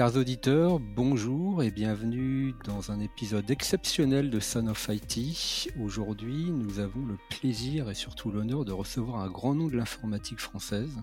Chers 0.00 0.16
auditeurs, 0.16 0.80
bonjour 0.80 1.62
et 1.62 1.70
bienvenue 1.70 2.54
dans 2.64 2.90
un 2.90 3.00
épisode 3.00 3.50
exceptionnel 3.50 4.30
de 4.30 4.40
Son 4.40 4.66
of 4.68 4.88
IT. 4.88 5.70
Aujourd'hui, 5.78 6.50
nous 6.50 6.78
avons 6.78 7.04
le 7.04 7.18
plaisir 7.28 7.90
et 7.90 7.94
surtout 7.94 8.30
l'honneur 8.30 8.64
de 8.64 8.72
recevoir 8.72 9.18
un 9.18 9.28
grand 9.28 9.54
nom 9.54 9.68
de 9.68 9.76
l'informatique 9.76 10.38
française. 10.38 10.96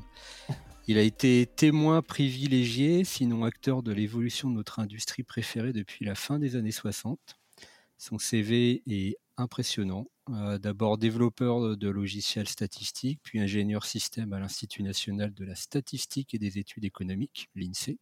Il 0.88 0.98
a 0.98 1.04
été 1.04 1.46
témoin 1.46 2.02
privilégié, 2.02 3.04
sinon 3.04 3.44
acteur 3.44 3.84
de 3.84 3.92
l'évolution 3.92 4.50
de 4.50 4.56
notre 4.56 4.80
industrie 4.80 5.22
préférée 5.22 5.74
depuis 5.74 6.04
la 6.04 6.16
fin 6.16 6.40
des 6.40 6.56
années 6.56 6.72
60. 6.72 7.20
Son 8.00 8.18
CV 8.18 8.82
est 8.88 9.16
impressionnant. 9.38 10.08
Euh, 10.32 10.58
d'abord 10.58 10.98
développeur 10.98 11.78
de 11.78 11.88
logiciels 11.88 12.50
statistiques, 12.50 13.20
puis 13.22 13.40
ingénieur 13.40 13.86
système 13.86 14.34
à 14.34 14.40
l'Institut 14.40 14.82
national 14.82 15.36
de 15.36 15.46
la 15.46 15.54
statistique 15.54 16.34
et 16.34 16.40
des 16.40 16.58
études 16.58 16.84
économiques, 16.84 17.48
l'INSEE 17.54 18.00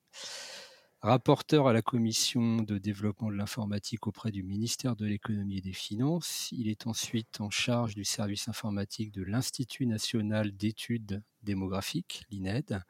rapporteur 1.06 1.68
à 1.68 1.74
la 1.74 1.84
commission 1.84 2.64
de 2.64 2.80
développement 2.80 3.30
de 3.30 3.36
l'informatique 3.36 4.08
auprès 4.08 4.32
du 4.32 4.42
ministère 4.42 4.96
de 4.96 5.06
l'économie 5.06 5.60
et 5.60 5.62
des 5.62 5.72
finances. 5.72 6.50
Il 6.52 6.68
est 6.68 6.88
ensuite 6.88 7.40
en 7.42 7.52
charge 7.52 7.94
du 7.94 8.04
service 8.04 8.48
informatique 8.48 9.12
de 9.12 9.22
l'Institut 9.22 9.86
national 9.86 10.52
d'études 10.58 11.22
démographiques, 11.44 12.26
l'INED, 12.32 12.82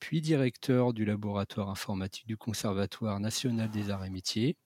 puis 0.00 0.20
directeur 0.20 0.92
du 0.92 1.04
laboratoire 1.04 1.70
informatique 1.70 2.26
du 2.26 2.36
Conservatoire 2.36 3.20
national 3.20 3.70
des 3.70 3.88
arts 3.90 4.04
et 4.04 4.10
métiers. 4.10 4.56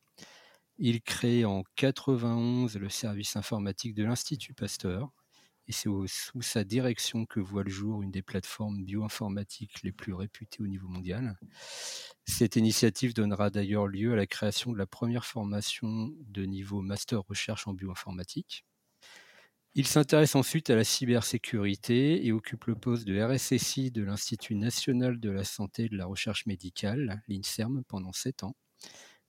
Il 0.79 1.03
crée 1.03 1.45
en 1.45 1.65
91 1.77 2.79
le 2.79 2.89
service 2.89 3.37
informatique 3.37 3.95
de 3.95 4.05
l'Institut 4.05 4.55
Pasteur 4.55 5.11
et 5.69 5.73
c'est 5.73 5.91
sous 6.07 6.43
sa 6.43 6.65
direction 6.65 7.27
que 7.27 7.41
voit 7.41 7.63
le 7.63 7.71
jour 7.71 8.03
une 8.03 8.11
des 8.11 8.23
plateformes 8.23 8.85
bioinformatiques 8.85 9.83
les 9.83 9.93
plus 9.93 10.15
réputées 10.15 10.63
au 10.63 10.67
niveau 10.67 10.89
mondial. 10.89 11.39
Cette 12.25 12.57
initiative 12.57 13.13
donnera 13.13 13.51
d'ailleurs 13.51 13.87
lieu 13.87 14.15
à 14.15 14.17
la 14.17 14.27
création 14.27 14.73
de 14.73 14.79
la 14.79 14.87
première 14.87 15.27
formation 15.27 16.11
de 16.27 16.45
niveau 16.45 16.81
master 16.81 17.21
recherche 17.21 17.69
en 17.69 17.75
bioinformatique. 17.75 18.65
Il 19.75 19.87
s'intéresse 19.87 20.35
ensuite 20.35 20.71
à 20.71 20.77
la 20.77 20.85
cybersécurité 20.85 22.27
et 22.27 22.33
occupe 22.33 22.65
le 22.65 22.75
poste 22.75 23.07
de 23.07 23.21
RSSI 23.21 23.91
de 23.91 24.03
l'Institut 24.03 24.55
national 24.55 25.21
de 25.21 25.31
la 25.31 25.45
santé 25.45 25.85
et 25.85 25.89
de 25.91 25.97
la 25.97 26.07
recherche 26.07 26.47
médicale, 26.47 27.23
l'INSERM, 27.29 27.85
pendant 27.87 28.13
sept 28.13 28.43
ans. 28.43 28.57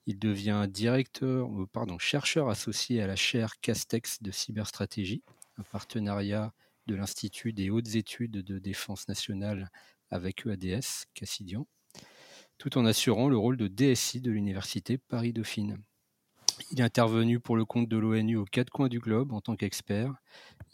Il 0.05 0.17
devient 0.17 0.65
directeur, 0.69 1.47
euh, 1.61 1.67
pardon, 1.71 1.99
chercheur 1.99 2.49
associé 2.49 3.01
à 3.01 3.07
la 3.07 3.17
chaire 3.17 3.59
Castex 3.59 4.23
de 4.23 4.31
cyberstratégie 4.31 5.21
un 5.59 5.63
partenariat 5.63 6.53
de 6.87 6.95
l'Institut 6.95 7.51
des 7.53 7.69
hautes 7.69 7.95
études 7.95 8.31
de 8.43 8.59
défense 8.59 9.07
nationale 9.07 9.69
avec 10.09 10.45
EADS, 10.45 11.05
Cassidian, 11.13 11.67
tout 12.57 12.77
en 12.77 12.85
assurant 12.85 13.27
le 13.27 13.37
rôle 13.37 13.57
de 13.57 13.67
DSI 13.67 14.21
de 14.21 14.31
l'Université 14.31 14.97
Paris-Dauphine. 14.97 15.77
Il 16.71 16.79
est 16.79 16.83
intervenu 16.83 17.39
pour 17.39 17.55
le 17.55 17.65
compte 17.65 17.87
de 17.87 17.97
l'ONU 17.97 18.37
aux 18.37 18.45
quatre 18.45 18.69
coins 18.69 18.89
du 18.89 18.99
globe 18.99 19.31
en 19.31 19.41
tant 19.41 19.55
qu'expert. 19.55 20.13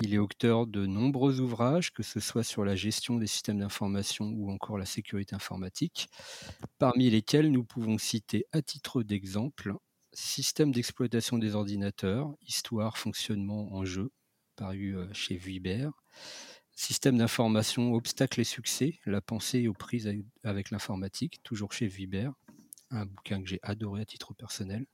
Il 0.02 0.14
est 0.14 0.20
auteur 0.20 0.68
de 0.68 0.86
nombreux 0.86 1.42
ouvrages, 1.42 1.92
que 1.92 2.04
ce 2.04 2.20
soit 2.20 2.44
sur 2.44 2.66
la 2.66 2.76
gestion 2.76 3.18
des 3.18 3.28
systèmes 3.28 3.60
d'information 3.60 4.26
ou 4.36 4.52
encore 4.52 4.78
la 4.78 4.86
sécurité 4.86 5.36
informatique, 5.36 6.08
parmi 6.80 7.10
lesquels 7.10 7.52
nous 7.52 7.64
pouvons 7.64 7.98
citer 7.98 8.46
à 8.52 8.62
titre 8.62 9.04
d'exemple 9.04 9.76
Système 10.18 10.72
d'exploitation 10.72 11.38
des 11.38 11.56
ordinateurs, 11.56 12.34
histoire, 12.42 12.98
fonctionnement, 12.98 13.76
enjeu, 13.76 14.14
paru 14.56 14.96
chez 15.14 15.38
Vuibert. 15.38 15.92
Système 16.78 17.18
d'information, 17.18 17.94
obstacles 17.94 18.42
et 18.42 18.46
succès, 18.46 19.00
la 19.06 19.22
pensée 19.22 19.68
aux 19.68 19.74
prises 19.74 20.12
avec 20.44 20.72
l'informatique, 20.72 21.40
toujours 21.42 21.72
chez 21.72 21.88
Vuibert, 21.88 22.34
un 22.92 23.06
bouquin 23.06 23.42
que 23.42 23.48
j'ai 23.48 23.60
adoré 23.64 24.02
à 24.02 24.06
titre 24.06 24.34
personnel. 24.34 24.86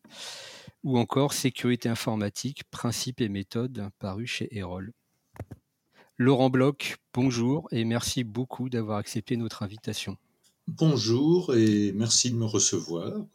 Ou 0.84 0.98
encore 0.98 1.34
Sécurité 1.34 1.90
informatique, 1.90 2.64
principes 2.70 3.22
et 3.22 3.30
méthodes, 3.30 3.90
paru 4.00 4.28
chez 4.28 4.48
Erol. 4.56 4.94
Laurent 6.18 6.52
Bloch, 6.52 6.98
bonjour 7.16 7.68
et 7.72 7.84
merci 7.84 8.24
beaucoup 8.24 8.70
d'avoir 8.70 9.00
accepté 9.00 9.36
notre 9.38 9.64
invitation. 9.64 10.18
Bonjour 10.68 11.56
et 11.56 11.92
merci 11.94 12.30
de 12.30 12.36
me 12.36 12.46
recevoir. 12.46 13.26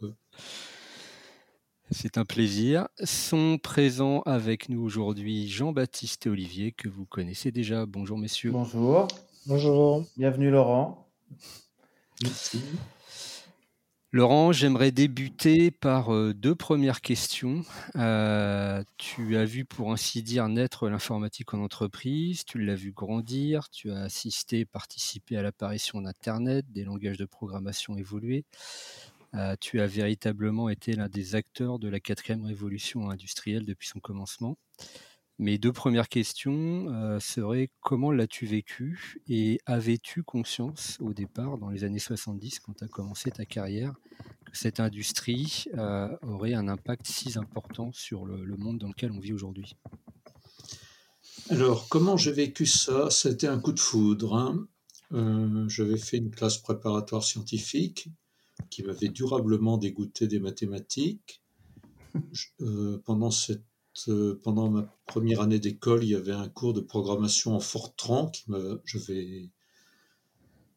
C'est 1.91 2.19
un 2.19 2.25
plaisir. 2.25 2.89
Sont 3.05 3.59
présents 3.63 4.23
avec 4.23 4.69
nous 4.69 4.83
aujourd'hui 4.83 5.49
Jean-Baptiste 5.49 6.27
et 6.27 6.31
Olivier, 6.31 6.73
que 6.73 6.89
vous 6.89 7.07
connaissez 7.07 7.53
déjà. 7.53 7.87
Bonjour 7.87 8.19
messieurs. 8.19 8.51
Bonjour. 8.51 9.07
Bonjour. 9.47 10.05
Bienvenue 10.17 10.51
Laurent. 10.51 11.07
Merci. 12.23 12.61
Laurent, 14.11 14.51
j'aimerais 14.51 14.93
débuter 14.93 15.71
par 15.71 16.13
euh, 16.13 16.33
deux 16.33 16.55
premières 16.55 17.03
questions. 17.03 17.63
Euh, 17.97 18.83
tu 18.97 19.37
as 19.37 19.45
vu, 19.45 19.65
pour 19.65 19.93
ainsi 19.93 20.23
dire, 20.23 20.49
naître 20.49 20.89
l'informatique 20.89 21.53
en 21.55 21.63
entreprise, 21.63 22.45
tu 22.45 22.59
l'as 22.59 22.75
vu 22.75 22.93
grandir, 22.93 23.69
tu 23.69 23.93
as 23.93 24.01
assisté, 24.01 24.65
participé 24.65 25.37
à 25.37 25.43
l'apparition 25.43 26.01
d'Internet, 26.01 26.65
des 26.73 26.85
langages 26.85 27.19
de 27.19 27.27
programmation 27.27 27.97
évolués. 27.97 28.45
Euh, 29.37 29.55
tu 29.61 29.81
as 29.81 29.87
véritablement 29.87 30.69
été 30.69 30.93
l'un 30.93 31.09
des 31.09 31.35
acteurs 31.35 31.79
de 31.79 31.89
la 31.89 32.01
quatrième 32.01 32.45
révolution 32.45 33.11
industrielle 33.11 33.67
depuis 33.67 33.89
son 33.89 34.01
commencement. 34.01 34.57
Mes 35.39 35.59
deux 35.59 35.73
premières 35.73 36.09
questions 36.09 36.87
euh, 36.89 37.21
seraient 37.21 37.69
comment 37.81 38.11
l'as-tu 38.11 38.47
vécu 38.47 39.21
et 39.29 39.61
avais-tu 39.67 40.23
conscience 40.23 40.97
au 41.01 41.13
départ, 41.13 41.59
dans 41.59 41.69
les 41.69 41.85
années 41.85 41.99
70, 41.99 42.61
quand 42.61 42.73
tu 42.73 42.85
as 42.85 42.89
commencé 42.89 43.31
ta 43.31 43.45
carrière, 43.45 43.95
que 44.51 44.57
cette 44.57 44.81
industrie 44.81 45.67
euh, 45.77 46.09
aurait 46.23 46.55
un 46.55 46.69
impact 46.69 47.07
si 47.07 47.37
important 47.37 47.93
sur 47.93 48.25
le, 48.25 48.57
monde 48.57 48.79
dans 48.79 48.89
lequel 48.89 49.13
on 49.13 49.19
vit 49.19 49.35
aujourd'hui? 49.35 49.77
Alors, 51.51 51.89
comment 51.91 52.17
j'ai 52.17 52.33
vécu 52.33 52.65
ça? 52.65 53.11
C'était 53.11 53.49
un 53.49 53.61
coup 53.61 53.73
de 53.73 53.81
foudre. 53.81 54.35
Hein. 54.35 54.67
J'avais 55.69 55.99
fait 55.99 56.17
une 56.17 56.31
classe 56.31 56.57
préparatoire 56.57 57.23
scientifique 57.23 58.09
qui 58.71 58.83
m'avait 58.83 59.09
durablement 59.09 59.79
dégoûté 59.79 60.27
des 60.27 60.41
mathématiques. 60.41 61.43
Euh, 62.61 62.99
pendant, 63.05 63.31
cette, 63.31 63.65
euh, 64.09 64.41
pendant 64.43 64.71
ma 64.71 64.83
première 65.07 65.43
année 65.43 65.59
d'école, 65.59 66.03
il 66.03 66.11
y 66.11 66.15
avait 66.15 66.33
un 66.33 66.49
cours 66.49 66.73
de 66.73 66.81
programmation 66.81 67.55
en 67.55 67.61
Fortran 67.61 68.29
qui 68.29 68.51
me, 68.51 68.81
j'avais 68.87 69.51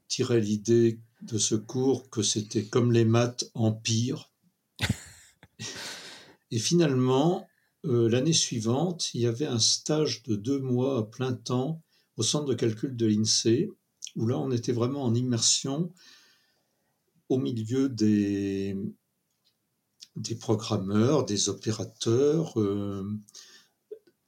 tiré 0.07 0.41
l'idée 0.41 0.99
de 1.21 1.37
ce 1.37 1.55
cours 1.55 2.09
que 2.09 2.21
c'était 2.21 2.65
comme 2.65 2.91
les 2.91 3.05
maths 3.05 3.49
en 3.53 3.71
pire. 3.71 4.31
Et 6.51 6.59
finalement, 6.59 7.47
euh, 7.85 8.09
l'année 8.09 8.33
suivante, 8.33 9.13
il 9.13 9.21
y 9.21 9.27
avait 9.27 9.45
un 9.45 9.59
stage 9.59 10.23
de 10.23 10.35
deux 10.35 10.59
mois 10.59 10.99
à 10.99 11.03
plein 11.03 11.33
temps 11.33 11.81
au 12.17 12.23
centre 12.23 12.45
de 12.45 12.53
calcul 12.53 12.97
de 12.97 13.05
l'INSEE, 13.05 13.69
où 14.15 14.27
là, 14.27 14.37
on 14.37 14.51
était 14.51 14.73
vraiment 14.73 15.03
en 15.03 15.13
immersion 15.13 15.93
au 17.29 17.37
milieu 17.37 17.89
des, 17.89 18.75
des 20.15 20.35
programmeurs, 20.35 21.25
des 21.25 21.49
opérateurs, 21.49 22.59
euh, 22.59 23.03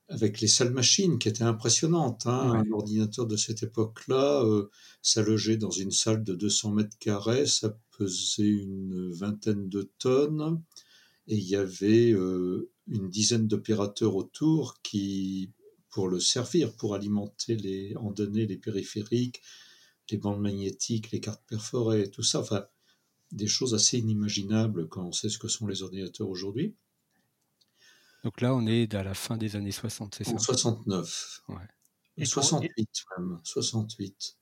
avec 0.07 0.41
les 0.41 0.47
salles 0.47 0.71
machines 0.71 1.19
qui 1.19 1.29
étaient 1.29 1.43
impressionnantes. 1.43 2.27
Hein. 2.27 2.63
Un 2.65 2.71
ordinateur 2.71 3.25
de 3.25 3.37
cette 3.37 3.63
époque-là, 3.63 4.43
euh, 4.43 4.69
ça 5.01 5.21
logeait 5.21 5.57
dans 5.57 5.71
une 5.71 5.91
salle 5.91 6.23
de 6.23 6.35
200 6.35 6.71
mètres 6.71 6.97
carrés, 6.99 7.47
ça 7.47 7.77
pesait 7.97 8.47
une 8.47 9.09
vingtaine 9.11 9.69
de 9.69 9.89
tonnes, 9.99 10.61
et 11.27 11.37
il 11.37 11.43
y 11.43 11.55
avait 11.55 12.11
euh, 12.11 12.71
une 12.87 13.09
dizaine 13.09 13.47
d'opérateurs 13.47 14.15
autour 14.15 14.81
qui, 14.83 15.51
pour 15.89 16.07
le 16.07 16.19
servir, 16.19 16.75
pour 16.75 16.93
alimenter 16.93 17.55
les, 17.55 17.95
en 17.95 18.11
données 18.11 18.45
les 18.45 18.57
périphériques, 18.57 19.41
les 20.09 20.17
bandes 20.17 20.41
magnétiques, 20.41 21.11
les 21.11 21.21
cartes 21.21 21.43
perforées, 21.47 22.11
tout 22.11 22.23
ça. 22.23 22.41
Enfin, 22.41 22.65
des 23.31 23.47
choses 23.47 23.73
assez 23.73 23.97
inimaginables 23.97 24.87
quand 24.89 25.03
on 25.03 25.11
sait 25.11 25.29
ce 25.29 25.37
que 25.37 25.47
sont 25.47 25.67
les 25.67 25.83
ordinateurs 25.83 26.29
aujourd'hui. 26.29 26.75
Donc 28.23 28.41
là, 28.41 28.53
on 28.53 28.67
est 28.67 28.93
à 28.93 29.03
la 29.03 29.13
fin 29.13 29.37
des 29.37 29.55
années 29.55 29.71
60, 29.71 30.15
c'est 30.15 30.23
ça? 30.23 30.37
69. 30.37 31.41
Ouais. 31.49 31.55
Et 32.17 32.25
68 32.25 32.89
même, 33.17 33.39
68. 33.43 34.37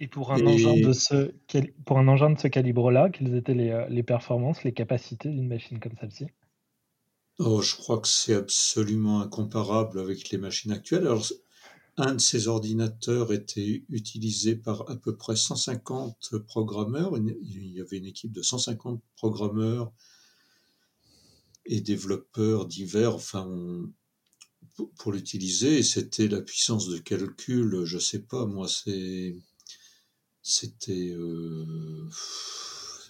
Et 0.00 0.08
pour 0.08 0.32
un, 0.32 0.44
Engin, 0.44 0.80
de 0.80 0.92
ce, 0.92 1.32
pour 1.86 1.98
un 1.98 2.08
engin 2.08 2.30
de 2.30 2.38
ce 2.38 2.48
calibre-là, 2.48 3.08
quelles 3.10 3.34
étaient 3.36 3.54
les, 3.54 3.70
euh, 3.70 3.86
les 3.88 4.02
performances, 4.02 4.64
les 4.64 4.72
capacités 4.72 5.28
d'une 5.28 5.46
machine 5.46 5.78
comme 5.78 5.96
celle-ci? 6.00 6.26
Oh, 7.38 7.62
je 7.62 7.76
crois 7.76 8.00
que 8.00 8.08
c'est 8.08 8.34
absolument 8.34 9.20
incomparable 9.20 10.00
avec 10.00 10.30
les 10.30 10.38
machines 10.38 10.72
actuelles. 10.72 11.06
Alors, 11.06 11.24
un 11.96 12.14
de 12.14 12.20
ces 12.20 12.48
ordinateurs 12.48 13.32
était 13.32 13.84
utilisé 13.90 14.56
par 14.56 14.88
à 14.90 14.96
peu 14.96 15.16
près 15.16 15.36
150 15.36 16.38
programmeurs. 16.46 17.16
Il 17.18 17.66
y 17.74 17.80
avait 17.80 17.98
une 17.98 18.06
équipe 18.06 18.32
de 18.32 18.42
150 18.42 19.02
programmeurs 19.16 19.92
et 21.66 21.80
développeurs 21.80 22.66
divers 22.66 23.14
enfin, 23.14 23.46
pour 24.98 25.12
l'utiliser. 25.12 25.82
C'était 25.82 26.28
la 26.28 26.40
puissance 26.40 26.88
de 26.88 26.98
calcul, 26.98 27.84
je 27.84 27.98
sais 27.98 28.20
pas, 28.20 28.46
moi, 28.46 28.68
c'est, 28.68 29.36
c'était, 30.42 31.10
euh, 31.14 32.08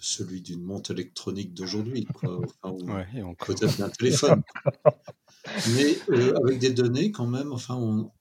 celui 0.01 0.41
d'une 0.41 0.61
montre 0.61 0.91
électronique 0.91 1.53
d'aujourd'hui, 1.53 2.05
quoi. 2.05 2.41
Enfin, 2.61 2.75
Ouais, 2.83 3.35
peut-être 3.45 3.77
d'un 3.77 3.89
téléphone. 3.89 4.43
Mais 5.75 5.97
euh, 6.09 6.33
avec 6.43 6.59
des 6.59 6.71
données, 6.71 7.11
quand 7.11 7.27
même, 7.27 7.53
enfin, 7.53 7.75
on, 7.75 8.11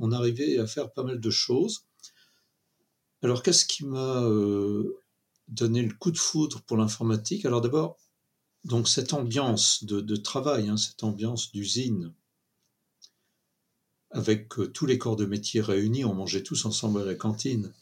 on 0.00 0.12
arrivait 0.12 0.58
à 0.58 0.66
faire 0.66 0.92
pas 0.92 1.04
mal 1.04 1.20
de 1.20 1.30
choses. 1.30 1.84
Alors, 3.22 3.42
qu'est-ce 3.42 3.66
qui 3.66 3.84
m'a 3.84 4.22
euh, 4.22 4.98
donné 5.48 5.82
le 5.82 5.94
coup 5.94 6.10
de 6.10 6.18
foudre 6.18 6.62
pour 6.62 6.78
l'informatique? 6.78 7.44
Alors, 7.44 7.60
d'abord, 7.60 7.98
donc 8.64 8.88
cette 8.88 9.12
ambiance 9.12 9.84
de, 9.84 10.16
travail, 10.16 10.68
hein, 10.68 10.78
cette 10.78 11.04
ambiance 11.04 11.52
d'usine, 11.52 12.14
avec 14.10 14.58
euh, 14.58 14.68
tous 14.68 14.86
les 14.86 14.98
corps 14.98 15.16
de 15.16 15.26
métier 15.26 15.60
réunis, 15.60 16.04
on 16.06 16.14
mangeait 16.14 16.42
tous 16.42 16.64
ensemble 16.64 17.02
à 17.02 17.04
la 17.04 17.14
cantine. 17.14 17.72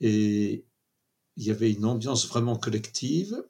Et 0.00 0.64
il 1.36 1.44
y 1.44 1.50
avait 1.50 1.72
une 1.72 1.84
ambiance 1.84 2.28
vraiment 2.28 2.56
collective. 2.56 3.42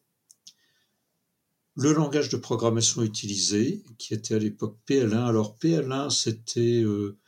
Le 1.77 1.93
langage 1.93 2.31
de 2.31 2.39
programmation 2.39 3.03
utilisé, 3.03 3.83
qui 3.99 4.15
était 4.15 4.37
à 4.37 4.39
l'époque 4.39 4.79
PL1. 4.87 5.27
Alors 5.27 5.59
PL1, 5.61 6.09
c'était 6.09 6.83
euh, 6.83 7.19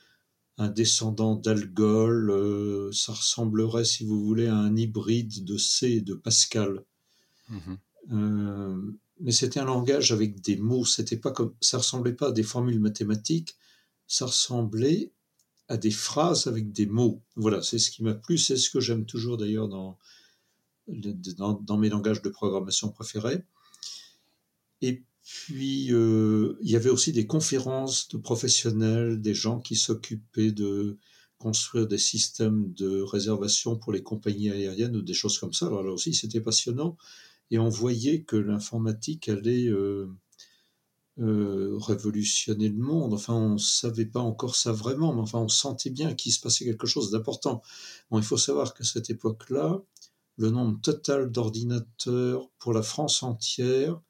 un 0.59 0.69
descendant 0.69 1.37
d'Algol, 1.37 2.31
euh, 2.31 2.91
ça 2.93 3.13
ressemblerait, 3.13 3.85
si 3.85 4.05
vous 4.05 4.25
voulez, 4.25 4.47
à 4.47 4.57
un 4.57 4.75
hybride 4.77 5.45
de 5.45 5.59
C 5.59 5.89
et 5.89 6.01
de 6.01 6.15
Pascal. 6.15 6.85
Mhm. 7.49 7.79
Euh, 8.13 8.93
mais 9.21 9.33
c'était 9.33 9.61
un 9.61 9.65
langage 9.65 10.13
avec 10.13 10.41
des 10.41 10.57
mots. 10.57 10.85
C'était 10.85 11.17
pas 11.17 11.31
comme, 11.31 11.55
ça 11.61 11.79
ressemblait 11.79 12.15
pas 12.15 12.29
à 12.29 12.33
des 12.33 12.43
formules 12.43 12.81
mathématiques. 12.81 13.57
Ça 14.07 14.27
ressemblait 14.27 15.13
à 15.69 15.77
des 15.77 15.91
phrases 15.91 16.47
avec 16.47 16.73
des 16.73 16.87
mots. 16.87 17.23
Voilà, 17.35 17.63
c'est 17.63 17.79
ce 17.79 17.91
qui 17.91 18.03
m'a 18.03 18.15
plu. 18.15 18.39
C'est 18.39 18.57
ce 18.57 18.71
que 18.71 18.81
j'aime 18.81 19.05
toujours 19.05 19.37
d'ailleurs 19.37 19.69
dans, 19.69 19.99
dans, 20.89 21.55
dans 21.55 21.77
mes 21.77 21.89
langages 21.89 22.23
de 22.23 22.29
programmation 22.29 22.91
préférés. 22.91 23.43
Et 24.81 25.03
puis, 25.29 25.93
euh, 25.93 26.57
il 26.63 26.71
y 26.71 26.77
avait 26.77 26.89
aussi 26.89 27.11
des 27.11 27.27
conférences 27.27 28.07
de 28.09 28.17
professionnels, 28.17 29.21
des 29.21 29.35
gens 29.35 29.59
qui 29.59 29.75
s'occupaient 29.75 30.53
de 30.53 30.99
construire 31.39 31.89
des 31.89 31.99
systèmes 31.99 32.73
de 32.75 33.03
réservation 33.03 33.77
pour 33.77 33.93
les 33.93 34.05
compagnies 34.05 34.51
aériennes 34.51 34.95
ou 34.95 35.03
des 35.03 35.15
choses 35.15 35.39
comme 35.41 35.53
ça. 35.53 35.67
Alors 35.67 35.83
là 35.83 35.91
aussi, 35.91 36.15
c'était 36.15 36.41
passionnant. 36.41 36.97
Et 37.51 37.59
on 37.59 37.69
voyait 37.69 38.23
que 38.23 38.37
l'informatique 38.37 39.29
allait 39.29 39.67
euh, 39.67 40.07
euh, 41.19 41.77
révolutionner 41.77 42.69
le 42.69 42.79
monde. 42.79 43.13
Enfin, 43.13 43.35
on 43.35 43.55
ne 43.55 43.59
savait 43.59 44.07
pas 44.07 44.21
encore 44.21 44.55
ça 44.55 44.71
vraiment, 44.71 45.13
mais 45.13 45.23
enfin, 45.23 45.41
on 45.41 45.49
sentait 45.49 45.91
bien 45.91 46.15
qu'il 46.15 46.33
se 46.33 46.41
passait 46.41 46.65
quelque 46.65 46.87
chose 46.87 47.11
d'important. 47.11 47.63
Bon, 48.13 48.19
il 48.19 48.25
faut 48.25 48.37
savoir 48.37 48.75
qu'à 48.75 48.85
cette 48.85 49.11
époque-là, 49.11 49.83
le 50.37 50.51
nombre 50.51 50.81
total 50.83 51.33
d'ordinateurs 51.33 52.49
pour 52.61 52.73
la 52.73 52.83
France 52.83 53.25
entière, 53.25 54.01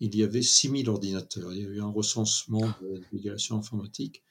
il 0.00 0.14
y 0.16 0.22
avait 0.22 0.42
6000 0.42 0.88
ordinateurs. 0.88 1.52
Il 1.52 1.58
y 1.62 1.64
a 1.64 1.68
eu 1.68 1.80
un 1.80 1.90
recensement 1.90 2.66
de 2.82 3.02
l'égalisation 3.12 3.56
informatique. 3.58 4.22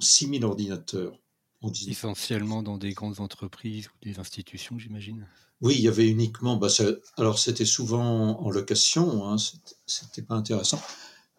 6000 0.00 0.44
ordinateurs. 0.44 1.18
en 1.62 1.70
19 1.70 1.90
Essentiellement 1.96 2.62
dans 2.62 2.76
des 2.76 2.92
grandes 2.92 3.18
entreprises 3.20 3.88
ou 3.88 3.92
des 4.04 4.18
institutions, 4.18 4.78
j'imagine. 4.78 5.26
Oui, 5.62 5.74
il 5.78 5.80
y 5.80 5.88
avait 5.88 6.06
uniquement. 6.08 6.56
Bah, 6.56 6.68
ça- 6.68 6.92
alors, 7.16 7.38
c'était 7.38 7.64
souvent 7.64 8.38
en 8.38 8.50
location, 8.50 9.26
hein, 9.26 9.38
c'était- 9.38 9.74
c'était 9.86 10.20
pas 10.22 10.34
intéressant. 10.34 10.80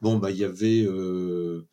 Bon, 0.01 0.17
bah, 0.17 0.31
il 0.31 0.37
y 0.37 0.43
avait, 0.43 0.81
euh, 0.81 1.67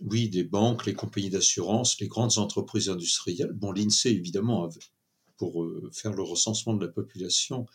oui, 0.00 0.28
des 0.28 0.44
banques, 0.44 0.84
les 0.84 0.92
compagnies 0.94 1.30
d'assurance, 1.30 1.98
les 1.98 2.08
grandes 2.08 2.36
entreprises 2.36 2.90
industrielles. 2.90 3.52
Bon, 3.54 3.72
l'INSEE, 3.72 4.10
évidemment, 4.10 4.64
avait- 4.64 4.80
pour 5.38 5.64
euh, 5.64 5.90
faire 5.94 6.12
le 6.12 6.22
recensement 6.22 6.74
de 6.74 6.84
la 6.84 6.92
population. 6.92 7.66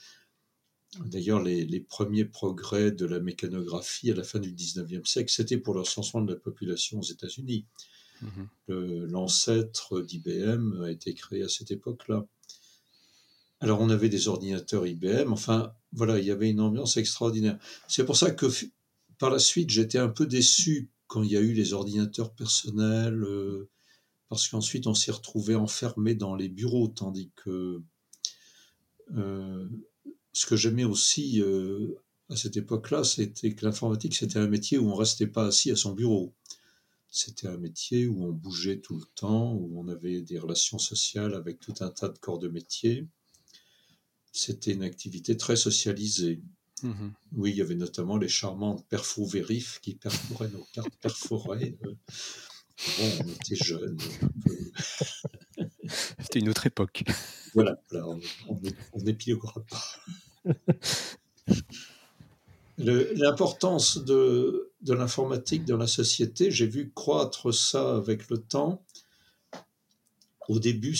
D'ailleurs, 0.99 1.41
les, 1.41 1.65
les 1.65 1.79
premiers 1.79 2.25
progrès 2.25 2.91
de 2.91 3.05
la 3.05 3.19
mécanographie 3.19 4.11
à 4.11 4.15
la 4.15 4.23
fin 4.23 4.39
du 4.39 4.51
19e 4.51 5.05
siècle, 5.05 5.31
c'était 5.31 5.57
pour 5.57 5.73
le 5.73 5.81
recensement 5.81 6.21
de 6.21 6.33
la 6.33 6.39
population 6.39 6.99
aux 6.99 7.03
États-Unis. 7.03 7.65
Mhm. 8.21 9.07
L'ancêtre 9.07 10.01
d'IBM 10.01 10.83
a 10.83 10.91
été 10.91 11.13
créé 11.13 11.43
à 11.43 11.49
cette 11.49 11.71
époque-là. 11.71 12.25
Alors 13.59 13.79
on 13.79 13.89
avait 13.89 14.09
des 14.09 14.27
ordinateurs 14.27 14.87
IBM, 14.87 15.31
enfin 15.31 15.73
voilà, 15.91 16.17
il 16.17 16.25
y 16.25 16.31
avait 16.31 16.49
une 16.49 16.61
ambiance 16.61 16.97
extraordinaire. 16.97 17.59
C'est 17.87 18.05
pour 18.05 18.17
ça 18.17 18.31
que 18.31 18.47
par 19.19 19.29
la 19.29 19.39
suite 19.39 19.69
j'étais 19.69 19.99
un 19.99 20.09
peu 20.09 20.25
déçu 20.25 20.89
quand 21.05 21.21
il 21.21 21.31
y 21.31 21.37
a 21.37 21.41
eu 21.41 21.53
les 21.53 21.73
ordinateurs 21.73 22.33
personnels, 22.33 23.23
euh, 23.23 23.69
parce 24.29 24.47
qu'ensuite 24.47 24.87
on 24.87 24.95
s'y 24.95 25.11
retrouvait 25.11 25.55
enfermé 25.55 26.15
dans 26.15 26.35
les 26.35 26.49
bureaux, 26.49 26.87
tandis 26.87 27.31
que 27.35 27.81
euh, 29.15 29.67
ce 30.33 30.45
que 30.45 30.55
j'aimais 30.55 30.83
aussi 30.83 31.41
euh, 31.41 31.95
à 32.29 32.35
cette 32.35 32.57
époque-là, 32.57 33.03
c'était 33.03 33.53
que 33.53 33.65
l'informatique 33.65 34.15
c'était 34.15 34.39
un 34.39 34.47
métier 34.47 34.77
où 34.77 34.89
on 34.89 34.95
restait 34.95 35.27
pas 35.27 35.45
assis 35.47 35.71
à 35.71 35.75
son 35.75 35.93
bureau. 35.93 36.33
C'était 37.09 37.47
un 37.47 37.57
métier 37.57 38.07
où 38.07 38.23
on 38.23 38.31
bougeait 38.31 38.79
tout 38.79 38.95
le 38.95 39.05
temps, 39.15 39.53
où 39.53 39.77
on 39.77 39.89
avait 39.89 40.21
des 40.21 40.39
relations 40.39 40.79
sociales 40.79 41.33
avec 41.33 41.59
tout 41.59 41.73
un 41.81 41.89
tas 41.89 42.07
de 42.07 42.17
corps 42.17 42.39
de 42.39 42.47
métier. 42.47 43.05
C'était 44.31 44.71
une 44.71 44.83
activité 44.83 45.35
très 45.35 45.57
socialisée. 45.57 46.41
Mhm. 46.83 47.13
Oui, 47.33 47.51
il 47.51 47.57
y 47.57 47.61
avait 47.61 47.75
notamment 47.75 48.17
les 48.17 48.29
charmantes 48.29 48.87
perfo-vérifs 48.87 49.79
qui 49.81 49.95
perforaient 49.95 50.49
nos 50.49 50.65
cartes 50.71 50.95
perforées. 51.01 51.77
Euh, 51.85 51.95
Bon, 52.97 53.11
on 53.25 53.29
était 53.29 53.55
jeunes. 53.55 53.97
C'était 56.19 56.39
une 56.39 56.49
autre 56.49 56.65
époque. 56.65 57.03
Voilà, 57.53 57.81
voilà, 57.89 58.07
on 58.07 58.19
n'épiloguera 59.01 59.63
pas. 59.69 59.83
L'importance 62.77 63.97
de, 64.03 64.71
de 64.81 64.93
l'informatique 64.93 65.63
dans 65.65 65.77
la 65.77 65.87
société, 65.87 66.51
j'ai 66.51 66.65
vu 66.67 66.91
croître 66.93 67.53
ça 67.53 67.95
avec 67.95 68.29
le 68.29 68.39
temps. 68.39 68.83
Au 70.47 70.59
début, 70.59 70.95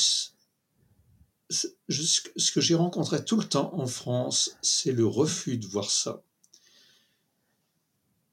je- 1.88 2.20
ce 2.36 2.52
que 2.52 2.62
j'ai 2.62 2.76
rencontré 2.76 3.24
tout 3.24 3.38
le 3.38 3.44
temps 3.48 3.74
en 3.76 3.86
France, 3.86 4.58
c'est 4.62 4.92
le 4.92 5.06
refus 5.06 5.58
de 5.58 5.68
voir 5.68 5.90
ça. 5.92 6.24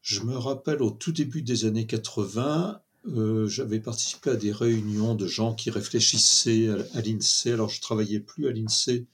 Je 0.03 0.23
me 0.23 0.37
rappelle 0.37 0.83
au 0.83 0.91
tout 0.91 1.13
début 1.13 1.43
des 1.43 1.65
années 1.65 1.87
80, 1.87 2.83
euh, 3.07 3.47
j'avais 3.49 3.81
participé 3.81 4.31
à 4.31 4.37
des 4.37 4.53
réunions 4.53 5.15
de 5.15 5.27
gens 5.27 5.55
qui 5.55 5.71
réfléchissaient 5.71 6.69
à, 6.95 7.01
l'INSEE. 7.01 7.53
Alors 7.53 7.69
je 7.71 7.81
travaillais 7.81 8.21
plus 8.21 8.49
à 8.49 8.53
l'INSEE, 8.53 9.07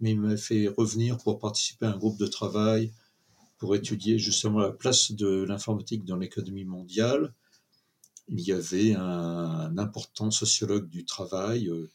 mais 0.00 0.10
il 0.12 0.20
m'a 0.20 0.36
fait 0.36 0.68
revenir 0.68 1.18
pour 1.18 1.38
participer 1.38 1.86
à 1.86 1.92
un 1.92 1.96
groupe 1.96 2.18
de 2.18 2.26
travail 2.26 2.92
pour 3.58 3.74
étudier 3.74 4.18
justement 4.18 4.58
la 4.60 4.70
place 4.70 5.12
de 5.12 5.44
l'informatique 5.44 6.04
dans 6.04 6.16
l'économie 6.16 6.64
mondiale. 6.64 7.34
Il 8.28 8.40
y 8.40 8.52
avait 8.52 8.94
un, 8.94 9.76
important 9.78 10.30
sociologue 10.30 10.88
du 10.88 11.04
travail, 11.04 11.68
euh, 11.68 11.90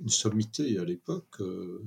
une, 0.00 0.08
sommité 0.10 0.78
à 0.78 0.84
l'époque, 0.84 1.40
euh, 1.40 1.82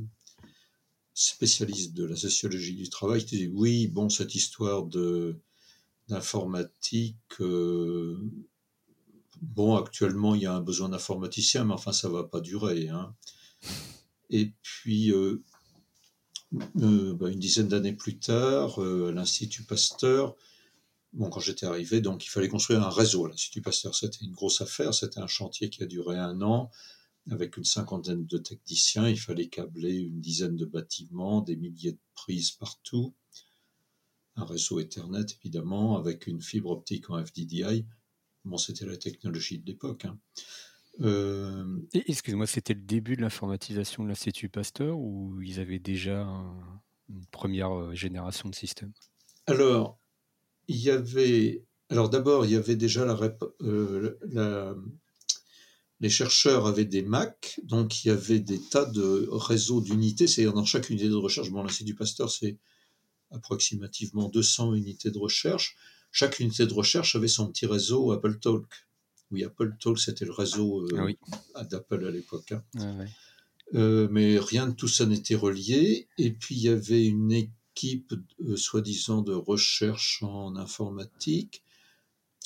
spécialiste 1.13 1.93
de 1.93 2.05
la 2.05 2.15
sociologie 2.15 2.75
du 2.75 2.89
travail, 2.89 3.23
qui 3.23 3.37
disait 3.37 3.51
oui, 3.53 3.87
bon, 3.87 4.09
cette 4.09 4.33
histoire 4.33 4.87
d'informatique, 6.07 7.39
bon, 9.43 9.75
actuellement, 9.75 10.35
il 10.35 10.41
y 10.41 10.45
a 10.45 10.53
un 10.53 10.61
besoin 10.61 10.89
d'informaticien, 10.89 11.65
mais 11.65 11.73
enfin, 11.73 11.91
ça 11.91 12.09
va 12.09 12.23
pas 12.23 12.41
durer. 12.41 12.89
hein. 12.89 13.15
Et 14.29 14.53
puis, 14.61 15.11
euh, 15.11 15.43
euh, 16.81 17.13
bah, 17.13 17.29
une 17.29 17.39
dizaine 17.39 17.67
d'années 17.67 17.93
plus 17.93 18.17
tard, 18.19 18.81
euh, 18.81 19.09
à 19.09 19.11
l'Institut 19.11 19.63
Pasteur, 19.63 20.35
bon, 21.13 21.29
quand 21.29 21.39
j'étais 21.39 21.65
arrivé, 21.65 22.01
donc 22.01 22.25
il 22.25 22.29
fallait 22.29 22.47
construire 22.47 22.83
un 22.83 22.89
réseau. 22.89 23.25
à 23.25 23.29
L'Institut 23.29 23.61
Pasteur, 23.61 23.95
c'était 23.95 24.23
une 24.25 24.31
grosse 24.31 24.61
affaire, 24.61 24.93
c'était 24.93 25.19
un 25.19 25.27
chantier 25.27 25.69
qui 25.69 25.83
a 25.83 25.85
duré 25.85 26.17
un 26.17 26.41
an, 26.41 26.71
avec 27.29 27.57
une 27.57 27.65
cinquantaine 27.65 28.25
de 28.25 28.37
techniciens. 28.37 29.07
Il 29.09 29.19
fallait 29.19 29.47
câbler 29.47 29.95
une 29.95 30.21
dizaine 30.21 30.55
de 30.55 30.65
bâtiments, 30.65 31.41
des 31.41 31.55
milliers 31.55 31.93
de 31.93 31.99
prises 32.15 32.51
partout, 32.51 33.13
un 34.35 34.45
réseau 34.45 34.79
Ethernet, 34.79 35.25
évidemment, 35.41 35.97
avec 35.97 36.27
une 36.27 36.41
fibre 36.41 36.71
optique 36.71 37.09
en 37.09 37.23
FDDI. 37.23 37.85
Bon, 38.45 38.57
c'était 38.57 38.85
la 38.85 38.97
technologie 38.97 39.59
de 39.59 39.65
l'époque. 39.65 40.05
hein. 40.05 40.17
Euh, 41.01 41.65
excuse-moi, 41.93 42.45
c'était 42.45 42.73
le 42.75 42.81
début 42.81 43.15
de 43.15 43.21
l'informatisation 43.21 44.03
de 44.03 44.09
l'Institut 44.09 44.49
Pasteur 44.49 44.97
ou 44.99 45.41
ils 45.41 45.59
avaient 45.59 45.79
déjà 45.79 46.21
un- 46.23 46.81
une 47.09 47.25
première 47.27 47.71
euh, 47.73 47.95
génération 47.95 48.49
de 48.49 48.55
systèmes? 48.55 48.93
Alors, 49.47 49.99
il 50.67 50.77
y 50.77 50.89
avait. 50.91 51.63
Alors, 51.89 52.09
d'abord, 52.09 52.45
il 52.45 52.51
y 52.51 52.55
avait 52.55 52.75
déjà 52.75 53.05
la, 53.05 53.15
rép- 53.15 53.51
euh, 53.61 54.17
la- 54.29 54.75
Les 55.99 56.09
chercheurs 56.09 56.67
avaient 56.67 56.85
des 56.85 57.01
Mac, 57.01 57.59
donc 57.63 58.03
il 58.03 58.09
y 58.09 58.11
avait 58.11 58.39
des 58.41 58.59
tas 58.59 58.85
de 58.85 59.27
réseaux 59.31 59.79
d'unités. 59.79 60.27
C'est-à-dire, 60.27 60.53
dans 60.53 60.65
chaque 60.65 60.89
unité 60.89 61.07
de 61.07 61.15
recherche, 61.15 61.49
bon, 61.49 61.63
l'Institut 61.63 61.95
Pasteur, 61.95 62.29
c'est 62.29 62.57
approximativement 63.31 64.27
200 64.29 64.73
unités 64.73 65.11
de 65.11 65.17
recherche. 65.17 65.77
Chaque 66.13 66.39
unité 66.39 66.67
de 66.67 66.73
recherche 66.73 67.15
avait 67.15 67.27
son 67.27 67.47
petit 67.47 67.65
réseau 67.65 68.11
AppleTalk. 68.11 68.65
Oui, 69.31 69.43
AppleTalk, 69.43 69.97
c'était 69.97 70.25
le 70.25 70.31
réseau 70.31 70.85
euh, 70.85 70.95
Ah 70.99 71.05
oui. 71.05 71.17
d'Apple 71.71 72.05
à 72.05 72.11
l'époque. 72.11 72.51
hein. 72.51 72.63
Ouais. 72.99 73.07
Euh, 73.73 74.07
mais 74.11 74.37
rien 74.37 74.67
de 74.67 74.73
tout 74.75 74.87
ça 74.87 75.07
n'était 75.07 75.33
relié. 75.33 76.07
Et 76.19 76.31
puis 76.31 76.53
il 76.53 76.61
y 76.61 76.69
avait 76.69 77.03
une 77.03 77.31
équipe, 77.31 78.13
euh, 78.41 78.55
soi-disant, 78.55 79.23
de 79.23 79.33
recherche 79.33 80.21
en 80.21 80.55
informatique, 80.55 81.63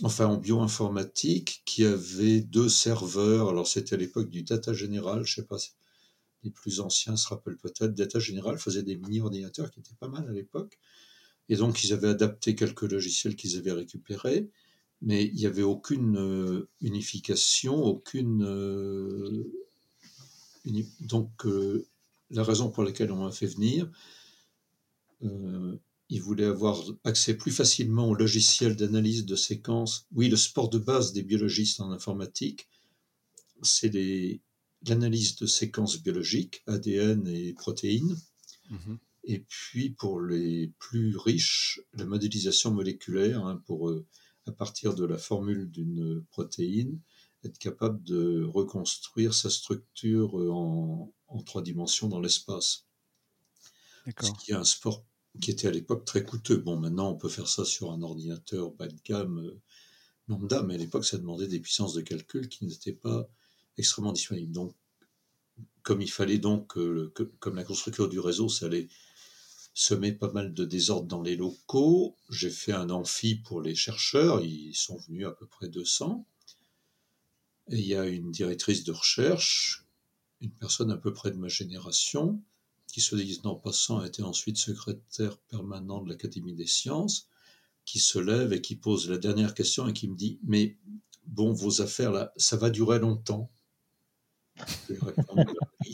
enfin 0.01 0.27
en 0.27 0.37
bioinformatique, 0.37 1.61
qui 1.65 1.83
avait 1.83 2.39
deux 2.39 2.69
serveurs. 2.69 3.49
Alors 3.49 3.67
c'était 3.67 3.95
à 3.95 3.97
l'époque 3.97 4.29
du 4.29 4.43
Data 4.43 4.71
Général, 4.71 5.25
je 5.25 5.35
sais 5.35 5.45
pas 5.45 5.57
si 5.57 5.71
les 6.43 6.51
plus 6.51 6.79
anciens 6.79 7.17
se 7.17 7.27
rappellent 7.27 7.57
peut-être. 7.57 7.93
Data 7.95 8.19
Général 8.19 8.57
faisait 8.59 8.83
des 8.83 8.95
mini-ordinateurs 8.95 9.71
qui 9.71 9.81
étaient 9.81 9.95
pas 9.99 10.07
mal 10.07 10.25
à 10.29 10.31
l'époque. 10.31 10.79
Et 11.49 11.55
donc 11.55 11.83
ils 11.83 11.93
avaient 11.93 12.09
adapté 12.09 12.55
quelques 12.55 12.83
logiciels 12.91 13.35
qu'ils 13.35 13.57
avaient 13.57 13.71
récupérés 13.71 14.49
mais 15.01 15.25
il 15.25 15.35
n'y 15.35 15.45
avait 15.45 15.63
aucune 15.63 16.17
euh, 16.17 16.69
unification, 16.81 17.83
aucune. 17.83 18.43
Euh, 18.43 19.43
donc, 21.01 21.45
euh, 21.45 21.85
la 22.29 22.43
raison 22.43 22.69
pour 22.69 22.83
laquelle 22.83 23.11
on 23.11 23.23
m'a 23.23 23.31
fait 23.31 23.47
venir, 23.47 23.89
il 26.09 26.21
voulait 26.21 26.45
avoir 26.45 26.83
accès 27.05 27.35
plus 27.35 27.51
facilement 27.51 28.09
au 28.09 28.15
logiciel 28.15 28.75
d'analyse 28.75 29.25
de 29.25 29.35
séquences. 29.35 30.07
Oui, 30.13 30.27
le 30.27 30.35
sport 30.35 30.69
de 30.69 30.77
base 30.77 31.13
des 31.13 31.23
biologistes 31.23 31.79
en 31.79 31.91
informatique, 31.91 32.67
c'est 33.61 33.91
l'analyse 34.85 35.37
de 35.37 35.45
séquences 35.45 36.01
biologiques, 36.01 36.63
ADN 36.67 37.27
et 37.27 37.53
protéines. 37.53 38.17
Mm-hmm. 38.71 38.97
Et 39.27 39.39
puis, 39.39 39.91
pour 39.91 40.21
les 40.21 40.73
plus 40.79 41.15
riches, 41.17 41.81
la 41.93 42.05
modélisation 42.05 42.71
moléculaire, 42.71 43.45
hein, 43.45 43.61
pour 43.65 43.91
à 44.47 44.51
partir 44.53 44.95
de 44.95 45.05
la 45.05 45.17
formule 45.17 45.69
d'une 45.69 46.23
protéine, 46.31 46.99
être 47.43 47.57
capable 47.59 48.01
de 48.03 48.43
reconstruire 48.43 49.33
sa 49.33 49.49
structure 49.49 50.33
en, 50.35 51.13
trois 51.45 51.61
dimensions 51.61 52.07
dans 52.07 52.19
l'espace. 52.19 52.85
Ce 54.05 54.31
qui 54.39 54.51
est 54.51 54.55
un 54.55 54.63
sport 54.63 55.05
qui 55.41 55.51
était 55.51 55.67
à 55.67 55.71
l'époque 55.71 56.05
très 56.05 56.23
coûteux. 56.23 56.57
Bon, 56.57 56.77
maintenant, 56.77 57.11
on 57.11 57.15
peut 57.15 57.29
faire 57.29 57.47
ça 57.47 57.65
sur 57.65 57.91
un 57.91 58.01
ordinateur 58.01 58.71
bas 58.71 58.87
de 58.87 58.97
gamme 59.05 59.39
euh, 59.39 59.61
lambda, 60.27 60.63
mais 60.63 60.75
à 60.75 60.77
l'époque, 60.77 61.05
ça 61.05 61.17
demandait 61.17 61.47
des 61.47 61.59
puissances 61.59 61.93
de 61.93 62.01
calcul 62.01 62.49
qui 62.49 62.65
n'étaient 62.65 62.93
pas 62.93 63.29
extrêmement 63.77 64.13
disponibles. 64.13 64.51
Donc, 64.51 64.73
comme 65.83 66.01
il 66.01 66.09
fallait 66.09 66.39
donc, 66.39 66.73
que, 66.73 67.11
comme 67.39 67.55
la 67.55 67.63
construction 67.63 68.07
du 68.07 68.19
réseau, 68.19 68.49
ça 68.49 68.65
allait 68.65 68.87
semé 69.77 70.11
pas 70.11 70.31
mal 70.31 70.55
de 70.55 70.65
désordre 70.65 71.05
dans 71.05 71.21
les 71.21 71.35
locaux. 71.35 72.17
J'ai 72.31 72.49
fait 72.49 72.71
un 72.71 72.89
amphi 72.89 73.35
pour 73.35 73.61
les 73.61 73.75
chercheurs, 73.75 74.41
ils 74.41 74.73
sont 74.73 74.97
venus 74.97 75.27
à 75.27 75.31
peu 75.31 75.45
près 75.45 75.69
200. 75.69 76.25
Et 77.69 77.77
il 77.77 77.85
y 77.85 77.93
a 77.93 78.07
une 78.07 78.31
directrice 78.31 78.83
de 78.83 78.91
recherche, 78.91 79.85
une 80.41 80.49
personne 80.49 80.89
à 80.89 80.97
peu 80.97 81.13
près 81.13 81.29
de 81.29 81.37
ma 81.37 81.47
génération, 81.47 82.41
qui 82.87 83.01
se 83.01 83.15
dit 83.15 83.39
en 83.43 83.53
passant 83.53 83.99
a 83.99 84.07
été 84.07 84.23
ensuite 84.23 84.57
secrétaire 84.57 85.37
permanent 85.37 86.01
de 86.01 86.09
l'Académie 86.09 86.55
des 86.55 86.65
sciences, 86.65 87.29
qui 87.85 87.99
se 87.99 88.17
lève 88.17 88.53
et 88.53 88.61
qui 88.61 88.77
pose 88.77 89.07
la 89.07 89.19
dernière 89.19 89.53
question 89.53 89.87
et 89.87 89.93
qui 89.93 90.07
me 90.07 90.15
dit 90.15 90.39
Mais 90.43 90.75
bon, 91.27 91.53
vos 91.53 91.83
affaires 91.83 92.11
là, 92.11 92.33
ça 92.35 92.57
va 92.57 92.71
durer 92.71 92.97
longtemps? 92.97 93.51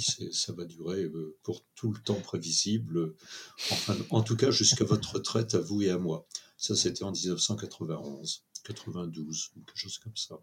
Ça 0.02 0.54
va 0.54 0.66
durer 0.66 1.04
euh, 1.04 1.38
pour 1.44 1.64
tout 1.76 1.92
le 1.92 2.00
temps 2.02 2.20
prévisible, 2.20 3.14
enfin, 3.72 3.96
en 4.10 4.22
tout 4.22 4.36
cas 4.36 4.52
jusqu'à 4.52 4.86
votre 4.86 5.16
retraite 5.16 5.56
à 5.56 5.60
vous 5.60 5.82
et 5.82 5.90
à 5.90 5.98
moi. 5.98 6.28
Ça, 6.58 6.76
c'était 6.76 7.04
en 7.04 7.12
1991, 7.12 8.44
92, 8.64 9.52
quelque 9.54 9.78
chose 9.78 9.98
comme 9.98 10.16
ça. 10.16 10.40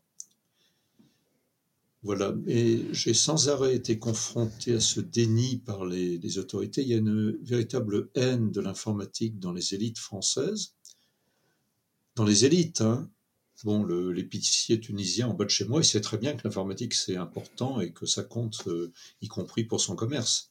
Voilà, 2.02 2.35
et 2.47 2.83
j'ai 2.92 3.12
sans 3.12 3.50
arrêt 3.50 3.75
été 3.75 3.99
confronté 3.99 4.75
à 4.75 4.80
ce 4.80 5.00
déni 5.00 5.59
par 5.59 5.85
les, 5.85 6.16
les 6.16 6.38
autorités. 6.38 6.80
Il 6.80 6.88
y 6.88 6.95
a 6.95 6.99
une 6.99 7.37
véritable 7.42 8.11
haine 8.14 8.50
de 8.50 8.61
l'informatique 8.61 9.38
dans 9.38 9.52
les 9.52 9.75
élites 9.75 9.99
françaises. 9.99 10.75
Dans 12.16 12.25
les 12.25 12.47
élites, 12.47 12.80
hein, 12.80 13.11
Bon, 13.64 13.85
l'épicier 13.85 14.81
tunisien 14.81 15.29
en 15.29 15.35
bas 15.35 15.45
de 15.45 15.50
chez 15.50 15.67
moi, 15.67 15.81
il 15.81 15.85
sait 15.85 16.00
très 16.00 16.17
bien 16.17 16.35
que 16.35 16.40
l'informatique 16.45 16.95
c'est 16.95 17.17
important 17.17 17.81
et 17.81 17.93
que 17.93 18.07
ça 18.07 18.23
compte, 18.23 18.67
euh, 18.69 18.90
y 19.21 19.29
compris 19.29 19.64
pour 19.64 19.81
son 19.81 19.97
commerce. 19.97 20.50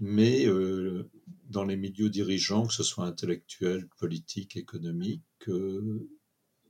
Mais 0.00 0.46
euh, 0.46 1.10
dans 1.50 1.64
les 1.64 1.76
milieux 1.76 2.08
dirigeants, 2.08 2.66
que 2.66 2.72
ce 2.72 2.82
soit 2.82 3.04
intellectuels, 3.04 3.86
politiques, 3.98 4.56
économiques, 4.56 5.22
euh, 5.48 6.08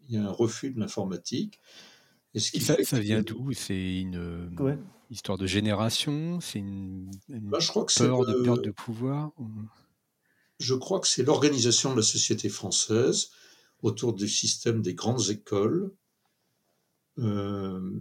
il 0.09 0.15
y 0.15 0.19
a 0.19 0.25
un 0.25 0.31
refus 0.31 0.71
de 0.71 0.81
l'informatique. 0.81 1.61
Et 2.35 2.41
ce 2.41 2.51
qui 2.51 2.61
ça, 2.61 2.77
ça 2.83 2.99
vient 2.99 3.23
d'où? 3.23 3.53
C'est 3.53 4.01
une 4.01 4.51
histoire 5.11 5.39
de 5.39 5.47
génération? 5.47 6.41
C'est 6.41 6.59
une, 6.59 7.11
bah, 7.29 7.59
je 7.61 7.69
crois 7.69 7.85
que 7.85 7.95
peur 7.97 8.27
de 8.27 8.43
perte 8.43 8.65
de 8.65 8.71
pouvoir? 8.71 9.33
Je 10.59 10.75
crois 10.75 11.01
que 11.01 11.07
c'est 11.07 11.23
l'organisation 11.23 11.93
de 11.93 11.99
la 11.99 12.03
société 12.03 12.49
française 12.49 13.31
autour 13.87 14.13
du 14.13 14.29
système 14.29 14.83
des 14.83 14.95
grandes 14.95 15.31
écoles. 15.31 15.93
Euh, 17.19 18.01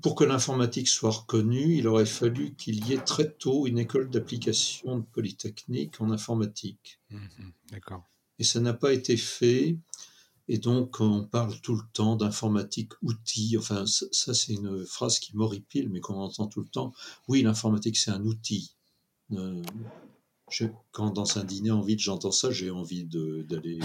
pour 0.00 0.14
que 0.14 0.24
l'informatique 0.24 0.88
soit 0.88 1.10
reconnue, 1.10 1.76
il 1.76 1.86
aurait 1.86 2.06
fallu 2.06 2.54
qu'il 2.54 2.86
y 2.86 2.94
ait 2.94 3.04
très 3.04 3.30
tôt 3.30 3.66
une 3.66 3.78
école 3.78 4.08
d'application 4.08 4.98
de 4.98 5.04
Polytechnique 5.04 6.00
en 6.00 6.10
informatique. 6.10 7.00
Mhm, 7.10 7.52
d'accord. 7.70 8.08
Et 8.38 8.44
ça 8.44 8.60
n'a 8.60 8.72
pas 8.72 8.92
été 8.92 9.16
fait. 9.16 9.78
Et 10.48 10.58
donc, 10.58 11.00
on 11.00 11.24
parle 11.24 11.60
tout 11.60 11.74
le 11.74 11.82
temps 11.92 12.16
d'informatique 12.16 12.92
outil. 13.02 13.56
Enfin, 13.58 13.84
ça, 13.86 14.34
c'est 14.34 14.52
une 14.52 14.84
phrase 14.86 15.18
qui 15.18 15.36
m'horripile, 15.36 15.88
mais 15.90 16.00
qu'on 16.00 16.14
entend 16.14 16.46
tout 16.46 16.60
le 16.60 16.68
temps. 16.68 16.92
Oui, 17.28 17.42
l'informatique, 17.42 17.96
c'est 17.96 18.10
un 18.10 18.24
outil. 18.24 18.74
Euh, 19.32 19.62
quand 20.92 21.10
dans 21.10 21.38
un 21.38 21.44
dîner 21.44 21.70
en 21.70 21.80
vide, 21.80 22.00
j'entends 22.00 22.32
ça, 22.32 22.50
j'ai 22.50 22.70
envie 22.70 23.04
d'aller 23.04 23.78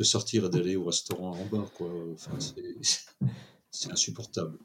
de 0.00 0.04
sortir 0.04 0.46
et 0.46 0.48
d'aller 0.48 0.76
au 0.76 0.84
restaurant 0.86 1.32
en 1.32 1.44
bas. 1.44 1.70
Quoi. 1.76 1.90
Enfin, 2.14 2.38
c'est 3.70 3.92
insupportable. 3.92 4.58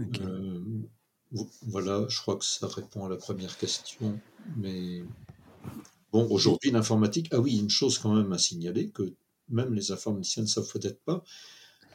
Euh, 0.00 0.64
voilà, 1.62 2.06
je 2.08 2.18
crois 2.18 2.36
que 2.36 2.44
ça 2.46 2.66
répond 2.66 3.04
à 3.04 3.10
la 3.10 3.16
première 3.16 3.58
question. 3.58 4.18
Mais 4.56 5.02
bon, 6.12 6.26
aujourd'hui, 6.30 6.70
l'informatique. 6.70 7.28
Ah 7.30 7.40
oui, 7.40 7.58
une 7.58 7.68
chose 7.68 7.98
quand 7.98 8.14
même 8.14 8.32
à 8.32 8.38
signaler 8.38 8.88
que 8.88 9.14
même 9.50 9.74
les 9.74 9.92
informaticiens 9.92 10.44
ne 10.44 10.48
savent 10.48 10.72
peut-être 10.72 11.02
pas. 11.02 11.22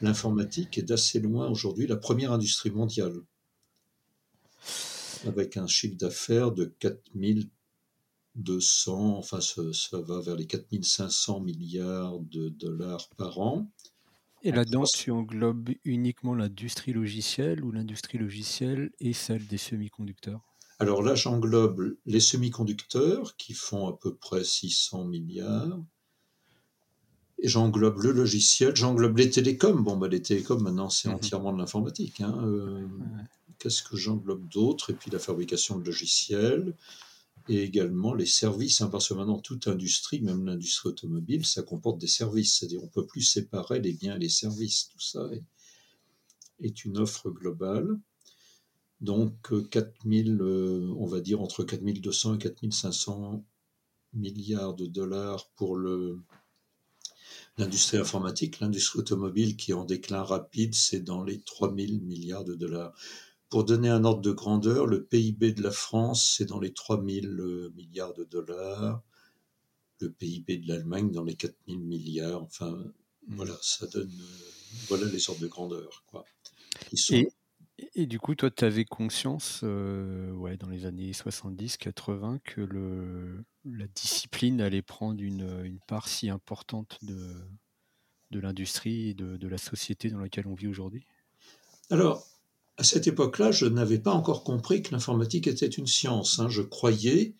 L'informatique 0.00 0.78
est 0.78 0.82
d'assez 0.82 1.18
loin 1.18 1.48
aujourd'hui 1.48 1.88
la 1.88 1.96
première 1.96 2.30
industrie 2.30 2.70
mondiale, 2.70 3.20
avec 5.26 5.56
un 5.56 5.66
chiffre 5.66 5.96
d'affaires 5.96 6.52
de 6.52 6.66
4000 6.78 7.48
200, 8.36 9.16
enfin 9.16 9.40
ça, 9.40 9.62
va 10.00 10.20
vers 10.20 10.36
les 10.36 10.46
4500 10.46 11.40
milliards 11.40 12.18
de 12.20 12.48
dollars 12.48 13.08
par 13.16 13.38
an. 13.38 13.70
Et 14.42 14.52
là-dedans, 14.52 14.84
tu 14.84 15.10
englobes 15.10 15.70
uniquement 15.84 16.34
l'industrie 16.34 16.92
logicielle 16.92 17.64
ou 17.64 17.72
l'industrie 17.72 18.18
logicielle 18.18 18.90
et 19.00 19.12
celle 19.12 19.46
des 19.46 19.58
semi-conducteurs? 19.58 20.40
Alors 20.78 21.02
là, 21.02 21.14
j'englobe 21.14 21.96
les 22.04 22.20
semi-conducteurs 22.20 23.36
qui 23.36 23.54
font 23.54 23.88
à 23.88 23.96
peu 23.96 24.14
près 24.14 24.44
600 24.44 25.04
milliards. 25.06 25.80
Et 27.38 27.48
j'englobe 27.48 28.02
le 28.02 28.12
logiciel, 28.12 28.76
j'englobe 28.76 29.16
les 29.18 29.30
télécoms. 29.30 29.82
Bon, 29.82 29.96
bah, 29.96 30.08
les 30.08 30.22
télécoms, 30.22 30.62
maintenant, 30.62 30.90
c'est 30.90 31.08
mhm. 31.08 31.16
entièrement 31.16 31.52
de 31.52 31.58
l'informatique. 31.58 32.20
Hein. 32.20 32.38
Euh, 32.44 32.86
qu'est-ce 33.58 33.82
que 33.82 33.96
j'englobe 33.96 34.46
d'autre? 34.48 34.90
Et 34.90 34.94
puis 34.94 35.10
la 35.10 35.18
fabrication 35.18 35.78
de 35.78 35.84
logiciels, 35.84 36.74
et 37.48 37.62
également 37.62 38.14
les 38.14 38.26
services, 38.26 38.80
hein, 38.80 38.88
parce 38.88 39.08
que 39.08 39.14
maintenant 39.14 39.38
toute 39.38 39.68
industrie, 39.68 40.20
même 40.20 40.46
l'industrie 40.46 40.88
automobile, 40.88 41.46
ça 41.46 41.62
comporte 41.62 41.98
des 41.98 42.06
services, 42.06 42.58
c'est-à-dire 42.58 42.82
on 42.82 42.88
peut 42.88 43.06
plus 43.06 43.22
séparer 43.22 43.80
les 43.80 43.92
biens 43.92 44.16
et 44.16 44.20
les 44.20 44.28
services, 44.28 44.88
tout 44.88 45.00
ça 45.00 45.28
est, 46.60 46.84
une 46.84 46.98
offre 46.98 47.30
globale. 47.30 47.98
Donc 49.00 49.52
4000, 49.70 50.40
euh, 50.40 50.44
euh, 50.44 50.94
on 50.96 51.06
va 51.06 51.20
dire 51.20 51.40
entre 51.42 51.64
4200 51.64 52.34
et 52.34 52.38
4500 52.38 53.44
milliards 54.14 54.74
de 54.74 54.86
dollars 54.86 55.50
pour 55.56 55.76
le, 55.76 56.18
l'industrie 57.58 57.98
informatique. 57.98 58.60
L'industrie 58.60 59.00
automobile 59.00 59.56
qui 59.56 59.70
est 59.70 59.74
en 59.74 59.84
déclin 59.84 60.22
rapide, 60.22 60.74
c'est 60.74 61.00
dans 61.00 61.22
les 61.22 61.40
3000 61.40 62.02
milliards 62.02 62.44
de 62.44 62.54
dollars. 62.54 62.94
Pour 63.48 63.64
donner 63.64 63.88
un 63.88 64.04
ordre 64.04 64.22
de 64.22 64.32
grandeur, 64.32 64.86
le 64.86 65.04
PIB 65.04 65.52
de 65.52 65.62
la 65.62 65.70
France, 65.70 66.34
c'est 66.36 66.46
dans 66.46 66.58
les 66.58 66.72
3 66.72 67.04
000 67.04 67.26
euh, 67.26 67.72
milliards 67.76 68.14
de 68.14 68.24
dollars. 68.24 69.02
Le 70.00 70.10
PIB 70.10 70.58
de 70.58 70.68
l'Allemagne 70.68 71.12
dans 71.12 71.22
les 71.22 71.36
4 71.36 71.54
000 71.68 71.80
milliards. 71.80 72.42
Enfin, 72.42 72.76
voilà, 73.28 73.56
ça 73.62 73.86
donne. 73.86 74.10
Euh, 74.10 74.56
voilà 74.88 75.06
les 75.06 75.30
ordres 75.30 75.40
de 75.40 75.46
grandeur. 75.46 76.04
Quoi. 76.06 76.24
Et, 77.94 78.06
du 78.06 78.18
coup, 78.18 78.34
toi, 78.34 78.50
tu 78.50 78.64
avais 78.64 78.84
conscience, 78.84 79.60
euh, 79.62 80.32
ouais, 80.32 80.56
dans 80.56 80.68
les 80.68 80.86
années 80.86 81.12
70-80, 81.12 82.40
que 82.42 82.60
le, 82.60 83.44
la 83.64 83.86
discipline 83.86 84.60
allait 84.60 84.82
prendre 84.82 85.22
une, 85.22 85.64
une 85.64 85.78
part 85.80 86.08
si 86.08 86.30
importante 86.30 86.98
de, 87.02 87.34
de 88.30 88.40
l'industrie 88.40 89.10
et 89.10 89.14
de, 89.14 89.36
de 89.36 89.48
la 89.48 89.58
société 89.58 90.10
dans 90.10 90.18
laquelle 90.18 90.46
on 90.46 90.54
vit 90.54 90.68
aujourd'hui? 90.68 91.06
Alors, 91.90 92.26
à 92.78 92.84
cette 92.84 93.06
époque-là, 93.06 93.52
je 93.52 93.66
n'avais 93.66 93.98
pas 93.98 94.12
encore 94.12 94.44
compris 94.44 94.82
que 94.82 94.92
l'informatique 94.92 95.46
était 95.46 95.66
une 95.66 95.86
science. 95.86 96.38
Hein. 96.38 96.48
Je 96.48 96.62
croyais 96.62 97.34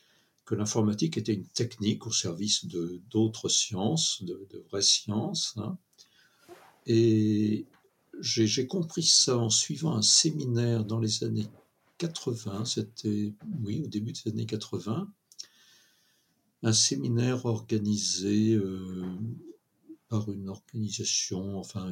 que 0.47 0.55
l'informatique 0.55 1.19
était 1.19 1.35
une 1.35 1.47
technique 1.47 2.07
au 2.07 2.12
service 2.12 2.66
de 2.66 3.02
d'autres 3.11 3.49
sciences, 3.49 4.23
de, 4.23 4.49
vraies 4.71 4.81
sciences. 4.81 5.55
Hein. 5.59 5.76
Et 6.87 7.66
j'ai 8.21 8.66
compris 8.66 9.02
ça 9.02 9.37
en 9.37 9.50
suivant 9.50 9.95
un 9.95 10.02
séminaire 10.02 10.85
dans 10.85 11.00
les 11.00 11.25
années 11.25 11.49
80, 11.99 12.64
c'était, 12.64 13.33
oui, 13.62 13.83
au 13.85 13.88
début 13.88 14.12
des 14.12 14.31
années 14.31 14.47
80, 14.47 15.11
un 16.62 16.73
séminaire 16.73 17.45
organisé 17.45 18.55
euh, 18.55 19.05
par 20.09 20.31
une 20.31 20.49
organisation, 20.49 21.59
enfin, 21.59 21.90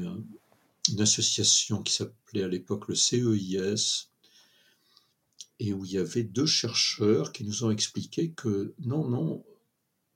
une 0.91 1.01
association 1.01 1.83
qui 1.83 1.93
s'appelait 1.95 2.45
à 2.45 2.49
l'époque 2.49 2.89
le 2.89 2.95
CEIS, 2.95 4.09
et 5.61 5.73
où 5.73 5.85
il 5.85 5.93
y 5.93 5.99
avait 5.99 6.25
deux 6.25 6.47
chercheurs 6.47 7.33
qui 7.33 7.45
nous 7.45 7.65
ont 7.65 7.71
expliqué 7.71 8.31
que 8.31 8.75
non, 8.81 9.09
non, 9.09 9.45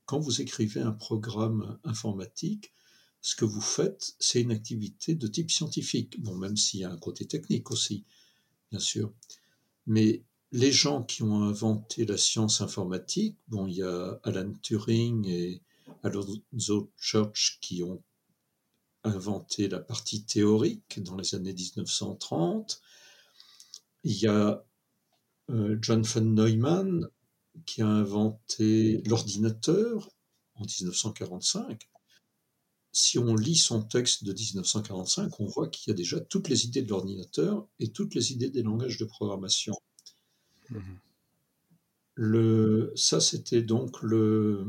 quand 0.04 0.18
vous 0.18 0.40
écrivez 0.40 0.80
un 0.80 0.92
programme 0.92 1.78
informatique, 1.84 2.72
ce 3.20 3.34
que 3.34 3.44
vous 3.44 3.60
faites, 3.60 4.14
c'est 4.18 4.40
une 4.40 4.52
activité 4.52 5.14
de 5.14 5.26
type 5.26 5.50
scientifique. 5.50 6.20
Bon, 6.20 6.34
même 6.34 6.56
s'il 6.56 6.80
y 6.80 6.84
a 6.84 6.90
un 6.90 6.96
côté 6.96 7.26
technique 7.26 7.70
aussi, 7.70 8.04
bien 8.70 8.80
sûr. 8.80 9.12
Mais 9.86 10.22
les 10.52 10.72
gens 10.72 11.02
qui 11.02 11.22
ont 11.22 11.42
inventé 11.42 12.04
la 12.04 12.16
science 12.16 12.60
informatique, 12.60 13.36
bon, 13.48 13.66
il 13.66 13.74
y 13.74 13.82
a 13.82 14.20
Alan 14.22 14.52
Turing 14.62 15.26
et 15.26 15.60
Alonzo 16.02 16.90
Church 16.96 17.58
qui 17.60 17.82
ont 17.82 18.02
inventé 19.08 19.68
la 19.68 19.80
partie 19.80 20.24
théorique 20.24 21.02
dans 21.02 21.16
les 21.16 21.34
années 21.34 21.52
1930. 21.52 22.80
Il 24.04 24.16
y 24.16 24.26
a 24.26 24.64
euh, 25.50 25.76
John 25.80 26.02
von 26.02 26.20
Neumann 26.20 27.08
qui 27.66 27.82
a 27.82 27.88
inventé 27.88 29.02
l'ordinateur 29.06 30.10
en 30.54 30.64
1945. 30.64 31.88
Si 32.92 33.18
on 33.18 33.34
lit 33.34 33.56
son 33.56 33.82
texte 33.82 34.24
de 34.24 34.32
1945, 34.32 35.40
on 35.40 35.46
voit 35.46 35.68
qu'il 35.68 35.90
y 35.90 35.92
a 35.92 35.94
déjà 35.94 36.20
toutes 36.20 36.48
les 36.48 36.64
idées 36.64 36.82
de 36.82 36.88
l'ordinateur 36.88 37.66
et 37.78 37.88
toutes 37.88 38.14
les 38.14 38.32
idées 38.32 38.50
des 38.50 38.62
langages 38.62 38.98
de 38.98 39.04
programmation. 39.04 39.74
Mhm. 40.70 40.98
Le, 42.14 42.92
ça, 42.96 43.20
c'était 43.20 43.62
donc 43.62 44.02
le, 44.02 44.66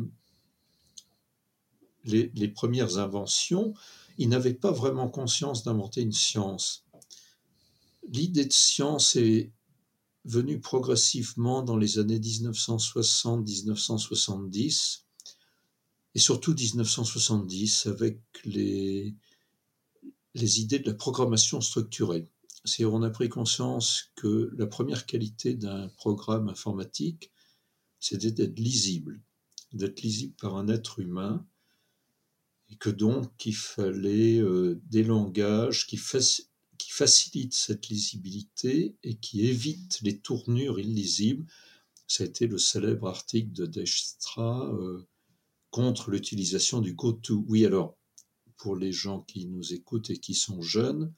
les, 2.03 2.31
les, 2.35 2.47
premières 2.47 2.97
inventions. 2.99 3.73
Il 4.19 4.29
n'avait 4.29 4.53
pas 4.53 4.71
vraiment 4.71 5.09
conscience 5.09 5.63
d'inventer 5.63 6.01
une 6.01 6.11
science. 6.11 6.85
L'idée 8.07 8.45
de 8.45 8.53
science 8.53 9.15
est 9.15 9.51
venue 10.25 10.59
progressivement 10.59 11.63
dans 11.63 11.77
les 11.77 11.97
années 11.97 12.19
1960-1970, 12.19 15.05
et 16.15 16.19
surtout 16.19 16.53
1970 16.53 17.87
avec 17.87 18.21
les, 18.45 19.15
idées 20.35 20.79
de 20.79 20.89
la 20.89 20.95
programmation 20.95 21.61
structurée 21.61 22.29
c'est 22.65 22.85
on 22.85 23.03
a 23.03 23.09
pris 23.09 23.29
conscience 23.29 24.11
que 24.15 24.51
la 24.57 24.67
première 24.67 25.05
qualité 25.05 25.53
d'un 25.53 25.87
programme 25.89 26.49
informatique, 26.49 27.31
c'était 27.99 28.31
d'être 28.31 28.59
lisible, 28.59 29.21
d'être 29.71 30.01
lisible 30.01 30.35
par 30.35 30.57
un 30.57 30.67
être 30.67 30.99
humain, 30.99 31.45
et 32.71 32.75
que 32.75 32.89
donc 32.89 33.45
il 33.45 33.55
fallait 33.55 34.39
euh, 34.39 34.79
des 34.89 35.03
langages 35.03 35.87
qui, 35.87 35.99
qui, 36.77 36.91
facilitent 36.91 37.53
cette 37.53 37.87
lisibilité 37.87 38.95
et 39.03 39.15
qui 39.15 39.45
évitent 39.45 39.99
les 40.01 40.19
tournures 40.19 40.79
illisibles. 40.79 41.45
C'était 42.07 42.47
le 42.47 42.57
célèbre 42.57 43.07
article 43.07 43.51
de 43.51 43.65
Dijkstra 43.65 44.71
euh, 44.73 45.07
contre 45.71 46.11
l'utilisation 46.11 46.81
du 46.81 46.93
GoTo. 46.93 47.43
Oui, 47.47 47.65
alors, 47.65 47.97
pour 48.57 48.75
les 48.75 48.91
gens 48.91 49.21
qui 49.21 49.45
nous 49.45 49.73
écoutent 49.73 50.09
et 50.09 50.17
qui 50.17 50.33
sont 50.33 50.61
jeunes, 50.61 51.13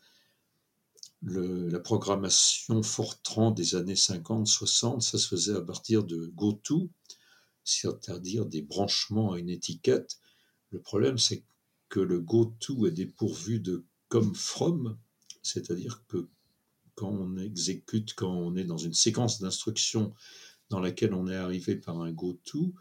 la 1.24 1.80
programmation 1.80 2.82
Fortran 2.82 3.52
des 3.52 3.76
années 3.76 3.96
50-60, 3.96 5.02
ça 5.02 5.18
se 5.18 5.28
faisait 5.28 5.56
à 5.56 5.62
partir 5.62 6.04
de 6.04 6.28
GoTo, 6.28 6.90
c'est-à-dire 7.64 8.46
des 8.46 8.62
branchements 8.62 9.34
à 9.34 9.40
une 9.40 9.50
étiquette. 9.50 10.18
Le 10.72 10.80
problème, 10.80 11.18
c'est 11.18 11.44
que 11.90 12.00
le 12.00 12.20
GoTo 12.20 12.88
est 12.88 12.92
dépourvu 12.92 13.60
de 13.60 13.86
comme 14.08 14.36
from, 14.36 14.98
c'est-à-dire 15.42 16.04
que 16.08 16.28
quand 16.96 17.10
on 17.10 17.38
exécute, 17.38 18.14
quand 18.14 18.34
on 18.34 18.56
est 18.56 18.64
dans 18.64 18.78
une 18.78 18.94
séquence 18.94 19.40
d'instructions 19.40 20.14
dans 20.70 20.80
laquelle 20.80 21.14
on 21.14 21.28
est 21.28 21.36
arrivé 21.36 21.76
par 21.76 22.02
un 22.02 22.12
GoTo, 22.12 22.74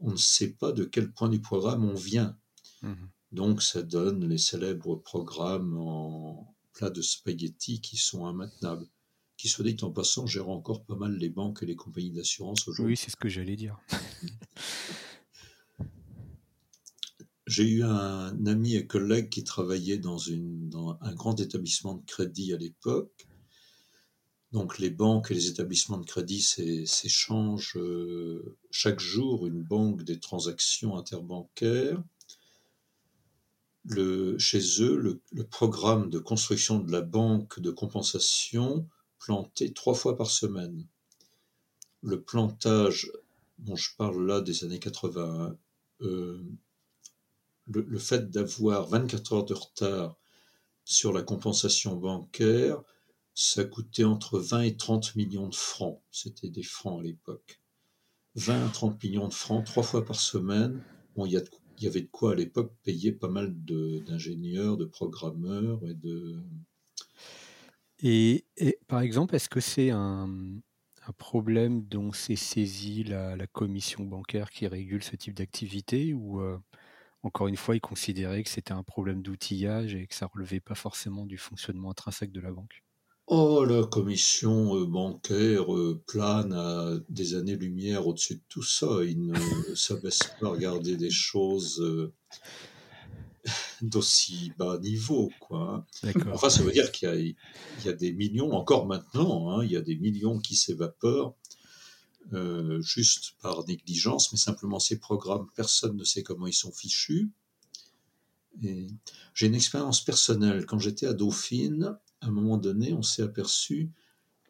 on 0.00 0.12
ne 0.12 0.16
sait 0.16 0.52
pas 0.52 0.72
de 0.72 0.84
quel 0.84 1.12
point 1.12 1.28
du 1.28 1.40
programme 1.40 1.84
on 1.84 1.94
vient. 1.94 2.36
Mmh 2.82 2.94
Donc 3.32 3.62
ça 3.62 3.82
donne 3.82 4.28
les 4.28 4.38
célèbres 4.38 4.96
programmes 4.96 5.76
en, 5.78 6.52
plats 6.72 6.90
de 6.90 7.02
spaghettis 7.02 7.80
qui 7.80 7.96
sont 7.96 8.28
immatenables. 8.28 8.86
Qui 9.36 9.48
se 9.48 9.62
dit 9.62 9.76
en 9.82 9.90
passant, 9.90 10.26
gère 10.26 10.48
encore 10.48 10.84
pas 10.84 10.94
mal 10.94 11.16
les 11.16 11.28
banques 11.28 11.62
et 11.62 11.66
les 11.66 11.76
compagnies 11.76 12.12
d'assurance 12.12 12.68
aujourd'hui. 12.68 12.94
Oui, 12.94 12.96
c'est 12.96 13.10
ce 13.10 13.16
que 13.16 13.28
j'allais 13.28 13.56
dire. 13.56 13.78
J'ai 17.52 17.68
eu 17.68 17.82
un 17.82 18.46
ami 18.46 18.76
et 18.76 18.86
collègue 18.86 19.28
qui 19.28 19.44
travaillait 19.44 19.98
dans, 19.98 20.16
une, 20.16 20.70
dans 20.70 20.96
un 21.02 21.12
grand 21.12 21.38
établissement 21.38 21.96
de 21.96 22.04
crédit 22.06 22.54
à 22.54 22.56
l'époque. 22.56 23.28
Donc 24.52 24.78
les 24.78 24.88
banques 24.88 25.30
et 25.30 25.34
les 25.34 25.48
établissements 25.48 25.98
de 25.98 26.06
crédit 26.06 26.40
s'échangent 26.40 27.76
euh, 27.76 28.56
chaque 28.70 29.00
jour 29.00 29.46
une 29.46 29.62
banque 29.62 30.02
des 30.02 30.18
transactions 30.18 30.96
interbancaires 30.96 32.02
chez 34.38 34.62
eux, 34.80 34.96
le, 34.96 35.44
programme 35.44 36.08
de 36.08 36.18
construction 36.18 36.78
de 36.78 36.90
la 36.90 37.02
banque 37.02 37.60
de 37.60 37.70
compensation 37.70 38.88
plantait 39.18 39.72
trois 39.72 39.94
fois 39.94 40.16
par 40.16 40.30
semaine. 40.30 40.86
Le 42.02 42.22
plantage, 42.22 43.12
dont 43.58 43.76
je 43.76 43.90
parle 43.98 44.26
là 44.26 44.40
des 44.40 44.64
années 44.64 44.78
80, 44.78 45.54
euh, 46.00 46.42
le, 47.74 47.98
fait 47.98 48.30
d'avoir 48.30 48.86
24 48.88 49.32
heures 49.32 49.44
de 49.44 49.54
retard 49.54 50.18
sur 50.84 51.12
la 51.12 51.22
compensation 51.22 51.96
bancaire, 51.96 52.82
ça 53.34 53.64
coûtait 53.64 54.04
entre 54.04 54.38
20 54.38 54.62
et 54.62 54.76
30 54.76 55.16
millions 55.16 55.48
de 55.48 55.54
francs. 55.54 56.00
C'était 56.10 56.50
des 56.50 56.62
francs 56.62 57.00
à 57.00 57.02
l'époque. 57.02 57.60
20 58.34 58.66
à 58.66 58.68
30 58.68 59.02
millions 59.02 59.28
de 59.28 59.34
francs, 59.34 59.64
trois 59.64 59.82
fois 59.82 60.04
par 60.04 60.16
semaine. 60.20 60.82
Bon, 61.16 61.26
il 61.26 61.32
y 61.32 61.86
avait 61.86 62.00
de 62.00 62.08
quoi 62.10 62.32
à 62.32 62.34
l'époque 62.34 62.72
payer 62.82 63.12
pas 63.12 63.28
mal 63.28 63.54
d'ingénieurs, 63.64 64.76
de, 64.76 64.84
programmeurs 64.84 65.80
et 65.86 65.94
de. 65.94 66.42
Et, 68.04 68.44
par 68.88 69.00
exemple, 69.00 69.34
est-ce 69.36 69.48
que 69.48 69.60
c'est 69.60 69.90
un, 69.90 70.28
problème 71.18 71.84
dont 71.84 72.12
s'est 72.12 72.36
saisie 72.36 73.04
la, 73.04 73.46
commission 73.46 74.04
bancaire 74.04 74.50
qui 74.50 74.66
régule 74.66 75.02
ce 75.02 75.16
type 75.16 75.34
d'activité 75.34 76.14
ou 76.14 76.40
euh, 76.40 76.58
encore 77.22 77.48
une 77.48 77.56
fois, 77.56 77.76
ils 77.76 77.80
considéraient 77.80 78.42
que 78.42 78.50
c'était 78.50 78.72
un 78.72 78.82
problème 78.82 79.22
d'outillage 79.22 79.94
et 79.94 80.06
que 80.06 80.14
ça 80.14 80.26
relevait 80.26 80.60
pas 80.60 80.74
forcément 80.74 81.24
du 81.24 81.38
fonctionnement 81.38 81.90
intrinsèque 81.90 82.32
de 82.32 82.40
la 82.40 82.50
banque 82.50 82.82
Oh, 83.28 83.64
la 83.64 83.86
commission 83.86 84.76
euh, 84.76 84.84
bancaire 84.84 85.72
euh, 85.74 86.02
plane 86.06 86.52
à 86.52 86.98
des 87.08 87.34
années-lumière 87.34 88.06
au-dessus 88.06 88.34
de 88.34 88.42
tout 88.48 88.64
ça. 88.64 89.04
Il 89.04 89.26
ne 89.26 89.34
s'abaisse 89.76 90.18
pas 90.40 90.48
à 90.48 90.50
regarder 90.50 90.96
des 90.96 91.10
choses 91.10 91.80
euh, 91.80 92.12
d'aussi 93.82 94.52
bas 94.58 94.78
niveau. 94.78 95.30
Quoi. 95.38 95.86
Hein. 96.04 96.12
Enfin, 96.32 96.50
ça 96.50 96.62
veut 96.62 96.72
dire 96.72 96.90
qu'il 96.90 97.36
y, 97.84 97.88
a 97.88 97.92
des 97.92 98.12
millions, 98.12 98.52
encore 98.52 98.86
maintenant, 98.86 99.50
hein, 99.50 99.64
il 99.64 99.70
y 99.70 99.76
a 99.76 99.82
des 99.82 99.96
millions 99.96 100.38
qui 100.40 100.56
s'évaporent 100.56 101.36
juste 102.80 103.34
par 103.40 103.66
négligence, 103.66 104.32
mais 104.32 104.38
simplement 104.38 104.78
ces 104.78 104.98
programmes, 104.98 105.48
personne 105.54 105.96
ne 105.96 106.04
sait 106.04 106.22
comment 106.22 106.46
ils 106.46 106.54
sont 106.54 106.72
fichus. 106.72 107.30
J'ai 108.60 109.46
une 109.46 109.54
expérience 109.54 110.04
personnelle. 110.04 110.66
Quand 110.66 110.78
j'étais 110.78 111.06
à 111.06 111.14
Dauphine, 111.14 111.96
à 112.20 112.28
un 112.28 112.30
moment 112.30 112.58
donné, 112.58 112.92
on 112.92 113.02
s'est 113.02 113.22
aperçu 113.22 113.90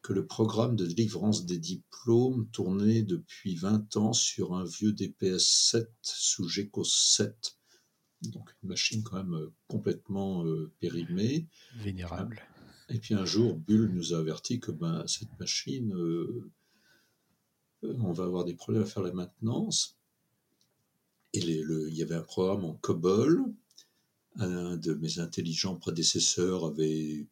que 0.02 0.12
le 0.12 0.26
programme 0.26 0.74
de 0.76 0.84
délivrance 0.84 1.46
des 1.46 1.58
diplômes 1.58 2.48
tournait 2.50 3.02
depuis 3.02 3.54
20 3.54 3.96
ans 3.96 4.12
sur 4.12 4.54
un 4.54 4.64
vieux 4.64 4.92
DPS 4.92 5.70
7 5.70 5.90
sous 6.02 6.48
GECO 6.48 6.82
7. 6.84 7.56
Donc 8.22 8.54
une 8.62 8.68
machine 8.68 9.02
quand 9.02 9.16
même 9.16 9.34
euh, 9.34 9.52
complètement 9.68 10.44
euh, 10.44 10.72
périmée. 10.80 11.46
Vénérable. 11.76 12.42
Et 12.88 12.98
puis 12.98 13.14
un 13.14 13.24
jour, 13.24 13.56
Bull 13.56 13.90
nous 13.92 14.12
a 14.12 14.18
averti 14.18 14.60
que 14.60 14.72
ben, 14.72 15.04
cette 15.06 15.38
machine, 15.38 15.94
euh, 15.94 16.50
on 17.82 18.12
va 18.12 18.24
avoir 18.24 18.44
des 18.44 18.54
problèmes 18.54 18.82
à 18.82 18.86
faire 18.86 19.02
la 19.02 19.12
maintenance. 19.12 19.96
Et 21.32 21.40
il 21.40 21.94
y 21.94 22.02
avait 22.02 22.14
un 22.14 22.22
programme 22.22 22.64
en 22.64 22.74
COBOL. 22.74 23.44
Un 24.36 24.76
de 24.76 24.94
mes 24.94 25.18
intelligents 25.18 25.76
prédécesseurs 25.76 26.64
avait 26.64 27.26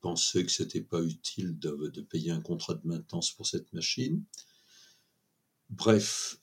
pensait 0.00 0.44
que 0.44 0.52
c'était 0.52 0.82
pas 0.82 1.02
utile 1.02 1.58
de, 1.58 1.88
de, 1.88 2.02
payer 2.02 2.30
un 2.30 2.42
contrat 2.42 2.74
de 2.74 2.86
maintenance 2.86 3.30
pour 3.32 3.46
cette 3.46 3.72
machine. 3.72 4.22
Bref, 5.70 6.38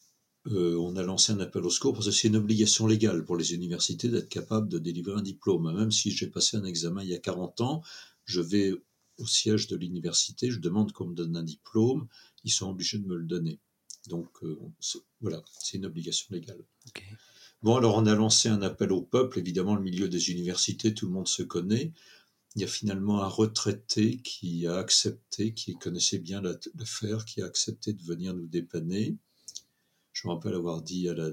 euh, 0.48 0.76
on 0.78 0.95
a 0.95 1.04
lancé 1.04 1.32
un 1.32 1.39
appel 1.39 1.63
au 1.63 1.69
secours 1.69 1.93
parce 1.93 2.06
que 2.06 2.12
c'est 2.12 2.28
une 2.28 2.36
obligation 2.36 2.88
légale 2.88 3.26
pour 3.26 3.38
les 3.38 3.54
universités 3.54 4.10
d'être 4.10 4.30
capable 4.30 4.67
de 4.67 4.80
délivrer 4.80 5.13
un 5.13 5.24
diplôme. 5.24 5.76
Même 5.76 5.91
si 5.91 6.12
j'ai 6.12 6.28
passé 6.28 6.58
un 6.58 6.65
examen 6.65 7.04
il 7.04 7.10
y 7.10 7.15
a 7.15 7.19
40 7.19 7.62
ans, 7.62 7.82
je 8.26 8.41
vais 8.41 8.74
au 9.17 9.28
siège 9.28 9.67
de 9.67 9.76
l'université, 9.76 10.52
je 10.52 10.60
demande 10.60 10.91
qu'on 10.91 11.08
me 11.08 11.15
donne 11.15 11.38
un 11.38 11.43
diplôme, 11.43 12.08
ils 12.45 12.51
sont 12.51 12.69
obligés 12.69 12.99
de 12.99 13.05
me 13.05 13.17
le 13.17 13.25
donner. 13.25 13.60
Donc 14.08 14.29
euh, 14.43 14.58
voilà, 15.19 15.43
c'est 15.62 15.77
une 15.77 15.86
obligation 15.86 16.27
légale. 16.29 16.63
Bon, 17.62 17.75
alors 17.75 17.95
on 17.95 18.05
a 18.05 18.15
lancé 18.15 18.47
un 18.47 18.62
appel 18.62 18.91
au 18.91 19.01
peuple, 19.01 19.39
évidemment 19.39 19.75
le 19.75 19.81
milieu 19.81 20.08
des 20.08 20.31
universités, 20.31 20.93
tout 20.93 21.08
le 21.08 21.13
monde 21.13 21.27
se 21.27 21.43
connaît. 21.43 21.91
Il 22.55 22.62
y 22.62 22.63
a 22.63 22.67
finalement 22.67 23.21
un 23.21 23.27
retraité 23.27 24.17
qui 24.17 24.65
a 24.65 24.77
accepté, 24.77 25.53
qui 25.53 25.75
connaissait 25.75 26.19
bien 26.19 26.41
l'affaire, 26.41 27.25
qui 27.25 27.41
a 27.41 27.45
accepté 27.45 27.91
de 27.91 28.01
venir 28.03 28.34
nous 28.34 28.47
dépanner. 28.47 29.17
Je 30.13 30.27
me 30.27 30.34
rappelle 30.34 30.53
avoir 30.53 30.81
dit 30.81 31.10
à 31.10 31.13
la 31.13 31.31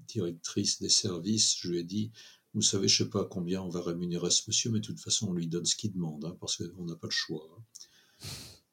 directrice 0.00 0.80
des 0.80 0.88
services, 0.88 1.56
je 1.60 1.68
lui 1.68 1.78
ai 1.78 1.84
dit, 1.84 2.10
vous 2.54 2.62
savez, 2.62 2.88
je 2.88 3.02
ne 3.02 3.06
sais 3.06 3.10
pas 3.10 3.24
combien 3.24 3.62
on 3.62 3.68
va 3.68 3.82
rémunérer 3.82 4.30
ce 4.30 4.42
monsieur, 4.48 4.70
mais 4.70 4.80
de 4.80 4.86
toute 4.86 5.00
façon, 5.00 5.28
on 5.28 5.32
lui 5.32 5.46
donne 5.46 5.64
ce 5.64 5.76
qu'il 5.76 5.92
demande, 5.92 6.24
hein, 6.24 6.36
parce 6.40 6.56
qu'on 6.56 6.84
n'a 6.84 6.96
pas 6.96 7.08
le 7.08 7.12
choix. 7.12 7.48
Hein. 7.56 8.26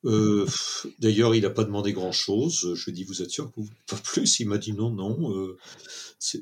Euh, 0.06 0.48
d'ailleurs, 1.00 1.36
il 1.36 1.42
n'a 1.42 1.50
pas 1.50 1.64
demandé 1.64 1.94
grand-chose. 1.94 2.74
Je 2.76 2.86
lui 2.86 2.92
ai 2.92 2.96
dit, 2.96 3.04
vous 3.04 3.22
êtes 3.22 3.30
sûr 3.30 3.52
que 3.52 3.60
vous 3.60 3.70
pas 3.88 3.98
plus? 3.98 4.40
Il 4.40 4.48
m'a 4.48 4.58
dit 4.58 4.74
non, 4.74 4.90
non. 4.90 5.36
Euh, 5.36 5.58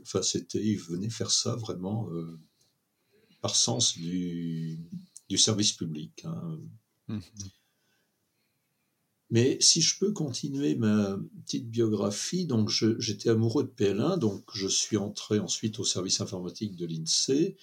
enfin, 0.01 0.21
c'était, 0.21 0.63
il 0.63 0.77
venait 0.77 1.09
faire 1.09 1.31
ça 1.31 1.55
vraiment 1.55 2.09
euh, 2.11 2.39
par 3.41 3.55
sens 3.55 3.97
du, 3.97 4.79
service 5.37 5.73
public. 5.73 6.25
Hein. 6.25 6.59
Mmh 7.07 7.19
mais 9.31 9.57
si 9.61 9.81
je 9.81 9.99
peux 9.99 10.11
continuer 10.11 10.75
ma 10.75 11.17
petite 11.45 11.69
biographie, 11.69 12.47
donc 12.47 12.69
j'étais 12.69 13.29
amoureux 13.29 13.63
de 13.63 13.69
PL1, 13.69 14.17
donc 14.17 14.43
je 14.53 14.67
suis 14.67 14.97
entré 14.97 15.37
ensuite 15.37 15.79
au 15.79 15.83
service 15.83 16.19
informatique 16.19 16.75
de 16.75 16.87
l'INSEE 16.87 17.55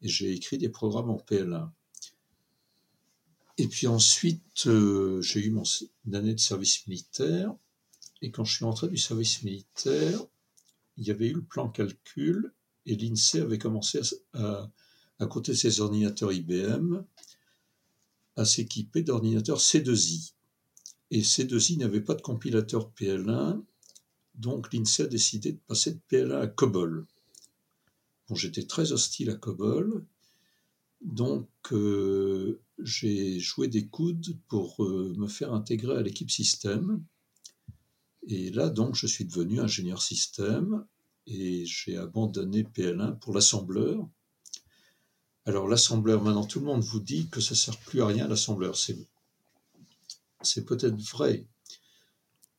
et 0.00 0.08
j'ai 0.08 0.32
écrit 0.32 0.56
des 0.56 0.70
programmes 0.70 1.10
en 1.10 1.18
PL1. 1.18 1.68
Et 3.60 3.68
puis 3.68 3.86
ensuite, 3.86 4.68
euh, 4.68 5.20
j'ai 5.20 5.44
eu 5.44 5.50
mon, 5.50 5.64
une 6.06 6.14
année 6.14 6.32
de 6.32 6.40
service 6.40 6.86
militaire. 6.86 7.54
Et 8.22 8.30
quand 8.30 8.42
je 8.42 8.56
suis 8.56 8.64
entré 8.64 8.88
du 8.88 8.96
service 8.96 9.42
militaire, 9.42 10.18
il 10.96 11.06
y 11.06 11.10
avait 11.10 11.28
eu 11.28 11.34
le 11.34 11.42
plan 11.42 11.68
calcul 11.68 12.54
et 12.86 12.96
l'INSEE 12.96 13.40
avait 13.40 13.58
commencé 13.58 14.00
à, 14.32 14.70
à 15.18 15.26
côté 15.26 15.52
de 15.52 15.58
ses 15.58 15.80
ordinateurs 15.80 16.32
IBM, 16.32 17.04
à 18.36 18.46
s'équiper 18.46 19.02
d'ordinateurs 19.02 19.60
C2I. 19.60 20.32
Et 21.10 21.22
ces 21.22 21.44
deux-ci 21.44 21.76
n'avaient 21.76 22.00
pas 22.00 22.14
de 22.14 22.22
compilateur 22.22 22.90
PL1, 22.98 23.62
donc 24.36 24.72
l'INSEE 24.72 25.02
a 25.02 25.06
décidé 25.06 25.52
de 25.52 25.60
passer 25.66 25.92
de 25.92 26.00
PL1 26.10 26.40
à 26.40 26.46
COBOL. 26.46 27.06
Bon, 28.26 28.34
j'étais 28.34 28.62
très 28.62 28.92
hostile 28.92 29.28
à 29.28 29.34
COBOL, 29.34 30.02
donc 31.00 31.48
euh, 31.72 32.60
j'ai 32.78 33.40
joué 33.40 33.68
des 33.68 33.86
coudes 33.86 34.36
pour 34.48 34.84
euh, 34.84 35.14
me 35.16 35.28
faire 35.28 35.52
intégrer 35.52 35.96
à 35.96 36.02
l'équipe 36.02 36.30
système. 36.30 37.02
Et 38.26 38.50
là, 38.50 38.68
donc, 38.68 38.94
je 38.94 39.06
suis 39.06 39.24
devenu 39.24 39.60
ingénieur 39.60 40.02
système 40.02 40.84
et 41.26 41.64
j'ai 41.64 41.96
abandonné 41.96 42.64
PL1 42.64 43.18
pour 43.18 43.34
l'assembleur. 43.34 44.06
Alors 45.46 45.68
l'assembleur, 45.68 46.22
maintenant 46.22 46.44
tout 46.44 46.60
le 46.60 46.66
monde 46.66 46.82
vous 46.82 47.00
dit 47.00 47.28
que 47.28 47.40
ça 47.40 47.54
ne 47.54 47.56
sert 47.56 47.78
plus 47.78 48.02
à 48.02 48.06
rien 48.06 48.28
l'assembleur. 48.28 48.76
C'est 48.76 48.98
c'est 50.42 50.64
peut-être 50.64 50.96
vrai. 50.96 51.46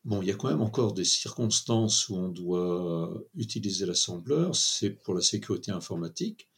Bon, 0.04 0.21
il 0.21 0.27
y 0.27 0.32
a 0.32 0.36
quand 0.36 0.49
même 0.49 0.62
encore 0.62 0.93
des 0.93 1.04
circonstances 1.04 2.10
où 2.10 2.15
on 2.15 2.30
doit 2.30 3.13
utiliser 3.36 3.86
l'assembleur, 3.86 4.56
c'est 4.56 4.89
pour 4.89 5.13
la 5.13 5.21
sécurité 5.21 5.71
informatique. 5.71 6.51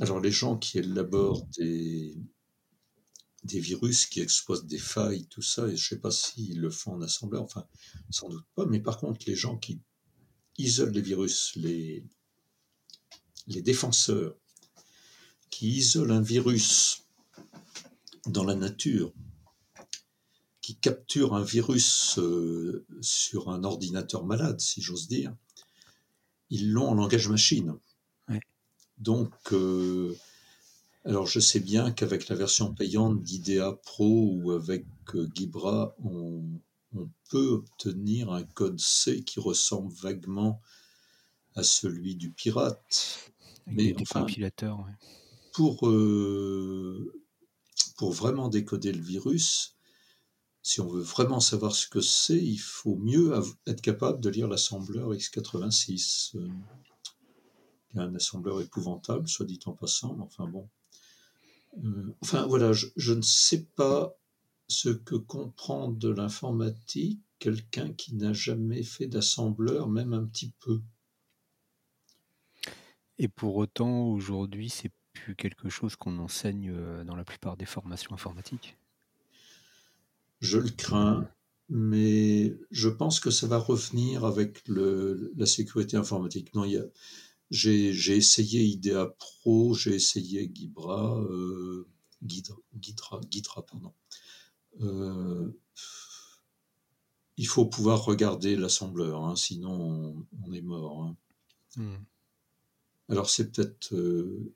Alors 0.00 0.20
les 0.20 0.32
gens 0.32 0.56
qui 0.56 0.78
élaborent 0.78 1.46
des, 1.56 2.16
virus, 3.44 4.06
qui 4.06 4.20
exploitent 4.20 4.66
des 4.66 4.78
failles, 4.78 5.26
tout 5.26 5.42
ça, 5.42 5.66
et 5.66 5.76
je 5.76 5.84
ne 5.84 5.88
sais 5.88 5.98
pas 5.98 6.10
s'ils 6.10 6.60
le 6.60 6.70
font 6.70 6.94
en 6.94 7.02
assembleur, 7.02 7.42
enfin 7.42 7.66
sans 8.10 8.28
doute 8.28 8.46
pas, 8.56 8.66
mais 8.66 8.80
par 8.80 8.98
contre 8.98 9.20
les 9.26 9.36
gens 9.36 9.56
qui 9.56 9.80
isolent 10.58 10.92
les 10.92 11.00
virus, 11.00 11.54
les, 11.56 12.04
défenseurs, 13.46 14.36
qui 15.50 15.68
isolent 15.68 16.12
un 16.12 16.22
virus 16.22 17.04
dans 18.26 18.44
la 18.44 18.56
nature, 18.56 19.12
qui 20.60 20.76
capture 20.76 21.34
un 21.34 21.44
virus 21.44 22.18
euh, 22.18 22.84
sur 23.00 23.50
un 23.50 23.62
ordinateur 23.62 24.24
malade, 24.24 24.60
si 24.60 24.80
j'ose 24.80 25.06
dire, 25.06 25.36
ils 26.50 26.72
l'ont 26.72 26.88
en 26.88 26.94
langage 26.94 27.28
machine. 27.28 27.78
Donc, 29.04 29.34
euh, 29.52 30.16
alors 31.04 31.26
je 31.26 31.38
sais 31.38 31.60
bien 31.60 31.92
qu'avec 31.92 32.28
la 32.28 32.36
version 32.36 32.72
payante 32.72 33.22
d'IDEA 33.22 33.78
Pro 33.84 34.30
ou 34.32 34.52
avec 34.52 34.86
euh, 35.14 35.28
Gibra, 35.34 35.94
on, 36.02 36.42
peut 37.28 37.48
obtenir 37.48 38.32
un 38.32 38.44
code 38.44 38.78
C 38.78 39.24
qui 39.24 39.40
ressemble 39.40 39.92
vaguement 39.92 40.60
à 41.56 41.64
celui 41.64 42.14
du 42.14 42.30
pirate. 42.30 43.32
mais 43.66 43.92
des 43.92 44.04
compilateurs. 44.04 44.86
Pour, 45.52 45.80
pour 47.96 48.12
vraiment 48.12 48.48
décoder 48.48 48.92
le 48.92 49.02
virus, 49.02 49.74
si 50.62 50.80
on 50.80 50.86
veut 50.86 51.02
vraiment 51.02 51.40
savoir 51.40 51.74
ce 51.74 51.88
que 51.88 52.00
c'est, 52.00 52.38
il 52.38 52.58
faut 52.58 52.94
mieux 52.94 53.34
être 53.66 53.80
capable 53.80 54.20
de 54.20 54.30
lire 54.30 54.46
l'assembleur 54.46 55.12
x86. 55.12 56.36
Euh, 57.96 58.00
un 58.00 58.14
assembleur 58.14 58.60
épouvantable, 58.60 59.28
soit 59.28 59.46
dit 59.46 59.60
en 59.66 59.72
passant, 59.72 60.14
mais 60.14 60.22
enfin 60.22 60.46
bon. 60.46 60.68
Euh, 61.82 62.14
enfin 62.22 62.46
voilà, 62.46 62.72
je, 62.72 63.12
ne 63.12 63.22
sais 63.22 63.64
pas 63.76 64.16
ce 64.68 64.88
que 64.90 65.16
comprend 65.16 65.88
de 65.88 66.08
l'informatique 66.08 67.20
quelqu'un 67.38 67.92
qui 67.92 68.14
n'a 68.14 68.32
jamais 68.32 68.82
fait 68.82 69.06
d'assembleur, 69.06 69.88
même 69.88 70.12
un 70.12 70.24
petit 70.24 70.52
peu. 70.60 70.80
Et 73.18 73.28
pour 73.28 73.56
autant, 73.56 74.08
aujourd'hui, 74.08 74.70
c'est 74.70 74.90
plus 75.12 75.34
quelque 75.36 75.68
chose 75.68 75.96
qu'on 75.96 76.18
enseigne 76.18 76.70
euh, 76.72 77.04
dans 77.04 77.16
la 77.16 77.24
plupart 77.24 77.56
des 77.56 77.66
formations 77.66 78.12
informatiques? 78.12 78.76
Je 80.40 80.58
le 80.58 80.70
crains, 80.70 81.28
mais 81.68 82.56
je 82.70 82.88
pense 82.88 83.20
que 83.20 83.30
ça 83.30 83.46
va 83.46 83.58
revenir 83.58 84.24
avec 84.24 84.66
le, 84.68 85.32
la 85.36 85.46
sécurité 85.46 85.96
informatique. 85.96 86.54
Non, 86.54 86.64
j'ai, 87.50 88.16
essayé 88.16 88.62
IDEA 88.62 89.06
Pro, 89.18 89.74
j'ai 89.74 89.94
essayé 89.94 90.50
Gibra, 90.52 91.18
euh, 91.20 91.86
Gidra, 92.26 93.20
pardon. 93.66 93.92
Euh, 94.80 95.52
il 97.36 97.46
faut 97.46 97.66
pouvoir 97.66 98.04
regarder 98.04 98.56
l'assembleur, 98.56 99.24
hein, 99.24 99.36
sinon 99.36 100.26
on, 100.44 100.52
est 100.52 100.62
mort. 100.62 101.04
Hein. 101.04 101.16
Hmm. 101.76 102.04
Alors 103.08 103.28
c'est 103.28 103.50
peut-être, 103.50 103.94
euh, 103.94 104.52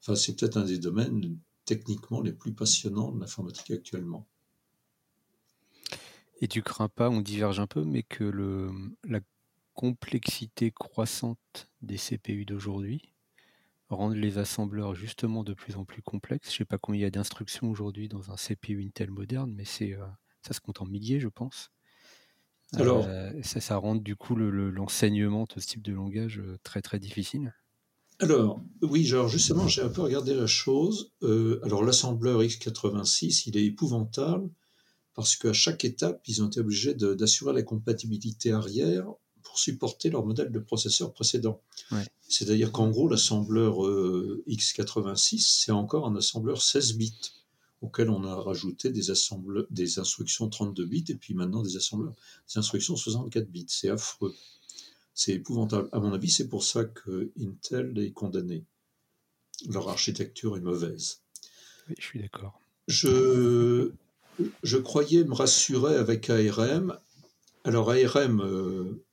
enfin 0.00 0.14
c'est 0.14 0.36
peut-être 0.36 0.56
un 0.56 0.64
des 0.64 0.78
domaines 0.78 1.38
techniquement 1.64 2.20
les 2.20 2.32
plus 2.32 2.52
passionnants 2.52 3.12
de 3.12 3.20
l'informatique 3.20 3.70
actuellement. 3.70 4.26
Et 6.40 6.48
tu 6.48 6.60
crains 6.60 6.88
pas, 6.88 7.08
on 7.08 7.20
diverge 7.20 7.60
un 7.60 7.68
peu, 7.68 7.84
mais 7.84 8.02
que 8.02 8.24
le, 8.24 8.72
la 9.04 9.20
complexité 9.74 10.70
croissante 10.70 11.70
des 11.80 11.96
CPU 11.96 12.44
d'aujourd'hui 12.44 13.12
rende 13.94 14.16
les 14.16 14.38
assembleurs 14.38 14.94
justement 14.94 15.44
de 15.44 15.54
plus 15.54 15.76
en 15.76 15.84
plus 15.84 16.02
complexes. 16.02 16.50
Je 16.50 16.58
sais 16.58 16.64
pas 16.64 16.78
combien 16.78 17.00
il 17.00 17.02
y 17.04 17.06
a 17.06 17.10
d'instructions 17.10 17.70
aujourd'hui 17.70 18.08
dans 18.08 18.30
un 18.30 18.36
CPU 18.36 18.82
Intel 18.84 19.10
moderne, 19.10 19.52
mais 19.54 19.64
c'est 19.64 19.92
euh, 19.92 20.04
ça 20.42 20.54
se 20.54 20.60
compte 20.60 20.80
en 20.80 20.86
milliers, 20.86 21.20
je 21.20 21.28
pense. 21.28 21.70
Alors, 22.74 23.04
euh, 23.06 23.30
ça, 23.42 23.60
ça 23.60 23.76
rend 23.76 23.96
du 23.96 24.16
coup 24.16 24.34
l'enseignement 24.34 25.44
de 25.44 25.60
ce 25.60 25.66
type 25.66 25.82
de 25.82 25.92
langage 25.92 26.38
euh, 26.38 26.58
très 26.62 26.80
très 26.80 26.98
difficile. 26.98 27.54
Alors, 28.18 28.62
oui, 28.82 29.04
genre 29.04 29.28
justement, 29.28 29.68
j'ai 29.68 29.82
un 29.82 29.88
peu 29.88 30.00
regardé 30.00 30.34
la 30.34 30.46
chose. 30.46 31.12
alors, 31.22 31.82
l'assembleur 31.84 32.42
x86, 32.42 33.44
il 33.46 33.56
est 33.56 33.64
épouvantable 33.64 34.48
parce 35.14 35.36
qu'à 35.36 35.52
chaque 35.52 35.84
étape, 35.84 36.22
ils 36.26 36.42
ont 36.42 36.46
été 36.46 36.60
obligés 36.60 36.94
d'assurer 36.94 37.52
la 37.52 37.62
compatibilité 37.62 38.52
arrière 38.52 39.12
pour 39.52 39.58
supporter 39.58 40.08
leur 40.08 40.24
modèle 40.24 40.50
de 40.50 40.58
processeur 40.58 41.12
précédent. 41.12 41.60
C'est-à-dire 42.26 42.72
qu'en 42.72 42.88
gros, 42.88 43.06
l'assembleur 43.06 43.86
euh, 43.86 44.42
x86, 44.48 45.40
c'est 45.40 45.72
encore 45.72 46.06
un 46.06 46.16
assembleur 46.16 46.62
16 46.62 46.94
bits 46.94 47.32
auquel 47.82 48.08
on 48.08 48.24
a 48.24 48.34
rajouté 48.34 48.88
des, 48.88 49.12
des 49.68 49.98
instructions 49.98 50.48
32 50.48 50.86
bits 50.86 51.04
et 51.10 51.16
puis 51.16 51.34
maintenant 51.34 51.62
des 51.62 51.76
assembleurs, 51.76 52.14
des 52.48 52.58
instructions 52.60 52.96
64 52.96 53.46
bits. 53.50 53.66
C'est 53.68 53.90
affreux. 53.90 54.34
C'est 55.12 55.32
épouvantable. 55.32 55.90
À 55.92 56.00
mon 56.00 56.14
avis, 56.14 56.30
c'est 56.30 56.48
pour 56.48 56.64
ça 56.64 56.86
que 56.86 57.30
Intel 57.38 57.98
est 57.98 58.12
condamné. 58.12 58.64
Leur 59.68 59.90
architecture 59.90 60.56
est 60.56 60.62
mauvaise. 60.62 61.20
Oui, 61.90 61.94
je 61.98 62.04
suis 62.06 62.20
d'accord. 62.20 62.58
je, 62.88 63.92
je 64.62 64.78
croyais 64.78 65.24
me 65.24 65.34
rassurer 65.34 65.96
avec 65.96 66.30
ARM. 66.30 66.98
Alors 67.64 67.90
ARM, 67.90 68.40
euh, 68.40 69.04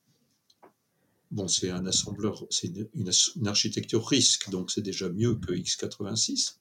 bon, 1.32 1.48
c'est 1.48 1.70
un 1.70 1.86
assembleur, 1.86 2.46
c'est 2.50 2.72
une, 2.96 3.48
architecture 3.48 4.06
risque, 4.06 4.50
donc 4.50 4.72
c'est 4.72 4.82
déjà 4.82 5.10
mieux 5.10 5.36
que 5.36 5.54
x86. 5.54 6.56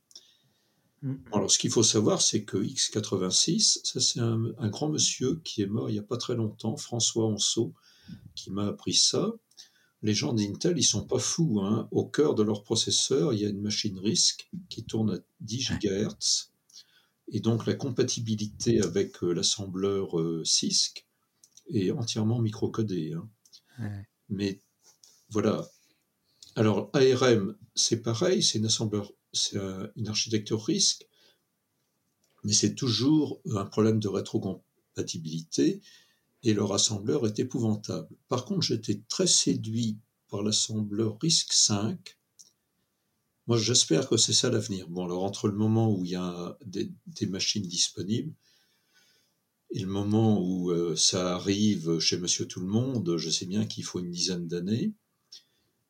Mm. 1.02 1.14
Alors 1.32 1.50
ce 1.50 1.58
qu'il 1.58 1.70
faut 1.70 1.82
savoir, 1.82 2.22
c'est 2.22 2.44
que 2.44 2.58
x86, 2.58 3.80
ça 3.84 4.00
c'est 4.00 4.20
un, 4.20 4.68
grand 4.68 4.88
monsieur 4.88 5.40
qui 5.44 5.62
est 5.62 5.66
mort 5.66 5.88
il 5.88 5.94
n'y 5.94 5.98
a 5.98 6.02
pas 6.02 6.16
très 6.16 6.34
longtemps, 6.34 6.76
François 6.76 7.26
Anceau, 7.26 7.74
qui 8.34 8.50
m'a 8.50 8.66
appris 8.66 8.94
ça. 8.94 9.32
Les 10.02 10.14
gens 10.14 10.32
d'Intel, 10.32 10.78
ils 10.78 10.84
sont 10.84 11.04
pas 11.04 11.18
fous. 11.18 11.60
Hein. 11.60 11.88
Au 11.90 12.06
cœur 12.06 12.36
de 12.36 12.44
leur 12.44 12.62
processeur, 12.62 13.32
il 13.32 13.40
y 13.40 13.44
a 13.44 13.48
une 13.48 13.60
machine 13.60 13.98
RISC 13.98 14.48
qui 14.68 14.84
tourne 14.84 15.14
à 15.14 15.18
10 15.40 15.72
GHz 15.80 16.52
et 17.30 17.40
donc 17.40 17.66
la 17.66 17.74
compatibilité 17.74 18.80
avec 18.80 19.22
euh, 19.22 19.32
l'assembleur 19.32 20.18
euh, 20.18 20.42
CISC 20.44 21.06
est 21.72 21.90
entièrement 21.90 22.40
microcodée. 22.40 23.12
Hein. 23.12 23.28
Mais 24.28 24.60
voilà. 25.30 25.68
Alors 26.56 26.90
ARM, 26.92 27.56
c'est 27.74 28.02
pareil, 28.02 28.42
c'est 28.42 28.58
une 28.58 28.66
assembleur, 28.66 29.12
c'est 29.32 29.58
une 29.96 30.08
architecture 30.08 30.64
RISC, 30.64 31.06
mais 32.44 32.52
c'est 32.52 32.74
toujours 32.74 33.40
un 33.54 33.64
problème 33.64 34.00
de 34.00 34.08
rétrocompatibilité 34.08 35.80
et 36.42 36.54
leur 36.54 36.72
assembleur 36.72 37.26
est 37.26 37.38
épouvantable. 37.38 38.08
Par 38.28 38.44
contre, 38.44 38.62
j'étais 38.62 39.02
très 39.08 39.26
séduit 39.26 39.98
par 40.28 40.42
l'assembleur 40.42 41.18
RISC 41.20 41.52
5 41.52 42.18
moi, 43.48 43.56
j'espère 43.56 44.10
que 44.10 44.18
c'est 44.18 44.34
ça 44.34 44.50
l'avenir. 44.50 44.88
Bon, 44.90 45.06
alors 45.06 45.24
entre 45.24 45.48
le 45.48 45.56
moment 45.56 45.90
où 45.90 46.04
il 46.04 46.10
y 46.10 46.16
a 46.16 46.58
des, 46.66 46.92
machines 47.28 47.66
disponibles 47.66 48.34
et 49.70 49.80
le 49.80 49.86
moment 49.86 50.40
où 50.40 50.70
euh, 50.70 50.96
ça 50.96 51.34
arrive 51.34 51.98
chez 51.98 52.18
Monsieur 52.18 52.46
Tout 52.46 52.60
le 52.60 52.66
Monde, 52.66 53.16
je 53.16 53.30
sais 53.30 53.46
bien 53.46 53.66
qu'il 53.66 53.84
faut 53.84 54.00
une 54.00 54.10
dizaine 54.10 54.48
d'années. 54.48 54.92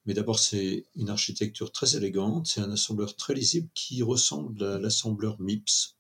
Mais 0.05 0.15
d'abord, 0.15 0.39
c'est 0.39 0.87
une 0.97 1.11
architecture 1.11 1.71
très 1.71 1.97
élégante, 1.97 2.47
c'est 2.47 2.61
un 2.61 2.71
assembleur 2.71 3.15
très 3.15 3.35
lisible 3.35 3.69
qui 3.75 4.03
ressemble 4.03 4.65
à 4.65 4.79
l'assembleur 4.79 5.41
MIPS. 5.41 5.97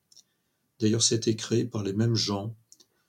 D'ailleurs, 0.80 1.02
c'était 1.02 1.36
créé 1.36 1.64
par 1.64 1.82
les 1.82 1.92
mêmes 1.92 2.14
gens. 2.14 2.56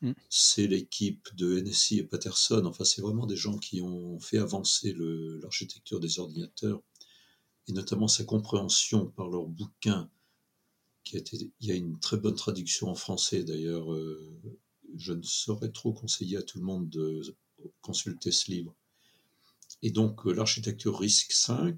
Mm. 0.01 0.11
C'est 0.29 0.67
l'équipe 0.67 1.29
de 1.35 1.59
NSI 1.61 1.99
et 1.99 2.03
Patterson. 2.03 2.63
Enfin, 2.65 2.83
c'est 2.83 3.01
vraiment 3.01 3.25
des 3.25 3.35
gens 3.35 3.57
qui 3.57 3.81
ont 3.81 4.19
fait 4.19 4.39
avancer 4.39 4.93
l'architecture 5.41 5.99
des 5.99 6.19
ordinateurs 6.19 6.81
et 7.67 7.71
notamment 7.71 8.07
sa 8.07 8.23
compréhension 8.23 9.07
par 9.07 9.29
leur 9.29 9.45
bouquin, 9.45 10.09
il 11.13 11.51
y 11.61 11.71
a 11.71 11.75
une 11.75 11.99
très 11.99 12.17
bonne 12.17 12.35
traduction 12.35 12.89
en 12.89 12.95
français 12.95 13.43
d'ailleurs, 13.43 13.91
euh, 13.93 14.31
je 14.97 15.13
ne 15.13 15.23
saurais 15.23 15.71
trop 15.71 15.93
conseiller 15.93 16.37
à 16.37 16.43
tout 16.43 16.59
le 16.59 16.65
monde 16.65 16.89
de 16.89 17.21
consulter 17.81 18.31
ce 18.31 18.51
livre. 18.51 18.75
Et 19.81 19.91
donc 19.91 20.25
euh, 20.25 20.33
l'architecture 20.33 20.99
RISC 20.99 21.31
5, 21.31 21.75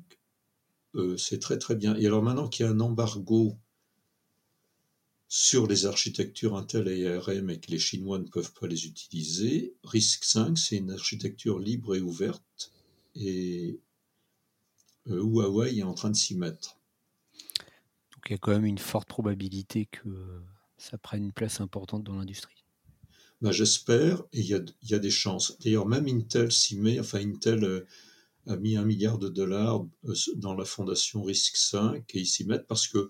euh, 0.95 1.17
c'est 1.17 1.39
très 1.39 1.57
très 1.57 1.75
bien. 1.75 1.95
Et 1.95 2.05
alors 2.05 2.23
maintenant 2.23 2.47
qu'il 2.47 2.65
y 2.65 2.69
a 2.69 2.71
un 2.71 2.79
embargo 2.79 3.57
sur 5.27 5.65
les 5.65 5.85
architectures 5.85 6.57
Intel 6.57 6.89
et 6.89 7.07
ARM 7.07 7.49
et 7.49 7.59
que 7.59 7.71
les 7.71 7.79
Chinois 7.79 8.19
ne 8.19 8.27
peuvent 8.27 8.53
pas 8.53 8.67
les 8.67 8.85
utiliser, 8.85 9.73
RISC 9.83 10.25
5, 10.25 10.57
c'est 10.57 10.77
une 10.77 10.91
architecture 10.91 11.59
libre 11.59 11.95
et 11.95 12.01
ouverte. 12.01 12.71
Et 13.15 13.79
Huawei 15.05 15.77
est 15.77 15.83
en 15.83 15.93
train 15.93 16.09
de 16.09 16.17
s'y 16.17 16.35
mettre. 16.35 16.80
Donc 18.21 18.29
il 18.29 18.33
y 18.33 18.35
a 18.35 18.37
quand 18.37 18.51
même 18.51 18.65
une 18.65 18.77
forte 18.77 19.07
probabilité 19.07 19.87
que 19.87 20.43
ça 20.77 20.99
prenne 20.99 21.23
une 21.23 21.31
place 21.31 21.59
importante 21.59 22.03
dans 22.03 22.13
l'industrie. 22.13 22.63
Bah, 23.41 23.51
J'espère, 23.51 24.21
et 24.31 24.41
il 24.41 24.45
y, 24.45 24.93
a, 24.93 24.99
des 24.99 25.09
chances. 25.09 25.57
D'ailleurs, 25.59 25.87
même 25.87 26.07
Intel 26.07 26.51
s'y 26.51 26.77
met, 26.77 26.99
enfin 26.99 27.17
Intel 27.17 27.63
euh, 27.63 27.87
a 28.45 28.57
mis 28.57 28.77
un 28.77 28.85
milliard 28.85 29.17
de 29.17 29.27
dollars 29.27 29.83
euh, 30.05 30.13
dans 30.35 30.53
la 30.53 30.65
fondation 30.65 31.23
RISC-5 31.23 32.03
et 32.13 32.19
ils 32.19 32.27
s'y 32.27 32.45
mettent 32.45 32.67
parce 32.67 32.87
que 32.87 33.09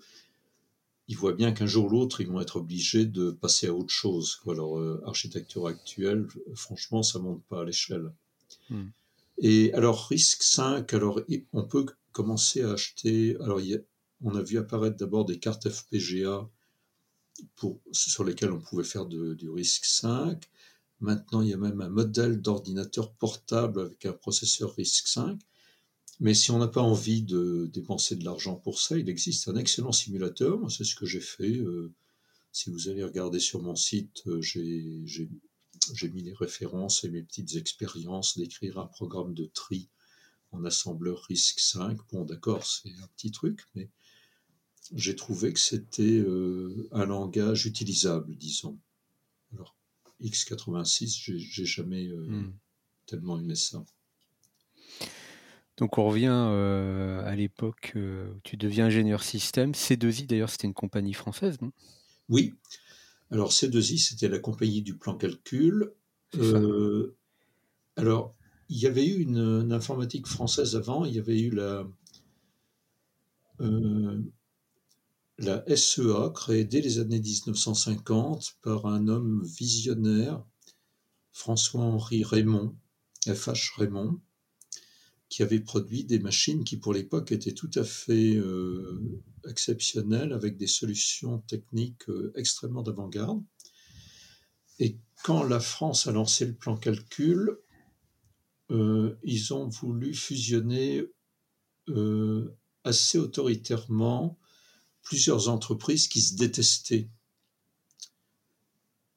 ils 1.08 1.16
voient 1.18 1.34
bien 1.34 1.52
qu'un 1.52 1.66
jour 1.66 1.86
ou 1.86 1.90
l'autre, 1.90 2.22
ils 2.22 2.28
vont 2.28 2.40
être 2.40 2.56
obligés 2.56 3.04
de 3.04 3.32
passer 3.32 3.66
à 3.66 3.74
autre 3.74 3.92
chose. 3.92 4.40
Alors, 4.46 4.80
architecture 5.04 5.66
actuelle, 5.66 6.26
franchement, 6.54 7.02
ça 7.02 7.18
ne 7.18 7.24
monte 7.24 7.42
pas 7.50 7.60
à 7.60 7.64
l'échelle. 7.64 8.12
Hmm. 8.70 8.86
Et 9.36 9.74
alors, 9.74 10.06
risque 10.06 10.42
5, 10.42 10.94
alors 10.94 11.20
on 11.52 11.64
peut 11.64 11.84
commencer 12.12 12.62
à 12.62 12.72
acheter. 12.72 13.36
Alors, 13.40 13.60
on 14.22 14.34
a 14.34 14.42
vu 14.42 14.58
apparaître 14.58 14.96
d'abord 14.96 15.24
des 15.24 15.38
cartes 15.38 15.68
FPGA 15.68 16.48
pour, 17.56 17.80
sur 17.92 18.24
lesquelles 18.24 18.52
on 18.52 18.60
pouvait 18.60 18.84
faire 18.84 19.06
du 19.06 19.48
risque 19.48 19.84
5. 19.84 20.48
Maintenant, 21.00 21.42
il 21.42 21.48
y 21.48 21.52
a 21.52 21.56
même 21.56 21.80
un 21.80 21.88
modèle 21.88 22.40
d'ordinateur 22.40 23.12
portable 23.14 23.80
avec 23.80 24.06
un 24.06 24.12
processeur 24.12 24.74
risque 24.74 25.08
5. 25.08 25.40
Mais 26.20 26.34
si 26.34 26.50
on 26.50 26.58
n'a 26.58 26.68
pas 26.68 26.82
envie 26.82 27.22
de 27.22 27.68
dépenser 27.72 28.16
de 28.16 28.24
l'argent 28.24 28.54
pour 28.54 28.80
ça, 28.80 28.96
il 28.96 29.08
existe 29.08 29.48
un 29.48 29.56
excellent 29.56 29.92
simulateur. 29.92 30.70
C'est 30.70 30.84
ce 30.84 30.94
que 30.94 31.06
j'ai 31.06 31.20
fait. 31.20 31.56
Euh, 31.56 31.92
si 32.52 32.70
vous 32.70 32.88
allez 32.88 33.02
regarder 33.02 33.40
sur 33.40 33.62
mon 33.62 33.74
site, 33.74 34.22
euh, 34.26 34.40
j'ai 34.40 35.02
j'ai 35.94 36.08
mis 36.10 36.22
les 36.22 36.34
références 36.34 37.04
et 37.04 37.10
mes 37.10 37.22
petites 37.22 37.56
expériences 37.56 38.38
d'écrire 38.38 38.78
un 38.78 38.86
programme 38.86 39.34
de 39.34 39.46
tri 39.46 39.88
en 40.52 40.64
assembleur 40.64 41.26
RISC-5. 41.28 41.98
Bon, 42.12 42.24
d'accord, 42.24 42.64
c'est 42.64 42.92
un 43.02 43.08
petit 43.16 43.30
truc, 43.30 43.66
mais 43.74 43.90
j'ai 44.94 45.16
trouvé 45.16 45.52
que 45.52 45.60
c'était 45.60 46.18
euh, 46.18 46.88
un 46.92 47.06
langage 47.06 47.66
utilisable, 47.66 48.34
disons. 48.36 48.78
Alors, 49.54 49.76
x86, 50.20 51.32
j'ai 51.36 51.64
jamais 51.64 52.06
euh, 52.08 52.26
hmm. 52.26 52.52
tellement 53.06 53.38
aimé 53.38 53.54
ça. 53.54 53.84
Donc 55.78 55.98
on 55.98 56.06
revient 56.06 56.28
euh, 56.30 57.24
à 57.24 57.34
l'époque 57.34 57.94
où 57.96 58.40
tu 58.44 58.56
deviens 58.56 58.86
ingénieur 58.86 59.22
système. 59.22 59.72
C2I 59.72 60.26
d'ailleurs 60.26 60.50
c'était 60.50 60.66
une 60.66 60.74
compagnie 60.74 61.14
française, 61.14 61.60
non? 61.60 61.72
Oui, 62.28 62.54
alors, 63.32 63.50
C2I, 63.50 63.98
c'était 63.98 64.28
la 64.28 64.38
compagnie 64.38 64.82
du 64.82 64.94
plan 64.94 65.16
calcul. 65.16 65.90
Alors, 67.96 68.34
il 68.68 68.78
y 68.78 68.86
avait 68.86 69.06
eu 69.06 69.20
une, 69.20 69.72
informatique 69.72 70.26
française 70.26 70.76
avant, 70.76 71.06
il 71.06 71.14
y 71.14 71.18
avait 71.18 71.40
eu 71.40 71.50
la, 71.50 71.86
euh, 73.60 74.20
la 75.38 75.64
SEA, 75.76 76.30
créée 76.34 76.64
dès 76.64 76.80
les 76.80 76.98
années 76.98 77.20
1950 77.20 78.56
par 78.62 78.86
un 78.86 79.08
homme 79.08 79.42
visionnaire, 79.44 80.44
François-Henri 81.32 82.24
Raymond, 82.24 82.76
FH 83.26 83.76
Raymond, 83.76 84.20
qui 85.28 85.42
avait 85.42 85.60
produit 85.60 86.04
des 86.04 86.18
machines 86.18 86.62
qui, 86.62 86.76
pour 86.76 86.92
l'époque, 86.92 87.32
étaient 87.32 87.54
tout 87.54 87.70
à 87.74 87.84
fait 87.84 88.36
euh, 88.36 89.00
exceptionnelles, 89.48 90.32
avec 90.34 90.58
des 90.58 90.66
solutions 90.66 91.38
techniques 91.38 92.08
euh, 92.10 92.32
extrêmement 92.36 92.82
d'avant-garde. 92.82 93.42
Et 94.78 94.98
quand 95.24 95.42
la 95.42 95.60
France 95.60 96.06
a 96.06 96.12
lancé 96.12 96.44
le 96.44 96.54
plan 96.54 96.76
calcul, 96.76 97.56
euh, 98.70 99.16
ils 99.22 99.54
ont 99.54 99.68
voulu 99.68 100.14
fusionner 100.14 101.02
assez 102.84 103.18
autoritairement 103.18 104.38
plusieurs 105.02 105.48
entreprises 105.48 106.08
qui 106.08 106.20
se 106.20 106.34
détestaient. 106.34 107.08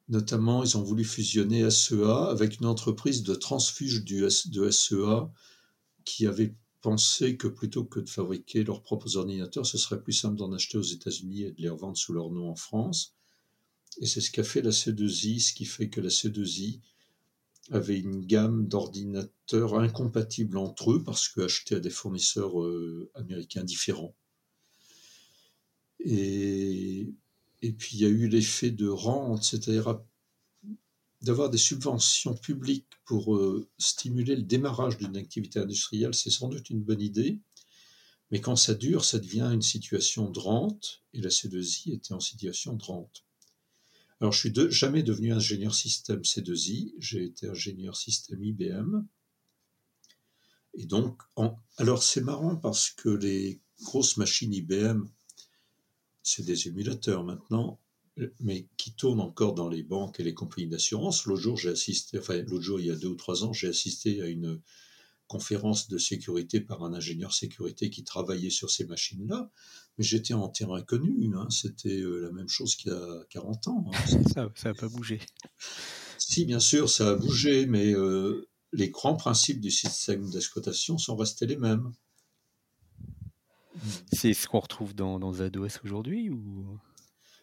Notamment, 0.07 0.63
ils 0.63 0.77
ont 0.77 0.83
voulu 0.83 1.03
fusionner 1.03 1.69
SEA 1.71 2.29
avec 2.29 2.59
une 2.59 2.67
entreprise 2.67 3.23
de 3.23 3.33
transfuge 3.33 4.05
de 4.05 4.69
SEA 4.69 5.29
qui 6.03 6.27
avaient 6.27 6.53
pensé 6.81 7.35
que 7.35 7.47
plutôt 7.47 7.83
que 7.83 7.99
de 7.99 8.09
fabriquer 8.09 8.63
leurs 8.63 8.83
propres 8.83 9.17
ordinateurs, 9.17 9.65
ce 9.65 9.79
serait 9.79 10.01
plus 10.01 10.13
simple 10.13 10.35
d'en 10.35 10.53
acheter 10.53 10.77
aux 10.77 10.83
États-Unis 10.83 11.41
et 11.41 11.51
de 11.51 11.61
les 11.61 11.69
revendre 11.69 11.97
sous 11.97 12.13
leur 12.13 12.29
nom 12.29 12.49
en 12.49 12.55
France. 12.55 13.15
Et 13.99 14.05
c'est 14.05 14.21
ce 14.21 14.29
qu'a 14.29 14.43
fait 14.43 14.61
la 14.61 14.69
C2I, 14.69 15.39
ce 15.39 15.53
qui 15.53 15.65
fait 15.65 15.89
que 15.89 16.01
la 16.01 16.09
C2I 16.09 16.81
avait 17.71 17.97
une 17.97 18.23
gamme 18.25 18.67
d'ordinateurs 18.67 19.79
incompatibles 19.79 20.57
entre 20.57 20.91
eux 20.91 21.03
parce 21.03 21.27
qu'achetés 21.27 21.75
à 21.75 21.79
des 21.79 21.89
fournisseurs 21.89 22.61
euh, 22.61 23.09
américains 23.15 23.63
différents. 23.63 24.13
Et, 26.05 27.09
et 27.61 27.71
puis 27.73 27.97
il 27.97 28.01
y 28.01 28.05
a 28.05 28.09
eu 28.09 28.27
l'effet 28.27 28.71
de 28.71 28.87
rente, 28.87 29.43
c'est-à-dire 29.43 29.99
d'avoir 31.21 31.49
des 31.49 31.57
subventions 31.57 32.35
publiques 32.35 32.87
pour 33.05 33.35
euh, 33.35 33.67
stimuler 33.79 34.35
le 34.35 34.43
démarrage 34.43 34.97
d'une 34.97 35.17
activité 35.17 35.59
industrielle, 35.59 36.13
c'est 36.13 36.29
sans 36.29 36.47
doute 36.47 36.69
une 36.69 36.83
bonne 36.83 37.01
idée. 37.01 37.39
Mais 38.31 38.39
quand 38.39 38.55
ça 38.55 38.75
dure, 38.75 39.03
ça 39.03 39.19
devient 39.19 39.49
une 39.51 39.61
situation 39.61 40.29
de 40.29 40.39
rente, 40.39 41.03
et 41.13 41.21
la 41.21 41.29
C2I 41.29 41.93
était 41.93 42.13
en 42.13 42.19
situation 42.19 42.73
de 42.73 42.83
rente. 42.83 43.25
Alors, 44.21 44.31
je 44.31 44.39
suis 44.39 44.53
jamais 44.71 45.03
devenu 45.03 45.33
ingénieur 45.33 45.75
système 45.75 46.21
C2I, 46.21 46.93
j'ai 46.99 47.23
été 47.23 47.49
ingénieur 47.49 47.97
système 47.97 48.43
IBM. 48.43 49.05
Et 50.75 50.85
donc, 50.85 51.21
alors 51.77 52.03
c'est 52.03 52.21
marrant 52.21 52.55
parce 52.55 52.89
que 52.89 53.09
les 53.09 53.61
grosses 53.81 54.17
machines 54.17 54.53
IBM, 54.53 55.05
c'est 56.25 56.43
des 56.43 56.67
émulateurs 56.67 57.23
maintenant, 57.23 57.79
mais 58.39 58.67
qui 58.77 58.93
tourne 58.93 59.19
encore 59.19 59.53
dans 59.53 59.69
les 59.69 59.83
banques 59.83 60.19
et 60.19 60.23
les 60.23 60.33
compagnies 60.33 60.67
d'assurance. 60.67 61.25
L'autre 61.25 61.41
jour, 61.41 61.57
j'ai 61.57 61.69
assisté, 61.69 62.17
enfin, 62.17 62.41
l'autre 62.47 62.63
jour, 62.63 62.79
il 62.79 62.88
y 62.88 62.91
a 62.91 62.95
deux 62.95 63.09
ou 63.09 63.15
trois 63.15 63.43
ans, 63.43 63.53
j'ai 63.53 63.67
assisté 63.67 64.21
à 64.21 64.27
une 64.27 64.59
conférence 65.27 65.88
de 65.88 65.97
sécurité 65.97 66.61
par 66.61 66.83
un 66.83 66.93
ingénieur 66.93 67.33
sécurité 67.33 67.89
qui 67.89 68.03
travaillait 68.03 68.49
sur 68.49 68.69
ces 68.69 68.85
machines-là, 68.85 69.49
mais 69.97 70.03
j'étais 70.03 70.33
en 70.33 70.49
terrain 70.49 70.81
connu, 70.81 71.31
hein. 71.35 71.47
c'était 71.49 71.99
euh, 71.99 72.21
la 72.21 72.31
même 72.31 72.49
chose 72.49 72.75
qu'il 72.75 72.91
y 72.91 72.95
a 72.95 73.25
40 73.29 73.67
ans. 73.67 73.85
Hein. 73.93 74.49
Ça 74.55 74.69
n'a 74.69 74.73
pas 74.73 74.88
bougé. 74.88 75.19
Si, 76.17 76.45
bien 76.45 76.59
sûr, 76.59 76.89
ça 76.89 77.09
a 77.09 77.15
bougé, 77.15 77.65
mais 77.65 77.93
euh, 77.93 78.47
les 78.71 78.89
grands 78.89 79.15
principes 79.15 79.59
du 79.59 79.71
système 79.71 80.29
d'exploitation 80.29 80.97
sont 80.97 81.15
restés 81.15 81.45
les 81.45 81.57
mêmes. 81.57 81.91
C'est 84.11 84.33
ce 84.33 84.47
qu'on 84.47 84.59
retrouve 84.59 84.93
dans, 84.93 85.19
dans 85.19 85.33
ZOS 85.33 85.79
aujourd'hui 85.83 86.29
ou... 86.29 86.65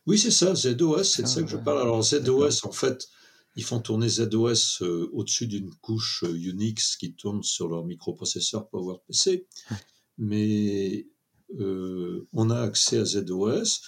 Oui, 0.07 0.19
c'est 0.19 0.33
ça, 0.33 0.55
ZOS, 0.55 1.05
c'est 1.05 1.23
de 1.23 1.29
ça 1.29 1.43
que 1.43 1.49
je 1.49 1.57
parle. 1.57 1.81
Alors 1.81 2.03
ZOS, 2.03 2.67
en 2.67 2.73
fait, 2.73 3.09
ils 3.55 3.65
font 3.65 3.81
tourner 3.81 4.09
ZOS 4.09 4.83
euh, 4.83 5.11
au-dessus 5.13 5.47
d'une 5.47 5.71
couche 5.75 6.25
euh, 6.25 6.35
Unix 6.35 6.97
qui 6.97 7.15
tourne 7.15 7.43
sur 7.43 7.69
leur 7.69 7.85
microprocesseur 7.85 8.69
PowerPC. 8.69 9.47
Mais 10.19 11.07
euh, 11.61 12.27
on 12.33 12.51
a 12.51 12.61
accès 12.61 12.99
à 12.99 13.05
ZOS. 13.05 13.83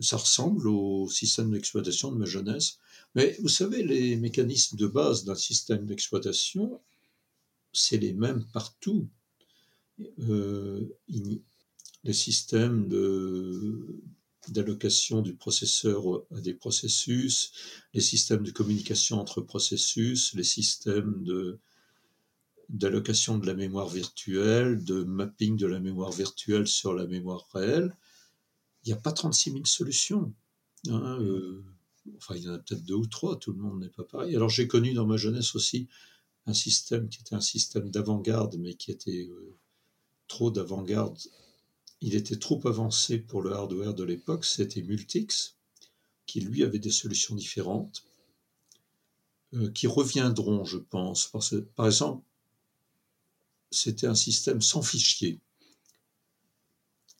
Ça 0.00 0.16
ressemble 0.18 0.68
au 0.68 1.08
système 1.08 1.50
d'exploitation 1.50 2.12
de 2.12 2.18
ma 2.18 2.26
jeunesse. 2.26 2.78
Mais 3.14 3.36
vous 3.40 3.48
savez, 3.48 3.82
les 3.82 4.16
mécanismes 4.16 4.76
de 4.76 4.86
base 4.86 5.24
d'un 5.24 5.34
système 5.34 5.86
d'exploitation, 5.86 6.80
c'est 7.72 7.96
les 7.96 8.12
mêmes 8.12 8.44
partout. 8.52 9.08
Les 12.08 12.14
systèmes 12.14 12.88
de, 12.88 14.00
d'allocation 14.48 15.20
du 15.20 15.34
processeur 15.34 16.02
à 16.34 16.40
des 16.40 16.54
processus, 16.54 17.52
les 17.92 18.00
systèmes 18.00 18.44
de 18.44 18.50
communication 18.50 19.20
entre 19.20 19.42
processus, 19.42 20.32
les 20.34 20.42
systèmes 20.58 21.22
de 21.22 21.58
d'allocation 22.70 23.38
de 23.38 23.46
la 23.46 23.54
mémoire 23.54 23.88
virtuelle, 23.88 24.84
de 24.84 25.02
mapping 25.02 25.56
de 25.56 25.66
la 25.66 25.80
mémoire 25.80 26.12
virtuelle 26.12 26.66
sur 26.66 26.92
la 26.94 27.06
mémoire 27.06 27.46
réelle. 27.52 27.94
Il 28.84 28.88
n'y 28.88 28.92
a 28.92 29.00
pas 29.00 29.12
36 29.12 29.52
000 29.52 29.64
solutions. 29.64 30.34
Hein, 30.88 31.18
euh, 31.20 31.62
enfin, 32.16 32.36
il 32.36 32.42
y 32.42 32.48
en 32.48 32.54
a 32.54 32.58
peut-être 32.58 32.84
deux 32.84 32.94
ou 32.94 33.06
trois, 33.06 33.36
tout 33.36 33.52
le 33.52 33.58
monde 33.58 33.80
n'est 33.80 33.88
pas 33.90 34.04
pareil. 34.04 34.34
Alors 34.34 34.50
j'ai 34.50 34.66
connu 34.66 34.94
dans 34.94 35.06
ma 35.06 35.18
jeunesse 35.18 35.54
aussi 35.54 35.88
un 36.46 36.54
système 36.54 37.08
qui 37.10 37.20
était 37.20 37.34
un 37.34 37.42
système 37.42 37.90
d'avant-garde, 37.90 38.56
mais 38.58 38.74
qui 38.74 38.90
était 38.90 39.28
euh, 39.30 39.56
trop 40.26 40.50
d'avant-garde 40.50 41.18
il 42.00 42.14
était 42.14 42.38
trop 42.38 42.60
avancé 42.66 43.18
pour 43.18 43.42
le 43.42 43.52
hardware 43.52 43.94
de 43.94 44.04
l'époque, 44.04 44.44
c'était 44.44 44.82
Multix, 44.82 45.56
qui 46.26 46.40
lui 46.40 46.62
avait 46.62 46.78
des 46.78 46.90
solutions 46.90 47.34
différentes, 47.34 48.04
euh, 49.54 49.70
qui 49.70 49.86
reviendront, 49.86 50.64
je 50.64 50.78
pense. 50.78 51.30
par 51.74 51.86
exemple, 51.86 52.22
c'était 53.70 54.06
un 54.06 54.14
système 54.14 54.60
sans 54.60 54.82
fichier. 54.82 55.40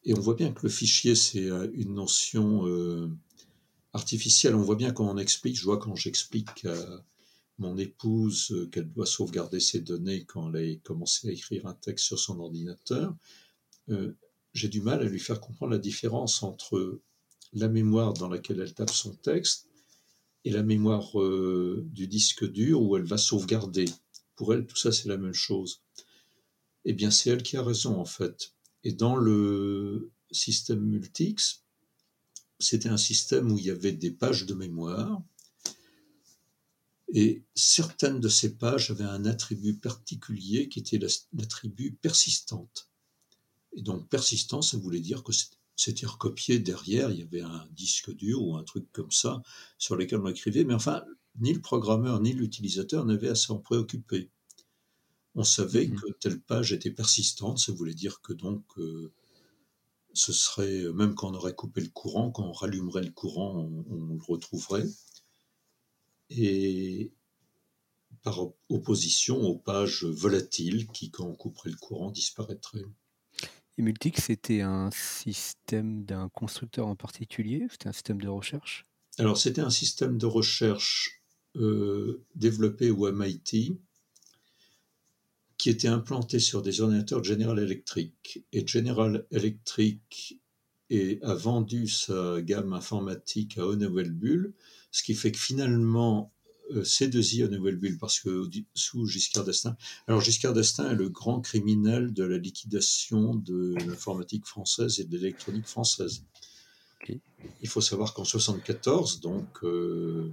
Et 0.04 0.14
on 0.14 0.20
voit 0.20 0.34
bien 0.34 0.52
que 0.52 0.60
le 0.62 0.68
fichier, 0.68 1.14
c'est 1.14 1.50
euh, 1.50 1.68
une 1.74 1.94
notion 1.94 2.66
euh, 2.66 3.10
artificielle. 3.92 4.54
On 4.54 4.62
voit 4.62 4.76
bien 4.76 4.92
quand 4.92 5.08
on 5.08 5.18
explique, 5.18 5.56
je 5.56 5.64
vois 5.64 5.78
quand 5.78 5.96
j'explique 5.96 6.64
à 6.66 7.04
mon 7.58 7.76
épouse 7.76 8.68
qu'elle 8.70 8.92
doit 8.92 9.06
sauvegarder 9.06 9.58
ses 9.58 9.80
données 9.80 10.24
quand 10.24 10.54
elle 10.54 10.72
a 10.72 10.76
commencé 10.84 11.28
à 11.28 11.32
écrire 11.32 11.66
un 11.66 11.74
texte 11.74 12.04
sur 12.04 12.18
son 12.18 12.38
ordinateur 12.38 13.16
j'ai 14.52 14.68
du 14.68 14.80
mal 14.80 15.00
à 15.00 15.04
lui 15.04 15.20
faire 15.20 15.40
comprendre 15.40 15.72
la 15.72 15.78
différence 15.78 16.42
entre 16.42 17.00
la 17.52 17.68
mémoire 17.68 18.14
dans 18.14 18.28
laquelle 18.28 18.61
elle 18.61 18.74
tape 18.74 18.90
son 18.90 19.14
texte 19.14 19.68
et 20.44 20.50
la 20.50 20.62
mémoire 20.62 21.20
euh, 21.20 21.87
du 21.92 22.06
disque 22.06 22.48
dur 22.50 22.82
où 22.82 22.96
elle 22.96 23.04
va 23.04 23.18
sauvegarder. 23.18 23.87
Pour 24.37 24.54
elle, 24.54 24.66
tout 24.66 24.76
ça, 24.76 24.92
c'est 24.92 25.08
la 25.08 25.16
même 25.16 25.34
chose. 25.34 25.82
Eh 26.84 26.92
bien, 26.92 27.11
c'est 27.11 27.30
elle 27.30 27.42
qui 27.42 27.56
a 27.56 27.62
raison, 27.62 27.98
en 27.98 28.04
fait. 28.04 28.52
Et 28.84 28.92
dans 28.92 29.16
le 29.16 30.11
système 30.30 30.80
Multix, 30.80 31.64
c'était 32.58 32.88
un 32.88 32.96
système 32.96 33.50
où 33.50 33.58
il 33.58 33.64
y 33.64 33.70
avait 33.70 33.92
des 33.92 34.11
pages 34.11 34.46
de 34.46 34.54
mémoire, 34.54 35.22
et 37.12 37.42
certaines 37.54 38.20
de 38.20 38.28
ces 38.28 38.56
pages 38.56 38.90
avaient 38.90 39.04
un 39.04 39.24
attribut 39.24 39.74
particulier 39.74 40.68
qui 40.68 40.80
était 40.80 40.98
l'attribut 41.32 41.92
persistante. 41.92 42.90
Et 43.78 43.82
donc 43.82 44.08
persistance, 44.08 44.72
ça 44.72 44.76
voulait 44.76 44.98
dire 44.98 45.22
que 45.22 45.30
c'était 45.76 46.04
recopié 46.04 46.58
derrière, 46.58 47.12
il 47.12 47.20
y 47.20 47.22
avait 47.22 47.42
un 47.42 47.64
disque 47.70 48.12
dur 48.12 48.42
ou 48.42 48.56
un 48.56 48.64
truc 48.64 48.90
comme 48.90 49.12
ça 49.12 49.40
sur 49.78 49.94
lequel 49.94 50.18
on 50.18 50.26
écrivait, 50.26 50.64
mais 50.64 50.74
enfin, 50.74 51.04
ni 51.38 51.52
le 51.52 51.60
programmeur 51.60 52.20
ni 52.20 52.32
l'utilisateur 52.32 53.06
n'avaient 53.06 53.28
à 53.28 53.36
s'en 53.36 53.58
préoccuper. 53.58 54.30
On 55.36 55.44
savait 55.44 55.86
mmh 55.86 55.94
que 55.94 56.12
telle 56.14 56.40
page 56.40 56.72
était 56.72 56.90
persistante, 56.90 57.60
ça 57.60 57.70
voulait 57.70 57.94
dire 57.94 58.20
que 58.20 58.32
donc 58.32 58.64
euh, 58.78 59.12
ce 60.12 60.32
serait, 60.32 60.92
même 60.92 61.14
quand 61.14 61.30
on 61.30 61.34
aurait 61.34 61.54
coupé 61.54 61.80
le 61.80 61.90
courant, 61.90 62.32
quand 62.32 62.48
on 62.48 62.52
rallumerait 62.52 63.04
le 63.04 63.12
courant, 63.12 63.70
on, 63.88 64.06
le 64.06 64.22
retrouverait. 64.26 64.88
Et 66.30 67.12
par 68.24 68.40
opposition 68.68 69.40
aux 69.40 69.56
pages 69.56 70.02
volatiles 70.04 70.88
qui, 70.88 71.12
quand 71.12 71.26
on 71.26 71.36
couperait 71.36 71.70
le 71.70 71.76
courant, 71.76 72.10
disparaîtraient. 72.10 72.84
Et 73.78 73.82
Multix, 73.82 74.24
c'était 74.24 74.60
un 74.60 74.90
système 74.90 76.04
d'un 76.04 76.28
constructeur 76.30 76.88
en 76.88 76.96
particulier 76.96 77.64
C'était 77.70 77.88
un 77.88 77.92
système 77.92 78.20
de 78.20 78.26
recherche? 78.26 78.84
Alors, 79.18 79.38
c'était 79.38 79.60
un 79.60 79.70
système 79.70 80.18
de 80.18 80.26
recherche 80.26 81.22
euh, 81.56 82.24
développé 82.34 82.90
au 82.90 83.10
MIT 83.12 83.78
qui 85.58 85.70
était 85.70 85.88
implanté 85.88 86.40
sur 86.40 86.60
des 86.62 86.80
ordinateurs 86.80 87.22
General 87.22 87.58
Electric. 87.58 88.44
Et 88.52 88.66
General 88.66 89.26
Electric 89.30 90.40
a 90.90 91.34
vendu 91.34 91.86
sa 91.86 92.40
gamme 92.42 92.72
informatique 92.72 93.58
à 93.58 93.66
Honeywell 93.66 94.10
Bull, 94.10 94.54
ce 94.90 95.02
qui 95.02 95.14
fait 95.14 95.32
que 95.32 95.38
finalement, 95.38 96.32
C2I 96.70 97.44
à 97.44 97.48
Nouvelle-Ville, 97.48 97.98
parce 97.98 98.20
que 98.20 98.48
sous 98.74 99.07
Giscard 99.07 99.44
d'Estaing. 99.44 99.76
Alors 100.07 100.20
Giscard 100.20 100.52
d'Estaing 100.52 100.90
est 100.90 100.94
le 100.94 101.09
grand 101.09 101.40
criminel 101.40 102.12
de 102.12 102.24
la 102.24 102.38
liquidation 102.38 103.35
de 103.35 103.74
l'informatique 103.87 104.46
française 104.46 105.00
et 105.00 105.04
de 105.04 105.16
l'électronique 105.16 105.66
française. 105.66 106.24
Il 107.62 107.68
faut 107.68 107.81
savoir 107.81 108.14
qu'en 108.14 108.24
74, 108.24 109.20
donc, 109.20 109.46
euh, 109.62 110.31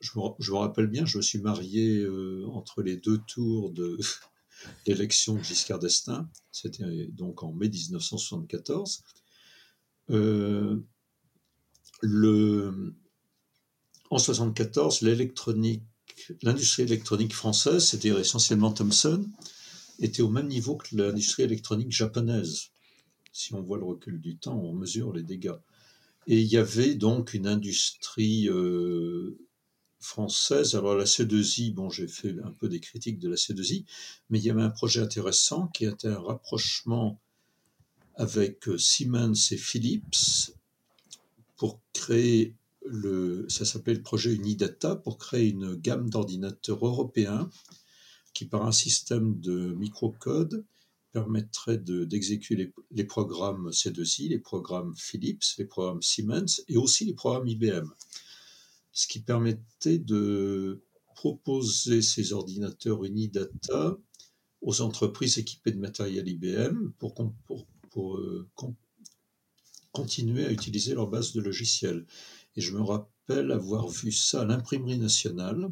je, 0.00 0.10
me, 0.18 0.54
rappelle 0.54 0.88
bien, 0.88 1.06
je 1.06 1.18
me 1.18 1.22
suis 1.22 1.38
marié 1.38 2.00
euh, 2.00 2.44
entre 2.48 2.82
les 2.82 2.96
deux 2.96 3.18
tours 3.18 3.70
de 3.70 3.98
l'élection 4.86 5.36
de 5.36 5.42
Giscard 5.42 5.78
d'Estaing. 5.78 6.28
C'était 6.50 7.06
donc 7.12 7.42
en 7.42 7.52
mai 7.52 7.68
1974. 7.68 9.04
le, 10.08 10.84
en 14.10 14.16
1974, 14.16 15.02
l'électronique, 15.02 15.82
l'industrie 16.42 16.82
électronique 16.82 17.34
française, 17.34 17.84
c'est-à-dire 17.86 18.18
essentiellement 18.18 18.72
Thomson, 18.72 19.28
était 19.98 20.22
au 20.22 20.28
même 20.28 20.48
niveau 20.48 20.76
que 20.76 20.94
l'industrie 20.96 21.42
électronique 21.42 21.90
japonaise. 21.90 22.70
Si 23.32 23.54
on 23.54 23.62
voit 23.62 23.78
le 23.78 23.84
recul 23.84 24.20
du 24.20 24.36
temps, 24.36 24.58
on 24.58 24.72
mesure 24.72 25.12
les 25.12 25.22
dégâts. 25.22 25.58
Et 26.26 26.40
il 26.40 26.46
y 26.46 26.56
avait 26.56 26.94
donc 26.94 27.34
une 27.34 27.46
industrie 27.46 28.48
euh, 28.48 29.38
française. 30.00 30.74
Alors 30.74 30.96
la 30.96 31.04
C2I, 31.04 31.74
bon, 31.74 31.90
j'ai 31.90 32.08
fait 32.08 32.34
un 32.44 32.52
peu 32.52 32.68
des 32.68 32.80
critiques 32.80 33.18
de 33.18 33.28
la 33.28 33.36
C2I, 33.36 33.84
mais 34.30 34.38
il 34.38 34.44
y 34.44 34.50
avait 34.50 34.62
un 34.62 34.70
projet 34.70 35.00
intéressant 35.00 35.68
qui 35.68 35.84
était 35.84 36.08
un 36.08 36.20
rapprochement 36.20 37.20
avec 38.14 38.68
euh, 38.68 38.78
Siemens 38.78 39.52
et 39.52 39.56
Philips 39.56 40.52
pour 41.56 41.80
créer 41.92 42.54
ça 43.48 43.64
s'appelait 43.64 43.94
le 43.94 44.02
projet 44.02 44.34
Unidata 44.34 44.96
pour 44.96 45.18
créer 45.18 45.48
une 45.48 45.74
gamme 45.74 46.10
d'ordinateurs 46.10 46.84
européens 46.86 47.50
qui, 48.34 48.44
par 48.44 48.66
un 48.66 48.72
système 48.72 49.40
de 49.40 49.72
microcode, 49.74 50.64
permettrait 51.12 51.78
d'exécuter 51.78 52.70
les, 52.90 53.04
programmes 53.04 53.70
C2I, 53.70 54.28
les 54.28 54.38
programmes 54.38 54.94
Philips, 54.94 55.44
les 55.56 55.64
programmes 55.64 56.02
Siemens 56.02 56.60
et 56.68 56.76
aussi 56.76 57.06
les 57.06 57.14
programmes 57.14 57.48
IBM. 57.48 57.88
Ce 58.92 59.06
qui 59.06 59.20
permettait 59.20 59.98
de 59.98 60.82
proposer 61.14 62.02
ces 62.02 62.34
ordinateurs 62.34 63.02
Unidata 63.04 63.96
aux 64.60 64.82
entreprises 64.82 65.38
équipées 65.38 65.72
de 65.72 65.78
matériel 65.78 66.28
IBM 66.28 66.90
pour, 66.98 67.14
euh, 67.96 68.46
continuer 69.92 70.44
à 70.44 70.52
utiliser 70.52 70.92
leur 70.92 71.08
base 71.08 71.32
de 71.32 71.40
logiciels. 71.40 72.04
Et 72.56 72.60
je 72.60 72.72
me 72.72 72.82
rappelle 72.82 73.52
avoir 73.52 73.88
vu 73.88 74.12
ça 74.12 74.42
à 74.42 74.44
l'imprimerie 74.44 74.98
nationale. 74.98 75.70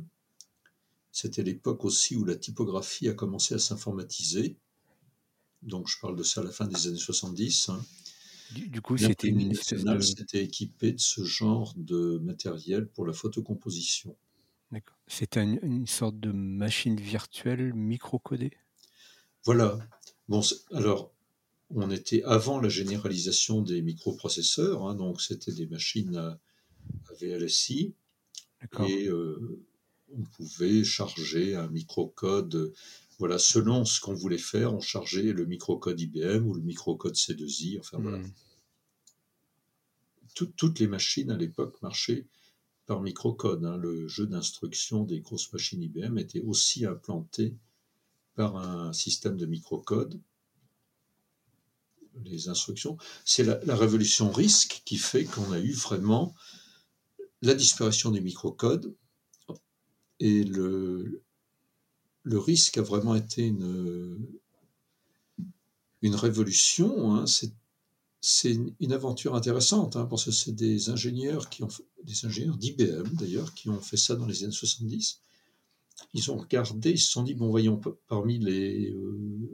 C'était 1.13 1.43
l'époque 1.43 1.85
aussi 1.85 2.17
où 2.17 2.25
la 2.25 2.37
typographie 2.37 3.09
a 3.09 3.15
commencé 3.15 3.55
à 3.55 3.59
s'informatiser. 3.59 4.57
Donc 5.63 5.89
je 5.89 5.99
parle 6.01 6.17
de 6.17 6.23
ça 6.23 6.41
à 6.41 6.45
la 6.45 6.51
fin 6.51 6.67
des 6.67 6.89
années 6.89 6.99
70. 6.99 7.69
Hein. 7.71 7.85
Du, 8.55 8.81
coup, 8.83 8.97
c'était 8.97 9.29
une 9.29 9.51
espèce 9.51 9.85
de... 9.85 10.01
C'était 10.01 10.45
équipé 10.45 10.93
de 10.93 11.01
ce 11.01 11.25
genre 11.25 11.73
de 11.77 12.19
matériel 12.19 12.87
pour 12.87 13.07
la 13.07 13.13
photocomposition. 13.13 14.17
D'accord. 14.71 14.99
C'était 15.07 15.43
une, 15.43 15.87
sorte 15.87 16.19
de 16.21 16.33
machine 16.33 16.97
virtuelle 16.97 17.73
microcodée? 17.75 18.53
Voilà. 19.45 19.79
Bon, 20.29 20.41
alors, 20.73 21.13
on 21.71 21.91
était 21.91 22.23
avant 22.25 22.61
la 22.61 22.69
généralisation 22.69 23.63
des 23.63 23.83
microprocesseurs, 23.83 24.87
hein, 24.87 24.95
donc 24.95 25.21
c'était 25.21 25.53
des 25.53 25.67
machines 25.67 26.17
à, 26.17 26.39
VLSI. 27.21 27.95
Et 28.89 29.09
euh, 29.09 29.63
on 30.17 30.23
pouvait 30.23 30.85
charger 30.85 31.55
un 31.55 31.69
microcode. 31.69 32.73
Voilà, 33.19 33.39
selon 33.39 33.85
ce 33.85 34.01
qu'on 34.01 34.15
voulait 34.15 34.39
faire, 34.39 34.75
on 34.75 34.81
chargeait 34.81 35.33
le 35.33 35.45
microcode 35.47 36.01
IBM 36.01 36.47
ou 36.47 36.55
le 36.55 36.63
microcode 36.63 37.15
C2I. 37.15 37.79
Enfin 37.81 37.99
voilà. 37.99 38.19
Hmm. 38.19 38.33
toutes 40.57 40.79
les 40.81 40.89
machines 40.89 41.31
à 41.31 41.37
l'époque 41.37 41.81
marchaient 41.83 42.27
par 42.87 43.01
microcode. 43.01 43.65
Hein. 43.65 43.77
Le 43.77 44.09
jeu 44.09 44.27
d'instruction 44.27 45.05
des 45.05 45.21
grosses 45.21 45.53
machines 45.53 45.83
IBM 45.83 46.19
était 46.19 46.41
aussi 46.41 46.87
implanté 46.87 47.55
par 48.35 48.57
un 48.57 48.93
système 48.93 49.37
de 49.37 49.47
microcode. 49.47 50.21
Les 52.25 52.49
instructions. 52.49 52.97
C'est 53.25 53.43
la, 53.43 53.63
la, 53.65 53.75
révolution 53.75 54.31
RISC 54.31 54.83
qui 54.85 54.99
fait 54.99 55.25
qu'on 55.25 55.51
a 55.51 55.59
eu 55.59 55.73
vraiment 55.73 56.35
la 57.45 57.55
disparition 57.55 58.11
des 58.11 58.21
microcodes 58.21 58.95
et 60.21 60.45
le, 60.45 61.23
le 62.23 62.39
risque 62.39 62.79
a 62.79 62.83
vraiment 62.83 63.15
été 63.15 63.47
une, 63.47 64.19
une 66.03 66.15
révolution. 66.15 67.15
Hein. 67.15 67.25
C'est 68.21 68.59
une 68.81 68.93
aventure 68.93 69.35
intéressante 69.35 69.97
hein, 69.97 70.07
parce 70.07 70.25
que 70.25 70.31
c'est 70.31 70.53
des 70.53 70.89
ingénieurs 70.89 71.51
qui 71.51 71.63
ont 71.63 71.69
des 72.05 72.25
ingénieurs 72.25 72.57
d'IBM 72.57 73.09
d'ailleurs 73.13 73.53
qui 73.53 73.69
ont 73.69 73.81
fait 73.81 73.99
ça 73.99 74.17
dans 74.17 74.27
les 74.27 74.45
années 74.45 74.53
70. 74.53 75.21
Ils 76.15 76.31
ont 76.31 76.37
regardé, 76.37 76.93
ils 76.93 76.99
se 76.99 77.11
sont 77.11 77.23
dit 77.23 77.35
bon 77.35 77.51
voyons 77.51 77.81
parmi 78.09 78.39
les 78.39 78.97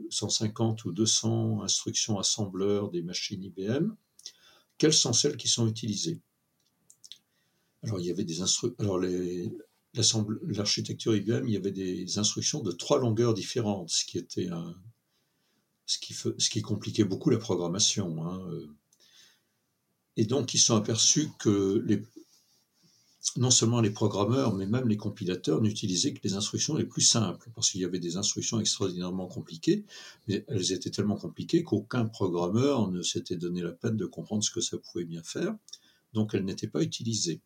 150 0.09 0.79
euh, 0.85 0.89
ou 0.89 0.93
200 0.93 1.63
instructions 1.63 2.17
assembleurs 2.17 2.89
des 2.89 3.01
machines 3.01 3.43
IBM, 3.43 3.91
quelles 4.77 4.93
sont 4.93 5.13
celles 5.13 5.37
qui 5.37 5.49
sont 5.49 5.67
utilisées? 5.67 6.21
Alors 7.83 7.99
il 7.99 8.05
y 8.05 8.11
avait 8.11 8.23
des. 8.23 8.41
Alors 8.79 8.99
l'architecture 10.47 11.15
IBM, 11.15 11.47
il 11.47 11.53
y 11.53 11.57
avait 11.57 11.71
des 11.71 12.17
instructions 12.17 12.61
de 12.61 12.71
trois 12.71 12.99
longueurs 12.99 13.33
différentes, 13.33 13.89
ce 13.89 14.05
qui 14.05 14.17
était 14.17 14.47
un, 14.49 14.75
ce 15.85 15.99
qui, 15.99 16.13
ce 16.13 16.49
qui 16.49 16.61
compliquait 16.61 17.03
beaucoup 17.03 17.29
la 17.29 17.37
programmation. 17.37 18.25
Hein. 18.25 18.41
Et 20.17 20.25
donc, 20.25 20.53
ils 20.53 20.59
sont 20.59 20.75
aperçus 20.75 21.29
que 21.39 21.83
les, 21.85 22.01
non 23.37 23.51
seulement 23.51 23.81
les 23.81 23.91
programmeurs, 23.91 24.53
mais 24.53 24.65
même 24.65 24.87
les 24.87 24.97
compilateurs 24.97 25.61
n'utilisaient 25.61 26.13
que 26.13 26.21
les 26.23 26.33
instructions 26.33 26.75
les 26.75 26.85
plus 26.85 27.01
simples, 27.01 27.49
parce 27.55 27.71
qu'il 27.71 27.81
y 27.81 27.85
avait 27.85 27.99
des 27.99 28.17
instructions 28.17 28.59
extraordinairement 28.59 29.27
compliquées, 29.27 29.85
mais 30.27 30.45
elles 30.47 30.71
étaient 30.71 30.89
tellement 30.89 31.17
compliquées 31.17 31.63
qu'aucun 31.63 32.05
programmeur 32.05 32.89
ne 32.89 33.01
s'était 33.01 33.35
donné 33.35 33.61
la 33.61 33.71
peine 33.71 33.97
de 33.97 34.05
comprendre 34.05 34.43
ce 34.43 34.51
que 34.51 34.61
ça 34.61 34.77
pouvait 34.77 35.05
bien 35.05 35.23
faire, 35.23 35.55
donc 36.13 36.33
elles 36.33 36.45
n'étaient 36.45 36.67
pas 36.67 36.81
utilisées. 36.81 37.41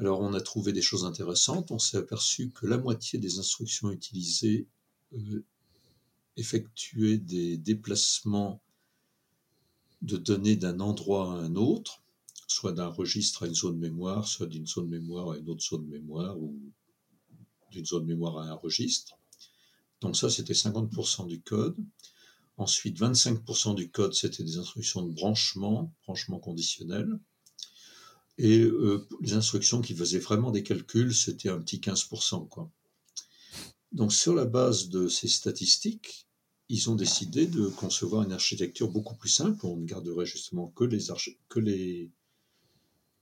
Alors 0.00 0.20
on 0.20 0.32
a 0.32 0.40
trouvé 0.40 0.72
des 0.72 0.80
choses 0.80 1.04
intéressantes, 1.04 1.70
on 1.70 1.78
s'est 1.78 1.98
aperçu 1.98 2.52
que 2.52 2.66
la 2.66 2.78
moitié 2.78 3.18
des 3.18 3.38
instructions 3.38 3.90
utilisées 3.90 4.66
euh, 5.12 5.44
effectuaient 6.38 7.18
des 7.18 7.58
déplacements 7.58 8.62
de 10.00 10.16
données 10.16 10.56
d'un 10.56 10.80
endroit 10.80 11.34
à 11.34 11.36
un 11.36 11.54
autre, 11.54 12.02
soit 12.46 12.72
d'un 12.72 12.86
registre 12.86 13.42
à 13.42 13.46
une 13.46 13.54
zone 13.54 13.76
mémoire, 13.76 14.26
soit 14.26 14.46
d'une 14.46 14.66
zone 14.66 14.88
mémoire 14.88 15.32
à 15.32 15.36
une 15.36 15.50
autre 15.50 15.62
zone 15.62 15.86
mémoire, 15.86 16.40
ou 16.40 16.58
d'une 17.70 17.84
zone 17.84 18.06
mémoire 18.06 18.38
à 18.38 18.46
un 18.46 18.54
registre. 18.54 19.18
Donc 20.00 20.16
ça, 20.16 20.30
c'était 20.30 20.54
50% 20.54 21.26
du 21.26 21.42
code. 21.42 21.76
Ensuite, 22.56 22.98
25% 22.98 23.74
du 23.74 23.90
code, 23.90 24.14
c'était 24.14 24.44
des 24.44 24.56
instructions 24.56 25.02
de 25.02 25.12
branchement, 25.12 25.92
branchement 26.06 26.38
conditionnel. 26.38 27.20
Et 28.42 28.62
euh, 28.62 29.06
les 29.20 29.34
instructions 29.34 29.82
qui 29.82 29.94
faisaient 29.94 30.18
vraiment 30.18 30.50
des 30.50 30.62
calculs, 30.62 31.14
c'était 31.14 31.50
un 31.50 31.60
petit 31.60 31.76
15%. 31.76 32.48
Quoi. 32.48 32.70
Donc 33.92 34.14
sur 34.14 34.34
la 34.34 34.46
base 34.46 34.88
de 34.88 35.08
ces 35.08 35.28
statistiques, 35.28 36.26
ils 36.70 36.88
ont 36.88 36.94
décidé 36.94 37.46
de 37.46 37.66
concevoir 37.68 38.22
une 38.22 38.32
architecture 38.32 38.88
beaucoup 38.88 39.14
plus 39.14 39.28
simple. 39.28 39.66
On 39.66 39.76
ne 39.76 39.84
garderait 39.84 40.24
justement 40.24 40.68
que 40.68 40.84
les, 40.84 41.00
que 41.50 41.60
les, 41.60 42.10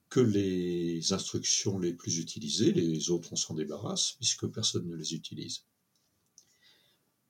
que 0.08 0.20
les 0.20 1.12
instructions 1.12 1.80
les 1.80 1.94
plus 1.94 2.18
utilisées, 2.18 2.70
les 2.70 3.10
autres 3.10 3.32
on 3.32 3.36
s'en 3.36 3.54
débarrasse 3.54 4.12
puisque 4.12 4.46
personne 4.46 4.86
ne 4.86 4.94
les 4.94 5.14
utilise. 5.14 5.64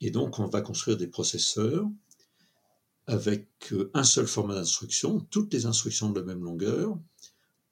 Et 0.03 0.11
donc 0.11 0.39
on 0.39 0.47
va 0.47 0.61
construire 0.61 0.99
des 0.99 1.09
processeurs 1.09 1.89
avec 3.07 3.49
euh, 3.73 3.91
un 3.95 4.05
seul 4.05 4.27
format 4.27 4.57
d'instruction, 4.57 5.21
toutes 5.31 5.55
les 5.55 5.65
instructions 5.65 6.11
de 6.11 6.21
la 6.21 6.27
même 6.27 6.45
longueur, 6.45 6.99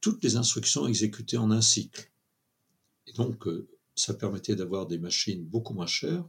toutes 0.01 0.22
les 0.22 0.36
instructions 0.36 0.86
exécutées 0.86 1.38
en 1.38 1.51
un 1.51 1.61
cycle. 1.61 2.11
Et 3.07 3.12
donc, 3.12 3.47
euh, 3.47 3.68
ça 3.94 4.14
permettait 4.14 4.57
d'avoir 4.57 4.86
des 4.86 4.99
machines 4.99 5.44
beaucoup 5.44 5.74
moins 5.74 5.86
chères, 5.86 6.28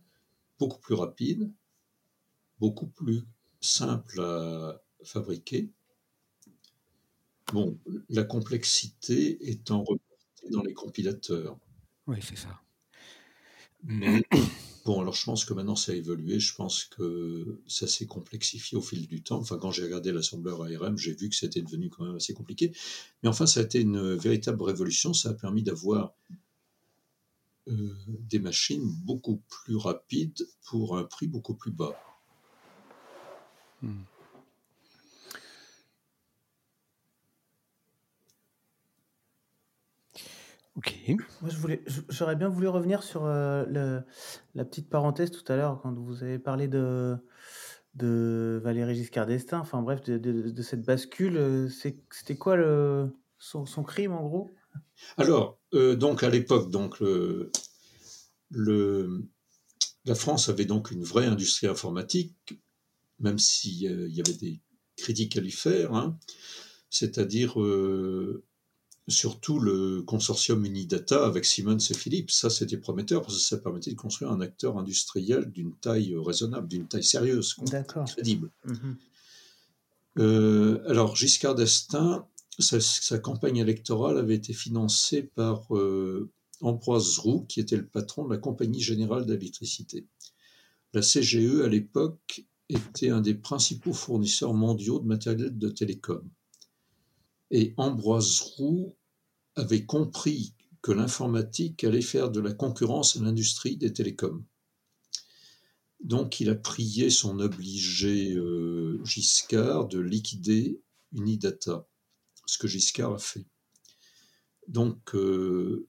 beaucoup 0.60 0.80
plus 0.80 0.96
rapides, 0.96 1.52
beaucoup 2.60 2.88
plus 2.88 3.24
simples 3.60 4.22
à 4.22 4.82
fabriquer. 5.04 5.70
Bon, 7.54 7.78
la 8.10 8.24
complexité 8.24 9.50
étant 9.50 9.84
reportée 9.84 10.50
dans 10.52 10.64
les 10.64 10.74
compilateurs. 10.74 11.58
Oui, 12.08 12.18
c'est 12.22 12.38
ça. 12.38 12.62
Mais 13.84 14.24
Bon, 14.88 15.02
alors 15.02 15.16
je 15.16 15.26
pense 15.26 15.44
que 15.44 15.54
maintenant 15.54 15.76
ça 15.76 15.92
a 15.92 15.96
évolué, 15.96 16.40
je 16.40 16.56
pense 16.56 16.86
que 16.86 17.60
ça 17.68 17.88
s'est 17.88 18.06
complexifié 18.06 18.78
au 18.78 18.82
fil 18.82 19.06
du 19.06 19.22
temps. 19.22 19.38
Enfin, 19.38 19.58
quand 19.58 19.70
j'ai 19.70 19.84
regardé 19.84 20.14
l'assembleur 20.14 20.64
ARM, 20.64 20.98
j'ai 20.98 21.14
vu 21.14 21.28
que 21.28 21.36
c'était 21.36 21.62
devenu 21.62 21.90
quand 21.90 22.06
même 22.06 22.16
assez 22.16 22.34
compliqué. 22.34 22.72
Mais 23.22 23.28
enfin, 23.28 23.46
ça 23.48 23.60
a 23.60 23.64
été 23.64 23.82
une 23.82 24.16
véritable 24.16 24.64
révolution, 24.64 25.14
ça 25.14 25.32
a 25.32 25.34
permis 25.34 25.62
d'avoir 25.62 26.14
euh, 27.68 27.94
des 28.08 28.40
machines 28.40 28.90
beaucoup 29.04 29.42
plus 29.50 29.76
rapides 29.76 30.48
pour 30.70 30.98
un 30.98 31.04
prix 31.04 31.28
beaucoup 31.28 31.56
plus 31.56 31.72
bas. 31.72 32.00
Hmm. 33.82 34.04
Ok. 40.78 40.94
Moi, 41.42 41.50
je 41.50 41.58
voulais, 41.58 41.84
j'aurais 42.10 42.36
bien 42.36 42.50
voulu 42.50 42.68
revenir 42.68 43.02
sur 43.02 43.26
euh, 43.26 43.66
la 44.54 44.66
petite 44.66 44.90
parenthèse 44.90 45.32
tout 45.32 45.52
à 45.52 45.56
l'heure 45.56 45.80
quand 45.82 45.92
vous 45.92 46.24
avez 46.24 46.38
parlé 46.38 46.68
de, 46.68 47.18
de 47.96 48.62
Valéry 48.64 48.96
Giscard 48.96 49.26
d'Estaing. 49.26 49.60
Enfin 49.60 49.82
bref, 49.82 50.04
de, 50.04 50.62
cette 50.62 50.84
bascule. 50.84 51.38
Euh, 51.38 51.70
c'était 52.12 52.36
quoi 52.36 52.56
le, 52.56 53.12
son, 53.40 53.66
crime 53.84 54.14
en 54.14 54.22
gros? 54.22 54.52
Alors, 55.18 55.58
euh, 55.74 55.96
donc 55.96 56.22
à 56.22 56.30
l'époque, 56.30 56.70
donc 56.70 57.00
le, 57.00 57.52
le, 58.52 59.26
la 60.06 60.14
France 60.14 60.48
avait 60.48 60.66
donc 60.66 60.92
une 60.92 61.04
vraie 61.04 61.26
industrie 61.26 61.66
informatique, 61.66 62.62
même 63.20 63.40
s'il 63.40 63.82
y 63.82 64.22
avait 64.22 64.38
des 64.38 64.62
critiques 64.96 65.38
à 65.38 65.42
lui 65.42 65.52
faire. 65.52 65.96
Hein. 65.96 66.20
C'est-à-dire 66.92 67.58
surtout 69.08 69.60
le 69.60 70.02
consortium 70.02 70.66
Unidata 70.66 71.26
avec 71.26 71.46
Siemens 71.46 71.78
et 71.90 71.94
Philips. 71.94 72.32
Ça, 72.32 72.50
c'était 72.50 72.78
prometteur 72.78 73.22
parce 73.22 73.36
que 73.36 73.42
ça 73.42 73.58
permettait 73.58 73.92
de 73.92 73.96
construire 73.96 74.32
un 74.32 74.42
acteur 74.42 74.78
industriel 74.78 75.50
d'une 75.52 75.74
taille 75.76 76.16
raisonnable, 76.18 76.68
d'une 76.68 76.88
taille 76.88 77.04
sérieuse, 77.04 77.56
crédible. 78.06 78.52
Mhm. 78.66 78.98
Euh, 80.20 80.84
alors, 80.90 81.16
Giscard 81.16 81.56
d'Estaing, 81.56 82.28
sa, 82.60 83.20
campagne 83.20 83.58
électorale 83.58 84.18
avait 84.18 84.36
été 84.36 84.52
financée 84.52 85.24
par 85.24 85.74
euh, 85.76 86.30
Ambroise 86.62 87.20
Roux, 87.20 87.46
qui 87.48 87.60
était 87.60 87.78
le 87.78 87.86
patron 87.86 88.26
de 88.26 88.34
la 88.34 88.40
Compagnie 88.40 88.82
générale 88.82 89.26
d'électricité. 89.26 90.08
La 90.94 91.02
CGE, 91.02 91.62
à 91.64 91.68
l'époque, 91.68 92.44
était 92.68 93.10
un 93.10 93.22
des 93.22 93.36
principaux 93.36 93.94
fournisseurs 93.94 94.54
mondiaux 94.54 95.00
de 95.00 95.06
matériel 95.06 95.58
de 95.58 95.70
télécom. 95.70 96.28
Et 97.52 97.74
Ambroise 97.78 98.42
Roux 98.42 98.97
avait 99.58 99.86
compris 99.86 100.54
que 100.82 100.92
l'informatique 100.92 101.84
allait 101.84 102.02
faire 102.02 102.32
de 102.32 102.40
la 102.40 102.54
concurrence 102.54 103.18
à 103.18 103.22
l'industrie 103.22 103.76
des 103.76 103.92
télécoms. 103.92 104.46
Donc 106.00 106.40
il 106.40 106.50
a 106.50 106.56
prié 106.56 107.10
son 107.10 107.40
obligé 107.40 108.34
euh, 108.36 109.04
Giscard 109.04 109.88
de 109.88 110.00
liquider 110.00 110.80
Unidata, 111.12 111.88
ce 112.46 112.58
que 112.58 112.68
Giscard 112.68 113.14
a 113.14 113.18
fait. 113.18 113.46
Donc 114.68 115.16
euh, 115.16 115.88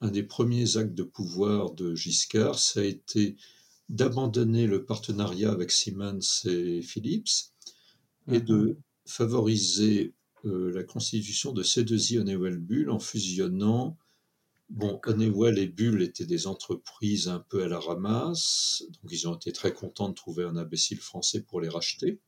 un 0.00 0.10
des 0.10 0.22
premiers 0.22 0.76
actes 0.76 0.94
de 0.94 1.02
pouvoir 1.02 1.72
de 1.72 1.94
Giscard, 1.94 2.58
ça 2.58 2.80
a 2.80 2.84
été 2.84 3.36
d'abandonner 3.88 4.66
le 4.66 4.84
partenariat 4.84 5.50
avec 5.50 5.70
Siemens 5.70 6.44
et 6.44 6.82
Philips 6.82 7.52
et 8.30 8.40
de 8.40 8.76
favorisé 10.42 10.72
la 10.72 10.84
constitution 10.84 11.52
de 11.52 11.62
C2I 11.62 12.18
Honeywell 12.18 12.58
Bull 12.58 12.90
en 12.90 12.98
fusionnant. 12.98 13.96
Bon, 14.70 15.00
Honeywell 15.06 15.58
et 15.58 15.66
Bull 15.66 16.02
étaient 16.02 16.26
des 16.26 16.46
entreprises 16.46 17.28
un 17.28 17.40
peu 17.40 17.62
à 17.64 17.68
la 17.68 17.80
ramasse, 17.80 18.84
donc 18.88 19.10
ils 19.10 19.26
ont 19.26 19.34
été 19.34 19.50
très 19.50 19.72
contents 19.72 20.10
de 20.10 20.14
trouver 20.14 20.44
un 20.44 20.56
imbécile 20.56 21.00
français 21.00 21.40
pour 21.40 21.62
les 21.62 21.70
racheter, 21.70 22.20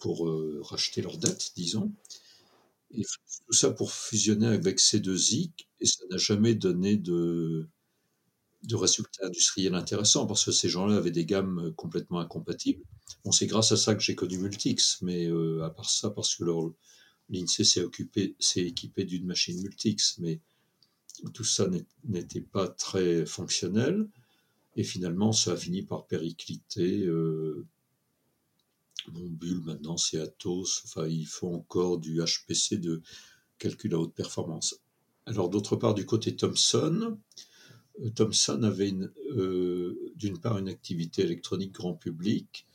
pour 0.00 0.28
euh, 0.28 0.60
racheter 0.62 1.02
leurs 1.02 1.18
dettes, 1.18 1.52
disons. 1.56 1.92
Et 2.92 3.02
tout 3.02 3.52
ça 3.52 3.70
pour 3.70 3.92
fusionner 3.92 4.46
avec 4.46 4.78
ces 4.78 5.00
deux 5.00 5.34
i 5.34 5.52
et 5.80 5.86
ça 5.86 6.04
n'a 6.10 6.16
jamais 6.16 6.54
donné 6.54 6.96
de, 6.96 7.68
de 8.62 8.76
résultats 8.76 9.26
industriels 9.26 9.74
intéressants, 9.74 10.26
parce 10.26 10.44
que 10.44 10.52
ces 10.52 10.68
gens-là 10.68 10.96
avaient 10.96 11.10
des 11.10 11.24
gammes 11.24 11.72
complètement 11.76 12.18
incompatibles. 12.18 12.82
Bon, 13.24 13.32
c'est 13.32 13.46
grâce 13.46 13.72
à 13.72 13.76
ça 13.76 13.94
que 13.94 14.02
j'ai 14.02 14.14
connu 14.14 14.38
Multix, 14.38 15.00
mais 15.02 15.26
euh, 15.26 15.64
à 15.64 15.70
part 15.70 15.90
ça, 15.90 16.10
parce 16.10 16.34
que 16.36 16.44
l'INSEE 17.30 17.64
s'est 17.64 18.64
équipé 18.64 19.04
d'une 19.04 19.26
machine 19.26 19.60
Multix, 19.62 20.18
mais 20.18 20.40
tout 21.32 21.44
ça 21.44 21.68
n'était 22.04 22.40
pas 22.40 22.68
très 22.68 23.26
fonctionnel. 23.26 24.08
Et 24.76 24.84
finalement, 24.84 25.32
ça 25.32 25.52
a 25.52 25.56
fini 25.56 25.82
par 25.82 26.06
péricliter. 26.06 27.04
Euh, 27.04 27.66
mon 29.12 29.26
bulle 29.26 29.60
maintenant, 29.60 29.96
c'est 29.96 30.20
Atos. 30.20 30.82
Enfin, 30.84 31.06
il 31.06 31.26
faut 31.26 31.52
encore 31.52 31.98
du 31.98 32.20
HPC 32.20 32.78
de 32.78 33.02
calcul 33.58 33.94
à 33.94 33.98
haute 33.98 34.14
performance. 34.14 34.80
Alors, 35.26 35.50
d'autre 35.50 35.76
part, 35.76 35.94
du 35.94 36.06
côté 36.06 36.36
Thomson, 36.36 37.00
euh, 37.02 37.16
Thomson 38.14 38.62
avait 38.62 38.94
euh, 39.36 40.12
d'une 40.16 40.38
part 40.38 40.58
une 40.58 40.68
activité 40.68 41.22
électronique 41.22 41.72
grand 41.72 41.94
public 41.94 42.66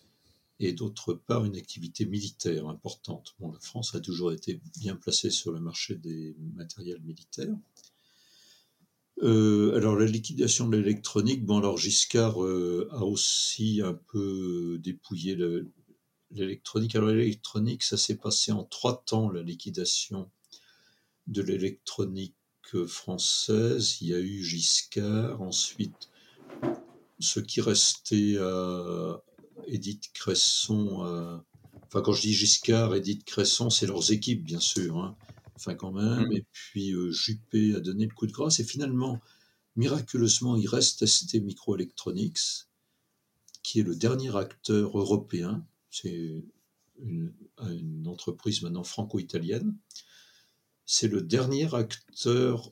et 0.59 0.74
d'autre 0.74 1.13
part 1.13 1.45
une 1.45 1.55
activité 1.55 2.05
militaire 2.05 2.67
importante. 2.67 3.36
La 3.39 3.59
France 3.59 3.95
a 3.95 3.99
toujours 3.99 4.32
été 4.32 4.61
bien 4.80 4.95
placée 4.95 5.30
sur 5.30 5.51
le 5.51 5.59
marché 5.59 5.95
des 5.95 6.36
matériels 6.55 7.01
militaires. 7.01 7.55
Euh, 9.21 9.76
alors 9.76 9.95
la 9.95 10.05
liquidation 10.05 10.67
de 10.67 10.78
l'électronique, 10.78 11.45
bon 11.45 11.59
alors 11.59 11.78
Giscard 11.78 12.43
euh, 12.43 12.89
a 12.91 13.03
aussi 13.03 13.82
un 13.84 13.93
peu 13.93 14.80
dépouillé 14.84 15.38
l'électronique. 16.32 16.95
Alors 16.95 17.09
l'électronique, 17.09 17.84
ça 17.84 17.97
s'est 17.97 18.17
passé 18.17 18.51
en 18.51 18.63
trois 18.63 19.03
temps, 19.05 19.30
la 19.30 19.43
liquidation 19.43 20.30
de 21.28 21.41
l'électronique 21.41 22.36
française. 22.88 23.97
Il 24.01 24.07
y 24.09 24.13
a 24.13 24.19
eu 24.19 24.43
Giscard, 24.43 25.41
ensuite 25.41 26.09
ce 27.19 27.39
qui 27.39 27.61
restait 27.61 28.38
à 28.38 29.21
Edith 29.67 30.11
Cresson. 30.13 31.41
Enfin 31.84 32.01
quand 32.01 32.13
je 32.13 32.21
dis 32.21 32.34
Giscard, 32.34 32.95
Edith 32.95 33.24
Cresson, 33.26 33.69
c'est 33.69 33.86
leurs 33.86 34.11
équipes 34.11 34.43
bien 34.43 34.59
sûr. 34.59 34.97
Hein 34.97 35.15
enfin 35.55 35.76
quand 35.76 35.91
même, 35.91 36.28
mmh. 36.28 36.34
et 36.34 36.45
puis 36.51 36.93
euh, 36.93 37.11
Juppé 37.11 37.76
a 37.76 37.80
donné 37.80 38.05
le 38.05 38.13
coup 38.13 38.28
de 38.28 38.32
grâce, 38.32 38.59
et 38.59 38.63
finalement, 38.63 39.19
miraculeusement, 39.76 40.55
il 40.55 40.67
reste 40.67 41.05
ST 41.05 41.36
Microelectronics, 41.41 42.67
qui 43.61 43.80
est 43.80 43.84
le 43.84 43.95
dernier 43.95 44.36
acteur 44.36 44.97
européen, 44.97 45.65
c'est 45.89 46.43
une, 47.01 47.34
entreprise 48.05 48.61
maintenant 48.61 48.84
franco-italienne, 48.84 49.76
c'est 50.86 51.07
le 51.07 51.21
dernier 51.21 51.73
acteur 51.73 52.71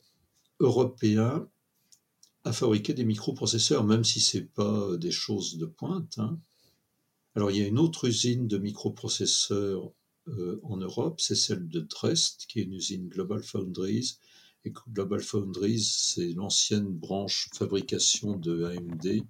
européen 0.59 1.47
à 2.43 2.53
fabriquer 2.53 2.93
des 2.93 3.05
microprocesseurs, 3.05 3.83
même 3.83 4.03
si 4.03 4.19
ce 4.19 4.37
n'est 4.37 4.43
pas 4.43 4.97
des 4.97 5.11
choses 5.11 5.57
de 5.57 5.65
pointe. 5.65 6.17
Hein. 6.17 6.39
Alors 7.35 7.51
il 7.51 7.57
y 7.57 7.63
a 7.63 7.67
une 7.67 7.79
autre 7.79 8.07
usine 8.07 8.47
de 8.47 8.57
microprocesseurs 8.57 9.91
euh, 10.27 10.59
en 10.63 10.77
Europe, 10.77 11.21
c'est 11.21 11.35
celle 11.35 11.67
de 11.67 11.79
Dresde, 11.79 12.45
qui 12.47 12.59
est 12.59 12.63
une 12.63 12.73
usine 12.73 13.07
Global 13.07 13.41
Foundries. 13.43 14.17
Global 14.89 15.21
Foundries, 15.21 15.83
c'est 15.83 16.33
l'ancienne 16.33 16.85
branche 16.85 17.49
fabrication 17.53 18.37
de 18.37 18.65
AMD. 18.65 19.23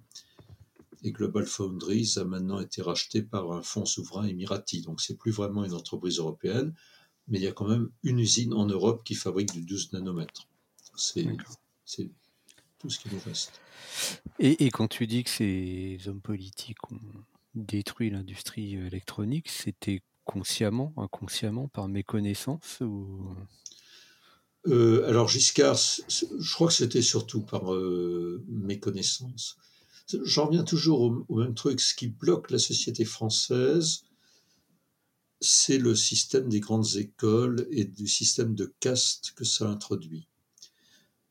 Et 1.04 1.10
Global 1.10 1.46
Foundries 1.46 2.14
a 2.16 2.24
maintenant 2.24 2.60
été 2.60 2.82
racheté 2.82 3.22
par 3.22 3.50
un 3.52 3.62
fonds 3.62 3.86
souverain 3.86 4.26
émirati. 4.26 4.82
Donc 4.82 5.00
c'est 5.00 5.16
plus 5.16 5.32
vraiment 5.32 5.64
une 5.64 5.72
entreprise 5.72 6.18
européenne, 6.18 6.74
mais 7.32 7.38
il 7.38 7.44
y 7.44 7.48
a 7.48 7.52
quand 7.52 7.66
même 7.66 7.88
une 8.02 8.20
usine 8.20 8.52
en 8.52 8.66
Europe 8.66 9.02
qui 9.04 9.14
fabrique 9.14 9.50
du 9.52 9.62
12 9.62 9.94
nanomètres. 9.94 10.46
C'est 10.94 11.26
tout 12.78 12.90
ce 12.90 12.98
qui 12.98 13.08
nous 13.10 13.20
reste. 13.24 13.58
Et, 14.38 14.66
et, 14.66 14.70
quand 14.70 14.86
tu 14.86 15.06
dis 15.06 15.24
que 15.24 15.30
ces 15.30 15.98
hommes 16.06 16.20
politiques 16.20 16.92
ont 16.92 17.00
détruit 17.54 18.10
l'industrie 18.10 18.74
électronique, 18.74 19.48
c'était 19.48 20.02
consciemment, 20.24 20.92
inconsciemment, 20.96 21.68
par 21.68 21.88
méconnaissance 21.88 22.80
ou... 22.80 23.34
Euh, 24.68 25.08
alors 25.08 25.26
Giscard, 25.26 25.76
je 26.08 26.54
crois 26.54 26.68
que 26.68 26.74
c'était 26.74 27.02
surtout 27.02 27.40
par 27.40 27.74
euh, 27.74 28.44
méconnaissance. 28.48 29.56
J'en 30.22 30.46
reviens 30.46 30.62
toujours 30.62 31.24
au, 31.28 31.36
même 31.36 31.54
truc. 31.54 31.80
Ce 31.80 31.94
qui 31.94 32.06
bloque 32.06 32.50
la 32.50 32.58
société 32.58 33.04
française, 33.04 34.04
c'est 35.42 35.78
le 35.78 35.94
système 35.94 36.48
des 36.48 36.60
grandes 36.60 36.96
écoles 36.96 37.66
et 37.70 37.84
du 37.84 38.06
système 38.06 38.54
de 38.54 38.72
caste 38.80 39.32
que 39.36 39.44
ça 39.44 39.68
introduit. 39.68 40.28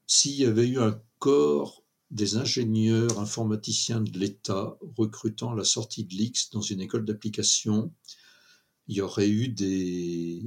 S'il 0.06 0.34
y 0.34 0.46
avait 0.46 0.68
eu 0.68 0.80
un 0.80 1.02
corps 1.20 1.84
des 2.12 2.36
ingénieurs 2.36 3.20
informaticiens 3.20 4.02
de 4.02 4.18
l'État 4.20 4.78
recrutant 4.98 5.54
à 5.54 5.56
la 5.56 5.64
sortie 5.64 6.04
de 6.04 6.14
l'X 6.14 6.50
dans 6.52 6.62
une 6.62 6.82
école 6.82 7.06
d'application, 7.06 7.94
il 8.88 8.98
y 8.98 9.02
aurait 9.02 9.30
eu 9.30 9.48
des 9.48 10.44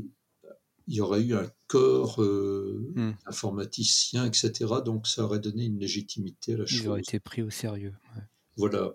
il 0.86 0.94
y 0.94 1.00
aurait 1.00 1.22
eu 1.22 1.34
un 1.34 1.50
corps 1.66 2.22
euh, 2.22 2.92
hmm. 2.94 3.12
informaticien, 3.24 4.26
etc. 4.26 4.66
Donc 4.84 5.06
ça 5.06 5.24
aurait 5.24 5.38
donné 5.38 5.64
une 5.64 5.78
légitimité 5.78 6.52
à 6.52 6.58
la 6.58 6.66
chose. 6.66 6.80
Il 6.82 6.88
aurait 6.88 7.00
été 7.00 7.20
pris 7.20 7.40
au 7.40 7.48
sérieux. 7.48 7.94
Voilà. 8.56 8.92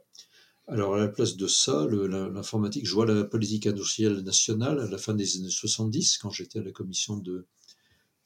Alors 0.72 0.94
à 0.94 1.00
la 1.00 1.08
place 1.08 1.36
de 1.36 1.48
ça, 1.48 1.88
l'informatique, 1.88 2.86
je 2.86 2.94
vois 2.94 3.08
la 3.08 3.24
politique 3.24 3.66
industrielle 3.66 4.22
nationale 4.22 4.80
à 4.80 4.88
la 4.88 5.00
fin 5.00 5.16
des 5.16 5.38
années 5.38 5.50
70, 5.50 6.20
quand 6.20 6.30
j'étais 6.30 6.60
à 6.60 6.64
la 6.64 6.72
commission 6.72 7.18
de 7.18 7.48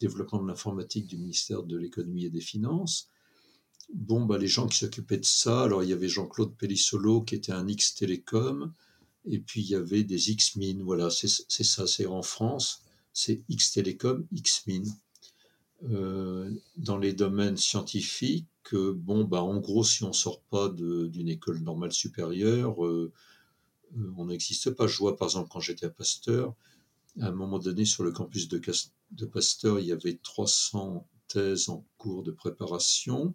développement 0.01 0.43
de 0.43 0.47
l'informatique 0.49 1.07
du 1.07 1.17
ministère 1.17 1.63
de 1.63 1.77
l'économie 1.77 2.25
et 2.25 2.29
des 2.29 2.41
finances. 2.41 3.09
Bon, 3.93 4.25
bah, 4.25 4.37
les 4.37 4.49
gens 4.49 4.67
qui 4.67 4.77
s'occupaient 4.77 5.19
de 5.19 5.25
ça, 5.25 5.63
alors 5.63 5.83
il 5.83 5.89
y 5.89 5.93
avait 5.93 6.09
Jean-Claude 6.09 6.57
Pellissolo 6.57 7.21
qui 7.21 7.35
était 7.35 7.53
un 7.53 7.65
X-Télécom, 7.65 8.73
et 9.23 9.39
puis 9.39 9.61
il 9.61 9.69
y 9.69 9.75
avait 9.75 10.03
des 10.03 10.31
X-Min, 10.31 10.83
voilà, 10.83 11.09
c'est 11.09 11.29
ça, 11.29 11.87
c'est 11.87 12.07
en 12.07 12.23
France, 12.23 12.81
c'est 13.13 13.41
X-Télécom, 13.47 14.27
X-Min. 14.33 14.83
Euh, 15.91 16.49
dans 16.77 16.97
les 16.97 17.13
domaines 17.13 17.57
scientifiques, 17.57 18.47
euh, 18.73 18.93
bon, 18.95 19.25
bah, 19.25 19.43
en 19.43 19.59
gros, 19.59 19.83
si 19.83 20.03
on 20.03 20.13
sort 20.13 20.41
pas 20.43 20.69
d'une 20.69 21.29
école 21.29 21.59
normale 21.59 21.91
supérieure, 21.91 22.85
euh, 22.85 23.11
on 24.17 24.25
n'existe 24.25 24.71
pas. 24.71 24.87
Je 24.87 24.97
vois, 24.97 25.17
par 25.17 25.27
exemple, 25.27 25.49
quand 25.51 25.59
j'étais 25.59 25.87
à 25.87 25.89
Pasteur, 25.89 26.55
à 27.19 27.27
un 27.27 27.31
moment 27.31 27.59
donné, 27.59 27.85
sur 27.85 28.03
le 28.03 28.11
campus 28.11 28.47
de, 28.47 28.61
de 29.11 29.25
Pasteur, 29.25 29.79
il 29.79 29.87
y 29.87 29.91
avait 29.91 30.19
300 30.23 31.07
thèses 31.27 31.69
en 31.69 31.85
cours 31.97 32.23
de 32.23 32.31
préparation 32.31 33.33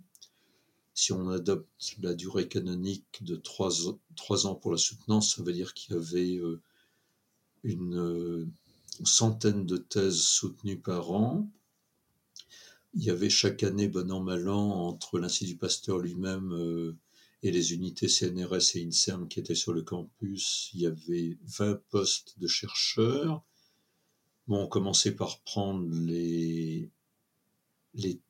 si 0.99 1.12
on 1.12 1.28
adopte 1.28 1.94
la 2.01 2.12
durée 2.12 2.49
canonique 2.49 3.22
de 3.22 3.36
trois, 3.36 3.86
ans 4.46 4.55
pour 4.57 4.72
la 4.72 4.78
soutenance, 4.78 5.36
ça 5.36 5.44
veut 5.44 5.53
dire 5.53 5.72
qu'il 5.72 5.94
y 5.94 5.96
avait 5.96 6.40
une 7.62 8.51
centaine 9.05 9.64
de 9.64 9.76
thèses 9.76 10.20
soutenues 10.20 10.80
par 10.80 11.12
an. 11.12 11.49
Il 12.99 13.05
y 13.05 13.11
avait 13.11 13.30
chaque 13.30 13.62
année, 13.62 13.86
bon 13.86 14.11
an, 14.11 14.20
mal 14.20 14.49
an, 14.49 14.88
entre 14.88 15.20
l'Institut 15.20 15.57
Pasteur 15.57 15.99
lui-même 15.99 16.53
euh, 16.53 16.96
et 17.44 17.53
les 17.53 17.72
unités 17.72 18.09
CNRS 18.09 18.74
et 18.74 18.84
INSERM 18.84 19.28
qui 19.28 19.38
étaient 19.38 19.55
sur 19.55 19.72
le 19.72 19.82
campus, 19.82 20.70
il 20.74 20.80
y 20.80 20.86
avait 20.86 21.38
20 21.44 21.80
postes 21.90 22.40
de 22.40 22.49
chercheurs. 22.49 23.44
On 24.49 24.66
commençait 24.66 25.14
par 25.14 25.38
prendre 25.42 25.88
les, 25.94 26.90
les 27.94 28.20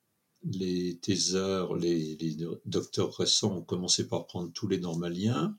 les 0.44 0.98
thésards, 0.98 1.74
les, 1.74 2.16
docteurs 2.66 3.16
récents 3.16 3.56
ont 3.56 3.62
commencé 3.62 4.06
par 4.06 4.26
prendre 4.26 4.52
tous 4.52 4.68
les 4.68 4.78
normaliens. 4.78 5.56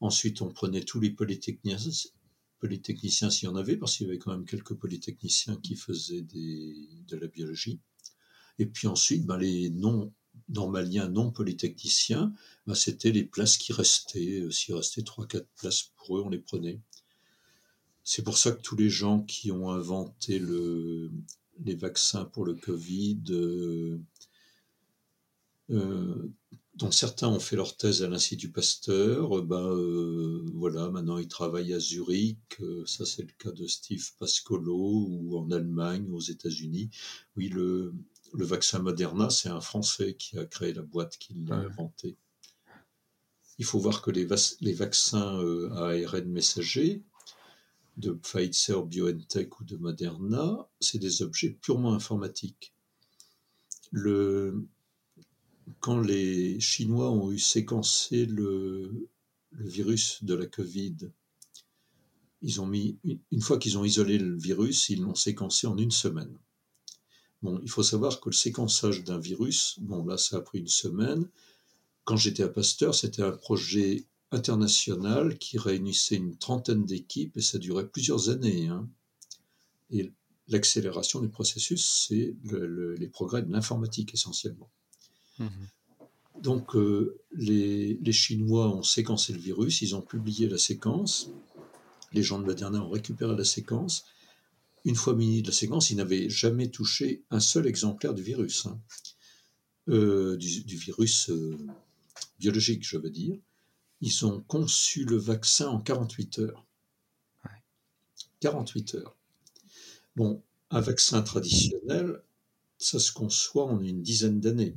Ensuite, 0.00 0.42
on 0.42 0.48
prenait 0.48 0.84
tous 0.84 1.00
les 1.00 1.10
polytechniciens, 1.10 2.10
polytechniciens 2.60 3.30
s'il 3.30 3.48
y 3.48 3.52
en 3.52 3.56
avait, 3.56 3.76
parce 3.76 3.96
qu'il 3.96 4.06
y 4.06 4.10
avait 4.10 4.18
quand 4.18 4.30
même 4.30 4.46
quelques 4.46 4.74
polytechniciens 4.74 5.56
qui 5.56 5.74
faisaient 5.74 6.22
de 6.22 7.16
la 7.16 7.26
biologie. 7.26 7.80
Et 8.62 8.66
puis 8.66 8.86
ensuite, 8.86 9.26
ben, 9.26 9.38
les 9.38 9.70
non 9.70 10.12
normaliens, 10.48 11.08
non 11.08 11.32
polytechniciens, 11.32 12.32
ben, 12.64 12.76
c'était 12.76 13.10
les 13.10 13.24
places 13.24 13.56
qui 13.56 13.72
restaient. 13.72 14.46
S'il 14.52 14.76
restait 14.76 15.02
3-4 15.02 15.46
places 15.56 15.90
pour 15.96 16.16
eux, 16.16 16.22
on 16.24 16.28
les 16.28 16.38
prenait. 16.38 16.78
C'est 18.04 18.22
pour 18.22 18.38
ça 18.38 18.52
que 18.52 18.62
tous 18.62 18.76
les 18.76 18.88
gens 18.88 19.22
qui 19.22 19.50
ont 19.50 19.72
inventé 19.72 20.38
le, 20.38 21.10
les 21.64 21.74
vaccins 21.74 22.24
pour 22.24 22.44
le 22.44 22.54
Covid, 22.54 23.20
euh, 23.30 23.98
euh, 25.70 26.30
dont 26.76 26.92
certains 26.92 27.28
ont 27.28 27.40
fait 27.40 27.56
leur 27.56 27.76
thèse 27.76 28.04
à 28.04 28.08
l'Institut 28.08 28.52
Pasteur, 28.52 29.42
ben, 29.42 29.76
voilà, 30.54 30.88
maintenant 30.88 31.18
ils 31.18 31.26
travaillent 31.26 31.74
à 31.74 31.80
Zurich. 31.80 32.60
ça, 32.86 33.04
c'est 33.06 33.22
le 33.22 33.32
cas 33.40 33.50
de 33.50 33.66
Steve 33.66 34.08
Pascolo, 34.20 35.08
ou 35.10 35.36
en 35.36 35.50
Allemagne, 35.50 36.08
aux 36.12 36.20
États-Unis. 36.20 36.90
Oui, 37.36 37.48
le, 37.48 37.92
le 38.32 38.44
vaccin 38.44 38.78
Moderna, 38.80 39.30
c'est 39.30 39.48
un 39.48 39.60
Français 39.60 40.14
qui 40.14 40.38
a 40.38 40.44
créé 40.44 40.72
la 40.72 40.82
boîte, 40.82 41.18
qui 41.18 41.34
l'a 41.34 41.56
inventé. 41.56 42.16
Il 43.58 43.64
faut 43.64 43.78
voir 43.78 44.02
que 44.02 44.10
les, 44.10 44.26
les 44.60 44.72
vaccins 44.72 45.38
à 45.72 45.90
ARN 45.90 46.28
messager, 46.28 47.02
de 47.96 48.12
Pfizer, 48.12 48.84
BioNTech 48.84 49.60
ou 49.60 49.64
de 49.64 49.76
Moderna, 49.76 50.68
c'est 50.80 50.98
des 50.98 51.22
objets 51.22 51.50
purement 51.50 51.92
informatiques. 51.92 52.74
Le, 53.90 54.66
quand 55.80 56.00
les 56.00 56.58
Chinois 56.60 57.10
ont 57.10 57.30
eu 57.30 57.38
séquencé 57.38 58.26
le, 58.26 59.08
virus 59.52 60.24
de 60.24 60.34
la 60.34 60.46
Covid, 60.46 60.96
ils 62.40 62.60
ont 62.62 62.66
mis, 62.66 62.98
une 63.30 63.42
fois 63.42 63.58
qu'ils 63.58 63.76
ont 63.76 63.84
isolé 63.84 64.16
le 64.16 64.34
virus, 64.38 64.88
ils 64.88 65.02
l'ont 65.02 65.14
séquencé 65.14 65.66
en 65.66 65.76
une 65.76 65.90
semaine. 65.90 66.38
Bon, 67.42 67.58
il 67.62 67.70
faut 67.70 67.82
savoir 67.82 68.20
que 68.20 68.28
le 68.28 68.34
séquençage 68.34 69.02
d'un 69.02 69.18
virus, 69.18 69.76
bon 69.80 70.04
là 70.04 70.16
ça 70.16 70.36
a 70.36 70.40
pris 70.40 70.60
une 70.60 70.68
semaine. 70.68 71.26
Quand 72.04 72.16
j'étais 72.16 72.42
à 72.42 72.48
Pasteur, 72.48 72.94
c'était 72.94 73.22
un 73.22 73.32
projet 73.32 74.04
international 74.30 75.38
qui 75.38 75.58
réunissait 75.58 76.16
une 76.16 76.36
trentaine 76.36 76.84
d'équipes 76.84 77.36
et 77.36 77.42
ça 77.42 77.58
durait 77.58 77.86
plusieurs 77.86 78.30
années. 78.30 78.68
Hein. 78.68 78.88
Et 79.90 80.12
l'accélération 80.48 81.20
du 81.20 81.28
processus, 81.28 82.06
c'est 82.08 82.34
les 82.44 83.08
progrès 83.08 83.42
de 83.42 83.52
l'informatique 83.52 84.14
essentiellement. 84.14 84.70
Mmh 85.38 85.46
Donc 86.40 86.74
euh, 86.76 87.18
les, 87.32 88.12
Chinois 88.12 88.68
ont 88.68 88.82
séquencé 88.82 89.32
le 89.32 89.38
virus, 89.38 89.82
ils 89.82 89.94
ont 89.94 90.02
publié 90.02 90.48
la 90.48 90.58
séquence, 90.58 91.30
les 92.12 92.22
gens 92.22 92.38
de 92.38 92.44
Moderna 92.44 92.82
ont 92.82 92.90
récupéré 92.90 93.36
la 93.36 93.44
séquence. 93.44 94.04
Une 94.84 94.96
fois 94.96 95.14
muni 95.14 95.42
de 95.42 95.48
la 95.48 95.52
séquence, 95.54 95.90
ils 95.90 95.96
n'avaient 95.96 96.28
jamais 96.28 96.68
touché 96.68 97.22
un 97.30 97.40
seul 97.40 97.66
exemplaire 97.66 98.14
du 98.14 98.22
virus, 98.22 98.66
hein. 98.66 98.80
euh, 99.88 100.36
du, 100.36 100.76
virus 100.76 101.30
euh, 101.30 101.56
biologique, 102.38 102.86
je 102.86 102.98
veux 102.98 103.10
dire 103.10 103.38
ils 104.02 104.26
ont 104.26 104.40
conçu 104.40 105.04
le 105.04 105.16
vaccin 105.16 105.68
en 105.68 105.80
48 105.80 106.40
heures. 106.40 106.66
48 108.40 108.96
heures. 108.96 109.16
Bon, 110.16 110.42
un 110.70 110.80
vaccin 110.80 111.22
traditionnel, 111.22 112.20
ça 112.78 112.98
se 112.98 113.12
conçoit 113.12 113.66
en 113.66 113.80
une 113.80 114.02
dizaine 114.02 114.40
d'années. 114.40 114.74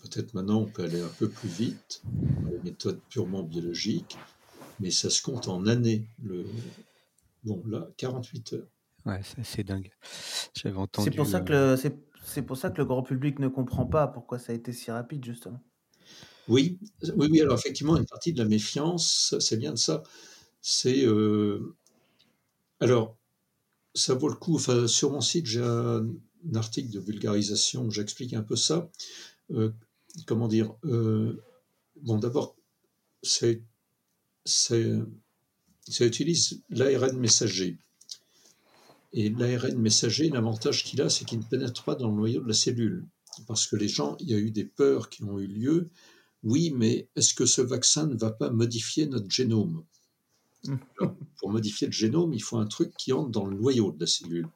Peut-être 0.00 0.34
maintenant 0.34 0.60
on 0.60 0.66
peut 0.66 0.84
aller 0.84 1.00
un 1.00 1.08
peu 1.18 1.30
plus 1.30 1.48
vite, 1.48 2.02
les 2.50 2.58
méthodes 2.58 3.00
purement 3.08 3.42
biologiques, 3.42 4.18
mais 4.78 4.90
ça 4.90 5.08
se 5.08 5.22
compte 5.22 5.48
en 5.48 5.66
années. 5.66 6.06
Le... 6.22 6.44
Bon, 7.44 7.62
là, 7.66 7.88
48 7.96 8.52
heures. 8.54 8.68
Ouais, 9.06 9.20
c'est 9.42 9.64
dingue. 9.64 9.90
J'avais 10.54 10.78
entendu. 10.78 11.10
C'est 11.10 11.16
pour, 11.16 11.26
ça 11.26 11.40
que 11.40 11.76
c'est 12.24 12.42
pour 12.42 12.56
ça 12.56 12.70
que 12.70 12.78
le 12.78 12.86
grand 12.86 13.02
public 13.02 13.38
ne 13.38 13.48
comprend 13.48 13.86
pas 13.86 14.06
pourquoi 14.06 14.38
ça 14.38 14.52
a 14.52 14.54
été 14.54 14.72
si 14.72 14.90
rapide, 14.90 15.24
justement. 15.24 15.62
Oui, 16.48 16.78
oui, 17.16 17.28
oui. 17.30 17.40
Alors 17.40 17.58
effectivement, 17.58 17.96
une 17.96 18.06
partie 18.06 18.32
de 18.32 18.38
la 18.38 18.48
méfiance, 18.48 19.34
c'est 19.40 19.56
bien 19.56 19.72
de 19.72 19.78
ça. 19.78 20.02
C'est 20.60 21.04
euh, 21.04 21.76
alors 22.80 23.16
ça 23.94 24.14
vaut 24.14 24.28
le 24.28 24.36
coup. 24.36 24.56
Enfin, 24.56 24.86
sur 24.86 25.10
mon 25.10 25.20
site, 25.20 25.46
j'ai 25.46 25.62
un, 25.62 26.06
article 26.54 26.90
de 26.90 27.00
vulgarisation 27.00 27.84
où 27.84 27.90
j'explique 27.90 28.34
un 28.34 28.42
peu 28.42 28.56
ça. 28.56 28.90
Euh, 29.50 29.70
comment 30.26 30.48
dire 30.48 30.74
euh, 30.84 31.42
Bon, 32.02 32.18
d'abord, 32.18 32.56
c'est 33.22 33.62
ça 35.88 36.06
utilise 36.06 36.62
l'ARN 36.70 37.18
messager. 37.18 37.78
Et 39.12 39.30
l'ARN 39.30 39.76
messager, 39.78 40.28
l'avantage 40.28 40.84
qu'il 40.84 41.00
a, 41.02 41.08
c'est 41.08 41.24
qu'il 41.24 41.38
ne 41.38 41.44
pénètre 41.44 41.84
pas 41.84 41.94
dans 41.94 42.08
le 42.08 42.16
noyau 42.16 42.40
de 42.40 42.48
la 42.48 42.54
cellule. 42.54 43.06
Parce 43.46 43.66
que 43.66 43.76
les 43.76 43.88
gens, 43.88 44.16
il 44.20 44.30
y 44.30 44.34
a 44.34 44.38
eu 44.38 44.50
des 44.50 44.64
peurs 44.64 45.08
qui 45.08 45.24
ont 45.24 45.38
eu 45.38 45.46
lieu 45.46 45.90
oui, 46.44 46.72
mais 46.76 47.08
est-ce 47.16 47.34
que 47.34 47.46
ce 47.46 47.62
vaccin 47.62 48.06
ne 48.06 48.14
va 48.14 48.30
pas 48.30 48.50
modifier 48.50 49.06
notre 49.06 49.30
génome? 49.30 49.82
Mmh. 50.64 50.76
Pour 51.38 51.50
modifier 51.50 51.86
le 51.86 51.92
génome, 51.92 52.34
il 52.34 52.42
faut 52.42 52.58
un 52.58 52.66
truc 52.66 52.92
qui 52.96 53.12
entre 53.12 53.30
dans 53.30 53.46
le 53.46 53.56
noyau 53.56 53.92
de 53.92 54.00
la 54.00 54.06
cellule. 54.06 54.48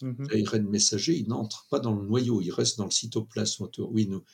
Mmh. 0.00 0.26
L'ARN 0.30 0.68
messager, 0.68 1.16
il 1.16 1.28
n'entre 1.28 1.66
pas 1.68 1.78
dans 1.78 1.94
le 1.94 2.06
noyau, 2.06 2.40
il 2.40 2.50
reste 2.50 2.78
dans 2.78 2.86
le 2.86 2.90
cytoplasme 2.90 3.64
autour. 3.64 3.92
Oui, 3.92 4.06
nous, 4.06 4.24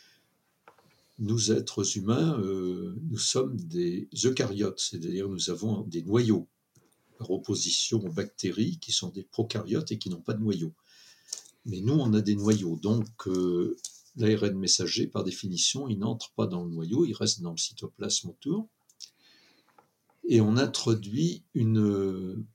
nous 1.19 1.53
êtres 1.53 1.97
humains, 1.97 2.39
euh, 2.41 2.95
nous 3.09 3.19
sommes 3.19 3.57
des 3.57 4.09
eucaryotes, 4.25 4.81
c'est-à-dire 4.81 5.29
nous 5.29 5.51
avons 5.51 5.83
des 5.83 6.03
noyaux, 6.03 6.49
par 7.19 7.31
opposition 7.31 7.99
aux 7.99 8.12
bactéries 8.12 8.79
qui 8.79 8.93
sont 8.93 9.09
des 9.09 9.23
prokaryotes 9.23 9.93
et 9.93 9.99
qui 9.99 10.11
n'ont 10.11 10.21
pas 10.21 10.35
de 10.35 10.43
noyau. 10.43 10.75
Mais 11.64 11.81
nous, 11.81 11.95
on 11.95 12.12
a 12.12 12.21
des 12.21 12.37
noyaux. 12.37 12.77
Donc, 12.77 13.09
euh, 13.27 13.77
L'ARN 14.17 14.57
messager, 14.57 15.07
par 15.07 15.25
définition, 15.25 15.89
il 15.89 15.99
n'entre 15.99 16.33
pas 16.33 16.47
dans 16.47 16.64
le 16.64 16.71
noyau, 16.71 17.05
il 17.05 17.12
reste 17.12 17.43
dans 17.43 17.51
le 17.51 17.59
cytoplasme 17.59 18.31
autour. 18.31 18.69
Et 20.27 20.41
on 20.41 20.57
introduit 20.57 21.45
une, 21.53 22.47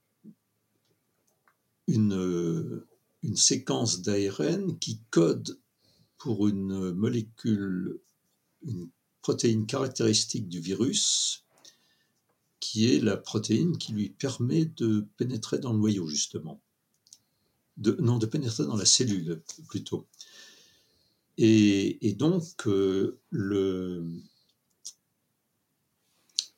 une 1.87 3.35
séquence 3.35 4.01
d'ARN 4.01 4.77
qui 4.79 5.01
code 5.11 5.59
pour 6.17 6.47
une 6.47 6.91
molécule, 6.93 8.01
une 8.63 8.89
protéine 9.21 9.65
caractéristique 9.65 10.47
du 10.47 10.59
virus, 10.59 11.43
qui 12.59 12.93
est 12.93 12.99
la 12.99 13.17
protéine 13.17 13.77
qui 13.77 13.91
lui 13.91 14.09
permet 14.09 14.65
de 14.65 15.05
pénétrer 15.17 15.59
dans 15.59 15.73
le 15.73 15.79
noyau, 15.79 16.07
justement. 16.07 16.61
Non, 17.77 18.17
de 18.17 18.25
pénétrer 18.25 18.65
dans 18.65 18.75
la 18.75 18.85
cellule, 18.85 19.41
plutôt. 19.67 20.07
Et, 21.37 22.15
donc, 22.19 22.67
euh, 22.67 23.17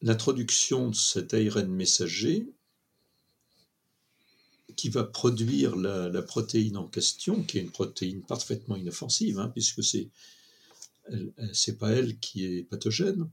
l'introduction 0.02 0.90
de 0.90 0.96
cet 0.96 1.34
ARN 1.34 1.68
messager 1.68 2.50
qui 4.76 4.90
va 4.90 5.04
produire 5.04 5.76
la, 5.76 6.22
protéine 6.22 6.78
en 6.78 6.88
question, 6.88 7.44
qui 7.44 7.60
est 7.60 7.62
une 7.62 7.72
protéine 7.72 8.22
parfaitement 8.24 8.76
inoffensive, 8.76 9.40
hein, 9.40 9.50
puisque 9.50 9.84
c'est 9.84 10.10
c'est 11.54 11.78
pas 11.78 11.92
elle 11.92 12.20
qui 12.20 12.46
est 12.46 12.64
pathogène, 12.64 13.30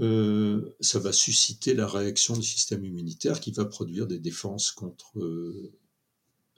euh, 0.00 0.74
ça 0.80 0.98
va 0.98 1.12
susciter 1.12 1.74
la 1.74 1.86
réaction 1.86 2.36
du 2.36 2.42
système 2.42 2.84
immunitaire 2.84 3.40
qui 3.40 3.52
va 3.52 3.64
produire 3.64 4.06
des 4.06 4.18
défenses 4.18 4.72
contre 4.72 5.18
euh, 5.20 5.72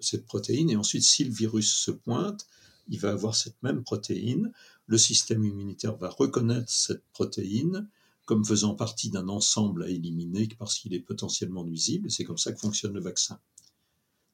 cette 0.00 0.26
protéine. 0.26 0.70
Et 0.70 0.76
ensuite, 0.76 1.02
si 1.02 1.24
le 1.24 1.32
virus 1.32 1.74
se 1.74 1.90
pointe, 1.90 2.46
il 2.88 2.98
va 2.98 3.10
avoir 3.10 3.34
cette 3.34 3.62
même 3.62 3.82
protéine. 3.82 4.52
Le 4.86 4.98
système 4.98 5.44
immunitaire 5.44 5.96
va 5.96 6.08
reconnaître 6.08 6.70
cette 6.70 7.04
protéine 7.12 7.88
comme 8.24 8.44
faisant 8.44 8.74
partie 8.74 9.10
d'un 9.10 9.28
ensemble 9.28 9.84
à 9.84 9.88
éliminer 9.88 10.48
parce 10.58 10.78
qu'il 10.78 10.94
est 10.94 11.00
potentiellement 11.00 11.64
nuisible. 11.64 12.10
C'est 12.10 12.24
comme 12.24 12.38
ça 12.38 12.52
que 12.52 12.58
fonctionne 12.58 12.94
le 12.94 13.00
vaccin. 13.00 13.38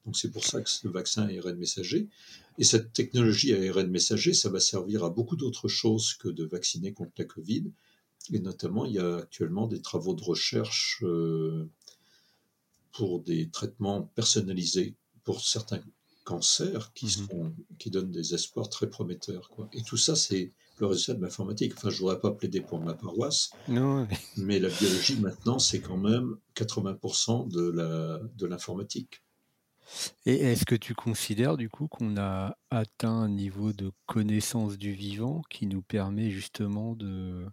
Donc 0.05 0.17
c'est 0.17 0.31
pour 0.31 0.45
ça 0.45 0.61
que 0.61 0.69
ce 0.69 0.89
vaccin 0.89 1.29
ARN 1.29 1.57
messager. 1.57 2.09
Et 2.59 2.65
cette 2.65 2.93
technologie 2.93 3.55
ARN 3.55 3.89
messager, 3.89 4.35
ça 4.35 4.51
va 4.51 4.61
servir 4.61 5.05
à 5.05 5.11
beaucoup 5.11 5.37
d'autres 5.37 5.69
choses 5.69 6.15
que 6.15 6.29
de 6.29 6.45
vacciner 6.45 6.93
contre 6.93 7.13
la 7.19 7.25
Covid. 7.25 7.71
Et 8.33 8.39
notamment, 8.39 8.85
il 8.85 8.93
y 8.93 8.99
a 8.99 9.17
actuellement 9.17 9.67
des 9.67 9.81
travaux 9.81 10.15
de 10.15 10.23
recherche 10.23 11.03
euh, 11.03 11.69
pour 12.93 13.21
des 13.21 13.49
traitements 13.51 14.03
personnalisés 14.15 14.95
pour 15.25 15.41
certains 15.41 15.81
cancers 16.25 16.93
qui, 16.95 17.07
mmh 17.07 17.55
qui 17.79 17.91
donnent 17.91 18.13
des 18.13 18.35
espoirs 18.35 18.69
très 18.69 18.89
prometteurs. 18.89 19.49
Quoi. 19.49 19.69
Et 19.73 19.83
tout 19.83 19.97
ça, 19.97 20.15
c'est 20.15 20.53
le 20.79 20.87
résultat 20.87 21.15
de 21.15 21.23
l'informatique. 21.23 21.73
Enfin, 21.77 21.91
je 21.91 21.97
ne 21.97 22.01
voudrais 22.01 22.21
pas 22.21 22.31
plaider 22.31 22.61
pour 22.61 22.81
ma 22.81 22.95
paroisse, 22.95 23.51
non, 23.69 24.07
mais... 24.37 24.61
la 24.61 24.69
biologie, 24.69 25.17
maintenant, 25.17 25.59
c'est 25.59 25.81
quand 25.81 25.97
même 25.97 26.37
80% 26.55 27.49
de 27.49 28.47
l'informatique. 28.47 29.22
Et 30.27 30.37
est-ce 30.37 30.65
que 30.65 30.75
tu 30.75 30.95
considères 30.95 31.57
du 31.57 31.69
coup 31.69 31.89
qu'on 31.89 32.17
a 32.17 32.57
atteint 32.71 33.11
un 33.11 33.29
niveau 33.29 33.73
de 33.73 33.93
connaissance 34.07 34.79
du 34.79 34.93
vivant 34.93 35.43
qui 35.51 35.67
nous 35.67 35.83
permet 35.83 36.31
justement 36.31 36.95
de, 36.95 37.47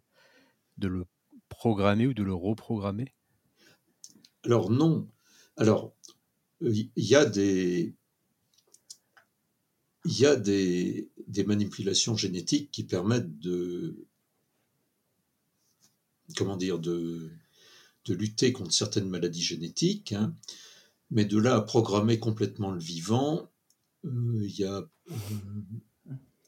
le 0.82 1.06
programmer 1.50 2.08
ou 2.08 2.14
de 2.14 2.24
le 2.24 2.34
reprogrammer? 2.34 3.14
Alors 4.44 4.70
non. 4.70 5.08
Alors, 5.58 5.94
il 6.62 6.90
y 6.96 7.16
a 7.16 7.26
des, 7.26 7.96
y 10.06 10.26
a 10.26 10.36
des, 10.36 11.10
manipulations 11.46 12.16
génétiques 12.16 12.72
qui 12.72 12.84
permettent 12.84 13.40
de, 13.40 14.08
comment 16.38 16.58
dire, 16.58 16.80
de, 16.80 17.32
de 18.06 18.14
lutter 18.14 18.54
contre 18.54 18.74
certaines 18.74 19.10
maladies 19.10 19.42
génétiques, 19.42 20.14
hein. 20.14 20.36
Mais 21.12 21.26
de 21.26 21.38
là 21.38 21.55
à 21.55 21.62
programmer 21.62 22.20
complètement 22.20 22.72
le 22.72 22.80
vivant, 22.80 23.49
euh, 24.05 24.41
il 24.43 24.55
y 24.55 24.64
a, 24.64 24.78
euh, 24.78 25.16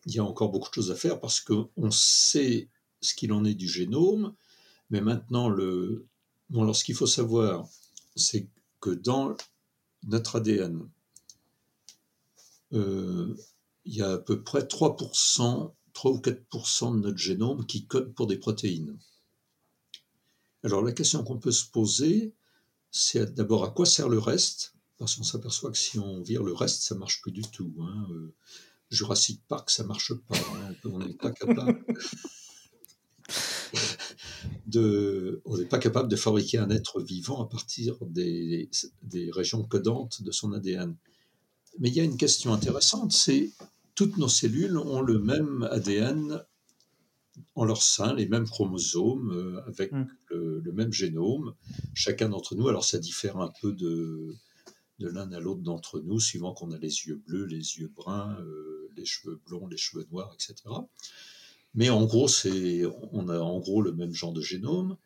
il 0.05 0.15
y 0.15 0.19
a 0.19 0.23
encore 0.23 0.49
beaucoup 0.49 0.69
de 0.69 0.75
choses 0.75 0.91
à 0.91 0.95
faire 0.95 1.19
parce 1.19 1.39
qu'on 1.39 1.91
sait 1.91 2.69
ce 3.01 3.13
qu'il 3.13 3.33
en 3.33 3.45
est 3.45 3.55
du 3.55 3.67
génome, 3.67 4.33
mais 4.89 5.01
maintenant, 5.01 5.49
le... 5.49 6.05
bon, 6.49 6.71
ce 6.73 6.83
qu'il 6.83 6.95
faut 6.95 7.07
savoir, 7.07 7.67
c'est 8.15 8.47
que 8.79 8.91
dans 8.91 9.35
notre 10.03 10.37
ADN, 10.37 10.87
euh, 12.73 13.35
il 13.85 13.95
y 13.95 14.01
a 14.01 14.11
à 14.11 14.17
peu 14.17 14.43
près 14.43 14.61
3%, 14.61 15.73
3 15.93 16.11
ou 16.11 16.17
4% 16.17 16.95
de 16.95 16.99
notre 16.99 17.17
génome 17.17 17.65
qui 17.65 17.85
code 17.85 18.13
pour 18.13 18.27
des 18.27 18.37
protéines. 18.37 18.97
Alors 20.63 20.83
la 20.83 20.91
question 20.91 21.23
qu'on 21.23 21.39
peut 21.39 21.51
se 21.51 21.65
poser, 21.65 22.33
c'est 22.91 23.33
d'abord 23.33 23.63
à 23.63 23.71
quoi 23.71 23.85
sert 23.85 24.09
le 24.09 24.19
reste 24.19 24.75
Parce 24.97 25.15
qu'on 25.15 25.23
s'aperçoit 25.23 25.71
que 25.71 25.77
si 25.77 25.97
on 25.97 26.21
vire 26.21 26.43
le 26.43 26.53
reste, 26.53 26.83
ça 26.83 26.95
marche 26.95 27.21
plus 27.21 27.31
du 27.31 27.41
tout. 27.41 27.73
Hein. 27.79 28.07
Euh, 28.11 28.33
Jurassic 28.89 29.41
Park, 29.47 29.69
ça 29.69 29.85
marche 29.85 30.13
pas. 30.13 30.37
Hein. 30.37 30.75
On 30.83 30.99
n'est 30.99 31.13
pas 31.13 31.31
capable. 31.31 31.83
De, 34.65 35.41
on 35.45 35.57
n'est 35.57 35.65
pas 35.65 35.77
capable 35.77 36.09
de 36.09 36.15
fabriquer 36.15 36.57
un 36.57 36.69
être 36.69 37.01
vivant 37.01 37.43
à 37.43 37.47
partir 37.47 37.95
des, 38.05 38.69
des, 39.03 39.29
régions 39.31 39.63
codantes 39.63 40.23
de 40.23 40.31
son 40.31 40.53
ADN. 40.53 40.95
Mais 41.79 41.89
il 41.89 41.95
y 41.95 41.99
a 41.99 42.03
une 42.03 42.17
question 42.17 42.53
intéressante, 42.53 43.11
c'est 43.11 43.51
toutes 43.95 44.17
nos 44.17 44.27
cellules 44.27 44.77
ont 44.77 45.01
le 45.01 45.19
même 45.19 45.67
ADN 45.71 46.43
en 47.55 47.65
leur 47.65 47.81
sein, 47.81 48.13
les 48.13 48.27
mêmes 48.27 48.47
chromosomes, 48.47 49.31
euh, 49.31 49.61
avec 49.67 49.91
mm. 49.91 50.07
le, 50.29 50.71
même 50.71 50.93
génome, 50.93 51.53
chacun 51.93 52.29
d'entre 52.29 52.55
nous. 52.55 52.67
Alors 52.67 52.85
ça 52.85 52.99
diffère 52.99 53.37
un 53.37 53.51
peu 53.61 53.73
de, 53.73 54.35
de 54.99 55.07
l'un 55.07 55.31
à 55.31 55.39
l'autre 55.39 55.61
d'entre 55.61 55.99
nous, 55.99 56.19
suivant 56.19 56.53
qu'on 56.53 56.71
a 56.71 56.77
les 56.77 57.05
yeux 57.05 57.21
bleus, 57.27 57.45
les 57.45 57.77
yeux 57.77 57.91
bruns, 57.93 58.37
euh, 58.39 58.89
les 58.95 59.05
cheveux 59.05 59.39
blonds, 59.45 59.67
les 59.67 59.77
cheveux 59.77 60.07
noirs, 60.11 60.33
etc. 60.33 60.55
Mais 61.73 61.89
en 61.89 62.05
gros, 62.05 62.27
c'est, 62.27 62.83
on 63.11 63.29
a 63.29 63.39
en 63.39 63.59
gros 63.59 63.81
le 63.81 63.93
même 63.93 64.13
genre 64.13 64.33
de 64.33 64.41
génome. 64.41 64.97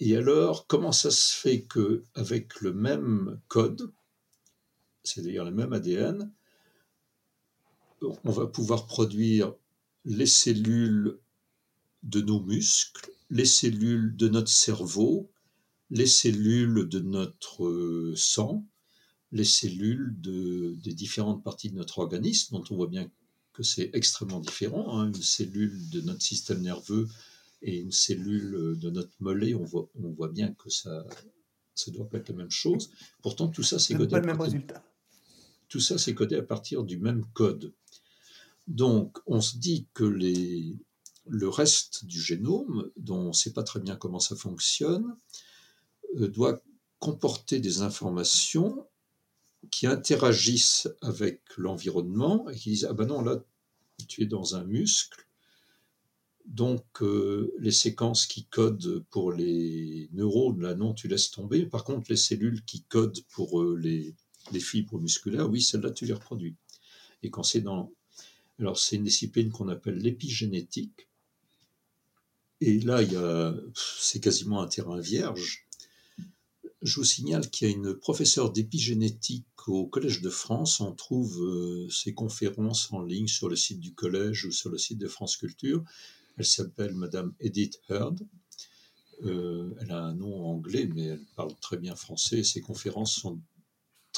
Et 0.00 0.16
alors, 0.16 0.66
comment 0.66 0.92
ça 0.92 1.10
se 1.10 1.34
fait 1.34 1.62
que 1.62 2.04
avec 2.14 2.60
le 2.60 2.72
même 2.72 3.40
code, 3.48 3.92
c'est-à-dire 5.04 5.44
le 5.44 5.52
même 5.52 5.72
ADN, 5.72 6.32
on 8.24 8.30
va 8.30 8.46
pouvoir 8.46 8.86
produire 8.86 9.54
les 10.04 10.26
cellules 10.26 11.18
de 12.02 12.20
nos 12.20 12.40
muscles, 12.40 13.10
les 13.30 13.44
cellules 13.44 14.16
de 14.16 14.28
notre 14.28 14.50
cerveau, 14.50 15.30
les 15.90 16.06
cellules 16.06 16.88
de 16.88 17.00
notre 17.00 17.64
euh, 17.64 18.14
sang, 18.16 18.66
les 19.30 19.44
cellules 19.44 20.14
de, 20.20 20.74
des 20.82 20.94
différentes 20.94 21.42
parties 21.42 21.70
de 21.70 21.76
notre 21.76 21.98
organisme, 21.98 22.56
dont 22.56 22.64
on 22.70 22.76
voit 22.76 22.88
bien 22.88 23.10
que 23.52 23.62
c'est 23.62 23.90
extrêmement 23.92 24.40
différent. 24.40 24.98
Hein. 24.98 25.08
Une 25.08 25.22
cellule 25.22 25.88
de 25.90 26.00
notre 26.00 26.22
système 26.22 26.60
nerveux 26.60 27.08
et 27.62 27.78
une 27.78 27.92
cellule 27.92 28.76
de 28.78 28.90
notre 28.90 29.12
mollet, 29.20 29.54
on 29.54 29.64
voit, 29.64 29.88
on 29.94 30.10
voit 30.10 30.28
bien 30.28 30.52
que 30.54 30.68
ça 30.68 31.04
ne 31.86 31.92
doit 31.92 32.08
pas 32.08 32.18
être 32.18 32.30
la 32.30 32.36
même 32.36 32.50
chose. 32.50 32.90
Pourtant, 33.22 33.48
tout 33.48 33.62
ça, 33.62 33.78
c'est 33.78 33.94
codé. 33.94 34.10
Pas 34.10 34.20
le 34.20 34.26
même 34.26 34.40
résultat. 34.40 34.84
Tout 35.68 35.80
ça, 35.80 35.96
c'est 35.96 36.14
codé 36.14 36.36
à 36.36 36.42
partir 36.42 36.82
du 36.82 36.98
même 36.98 37.24
code. 37.32 37.72
Donc, 38.68 39.18
on 39.26 39.40
se 39.40 39.56
dit 39.56 39.86
que 39.92 40.04
les, 40.04 40.76
le 41.26 41.48
reste 41.48 42.04
du 42.04 42.20
génome, 42.20 42.90
dont 42.96 43.18
on 43.18 43.28
ne 43.28 43.32
sait 43.32 43.52
pas 43.52 43.62
très 43.62 43.80
bien 43.80 43.96
comment 43.96 44.20
ça 44.20 44.36
fonctionne, 44.36 45.16
euh, 46.20 46.28
doit 46.28 46.62
comporter 46.98 47.58
des 47.58 47.82
informations 47.82 48.86
qui 49.70 49.86
interagissent 49.86 50.88
avec 51.00 51.42
l'environnement 51.56 52.48
et 52.50 52.56
qui 52.56 52.70
disent 52.70 52.86
Ah 52.88 52.92
ben 52.92 53.06
non, 53.06 53.22
là, 53.22 53.42
tu 54.08 54.22
es 54.22 54.26
dans 54.26 54.56
un 54.56 54.64
muscle. 54.64 55.26
Donc, 56.46 56.84
euh, 57.02 57.54
les 57.60 57.70
séquences 57.70 58.26
qui 58.26 58.46
codent 58.46 59.04
pour 59.10 59.32
les 59.32 60.08
neurones, 60.12 60.60
là, 60.60 60.74
non, 60.74 60.92
tu 60.92 61.06
laisses 61.06 61.30
tomber. 61.30 61.66
Par 61.66 61.84
contre, 61.84 62.10
les 62.10 62.16
cellules 62.16 62.64
qui 62.64 62.82
codent 62.82 63.22
pour 63.30 63.62
euh, 63.62 63.76
les, 63.80 64.14
les, 64.50 64.60
fibres 64.60 64.98
musculaires, 64.98 65.48
oui, 65.48 65.62
celles-là, 65.62 65.92
tu 65.92 66.04
les 66.04 66.12
reproduis. 66.12 66.56
Et 67.22 67.30
quand 67.30 67.44
c'est 67.44 67.60
dans 67.60 67.92
alors, 68.62 68.78
c'est 68.78 68.94
une 68.94 69.02
discipline 69.02 69.50
qu'on 69.50 69.68
appelle 69.68 69.98
l'épigénétique. 69.98 71.08
Et 72.60 72.78
là, 72.78 73.00
c'est 73.74 74.20
quasiment 74.20 74.62
un 74.62 74.68
terrain 74.68 75.00
vierge. 75.00 75.66
Je 76.80 77.00
vous 77.00 77.04
signale 77.04 77.50
qu'il 77.50 77.68
y 77.68 77.72
a 77.72 77.74
une 77.74 77.94
professeure 77.94 78.52
d'épigénétique 78.52 79.46
au 79.66 79.88
Collège 79.88 80.20
de 80.20 80.30
France. 80.30 80.78
On 80.78 80.92
trouve 80.92 81.42
euh, 81.42 81.88
ses 81.90 82.14
conférences 82.14 82.92
en 82.92 83.02
ligne 83.02 83.26
sur 83.26 83.48
le 83.48 83.56
site 83.56 83.80
du 83.80 83.94
collège 83.94 84.44
ou 84.44 84.52
sur 84.52 84.70
le 84.70 84.78
site 84.78 84.98
de 84.98 85.08
France 85.08 85.36
Culture. 85.36 85.82
Elle 86.36 86.46
s'appelle 86.46 86.94
Madame 86.94 87.34
Edith 87.40 87.80
Heard. 87.88 88.20
Euh, 89.24 89.74
elle 89.80 89.90
a 89.90 90.04
un 90.04 90.14
nom 90.14 90.46
anglais, 90.46 90.88
mais 90.94 91.06
elle 91.06 91.24
parle 91.34 91.54
très 91.60 91.78
bien 91.78 91.96
français. 91.96 92.44
Ses 92.44 92.60
conférences 92.60 93.14
sont 93.14 93.40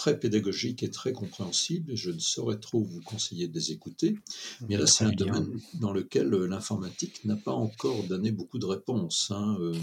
très 0.05 0.21
pédagogique 0.21 0.83
et 0.83 0.91
très 0.91 1.15
compréhensible, 1.15 1.93
et 1.93 1.97
je 1.97 2.11
ne 2.11 2.19
saurais 2.19 2.61
trop 2.61 2.83
vous 2.83 3.01
conseiller 3.01 3.49
de 3.49 3.55
les 3.55 3.73
écouter. 3.73 4.19
Mais 4.69 4.77
là, 4.77 4.87
c'est 4.87 5.05
un 5.05 5.13
domaine 5.13 5.59
dans 5.81 5.95
lequel 5.95 6.35
euh, 6.35 6.47
l'informatique 6.47 7.25
n'a 7.25 7.37
pas 7.37 7.53
encore 7.53 8.05
donné 8.05 8.31
beaucoup 8.31 8.59
de 8.59 8.67
réponses. 8.67 9.31
Hein, 9.31 9.57
euh. 9.61 9.75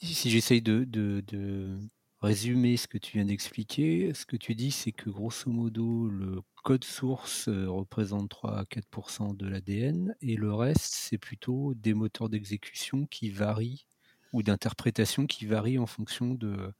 si 0.00 0.30
j'essaye 0.30 0.62
de, 0.62 0.84
de, 0.84 1.76
résumer 2.22 2.78
ce 2.78 2.88
que 2.88 2.96
tu 2.96 3.18
viens 3.18 3.26
d'expliquer, 3.26 4.14
ce 4.14 4.24
que 4.24 4.38
tu 4.38 4.54
dis, 4.54 4.70
c'est 4.70 4.92
que 4.92 5.10
grosso 5.10 5.50
modo, 5.50 6.08
le 6.08 6.40
code 6.64 6.84
source 6.84 7.48
euh, 7.48 7.68
représente 7.68 8.30
3 8.30 8.60
à 8.60 8.64
4% 8.64 9.36
de 9.36 9.46
l'ADN, 9.46 10.16
et 10.22 10.36
le 10.36 10.54
reste, 10.54 10.94
c'est 10.94 11.18
plutôt 11.18 11.74
des 11.74 11.92
moteurs 11.92 12.30
d'exécution 12.30 13.04
qui 13.04 13.28
varient, 13.28 13.84
ou 14.32 14.42
d'interprétation 14.42 15.26
qui 15.26 15.44
varient 15.44 15.78
en 15.78 15.86
fonction 15.86 16.32
de 16.32 16.72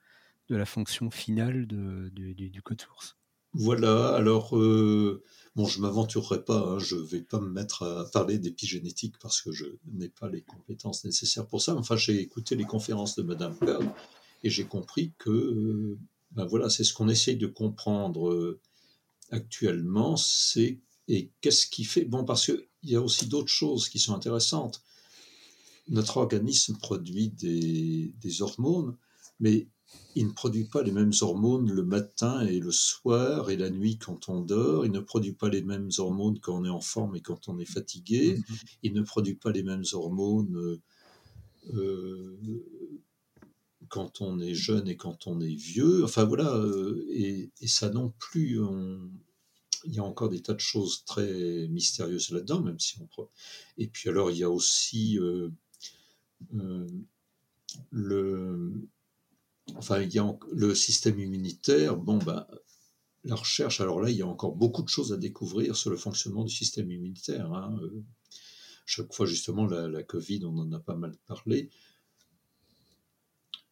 de 0.49 0.57
la 0.57 0.67
fonction 0.67 1.11
finale 1.11 1.67
de, 1.67 2.09
du, 2.11 2.63
code 2.63 2.81
source. 2.81 3.17
Voilà, 3.53 4.15
alors, 4.15 4.57
euh, 4.57 5.23
bon, 5.55 5.67
je 5.67 5.79
ne 5.79 5.83
m'aventurerai 5.83 6.45
pas, 6.45 6.59
hein, 6.59 6.79
je 6.79 6.97
ne 6.97 7.03
vais 7.03 7.23
pas 7.23 7.41
me 7.41 7.49
mettre 7.49 7.85
à 7.85 8.11
parler 8.11 8.39
d'épigénétique 8.39 9.17
parce 9.21 9.41
que 9.41 9.51
je 9.51 9.65
n'ai 9.93 10.09
pas 10.09 10.29
les 10.29 10.43
compétences 10.43 11.05
nécessaires 11.05 11.47
pour 11.47 11.63
ça. 11.63 11.75
Enfin, 11.75 11.97
j'ai 11.97 12.21
écouté 12.21 12.55
les 12.55 12.65
conférences 12.65 13.17
de 13.17 13.23
Madame 13.23 13.57
Pearl 13.57 13.89
et 14.43 14.51
j'ai 14.51 14.65
compris 14.65 15.15
que, 15.19 15.31
euh, 15.31 15.99
ben 16.33 16.45
voilà, 16.45 16.69
c'est 16.69 16.85
ce 16.85 16.93
qu'on 16.93 17.09
essaye 17.09 17.37
de 17.37 17.47
comprendre 17.47 18.31
euh, 18.31 18.61
actuellement, 19.31 20.17
c'est 20.17 20.81
et 21.09 21.31
qu'est-ce 21.41 21.67
qui 21.67 21.85
fait. 21.85 22.05
Bon, 22.05 22.25
parce 22.25 22.47
qu'il 22.47 22.67
y 22.83 22.97
a 22.97 23.01
aussi 23.01 23.27
d'autres 23.27 23.53
choses 23.53 23.89
qui 23.89 23.99
sont 23.99 24.15
intéressantes. 24.15 24.83
Notre 25.89 26.17
organisme 26.17 26.77
produit 26.79 27.29
des, 27.29 28.13
des 28.21 28.43
hormones, 28.43 28.97
mais 29.39 29.69
il 30.17 30.29
ne 30.29 30.33
produit 30.33 30.65
pas 30.65 30.83
les 30.83 30.93
mêmes 30.93 31.13
hormones 31.21 31.71
le 31.71 31.85
matin 31.85 32.41
et 32.41 32.59
le 32.59 32.73
soir 32.73 33.51
et 33.51 33.57
la 33.57 33.69
nuit 33.69 33.99
quand 33.99 34.31
on 34.31 34.41
dort. 34.41 34.87
Il 34.87 34.93
ne 34.93 35.01
produit 35.01 35.35
pas 35.35 35.51
les 35.51 35.63
mêmes 35.63 35.91
hormones 35.99 36.41
quand 36.41 36.59
on 36.59 36.65
est 36.65 36.71
en 36.71 36.81
forme 36.81 37.17
et 37.17 37.21
quand 37.21 37.49
on 37.49 37.59
est 37.59 37.67
fatigué. 37.67 38.39
Mm-hmm. 38.39 38.77
Il 38.83 38.93
ne 38.95 39.03
produit 39.03 39.35
pas 39.35 39.53
les 39.53 39.63
mêmes 39.63 39.85
hormones 39.93 40.57
euh, 40.57 40.81
euh, 41.75 42.39
quand 43.89 44.23
on 44.23 44.41
est 44.41 44.55
jeune 44.55 44.89
et 44.89 44.97
quand 44.97 45.27
on 45.27 45.41
est 45.41 45.55
vieux. 45.55 46.03
Enfin 46.03 46.25
voilà, 46.25 46.51
euh, 46.57 47.07
et, 47.11 47.51
ça 47.67 47.91
non 47.91 48.15
plus. 48.19 48.59
il 49.85 49.93
y 49.93 49.99
a 49.99 50.03
encore 50.03 50.31
des 50.31 50.41
tas 50.41 50.55
de 50.55 50.61
choses 50.61 51.05
très 51.05 51.69
mystérieuses 51.69 52.31
là-dedans, 52.31 52.63
même 52.63 52.81
si 52.81 52.99
on. 53.01 53.29
Et 53.77 53.87
puis 53.87 54.09
alors 54.09 54.31
il 54.31 54.39
y 54.39 54.45
a 54.45 54.51
aussi 54.51 55.19
le 57.91 58.89
enfin, 59.75 60.01
il 60.01 60.13
y 60.13 60.19
a 60.19 60.39
le 60.53 60.75
système 60.75 61.19
immunitaire, 61.19 61.97
bon, 61.97 62.19
ben, 62.19 62.47
la 63.25 63.35
recherche, 63.35 63.81
alors 63.81 64.01
là, 64.01 64.11
il 64.11 64.17
y 64.17 64.23
a 64.23 64.27
encore 64.27 64.55
beaucoup 64.55 64.83
de 64.83 64.89
choses 64.89 65.13
à 65.13 65.17
découvrir 65.17 65.77
sur 65.77 65.91
le 65.91 65.97
fonctionnement 65.97 66.45
du 66.45 66.55
système 66.55 66.91
immunitaire. 66.91 67.53
Hein. 67.53 67.77
Euh, 67.83 68.05
chaque 68.87 69.13
fois, 69.13 69.27
justement, 69.27 69.67
la, 69.67 70.03
Covid, 70.05 70.45
on 70.45 70.57
en 70.59 70.73
a 70.73 70.79
pas 70.79 70.95
mal 70.95 71.17
parlé. 71.27 71.71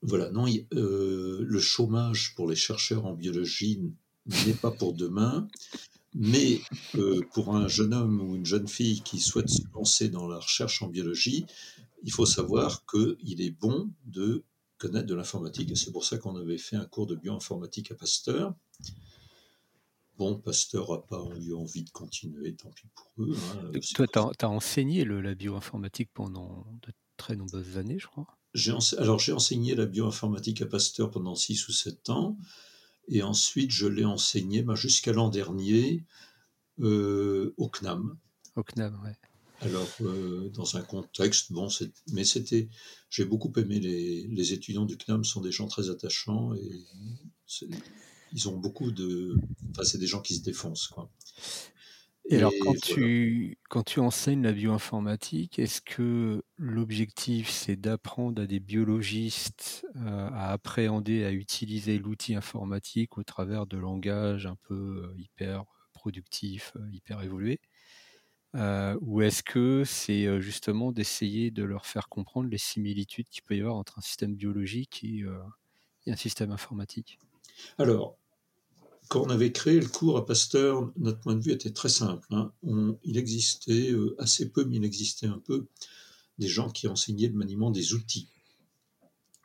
Voilà, 0.03 0.31
non, 0.31 0.47
euh, 0.75 1.45
le 1.47 1.61
chômage 1.61 2.35
pour 2.35 2.49
les 2.49 2.57
chercheurs 2.57 3.07
en 3.07 3.15
biologie 3.15 3.81
n'est 4.27 4.55
pas 4.55 4.73
pour 4.73 4.93
demain, 4.93 5.49
mais 6.15 6.61
euh, 6.97 7.23
pour 7.33 7.55
un 7.55 7.69
jeune 7.69 7.95
homme 7.95 8.21
ou 8.21 8.35
une 8.35 8.45
jeune 8.45 8.69
fille 8.69 9.03
qui 9.03 9.21
souhaite 9.21 9.49
se 9.49 9.63
lancer 9.73 10.09
dans 10.09 10.27
la 10.27 10.39
recherche 10.39 10.83
en 10.83 10.89
biologie, 10.89 11.47
il 12.03 12.13
faut 12.13 12.27
savoir 12.27 12.85
qu'il 12.87 13.41
est 13.41 13.51
bon 13.51 13.91
de 14.05 14.45
connaître 14.85 15.07
de 15.07 15.15
l'informatique. 15.15 15.71
Et 15.71 15.77
c'est 15.77 15.93
pour 15.93 16.05
ça 16.05 16.19
qu'on 16.19 16.37
avait 16.37 16.59
fait 16.59 16.77
un 16.77 16.85
cours 16.85 17.07
de 17.07 17.15
bioinformatique 17.15 17.91
à 17.91 17.95
Pasteur. 17.95 18.55
Bon, 20.19 20.37
Pasteur 20.37 20.93
n'a 20.93 20.99
pas 20.99 21.25
eu 21.41 21.55
envie 21.55 21.85
de 21.85 21.91
continuer, 21.91 22.55
tant 22.55 22.71
pis 22.71 22.87
pour 22.95 23.25
eux. 23.25 23.37
Hein, 23.75 23.81
toi, 23.95 24.07
tu 24.37 24.45
as, 24.45 24.49
enseigné 24.49 25.05
le, 25.05 25.21
la 25.21 25.35
bioinformatique 25.35 26.11
pendant 26.13 26.67
de 26.83 26.93
très 27.17 27.35
nombreuses 27.35 27.79
années, 27.79 27.99
je 27.99 28.07
crois. 28.07 28.27
Alors, 28.99 29.19
j'ai 29.19 29.33
enseigné 29.33 29.75
la 29.75 29.87
bioinformatique 29.87 30.63
à 30.63 30.67
Pasteur 30.67 31.11
pendant 31.11 31.35
6 31.35 31.69
ou 31.69 31.73
7 31.73 32.11
ans. 32.11 32.37
Et 33.09 33.23
ensuite, 33.23 33.71
je 33.71 33.87
l'ai 33.87 34.05
enseigné 34.05 34.63
bah, 34.63 34.75
jusqu'à 34.75 35.13
l'an 35.13 35.29
dernier 35.29 36.05
euh, 36.81 37.55
au 37.57 37.69
CNAM. 37.69 38.17
Au 38.55 38.63
CNAM, 38.63 39.01
ouais. 39.03 39.17
Alors, 39.65 39.89
euh, 40.03 40.51
dans 40.51 40.77
un 40.77 40.83
contexte, 40.83 41.53
bon, 41.53 41.69
mais 42.13 42.25
c'était, 42.25 42.69
j'ai 43.09 43.25
beaucoup 43.25 43.53
aimé 43.57 43.79
les, 43.81 44.27
les, 44.29 44.53
étudiants 44.53 44.85
du 44.85 44.97
CNAM, 44.97 45.25
sont 45.25 45.41
des 45.41 45.53
gens 45.53 45.67
très 45.67 45.89
attachants 45.91 46.55
et 46.55 46.85
ils 48.33 48.49
ont 48.49 48.57
beaucoup 48.57 48.91
de, 48.91 49.37
enfin, 49.71 49.85
c'est 49.85 49.99
des 49.99 50.07
gens 50.07 50.21
qui 50.21 50.35
se 50.35 50.43
défoncent, 50.43 50.89
quoi. 50.89 51.11
Et, 52.27 52.37
alors, 52.37 52.53
quand, 52.63 52.75
tu, 52.81 53.59
quand 53.69 53.83
tu 53.83 54.01
enseignes 54.01 54.43
la 54.43 54.53
bioinformatique, 54.53 55.59
est-ce 55.59 55.83
que 55.83 56.43
l'objectif, 56.57 57.51
c'est 57.51 57.77
d'apprendre 57.77 58.41
à 58.41 58.47
des 58.47 58.61
biologistes 58.61 59.87
euh, 59.97 60.29
à 60.33 60.53
appréhender, 60.53 61.25
à 61.25 61.33
utiliser 61.33 61.99
l'outil 61.99 62.35
informatique 62.35 63.19
au 63.19 63.25
travers 63.25 63.67
de 63.67 63.77
langages 63.77 64.47
un 64.47 64.57
peu 64.63 65.05
euh, 65.05 65.15
hyper 65.19 65.65
productifs, 65.93 66.73
hyper 66.93 67.21
évolués? 67.21 67.61
Ou 68.55 69.23
est-ce 69.23 69.43
que 69.43 69.85
c'est 69.85 70.41
justement 70.41 70.93
d'essayer 70.93 71.51
de 71.51 71.65
leur 71.65 71.87
faire 71.87 72.09
comprendre 72.09 72.49
les 72.49 72.59
similitudes 72.59 73.29
qu'il 73.29 73.43
peut 73.43 73.57
y 73.57 73.61
avoir 73.61 73.77
entre 73.77 73.99
un 73.99 74.03
système 74.03 74.35
biologique 74.35 75.03
et, 75.03 75.25
et 76.07 76.13
un 76.13 76.17
système 76.17 76.53
informatique? 76.53 77.19
Alors, 77.79 78.17
quand 79.09 79.23
on 79.23 79.31
avait 79.31 79.53
créé 79.53 79.81
le 79.81 79.87
cours 79.87 80.17
à 80.17 80.27
Pasteur, 80.27 80.91
notre 80.97 81.21
point 81.21 81.35
de 81.35 81.41
vue 81.41 81.53
était 81.53 81.73
très 81.73 81.89
simple. 81.89 82.27
Hein. 82.31 82.53
il 83.05 83.17
existait 83.19 83.91
euh, 83.91 84.15
assez 84.19 84.49
peu, 84.49 84.65
mais 84.65 84.77
il 84.77 84.85
existait 84.85 85.27
un 85.27 85.39
peu, 85.39 85.67
des 86.39 86.49
gens 86.49 86.71
qui 86.71 86.89
enseignaient 86.89 87.29
le 87.29 87.35
maniement 87.35 87.71
des 87.71 87.95
outils, 87.95 88.29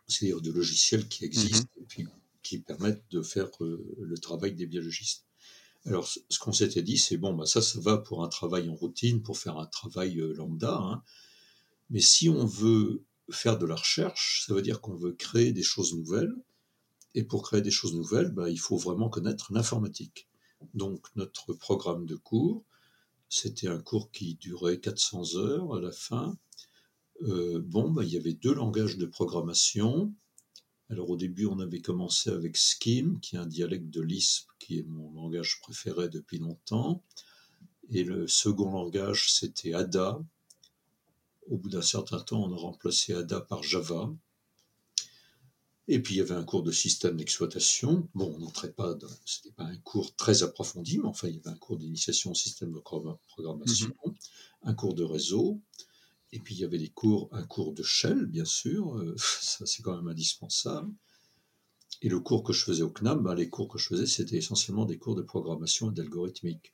c'est-à-dire 0.07 0.41
de 0.41 0.51
logiciels 0.51 1.07
qui 1.07 1.26
existent 1.26 1.70
mhm. 1.76 1.84
et 1.84 1.86
puis 1.86 2.07
qui 2.41 2.60
permettent 2.60 3.03
de 3.12 3.22
faire 3.22 3.49
euh, 3.62 3.95
le 3.99 4.18
travail 4.18 4.53
des 4.53 4.66
biologistes. 4.66 5.26
Alors, 5.86 6.07
ce 6.07 6.39
qu'on 6.39 6.51
s'était 6.51 6.82
dit, 6.82 6.97
c'est 6.97 7.17
bon, 7.17 7.34
bah 7.34 7.45
ça, 7.45 7.61
ça 7.61 7.80
va 7.80 7.97
pour 7.97 8.23
un 8.23 8.27
travail 8.27 8.69
en 8.69 8.75
routine, 8.75 9.21
pour 9.21 9.38
faire 9.38 9.57
un 9.57 9.65
travail 9.65 10.19
euh, 10.19 10.34
lambda. 10.34 10.77
Hein. 10.77 11.03
Mais 11.89 12.01
si 12.01 12.30
on 12.30 12.45
veut 12.45 13.03
faire 13.32 13.57
de 13.57 13.65
la 13.65 13.75
recherche, 13.75 14.43
ça 14.45 14.53
veut 14.53 14.61
dire 14.61 14.82
qu'on 14.82 14.95
veut 14.95 15.13
créer 15.13 15.53
des 15.53 15.63
choses 15.63 15.93
nouvelles. 15.95 16.34
Et 17.15 17.23
pour 17.23 17.43
créer 17.43 17.61
des 17.61 17.71
choses 17.71 17.95
nouvelles, 17.95 18.32
bah, 18.32 18.49
il 18.49 18.59
faut 18.59 18.77
vraiment 18.77 19.09
connaître 19.09 19.51
l'informatique. 19.53 20.27
Donc 20.73 21.07
notre 21.15 21.53
programme 21.53 22.05
de 22.05 22.15
cours, 22.15 22.63
c'était 23.30 23.67
un 23.67 23.80
cours 23.80 24.11
qui 24.11 24.36
durait 24.36 24.80
400 24.80 25.36
heures 25.36 25.75
à 25.75 25.80
la 25.80 25.91
fin. 25.91 26.38
Euh, 27.21 27.61
bon, 27.63 27.89
bah, 27.89 28.03
il 28.03 28.09
y 28.09 28.17
avait 28.17 28.34
deux 28.34 28.53
langages 28.53 28.97
de 28.97 29.05
programmation. 29.05 30.13
Alors 30.90 31.10
au 31.10 31.18
début, 31.18 31.46
on 31.46 31.60
avait 31.60 31.82
commencé 31.82 32.32
avec 32.32 32.58
Scheme, 32.58 33.20
qui 33.20 33.36
est 33.36 33.40
un 33.40 33.46
dialecte 33.46 33.90
de 33.90 34.02
Lisp, 34.02 34.50
qui 34.58 34.80
est 34.80 34.84
mon 34.84 35.12
langage 35.12 35.60
préféré 35.62 36.10
depuis 36.10 36.40
longtemps. 36.40 37.04
Et 37.92 38.04
le 38.04 38.28
second 38.28 38.72
langage, 38.72 39.32
c'était 39.32 39.74
Ada. 39.74 40.20
Au 41.48 41.58
bout 41.58 41.70
d'un 41.70 41.82
certain 41.82 42.20
temps, 42.20 42.44
on 42.44 42.54
a 42.54 42.58
remplacé 42.58 43.14
Ada 43.14 43.42
par 43.42 43.62
Java. 43.62 44.12
Et 45.88 46.00
puis 46.02 46.16
il 46.16 46.18
y 46.20 46.22
avait 46.22 46.36
un 46.36 46.44
cours 46.44 46.62
de 46.62 46.72
système 46.72 47.18
d'exploitation. 47.18 48.08
Bon, 48.14 48.32
on 48.36 48.40
n'entrait 48.40 48.72
pas, 48.72 48.96
c'était 49.26 49.52
pas 49.52 49.64
un 49.64 49.78
cours 49.78 50.16
très 50.16 50.44
approfondi, 50.44 51.00
mais 51.00 51.08
enfin 51.08 51.28
il 51.28 51.36
y 51.36 51.40
avait 51.40 51.50
un 51.50 51.58
cours 51.58 51.78
d'initiation 51.78 52.32
au 52.32 52.36
système 52.36 52.72
de 52.72 52.80
programmation, 52.80 53.92
mhm. 54.06 54.14
un 54.64 54.74
cours 54.76 54.94
de 54.94 55.04
réseau, 55.04 55.60
et 56.32 56.39
puis 56.39 56.55
il 56.55 56.61
y 56.61 56.63
avait 56.63 56.77
des 56.77 56.89
cours, 56.89 57.30
un 57.32 57.43
cours 57.43 57.73
de 57.73 57.84
shell, 57.84 58.25
bien 58.25 58.45
sûr, 58.45 58.97
euh, 58.97 59.15
ça 59.17 59.65
c'est 59.65 59.82
quand 59.82 59.95
même 59.95 60.07
indispensable. 60.07 60.91
Et 62.01 62.09
le 62.09 62.19
cours 62.19 62.43
que 62.43 62.53
je 62.53 62.63
faisais 62.63 62.84
au 62.84 62.89
CNAM, 62.89 63.23
ben, 63.23 63.36
les 63.36 63.49
cours 63.49 63.67
que 63.67 63.77
je 63.77 63.88
faisais, 63.88 64.05
c'était 64.05 64.38
essentiellement 64.38 64.86
des 64.86 64.97
cours 64.97 65.15
de 65.15 65.21
programmation 65.21 65.91
et 65.91 65.93
d'algorithmique, 65.93 66.73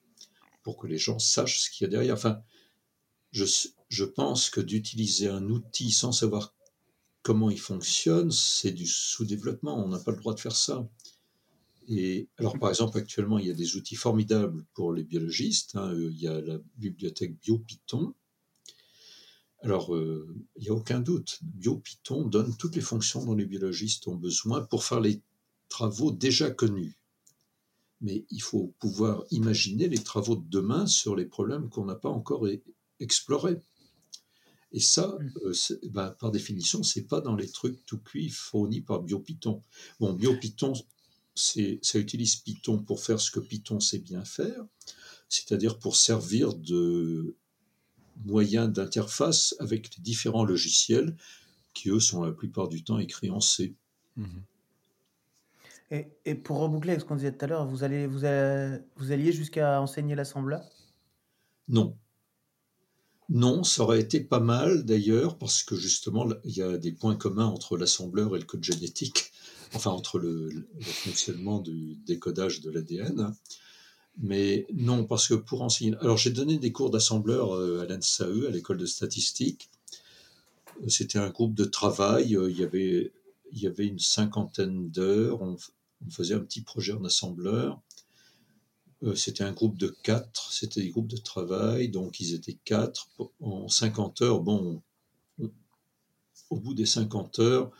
pour 0.61 0.77
que 0.77 0.87
les 0.87 0.97
gens 0.97 1.19
sachent 1.19 1.61
ce 1.61 1.69
qu'il 1.69 1.85
y 1.85 1.87
a 1.87 1.89
derrière. 1.89 2.15
Enfin, 2.15 2.41
je, 3.31 3.45
je 3.89 4.03
pense 4.03 4.49
que 4.49 4.61
d'utiliser 4.61 5.27
un 5.27 5.49
outil 5.49 5.91
sans 5.91 6.11
savoir 6.11 6.53
comment 7.23 7.49
il 7.49 7.59
fonctionne, 7.59 8.29
c'est 8.29 8.71
du 8.71 8.85
sous-développement. 8.85 9.83
On 9.83 9.89
n'a 9.89 9.99
pas 9.99 10.11
le 10.11 10.17
droit 10.17 10.35
de 10.35 10.39
faire 10.39 10.55
ça. 10.55 10.87
Et 11.87 12.27
alors, 12.37 12.57
par 12.59 12.69
exemple, 12.69 12.97
actuellement, 12.97 13.39
il 13.39 13.47
y 13.47 13.51
a 13.51 13.55
des 13.55 13.75
outils 13.75 13.95
formidables 13.95 14.63
pour 14.73 14.93
les 14.93 15.03
biologistes. 15.03 15.75
Hein. 15.75 15.93
Il 15.95 16.19
y 16.19 16.27
a 16.27 16.39
la 16.41 16.59
bibliothèque 16.77 17.39
BioPython. 17.41 18.13
Alors, 19.61 19.95
euh, 19.95 20.27
il 20.57 20.63
n'y 20.63 20.69
a 20.69 20.73
aucun 20.73 20.99
doute, 20.99 21.39
BioPython 21.41 22.27
donne 22.27 22.55
toutes 22.57 22.75
les 22.75 22.81
fonctions 22.81 23.25
dont 23.25 23.35
les 23.35 23.45
biologistes 23.45 24.07
ont 24.07 24.15
besoin 24.15 24.61
pour 24.61 24.83
faire 24.83 24.99
les 24.99 25.21
travaux 25.69 26.11
déjà 26.11 26.51
connus. 26.51 26.99
Mais 28.01 28.25
il 28.29 28.41
faut 28.41 28.73
pouvoir 28.79 29.23
imaginer 29.31 29.87
les 29.87 30.03
travaux 30.03 30.35
de 30.35 30.47
demain 30.47 30.85
sur 30.85 31.15
les 31.15 31.25
problèmes 31.25 31.69
qu'on 31.69 31.85
n'a 31.85 31.95
pas 31.95 32.09
encore 32.09 32.47
explorés. 32.99 33.59
Et 34.71 34.81
ça, 34.81 35.17
mmh. 35.19 35.31
euh, 35.45 35.53
bah, 35.89 36.15
par 36.19 36.31
définition, 36.31 36.83
c'est 36.83 37.07
pas 37.07 37.21
dans 37.21 37.35
les 37.35 37.49
trucs 37.49 37.85
tout 37.85 37.99
cuits 37.99 38.29
fournis 38.29 38.81
par 38.81 39.01
BioPython. 39.01 39.63
Bon, 39.99 40.13
BioPython, 40.13 40.73
ça 41.33 41.99
utilise 41.99 42.35
Python 42.35 42.79
pour 42.79 43.01
faire 43.01 43.19
ce 43.19 43.31
que 43.31 43.39
Python 43.39 43.79
sait 43.79 43.99
bien 43.99 44.23
faire, 44.25 44.65
c'est-à-dire 45.29 45.79
pour 45.79 45.95
servir 45.95 46.53
de 46.53 47.35
moyen 48.23 48.67
d'interface 48.67 49.55
avec 49.59 49.95
les 49.95 50.03
différents 50.03 50.45
logiciels 50.45 51.15
qui, 51.73 51.89
eux, 51.89 51.99
sont 51.99 52.23
la 52.23 52.31
plupart 52.31 52.69
du 52.69 52.83
temps 52.83 52.99
écrits 52.99 53.29
en 53.29 53.41
C. 53.41 53.75
Mmh. 54.15 54.25
Et, 55.91 56.07
et, 56.25 56.35
pour 56.35 56.59
reboucler 56.59 56.99
ce 56.99 57.05
qu'on 57.05 57.15
disait 57.15 57.31
tout 57.31 57.45
à 57.45 57.47
l'heure, 57.47 57.65
vous, 57.67 57.83
allez, 57.83 58.07
vous, 58.07 58.19
vous 58.19 59.11
alliez 59.11 59.31
jusqu'à 59.31 59.79
enseigner 59.81 60.15
l'assembleur 60.15 60.63
Non. 61.67 61.95
Non, 63.29 63.63
ça 63.63 63.83
aurait 63.83 64.01
été 64.01 64.19
pas 64.19 64.39
mal 64.39 64.85
d'ailleurs, 64.85 65.37
parce 65.37 65.63
que 65.63 65.75
justement, 65.75 66.27
il 66.43 66.55
y 66.55 66.61
a 66.61 66.77
des 66.77 66.91
points 66.91 67.15
communs 67.15 67.47
entre 67.47 67.77
l'assembleur 67.77 68.35
et 68.35 68.39
le 68.39 68.45
code 68.45 68.63
génétique, 68.63 69.31
enfin 69.73 69.91
entre 69.91 70.19
le, 70.19 70.67
fonctionnement 70.81 71.59
du 71.59 71.95
décodage 72.05 72.61
de 72.61 72.69
l'ADN. 72.69 73.33
Mais 74.17 74.65
non, 74.73 75.05
parce 75.05 75.27
que 75.27 75.33
pour 75.33 75.61
enseigner. 75.61 75.95
Alors 75.99 76.17
j'ai 76.17 76.31
donné 76.31 76.57
des 76.57 76.71
cours 76.71 76.89
d'assembleur 76.89 77.53
euh, 77.55 77.81
à 77.81 77.85
l'NSAE, 77.85 78.47
à 78.47 78.51
l'école 78.51 78.77
de 78.77 78.85
statistique. 78.85 79.69
C'était 80.87 81.19
un 81.19 81.29
groupe 81.29 81.53
de 81.53 81.65
travail, 81.65 82.35
euh, 82.35 82.49
il 82.49 82.57
y 82.57 83.67
avait, 83.67 83.87
une 83.87 83.99
cinquantaine 83.99 84.89
d'heures, 84.89 85.41
on, 85.41 85.57
faisait 86.09 86.33
un 86.35 86.39
petit 86.39 86.61
projet 86.61 86.93
en 86.93 87.03
assembleur. 87.05 87.81
Euh, 89.03 89.15
c'était 89.15 89.43
un 89.43 89.53
groupe 89.53 89.77
de 89.77 89.87
quatre, 89.87 90.51
c'était 90.51 90.81
des 90.81 90.89
groupes 90.89 91.07
de 91.07 91.17
travail, 91.17 91.89
donc 91.89 92.19
ils 92.19 92.33
étaient 92.33 92.57
quatre. 92.65 93.09
En 93.41 93.67
50 93.67 94.21
heures, 94.21 94.41
bon, 94.41 94.81
au 96.49 96.59
bout 96.59 96.73
des 96.73 96.85
50 96.85 97.39
heures, 97.39 97.71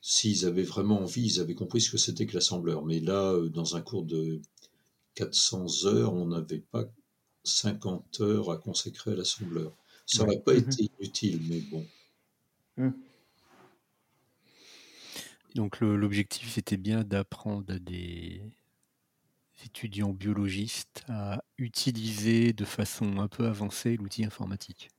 s'ils 0.00 0.46
avaient 0.46 0.62
vraiment 0.62 1.00
envie, 1.00 1.24
ils 1.24 1.40
avaient 1.40 1.54
compris 1.54 1.80
ce 1.80 1.90
que 1.90 1.98
c'était 1.98 2.26
que 2.26 2.34
l'assembleur. 2.34 2.84
Mais 2.84 3.00
là, 3.00 3.38
dans 3.50 3.76
un 3.76 3.82
cours 3.82 4.04
de 4.04 4.40
400 5.18 5.86
heures, 5.86 6.12
on 6.12 6.26
n'avait 6.26 6.60
pas 6.60 6.84
50 7.42 8.20
heures 8.20 8.52
à 8.52 8.56
consacrer 8.56 9.12
à 9.12 9.14
l'assembleur. 9.16 9.76
Ça 10.06 10.22
n'aurait 10.22 10.40
pas 10.40 10.54
mhm. 10.54 10.60
été 10.60 10.90
inutile, 11.00 11.40
mais 11.48 11.60
bon. 11.60 11.84
Mhm. 12.76 12.94
Donc 15.56 15.80
l'objectif 15.80 16.56
était 16.56 16.76
bien 16.76 17.02
d'apprendre 17.02 17.74
à 17.74 17.80
des 17.80 18.42
étudiants 19.64 20.12
biologistes 20.12 21.02
à 21.08 21.42
utiliser 21.56 22.52
de 22.52 22.64
façon 22.64 23.18
un 23.18 23.26
peu 23.26 23.46
avancée 23.46 23.96
l'outil 23.96 24.24
informatique 24.24 24.90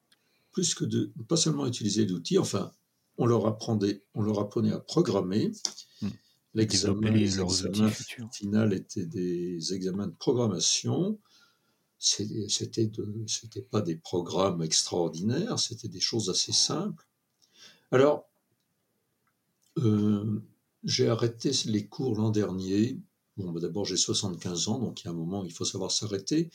Plus 0.51 0.75
que 0.75 0.83
de, 0.83 1.13
pas 1.29 1.37
seulement 1.37 1.65
utiliser 1.65 2.05
l'outil, 2.05 2.37
enfin, 2.37 2.73
on 3.17 3.25
leur 3.25 3.47
apprenait, 3.47 4.01
on 4.15 4.21
leur 4.21 4.39
apprenait 4.39 4.73
à 4.73 4.79
programmer. 4.79 5.53
Hmm. 6.53 6.59
L'examen 6.59 7.91
final 8.31 8.73
était 8.73 9.05
des 9.05 9.73
examens 9.73 10.07
de 10.07 10.15
programmation. 10.15 11.19
C'était 11.97 12.87
de, 12.87 13.61
pas 13.69 13.81
des 13.81 13.97
programmes 13.97 14.61
extraordinaires, 14.61 15.59
c'était 15.59 15.89
des 15.89 15.99
choses 15.99 16.29
assez 16.29 16.53
simples. 16.53 17.05
Alors, 17.91 18.29
euh, 19.79 20.41
j'ai 20.83 21.09
arrêté 21.09 21.51
les 21.65 21.87
cours 21.87 22.15
l'an 22.15 22.31
dernier 22.31 22.99
Bon, 23.39 23.53
bah, 23.53 23.61
d'abord, 23.61 23.85
j'ai 23.85 23.95
75 23.95 24.67
ans, 24.67 24.79
donc 24.79 25.01
il 25.01 25.05
y 25.05 25.07
a 25.07 25.11
un 25.11 25.13
moment, 25.15 25.45
il 25.45 25.53
faut 25.53 25.63
savoir 25.63 25.91
s'arrêter. 25.91 26.49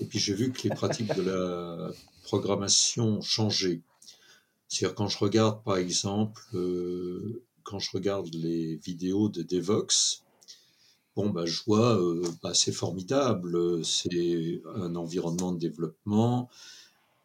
Et 0.00 0.06
puis, 0.06 0.18
j'ai 0.18 0.32
vu 0.32 0.52
que 0.52 0.62
les 0.66 0.74
pratiques 0.74 1.14
de 1.14 1.20
la 1.20 1.90
programmation 2.22 3.18
ont 3.18 3.20
changé. 3.20 3.82
C'est-à-dire, 4.66 4.94
quand 4.94 5.08
je 5.08 5.18
regarde, 5.18 5.62
par 5.62 5.76
exemple, 5.76 6.42
euh, 6.54 7.42
quand 7.64 7.78
je 7.78 7.90
regarde 7.92 8.32
les 8.34 8.76
vidéos 8.76 9.28
de 9.28 9.42
Devox, 9.42 10.24
bon, 11.16 11.30
bah, 11.30 11.46
je 11.46 11.60
vois, 11.66 12.00
euh, 12.00 12.22
bah, 12.42 12.54
c'est 12.54 12.72
formidable. 12.72 13.84
C'est 13.84 14.62
un 14.74 14.94
environnement 14.96 15.52
de 15.52 15.58
développement 15.58 16.48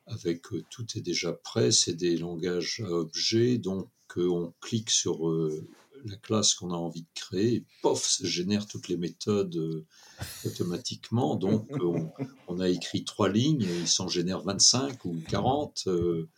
avec 0.08 0.54
euh, 0.54 0.64
tout 0.70 0.86
est 0.96 1.02
déjà 1.02 1.34
prêt. 1.34 1.72
C'est 1.72 1.96
des 1.96 2.18
langages 2.18 2.82
à 2.86 2.92
objets, 2.92 3.58
donc 3.58 3.90
on 4.18 4.54
clique 4.62 4.92
sur 4.92 5.30
la 6.06 6.16
classe 6.18 6.54
qu'on 6.54 6.72
a 6.72 6.76
envie 6.76 7.02
de 7.02 7.08
créer, 7.14 7.56
et 7.56 7.66
pof, 7.82 8.04
ça 8.04 8.28
génère 8.28 8.68
toutes 8.68 8.88
les 8.88 8.98
méthodes 8.98 9.56
euh, 9.56 9.86
automatiquement. 10.46 11.36
Donc, 11.36 11.68
on, 12.48 12.60
a 12.60 12.70
écrit 12.70 13.04
trois 13.04 13.30
lignes, 13.30 13.64
et 13.64 13.80
il 13.80 13.88
s'en 13.88 14.08
génère 14.08 14.42
25 14.42 15.06
ou 15.06 15.16
40. 15.30 15.84
Euh, 15.88 16.30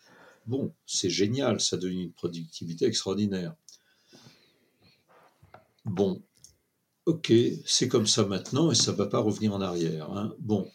bon, 0.45 0.74
c'est 0.86 1.10
génial, 1.10 1.60
ça 1.60 1.78
donne 1.78 2.00
une 2.00 2.12
productivité 2.12 2.86
extraordinaire. 2.86 3.56
Bon, 5.88 6.22
ok, 7.06 7.32
c'est 7.66 7.88
comme 7.88 8.08
ça 8.08 8.26
maintenant 8.26 8.72
et 8.72 8.76
ça 8.76 8.92
ne 8.92 8.98
va 8.98 9.06
pas 9.06 9.20
revenir 9.20 9.54
en 9.54 9.62
arrière. 9.62 10.12
Hein. 10.12 10.36
Bon, 10.40 10.70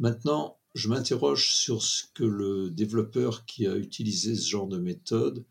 maintenant, 0.00 0.58
je 0.74 0.88
m'interroge 0.88 1.54
sur 1.54 1.82
ce 1.82 2.04
que 2.14 2.24
le 2.24 2.70
développeur 2.70 3.46
qui 3.46 3.66
a 3.68 3.76
utilisé 3.76 4.34
ce 4.34 4.48
genre 4.48 4.66
de 4.66 4.78
méthode 4.78 5.44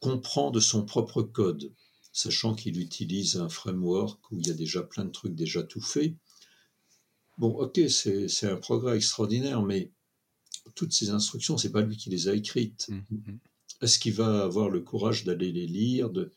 comprend 0.00 0.50
de 0.50 0.60
son 0.60 0.84
propre 0.84 1.22
code, 1.22 1.72
sachant 2.12 2.54
qu'il 2.54 2.78
utilise 2.78 3.36
un 3.36 3.48
framework 3.48 4.30
où 4.30 4.38
il 4.38 4.46
y 4.46 4.50
a 4.50 4.54
déjà 4.54 4.82
plein 4.82 5.06
de 5.06 5.10
trucs 5.10 5.34
déjà 5.34 5.62
tout 5.62 5.80
faits. 5.80 6.14
Bon, 7.38 7.56
ok, 7.58 7.80
c'est 7.88 8.46
un 8.46 8.56
progrès 8.56 8.96
extraordinaire, 8.96 9.62
mais 9.62 9.92
toutes 10.74 10.92
ces 10.92 11.08
instructions, 11.08 11.56
c'est 11.56 11.72
pas 11.72 11.80
lui 11.80 11.96
qui 11.96 12.10
les 12.10 12.28
a 12.28 12.34
écrites. 12.34 12.88
Mmh, 12.90 12.96
mmh. 13.10 13.38
Est-ce 13.80 13.98
qu'il 13.98 14.12
va 14.12 14.42
avoir 14.42 14.68
le 14.68 14.80
courage 14.80 15.24
d'aller 15.24 15.52
les 15.52 15.66
lire 15.66 16.10
de... 16.10 16.32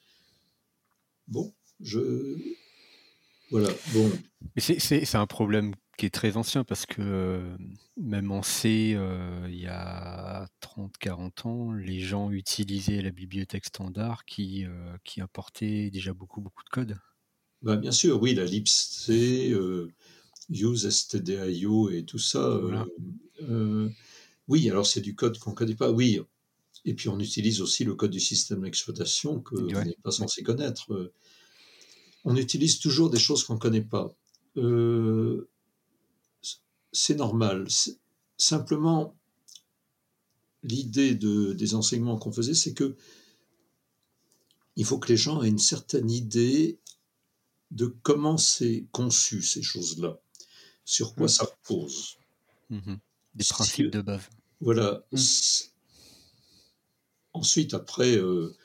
Bon, 1.27 1.53
je... 1.79 1.99
Voilà, 3.51 3.69
bon. 3.93 4.11
C'est 4.57 5.15
un 5.15 5.27
problème 5.27 5.73
qui 5.97 6.05
est 6.05 6.13
très 6.13 6.37
ancien 6.37 6.63
parce 6.63 6.85
que 6.85 7.01
euh, 7.01 7.57
même 7.97 8.31
en 8.31 8.41
C, 8.41 8.93
euh, 8.95 9.47
il 9.49 9.59
y 9.59 9.67
a 9.67 10.47
30-40 10.61 11.47
ans, 11.47 11.71
les 11.71 11.99
gens 11.99 12.31
utilisaient 12.31 13.01
la 13.01 13.11
bibliothèque 13.11 13.65
standard 13.65 14.25
qui, 14.25 14.65
euh, 14.65 14.95
qui 15.03 15.21
apportait 15.21 15.91
déjà 15.91 16.13
beaucoup, 16.13 16.41
beaucoup 16.41 16.63
de 16.63 16.69
code. 16.69 16.97
Bah, 17.61 17.75
bien 17.75 17.91
sûr, 17.91 18.21
oui, 18.21 18.33
la 18.33 18.45
libc, 18.45 18.69
use 20.49 20.89
stdio 20.89 21.89
et 21.89 22.03
tout 22.03 22.19
ça. 22.19 22.59
oui, 24.47 24.69
alors 24.69 24.87
c'est 24.87 25.01
du 25.01 25.15
code 25.15 25.37
qu'on 25.37 25.51
ne 25.51 25.55
connaît 25.55 25.75
pas. 25.75 25.91
Oui, 25.91 26.19
et 26.85 26.93
puis 26.93 27.09
on 27.09 27.19
utilise 27.19 27.61
aussi 27.61 27.83
le 27.83 27.95
code 27.95 28.11
du 28.11 28.19
système 28.19 28.61
d'exploitation 28.61 29.39
que 29.39 29.55
vous 29.55 29.71
n'est 29.71 29.97
pas 30.03 30.11
censé 30.11 30.43
connaître. 30.43 31.11
On 32.25 32.35
utilise 32.35 32.79
toujours 32.79 33.09
des 33.09 33.19
choses 33.19 33.43
qu'on 33.43 33.55
ne 33.55 33.59
connaît 33.59 33.81
pas. 33.81 34.13
Euh, 34.57 35.49
c'est 36.91 37.15
normal. 37.15 37.67
Simplement, 38.37 39.15
l'idée 40.63 41.15
de, 41.15 41.53
des 41.53 41.75
enseignements 41.75 42.17
qu'on 42.17 42.31
faisait, 42.31 42.53
c'est 42.53 42.73
que 42.73 42.95
il 44.75 44.85
faut 44.85 44.97
que 44.97 45.09
les 45.09 45.17
gens 45.17 45.43
aient 45.43 45.49
une 45.49 45.59
certaine 45.59 46.09
idée 46.09 46.79
de 47.71 47.85
comment 48.03 48.37
c'est 48.37 48.85
conçu 48.91 49.41
ces 49.41 49.61
choses-là, 49.61 50.19
sur 50.85 51.13
quoi 51.15 51.25
mmh. 51.25 51.29
ça 51.29 51.45
repose. 51.45 52.17
Mmh 52.69 52.95
des 53.35 53.45
principes 53.45 53.89
de 53.89 54.01
base. 54.01 54.29
Voilà. 54.61 55.03
Mmh. 55.11 55.17
Ensuite, 57.33 57.73
après, 57.73 58.15
euh, 58.17 58.55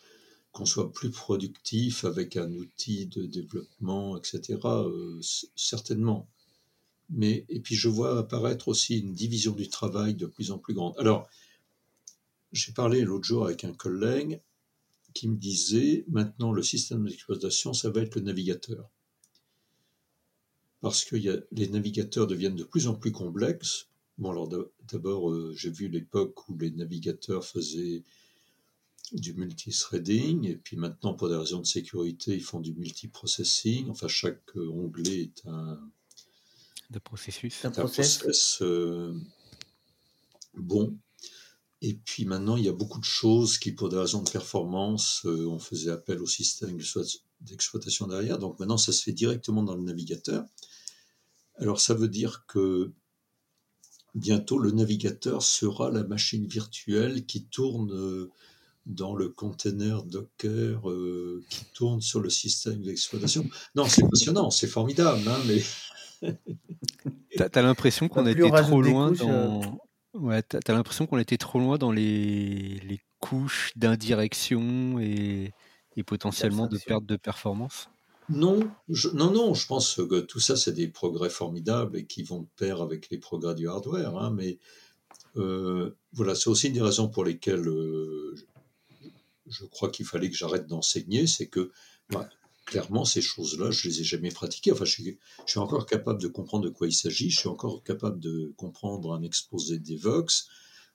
qu'on 0.53 0.67
soit 0.67 0.93
plus 0.93 1.11
productif 1.11 2.05
avec 2.05 2.37
un 2.37 2.53
outil 2.53 3.07
de 3.07 3.25
développement, 3.27 4.17
etc., 4.17 4.59
euh, 4.65 5.21
certainement 5.57 6.29
mais 7.11 7.45
et 7.49 7.61
puis 7.61 7.75
je 7.75 7.89
vois 7.89 8.19
apparaître 8.19 8.69
aussi 8.69 8.99
une 8.99 9.15
division 9.15 9.53
du 9.53 9.69
travail 9.69 10.15
de 10.15 10.27
plus 10.27 10.51
en 10.51 10.59
plus 10.59 10.75
grande. 10.75 10.95
Alors, 10.99 11.29
j'ai 12.53 12.73
parlé 12.73 13.03
l'autre 13.03 13.25
jour 13.25 13.47
avec 13.47 13.65
un 13.65 13.73
collègue 13.73 14.41
qui 15.15 15.29
me 15.29 15.37
disait 15.37 16.05
maintenant 16.09 16.53
le 16.53 16.63
système 16.63 17.07
d'exploitation, 17.07 17.73
ça 17.73 17.91
va 17.91 18.03
être 18.03 18.17
le 18.17 18.23
navigateur. 18.23 18.91
Parce 20.81 21.05
que 21.05 21.17
les 21.17 21.69
navigateurs 21.69 22.27
deviennent 22.27 22.57
de 22.57 22.65
plus 22.65 22.87
en 22.87 22.95
plus 22.95 23.11
complexes. 23.11 23.89
Bon, 24.17 24.31
alors 24.31 24.49
d'abord, 24.93 25.31
euh, 25.31 25.53
j'ai 25.57 25.71
vu 25.71 25.89
l'époque 25.89 26.49
où 26.49 26.57
les 26.57 26.71
navigateurs 26.71 27.45
faisaient 27.45 28.05
du 29.13 29.35
multithreading, 29.35 30.47
et 30.47 30.57
puis 30.57 30.77
maintenant, 30.77 31.15
pour 31.15 31.29
des 31.29 31.37
raisons 31.37 31.61
de 31.61 31.67
sécurité, 31.67 32.35
ils 32.35 32.43
font 32.45 32.61
du 32.61 32.75
multiprocessing. 32.75 33.89
Enfin, 33.91 34.09
chaque 34.09 34.55
onglet 34.57 35.23
est 35.23 35.47
un, 35.47 35.81
de 36.91 36.99
processus. 36.99 37.65
Un 37.65 37.71
process 37.71 38.63
euh, 38.63 39.15
bon. 40.55 40.99
Et 41.81 41.95
puis 41.95 42.25
maintenant, 42.25 42.57
il 42.57 42.65
y 42.65 42.69
a 42.69 42.73
beaucoup 42.73 42.99
de 42.99 43.05
choses 43.05 43.59
qui, 43.59 43.73
pour 43.73 43.89
des 43.89 43.99
raisons 43.99 44.23
de 44.23 44.31
performance, 44.31 45.23
euh, 45.27 45.47
on 45.47 45.59
faisait 45.59 45.91
appel 45.91 46.21
au 46.21 46.27
système 46.27 46.79
d'exploitation 47.41 48.07
derrière. 48.07 48.39
Donc 48.39 48.59
maintenant, 48.59 48.79
ça 48.79 48.93
se 48.93 49.03
fait 49.03 49.13
directement 49.13 49.63
dans 49.63 49.77
le 49.77 49.83
navigateur. 49.83 50.45
Alors 51.57 51.81
ça 51.81 51.95
veut 51.95 52.09
dire 52.09 52.47
que 52.47 52.93
bientôt, 54.15 54.59
le 54.59 54.71
navigateur 54.71 55.43
sera 55.43 55.91
la 55.91 56.05
machine 56.05 56.47
virtuelle 56.47 57.27
qui 57.27 57.45
tourne 57.45 57.93
euh, 57.93 58.31
dans 58.89 59.15
le 59.15 59.29
container 59.29 60.03
Docker, 60.03 60.83
qui 61.49 61.65
tourne 61.75 62.01
sur 62.01 62.21
le 62.21 62.31
système 62.31 62.83
d'exploitation. 62.83 63.47
Non, 63.75 63.85
c'est 63.87 64.09
passionnant, 64.09 64.51
c'est 64.51 64.67
formidable, 64.67 65.23
hein, 65.29 65.39
mais 65.47 65.63
T'as 67.37 67.49
as, 67.55 67.63
l'impression 67.63 68.09
qu'on 68.09 68.27
était 68.27 68.51
trop 68.51 68.83
loin 68.83 69.13
dans. 69.13 69.61
Euh. 69.63 69.67
Ouais, 70.15 70.43
t'as 70.43 70.73
l'impression 70.73 71.07
qu'on 71.07 71.19
était 71.19 71.37
trop 71.37 71.59
loin 71.59 71.79
dans 71.79 71.93
les, 71.93 72.81
les 72.81 73.01
couches 73.21 73.73
d'indirection 73.77 74.99
et, 74.99 75.53
et 75.97 76.03
potentiellement 76.03 76.67
de 76.67 76.79
perte 76.79 77.05
de 77.05 77.17
performance? 77.17 77.89
Non, 78.31 78.59
je, 78.89 79.09
non, 79.09 79.31
non, 79.31 79.55
je 79.55 79.67
pense 79.67 79.95
que 79.95 80.21
tout 80.21 80.41
ça, 80.41 80.57
c'est 80.57 80.73
des 80.73 80.89
progrès 80.89 81.31
formidables 81.31 81.97
et 81.97 82.07
qui 82.07 82.23
vont 82.23 82.41
de 82.41 82.49
pair 82.57 82.83
avec 82.83 83.11
les 83.11 83.19
progrès 83.19 83.55
du 83.55 83.69
hardware. 83.69 84.17
Hein, 84.19 84.33
mais 84.35 84.59
euh, 85.37 85.95
voilà, 86.13 86.35
c'est 86.35 86.51
aussi 86.51 86.69
une 86.69 86.75
des 86.75 86.83
raisons 86.83 87.09
pour 87.09 87.25
lesquelles 87.25 87.69
euh, 87.69 88.35
je 89.49 89.65
crois 89.65 89.91
qu'il 89.91 90.07
fallait 90.07 90.31
que 90.31 90.37
j'arrête 90.37 90.67
d'enseigner, 90.67 91.27
c'est 91.27 91.47
que 91.47 91.71
bah, 92.11 92.29
clairement, 92.69 93.05
ces 93.05 93.23
choses-là, 93.23 93.71
je 93.71 93.89
les 93.89 94.01
ai 94.03 94.05
jamais 94.05 94.31
pratiquées. 94.31 94.73
Enfin, 94.73 94.85
je 94.85 95.03
suis, 95.47 95.59
encore 95.59 95.87
capable 95.87 96.21
de 96.21 96.29
comprendre 96.29 96.65
de 96.65 96.71
quoi 96.71 96.87
il 96.87 96.93
s'agit. 96.93 97.31
Je 97.31 97.39
suis 97.39 97.49
encore 97.49 97.83
capable 97.83 98.21
de 98.21 98.53
comprendre 98.57 99.15
un 99.15 99.23
exposé 99.23 99.79
d'Evox. 99.79 100.49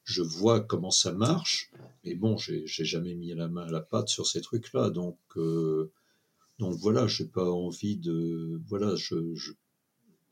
Je 0.04 0.22
vois 0.22 0.62
comment 0.62 0.92
ça 0.92 1.14
marche. 1.14 1.72
Mais 2.04 2.16
bon, 2.16 2.38
j'ai 2.38 2.68
jamais 2.68 3.16
mis 3.16 3.34
la 3.34 3.48
main 3.48 3.66
à 3.66 3.72
la 3.72 3.82
pâte 3.82 4.10
sur 4.10 4.28
ces 4.28 4.42
trucs-là. 4.42 4.90
Donc, 4.92 5.18
euh, 5.38 5.92
donc 6.60 6.76
voilà, 6.76 7.08
j'ai 7.08 7.26
pas 7.26 7.50
envie 7.50 7.98
de. 7.98 8.62
Voilà, 8.68 8.96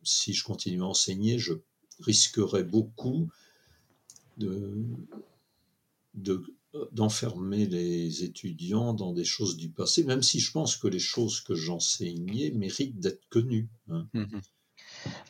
si 0.03 0.34
je 0.34 0.43
continue 0.43 0.82
à 0.82 0.86
enseigner, 0.86 1.39
je 1.39 1.53
risquerais 1.99 2.63
beaucoup 2.63 3.30
de, 4.38 4.76
de 6.13 6.43
d'enfermer 6.91 7.65
les 7.65 8.24
étudiants 8.24 8.93
dans 8.93 9.13
des 9.13 9.26
choses 9.26 9.57
du 9.57 9.69
passé, 9.69 10.03
même 10.03 10.24
si 10.24 10.39
je 10.39 10.51
pense 10.51 10.78
que 10.78 10.88
les 10.88 10.99
choses 10.99 11.41
que 11.41 11.53
j'enseignais 11.53 12.51
méritent 12.51 12.99
d'être 12.99 13.28
connues. 13.30 13.69
Hein. 13.89 14.07
Mmh 14.13 14.39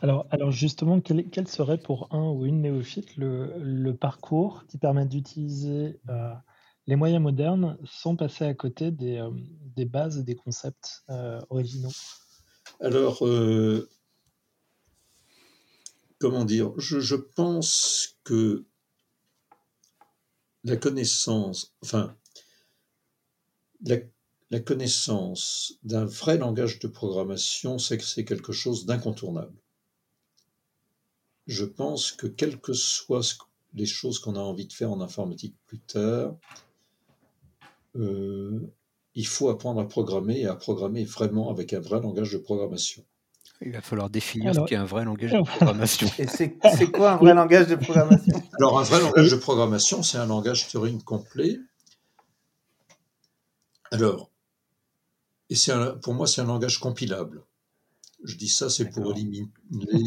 alors, 0.02 0.26
alors 0.32 0.52
justement, 0.52 1.00
quel, 1.02 1.48
serait 1.48 1.78
pour 1.78 2.14
un 2.14 2.30
ou 2.30 2.46
une 2.46 2.62
néophyte 2.62 3.16
le, 3.16 3.92
parcours 3.92 4.66
qui 4.68 4.78
permet 4.78 5.06
d'utiliser 5.06 6.00
euh, 6.10 6.34
les 6.88 6.96
moyens 6.96 7.22
modernes 7.22 7.78
sans 7.86 8.16
passer 8.16 8.46
à 8.46 8.54
côté 8.54 8.92
des, 8.92 9.18
euh, 9.18 9.30
des 9.76 9.86
bases 9.86 10.18
et 10.18 10.24
des 10.24 10.36
concepts 10.36 11.04
euh, 11.10 11.40
originaux? 11.50 11.92
Alors, 12.80 13.24
comment 16.20 16.46
dire? 16.46 16.72
Je, 16.78 17.00
je 17.00 17.16
pense 17.16 18.18
que 18.24 18.66
la 20.64 20.78
connaissance, 20.78 21.74
enfin, 21.84 22.16
la, 23.84 24.60
connaissance 24.60 25.74
d'un 25.84 26.06
vrai 26.06 26.38
langage 26.38 26.80
de 26.80 26.88
programmation, 26.88 27.80
c'est 27.80 27.98
que 27.98 28.04
c'est 28.04 28.26
quelque 28.26 28.52
chose 28.52 28.86
d'incontournable. 28.86 29.58
Je 31.48 31.66
pense 31.66 32.12
que 32.12 32.28
quelles 32.28 32.60
que 32.60 32.74
soient 32.74 33.22
les 33.74 33.86
choses 33.86 34.20
qu'on 34.20 34.36
a 34.36 34.40
envie 34.40 34.68
de 34.68 34.74
faire 34.74 34.92
en 34.92 35.02
informatique 35.02 35.56
plus 35.66 35.80
tard, 35.80 36.36
euh, 37.96 38.60
il 39.16 39.28
faut 39.28 39.50
apprendre 39.50 39.82
à 39.82 39.88
programmer 39.88 40.42
et 40.42 40.46
à 40.46 40.56
programmer 40.56 41.04
vraiment 41.04 41.50
avec 41.50 41.74
un 41.74 41.80
vrai 41.80 42.00
langage 42.02 42.32
de 42.32 42.38
programmation. 42.38 43.04
Il 43.64 43.72
va 43.74 43.82
falloir 43.82 44.10
définir 44.10 44.56
ce 44.56 44.62
qu'est 44.62 44.76
un 44.76 44.86
vrai 44.86 45.06
langage 45.06 45.32
de 45.32 45.42
programmation. 45.44 46.10
Et 46.18 46.28
c'est 46.28 46.58
quoi 46.92 47.12
un 47.12 47.18
vrai 47.18 47.34
langage 47.36 47.68
de 47.68 47.76
programmation? 47.76 48.42
Alors, 48.58 48.80
un 48.80 48.84
vrai 48.84 49.00
langage 49.00 49.30
de 49.30 49.36
programmation, 49.36 50.02
c'est 50.02 50.18
un 50.18 50.26
langage 50.26 50.68
Turing 50.68 51.02
complet. 51.04 51.60
Alors, 53.92 54.32
et 55.52 55.56
un, 55.70 55.92
pour 55.98 56.14
moi, 56.14 56.28
c'est 56.28 56.42
un 56.42 56.46
langage 56.46 56.80
compilable. 56.80 57.44
Je 58.24 58.36
dis 58.38 58.48
ça, 58.48 58.70
c'est 58.70 58.90
pour 58.90 59.12
éliminer 59.12 59.50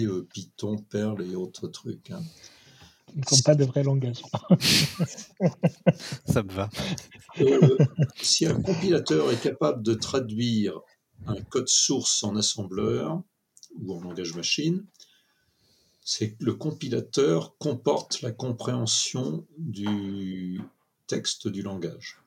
euh, 0.04 0.26
Python, 0.32 0.78
Perl 0.78 1.22
et 1.22 1.34
autres 1.36 1.68
trucs. 1.68 2.10
Hein. 2.10 2.22
sont 3.28 3.42
pas 3.44 3.54
de 3.54 3.64
vrais 3.64 3.82
langages. 3.82 4.22
Ça 6.26 6.42
me 6.42 6.50
va. 6.50 6.70
Euh, 7.40 7.76
si 8.20 8.46
un 8.46 8.60
compilateur 8.60 9.30
est 9.30 9.40
capable 9.40 9.82
de 9.82 9.94
traduire 9.94 10.80
un 11.26 11.40
code 11.42 11.68
source 11.68 12.24
en 12.24 12.36
assembleur 12.36 13.22
ou 13.80 13.94
en 13.94 14.00
langage 14.00 14.34
machine, 14.34 14.84
c'est 16.04 16.32
que 16.32 16.44
le 16.44 16.54
compilateur 16.54 17.56
comporte 17.58 18.22
la 18.22 18.30
compréhension 18.30 19.46
du 19.56 20.60
texte 21.06 21.48
du 21.48 21.62
langage. 21.62 22.20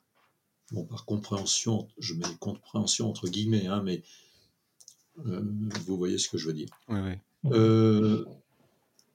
Bon, 0.71 0.83
par 0.83 1.05
compréhension, 1.05 1.87
je 1.97 2.13
mets 2.13 2.25
compréhension 2.39 3.09
entre 3.09 3.27
guillemets, 3.27 3.67
hein, 3.67 3.81
mais 3.83 4.03
euh, 5.25 5.41
vous 5.85 5.97
voyez 5.97 6.17
ce 6.17 6.27
que 6.27 6.37
je 6.37 6.47
veux 6.47 6.53
dire. 6.53 6.69
Oui, 6.89 6.99
oui. 6.99 7.51
Euh, 7.53 8.25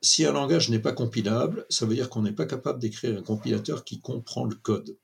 si 0.01 0.25
un 0.25 0.33
langage 0.33 0.69
n'est 0.71 0.81
pas 0.81 0.93
compilable, 0.93 1.67
ça 1.69 1.87
veut 1.87 1.95
dire 1.95 2.09
qu'on 2.09 2.23
n'est 2.23 2.33
pas 2.33 2.47
capable 2.47 2.79
d'écrire 2.79 3.17
un 3.17 3.23
compilateur 3.23 3.85
qui 3.85 4.01
comprend 4.01 4.45
le 4.45 4.57
code. 4.57 4.97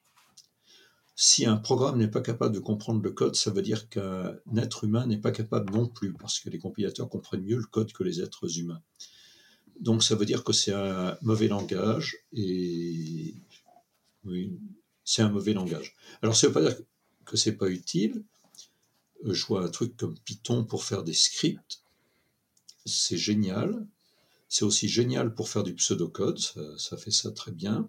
Si 1.21 1.47
un 1.47 1.57
programme 1.57 1.99
n'est 1.99 2.07
pas 2.07 2.21
capable 2.21 2.55
de 2.55 2.61
comprendre 2.61 3.03
le 3.03 3.11
code, 3.11 3.35
ça 3.35 3.51
veut 3.51 3.61
dire 3.61 3.89
qu'un 3.89 4.37
être 4.57 4.85
humain 4.85 5.05
n'est 5.05 5.19
pas 5.19 5.33
capable 5.33 5.75
non 5.75 5.89
plus, 5.89 6.13
parce 6.13 6.39
que 6.39 6.49
les 6.49 6.61
compilateurs 6.61 7.09
comprennent 7.09 7.43
mieux 7.43 7.57
le 7.57 7.67
code 7.67 7.93
que 7.93 8.05
les 8.05 8.21
êtres 8.21 8.57
humains. 8.61 8.81
Donc 9.81 10.05
ça 10.05 10.15
veut 10.15 10.27
dire 10.27 10.45
que 10.45 10.53
c'est 10.53 10.73
un 10.73 11.19
mauvais 11.23 11.49
langage, 11.49 12.19
et 12.33 13.35
oui, 14.27 14.61
c'est 15.03 15.23
un 15.23 15.29
mauvais 15.29 15.55
langage. 15.55 15.97
Alors 16.23 16.37
ça 16.37 16.47
ne 16.47 16.53
veut 16.53 16.63
pas 16.63 16.69
dire 16.69 16.81
que 17.25 17.37
c'est 17.37 17.57
pas 17.57 17.69
utile. 17.69 18.23
Euh, 19.25 19.35
je 19.35 19.45
vois 19.45 19.65
un 19.65 19.71
truc 19.71 19.97
comme 19.97 20.17
Python 20.21 20.63
pour 20.63 20.85
faire 20.85 21.03
des 21.03 21.15
scripts, 21.15 21.83
c'est 22.87 23.19
génial. 23.19 23.89
C'est 24.49 24.65
aussi 24.65 24.89
génial 24.89 25.35
pour 25.35 25.49
faire 25.49 25.65
du 25.65 25.75
pseudocode, 25.75 26.39
ça, 26.39 26.79
ça 26.79 26.97
fait 26.97 27.11
ça 27.11 27.33
très 27.33 27.51
bien. 27.51 27.89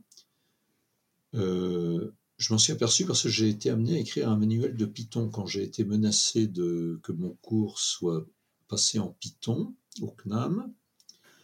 Euh, 1.35 2.11
je 2.39 2.53
m'en 2.53 2.57
suis 2.57 2.71
aperçu 2.71 3.05
parce 3.05 3.23
que 3.23 3.29
j'ai 3.29 3.49
été 3.49 3.69
amené 3.69 3.97
à 3.97 3.99
écrire 3.99 4.29
un 4.29 4.37
manuel 4.37 4.77
de 4.77 4.85
Python 4.85 5.29
quand 5.29 5.45
j'ai 5.45 5.61
été 5.61 5.83
menacé 5.83 6.47
de 6.47 6.97
que 7.03 7.11
mon 7.11 7.35
cours 7.41 7.79
soit 7.79 8.25
passé 8.69 8.97
en 8.97 9.09
Python 9.19 9.75
au 10.01 10.09
CNAM. 10.11 10.73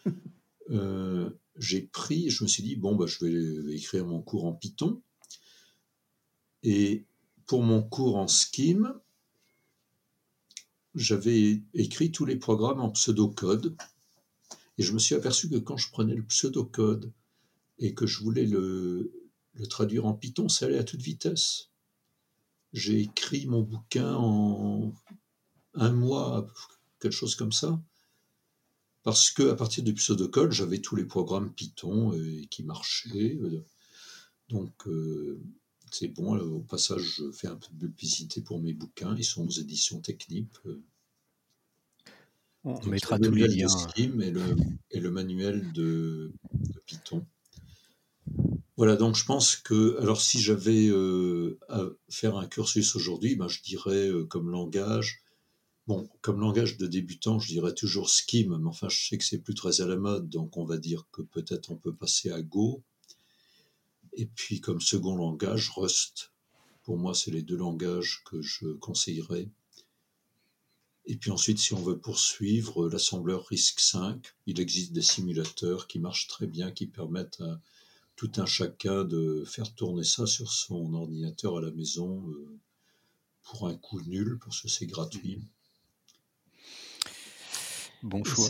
Euh, 0.70 1.30
j'ai 1.58 1.82
pris, 1.82 2.28
je 2.28 2.42
me 2.42 2.48
suis 2.48 2.64
dit 2.64 2.74
bon 2.74 2.96
bah 2.96 3.06
je 3.06 3.24
vais 3.24 3.76
écrire 3.76 4.04
mon 4.04 4.20
cours 4.20 4.46
en 4.46 4.52
Python. 4.52 5.00
Et 6.64 7.04
pour 7.46 7.62
mon 7.62 7.84
cours 7.84 8.16
en 8.16 8.26
Scheme, 8.26 8.92
j'avais 10.96 11.62
écrit 11.72 12.10
tous 12.10 12.24
les 12.24 12.34
programmes 12.34 12.80
en 12.80 12.90
pseudocode 12.90 13.76
et 14.76 14.82
je 14.82 14.92
me 14.92 14.98
suis 14.98 15.14
aperçu 15.14 15.48
que 15.48 15.54
quand 15.54 15.76
je 15.76 15.88
prenais 15.88 16.16
le 16.16 16.24
pseudocode 16.24 17.12
et 17.78 17.94
que 17.94 18.06
je 18.06 18.24
voulais 18.24 18.46
le, 18.46 19.15
le 19.56 19.66
traduire 19.66 20.06
en 20.06 20.14
Python, 20.14 20.48
ça 20.48 20.66
allait 20.66 20.78
à 20.78 20.84
toute 20.84 21.02
vitesse. 21.02 21.70
J'ai 22.72 23.00
écrit 23.00 23.46
mon 23.46 23.62
bouquin 23.62 24.14
en 24.14 24.92
un 25.74 25.92
mois, 25.92 26.46
quelque 27.00 27.12
chose 27.12 27.34
comme 27.34 27.52
ça, 27.52 27.80
parce 29.02 29.30
que 29.30 29.50
à 29.50 29.54
partir 29.54 29.84
du 29.84 29.94
pseudocode, 29.94 30.52
j'avais 30.52 30.80
tous 30.80 30.96
les 30.96 31.04
programmes 31.04 31.52
Python 31.52 32.12
et 32.12 32.46
qui 32.50 32.64
marchaient. 32.64 33.38
Donc 34.48 34.86
euh, 34.86 35.40
c'est 35.90 36.08
bon. 36.08 36.36
Au 36.36 36.60
passage, 36.60 37.02
je 37.02 37.30
fais 37.30 37.48
un 37.48 37.56
peu 37.56 37.68
de 37.72 37.86
publicité 37.86 38.40
pour 38.42 38.60
mes 38.60 38.74
bouquins. 38.74 39.14
Ils 39.16 39.24
sont 39.24 39.46
aux 39.46 39.50
éditions 39.50 40.00
techniques. 40.00 40.52
On 42.64 42.74
Donc, 42.74 42.86
mettra 42.86 43.16
le 43.16 43.28
tous 43.28 43.34
les 43.34 43.48
de 43.48 43.54
liens. 43.54 43.68
Scheme 43.68 44.20
et 44.20 44.30
le, 44.30 44.56
et 44.90 44.98
le 44.98 45.10
manuel 45.10 45.72
de, 45.72 46.32
de 46.52 46.80
Python. 46.84 47.24
Voilà, 48.76 48.96
donc 48.96 49.16
je 49.16 49.24
pense 49.24 49.56
que, 49.56 49.96
alors 50.00 50.20
si 50.20 50.38
j'avais 50.38 50.88
euh, 50.88 51.58
à 51.68 51.84
faire 52.10 52.36
un 52.36 52.46
cursus 52.46 52.94
aujourd'hui, 52.94 53.34
ben, 53.34 53.48
je 53.48 53.62
dirais 53.62 54.08
euh, 54.08 54.24
comme 54.26 54.50
langage, 54.50 55.22
bon, 55.86 56.10
comme 56.20 56.40
langage 56.40 56.76
de 56.76 56.86
débutant, 56.86 57.38
je 57.38 57.48
dirais 57.48 57.74
toujours 57.74 58.10
Scheme, 58.10 58.58
mais 58.58 58.68
enfin 58.68 58.90
je 58.90 59.08
sais 59.08 59.16
que 59.16 59.24
c'est 59.24 59.38
plus 59.38 59.54
très 59.54 59.80
à 59.80 59.86
la 59.86 59.96
mode, 59.96 60.28
donc 60.28 60.58
on 60.58 60.66
va 60.66 60.76
dire 60.76 61.06
que 61.10 61.22
peut-être 61.22 61.70
on 61.70 61.76
peut 61.76 61.94
passer 61.94 62.30
à 62.30 62.42
Go. 62.42 62.82
Et 64.12 64.26
puis 64.26 64.60
comme 64.60 64.80
second 64.80 65.16
langage, 65.16 65.70
Rust. 65.70 66.32
Pour 66.82 66.98
moi, 66.98 67.14
c'est 67.14 67.30
les 67.30 67.42
deux 67.42 67.56
langages 67.56 68.22
que 68.24 68.42
je 68.42 68.66
conseillerais. 68.74 69.48
Et 71.06 71.16
puis 71.16 71.30
ensuite, 71.30 71.58
si 71.58 71.72
on 71.72 71.82
veut 71.82 71.98
poursuivre, 71.98 72.84
euh, 72.84 72.90
l'assembleur 72.90 73.46
RISC-V, 73.46 74.20
il 74.46 74.60
existe 74.60 74.92
des 74.92 75.02
simulateurs 75.02 75.86
qui 75.86 75.98
marchent 75.98 76.26
très 76.26 76.46
bien, 76.46 76.72
qui 76.72 76.86
permettent 76.86 77.40
à 77.40 77.60
tout 78.16 78.32
un 78.38 78.46
chacun 78.46 79.04
de 79.04 79.44
faire 79.46 79.74
tourner 79.74 80.04
ça 80.04 80.26
sur 80.26 80.50
son 80.50 80.94
ordinateur 80.94 81.58
à 81.58 81.60
la 81.60 81.70
maison 81.70 82.24
euh, 82.28 82.58
pour 83.42 83.68
un 83.68 83.76
coût 83.76 84.00
nul, 84.02 84.38
parce 84.44 84.60
que 84.60 84.68
c'est 84.68 84.86
gratuit. 84.86 85.42
Bon 88.02 88.24
choix. 88.24 88.48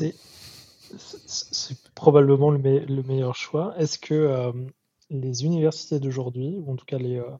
C'est 1.26 1.92
probablement 1.94 2.50
le, 2.50 2.58
me- 2.58 2.84
le 2.84 3.02
meilleur 3.02 3.34
choix. 3.34 3.74
Est-ce 3.76 3.98
que 3.98 4.14
euh, 4.14 4.52
les 5.10 5.44
universités 5.44 5.98
d'aujourd'hui, 5.98 6.58
ou 6.60 6.72
en 6.72 6.76
tout 6.76 6.86
cas 6.86 6.98
les, 6.98 7.18
euh, 7.18 7.30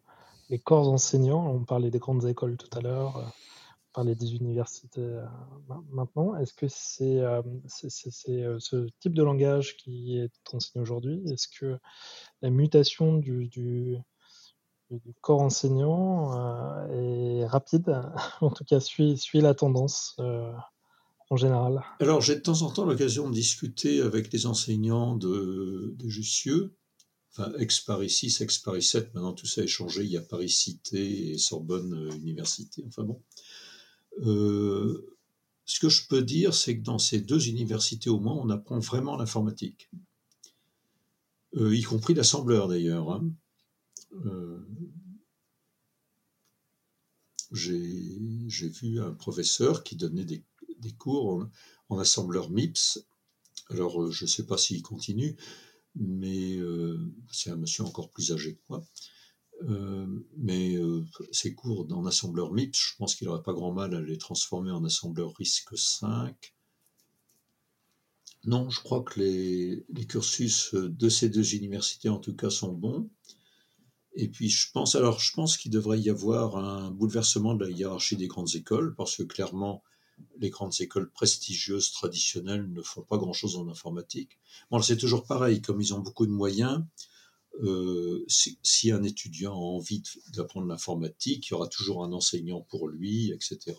les 0.51 0.59
corps 0.59 0.89
enseignants, 0.89 1.47
on 1.49 1.65
parlait 1.65 1.91
des 1.91 2.01
grandes 2.01 2.27
écoles 2.27 2.57
tout 2.57 2.77
à 2.77 2.81
l'heure, 2.81 3.33
parlait 3.97 4.15
des 4.15 4.35
universités 4.35 5.01
euh, 5.01 5.25
ma- 5.69 5.83
maintenant, 5.91 6.37
est-ce 6.37 6.53
que 6.53 6.69
c'est 6.69 7.19
euh, 7.21 7.41
euh, 8.29 8.59
ce 8.61 8.87
type 9.01 9.15
de 9.15 9.23
langage 9.23 9.79
qui 9.79 10.19
est 10.19 10.31
enseigné 10.53 10.83
aujourd'hui? 10.83 11.23
Est-ce 11.33 11.49
que 11.49 11.79
la 12.43 12.51
mutation 12.51 13.17
du, 13.17 13.49
du- 13.49 13.97
corps 15.23 15.41
enseignant 15.41 16.33
est 16.91 17.47
rapide, 17.47 18.03
en 18.43 18.51
tout 18.51 18.65
cas 18.65 18.81
suit, 18.81 19.17
suit 19.17 19.41
la 19.41 19.55
tendance 19.55 20.17
en 21.31 21.37
général? 21.37 21.83
Alors, 21.99 22.21
j'ai 22.21 22.37
de 22.37 22.41
temps 22.41 22.63
en 22.63 22.71
temps 22.71 22.85
l'occasion 22.85 23.31
de 23.31 23.35
discuter 23.35 24.03
avec 24.03 24.31
les 24.33 24.45
enseignants 24.47 25.17
de, 25.17 25.95
de 25.99 26.09
Jussieu, 26.09 26.77
enfin, 27.33 27.53
ex-Paris 27.59 28.11
6, 28.11 28.41
ex-Paris 28.43 28.83
7, 28.83 29.15
maintenant 29.15 29.33
tout 29.33 29.47
ça 29.47 29.63
a 29.63 29.67
changé, 29.67 30.05
il 30.05 30.11
y 30.11 30.19
a 30.19 30.23
Paris 30.23 30.51
Cité 30.51 31.31
et 31.31 31.39
Sorbonne 31.39 32.11
Université, 32.23 32.85
enfin 32.87 33.03
bon. 33.03 33.23
Euh, 34.25 35.19
ce 35.65 35.81
que 35.81 35.89
je 35.89 36.07
peux 36.09 36.23
dire, 36.23 36.55
c'est 36.55 36.79
que 36.79 36.83
dans 36.83 36.99
ces 36.99 37.21
deux 37.21 37.49
universités 37.49 38.11
au 38.11 38.21
moins, 38.21 38.35
on 38.35 38.51
apprend 38.51 38.79
vraiment 38.79 39.17
l'informatique. 39.17 39.91
Euh, 41.57 41.75
y 41.75 41.83
compris 41.83 42.15
l'assembleur 42.15 42.69
d'ailleurs. 42.69 43.11
hein. 43.11 43.29
Euh, 44.25 44.61
J'ai 47.53 48.69
vu 48.69 49.01
un 49.01 49.13
professeur 49.13 49.83
qui 49.83 49.97
donnait 49.97 50.25
des, 50.25 50.45
cours 50.99 51.29
en, 51.35 51.51
en 51.89 51.99
assembleur 51.99 52.51
MIPS. 52.51 52.99
Alors, 53.71 54.11
je 54.11 54.25
ne 54.25 54.29
sais 54.29 54.47
pas 54.47 54.59
s'il 54.59 54.83
continue, 54.83 55.37
mais 55.95 56.59
c'est 57.33 57.51
un 57.51 57.57
monsieur 57.57 57.85
encore 57.85 58.11
plus 58.11 58.33
âgé 58.33 58.55
que 58.55 58.63
moi. 58.69 58.85
Euh, 59.63 60.07
mais 60.37 60.77
euh, 60.77 61.05
ces 61.33 61.55
cours 61.55 61.87
en 61.91 62.05
assembleur 62.05 62.53
MIPS, 62.53 62.77
je 62.77 62.97
pense 62.97 63.15
qu'il 63.15 63.27
n'aurait 63.27 63.43
pas 63.43 63.55
grand 63.55 63.73
mal 63.73 63.95
à 63.95 64.01
les 64.01 64.19
transformer 64.19 64.71
en 64.71 64.85
assembleur 64.85 65.35
RISC 65.37 65.77
5. 65.77 66.55
Non, 68.45 68.71
je 68.71 68.81
crois 68.81 69.03
que 69.03 69.19
les, 69.19 69.85
les 69.89 70.07
cursus 70.07 70.75
de 70.75 71.09
ces 71.09 71.29
deux 71.29 71.55
universités, 71.55 72.09
en 72.09 72.19
tout 72.19 72.37
cas, 72.37 72.51
sont 72.51 72.73
bons. 72.73 73.09
Et 74.15 74.29
puis, 74.29 74.49
je 74.49 74.71
pense, 74.73 74.95
alors, 74.95 75.21
je 75.21 75.33
pense 75.33 75.57
qu'il 75.57 75.71
devrait 75.71 76.01
y 76.01 76.11
avoir 76.11 76.57
un 76.57 76.91
bouleversement 76.91 77.55
de 77.55 77.65
la 77.65 77.71
hiérarchie 77.71 78.17
des 78.17 78.29
grandes 78.29 78.55
écoles, 78.55 78.95
parce 78.95 79.17
que 79.17 79.23
clairement, 79.25 79.83
les 80.39 80.51
grandes 80.51 80.75
écoles 80.81 81.11
prestigieuses 81.11 81.93
traditionnelles 81.93 82.73
ne 82.73 82.83
font 82.83 83.03
pas 83.03 83.19
grand-chose 83.19 83.57
en 83.57 83.69
informatique. 83.69 84.39
Bon, 84.71 84.81
c'est 84.81 84.97
toujours 84.97 85.25
pareil, 85.25 85.61
comme 85.61 85.81
ils 85.81 85.93
ont 85.93 86.01
beaucoup 86.01 86.27
de 86.27 86.33
moyens, 86.33 86.83
euh, 87.63 88.25
si, 88.29 88.91
un 88.91 89.03
étudiant 89.03 89.53
a 89.53 89.57
envie 89.57 90.03
d'apprendre 90.35 90.67
l'informatique, 90.67 91.49
il 91.49 91.51
y 91.53 91.55
aura 91.55 91.69
toujours 91.69 92.05
un 92.05 92.13
enseignant 92.13 92.61
pour 92.61 92.89
lui, 92.89 93.33
etc. 93.33 93.77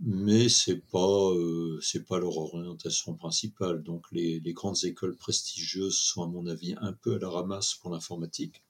Mais 0.00 0.48
c'est 0.48 0.80
pas 0.90 1.30
euh, 1.30 1.80
pas 2.08 2.18
leur 2.18 2.36
orientation 2.36 3.14
principale. 3.14 3.82
Donc 3.82 4.06
les, 4.12 4.40
grandes 4.52 4.84
écoles 4.84 5.16
prestigieuses 5.16 5.96
sont 5.96 6.22
à 6.22 6.26
mon 6.26 6.46
avis 6.46 6.74
un 6.80 6.92
peu 6.92 7.14
à 7.14 7.18
la 7.18 7.28
ramasse 7.28 7.74
pour 7.74 7.90
l'informatique. 7.90 8.62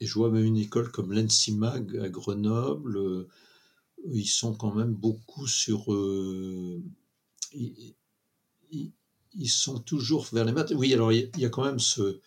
Et 0.00 0.06
je 0.06 0.14
vois 0.14 0.30
même 0.30 0.44
une 0.44 0.58
école 0.58 0.92
comme 0.92 1.12
l'ENSIMAG 1.12 1.96
à 1.96 2.08
Grenoble, 2.08 2.98
euh, 2.98 3.28
ils 4.12 4.26
sont 4.26 4.54
quand 4.54 4.74
même 4.74 4.94
beaucoup 4.94 5.46
sur 5.46 5.92
euh, 5.92 6.82
ils 9.38 9.48
sont 9.48 9.78
toujours 9.78 10.26
vers 10.32 10.44
les 10.44 10.52
maths. 10.52 10.72
Oui, 10.76 10.92
alors 10.92 11.12
il 11.12 11.30
y 11.38 11.44
a- 11.44 11.48
quand 11.48 11.64
même 11.64 11.78
ce, 11.78 12.20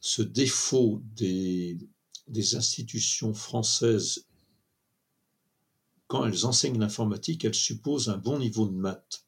ce 0.00 0.22
défaut 0.22 1.02
des, 1.16 1.78
des 2.28 2.56
institutions 2.56 3.34
françaises. 3.34 4.24
Quand 6.06 6.24
elles 6.26 6.46
enseignent 6.46 6.78
l'informatique, 6.78 7.44
elles 7.44 7.54
supposent 7.54 8.08
un 8.08 8.16
bon 8.16 8.38
niveau 8.38 8.66
de 8.66 8.74
maths. 8.74 9.24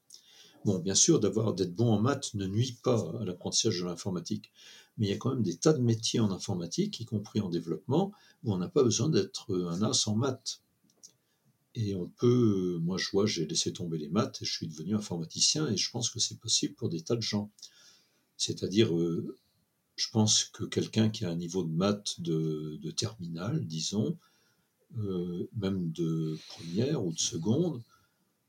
Bon, 0.64 0.78
bien 0.78 0.94
sûr, 0.94 1.20
d'avoir 1.20 1.54
d'être 1.54 1.74
bon 1.74 1.92
en 1.92 2.00
maths 2.00 2.34
ne 2.34 2.46
nuit 2.46 2.78
pas 2.82 3.00
à 3.20 3.24
l'apprentissage 3.24 3.80
de 3.80 3.84
l'informatique, 3.84 4.50
mais 4.96 5.06
il 5.06 5.10
y 5.10 5.14
a 5.14 5.16
quand 5.16 5.30
même 5.30 5.42
des 5.42 5.56
tas 5.56 5.72
de 5.72 5.80
métiers 5.82 6.20
en 6.20 6.30
informatique, 6.30 7.00
y 7.00 7.04
compris 7.04 7.40
en 7.40 7.48
développement, 7.48 8.12
où 8.44 8.52
on 8.52 8.58
n'a 8.58 8.68
pas 8.68 8.82
besoin 8.82 9.08
d'être 9.08 9.54
un 9.54 9.82
as 9.82 10.06
en 10.06 10.16
maths. 10.16 10.62
Et 11.74 11.94
on 11.94 12.09
peut, 12.09 12.78
moi 12.82 12.98
je 12.98 13.10
vois, 13.10 13.26
j'ai 13.26 13.47
laissé 13.47 13.72
tomber 13.72 13.98
les 13.98 14.09
maths 14.09 14.42
et 14.42 14.44
je 14.44 14.52
suis 14.52 14.66
devenu 14.66 14.94
informaticien 14.94 15.68
et 15.68 15.76
je 15.76 15.90
pense 15.90 16.10
que 16.10 16.18
c'est 16.18 16.38
possible 16.38 16.74
pour 16.74 16.88
des 16.88 17.02
tas 17.02 17.16
de 17.16 17.22
gens. 17.22 17.51
C'est-à-dire, 18.36 18.94
euh, 18.97 19.36
je 19.97 20.09
pense 20.10 20.44
que 20.44 20.64
quelqu'un 20.64 21.10
qui 21.10 21.24
a 21.24 21.30
un 21.30 21.36
niveau 21.36 21.62
de 21.62 21.70
maths 21.70 22.20
de, 22.20 22.78
de 22.82 22.90
terminale, 22.90 23.64
disons, 23.66 24.18
euh, 24.98 25.48
même 25.55 25.92
de 25.92 26.36
première 26.48 27.05
ou 27.05 27.12
de 27.12 27.18
seconde, 27.18 27.82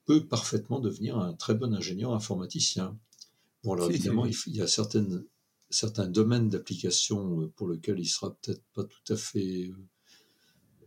peut 0.05 0.25
parfaitement 0.25 0.79
devenir 0.79 1.19
un 1.19 1.33
très 1.33 1.53
bon 1.53 1.73
ingénieur 1.73 2.13
informaticien. 2.13 2.97
Bon, 3.63 3.73
alors 3.73 3.91
évidemment, 3.91 4.25
il, 4.25 4.55
y 4.55 4.61
a 4.61 4.67
certaines, 4.67 5.23
certains 5.69 6.07
domaines 6.07 6.49
d'application 6.49 7.41
euh, 7.41 7.47
pour 7.55 7.69
lesquels 7.69 7.99
il 7.99 8.07
sera 8.07 8.33
peut-être 8.33 8.63
pas 8.73 8.83
tout 8.83 9.13
à 9.13 9.15
fait 9.15 9.71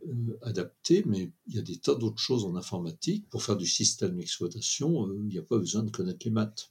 euh, 0.07 0.39
adapté, 0.43 1.03
mais 1.07 1.31
il 1.47 1.55
y 1.55 1.59
a 1.59 1.63
des 1.63 1.79
tas 1.79 1.95
d'autres 1.95 2.21
choses 2.21 2.45
en 2.45 2.57
informatique. 2.57 3.29
Pour 3.31 3.43
faire 3.43 3.57
du 3.57 3.67
système 3.67 4.17
d'exploitation, 4.17 5.09
il 5.13 5.29
n'y 5.29 5.39
a 5.39 5.43
pas 5.43 5.59
besoin 5.59 5.83
de 5.83 5.91
connaître 5.91 6.25
les 6.25 6.31
maths. 6.31 6.71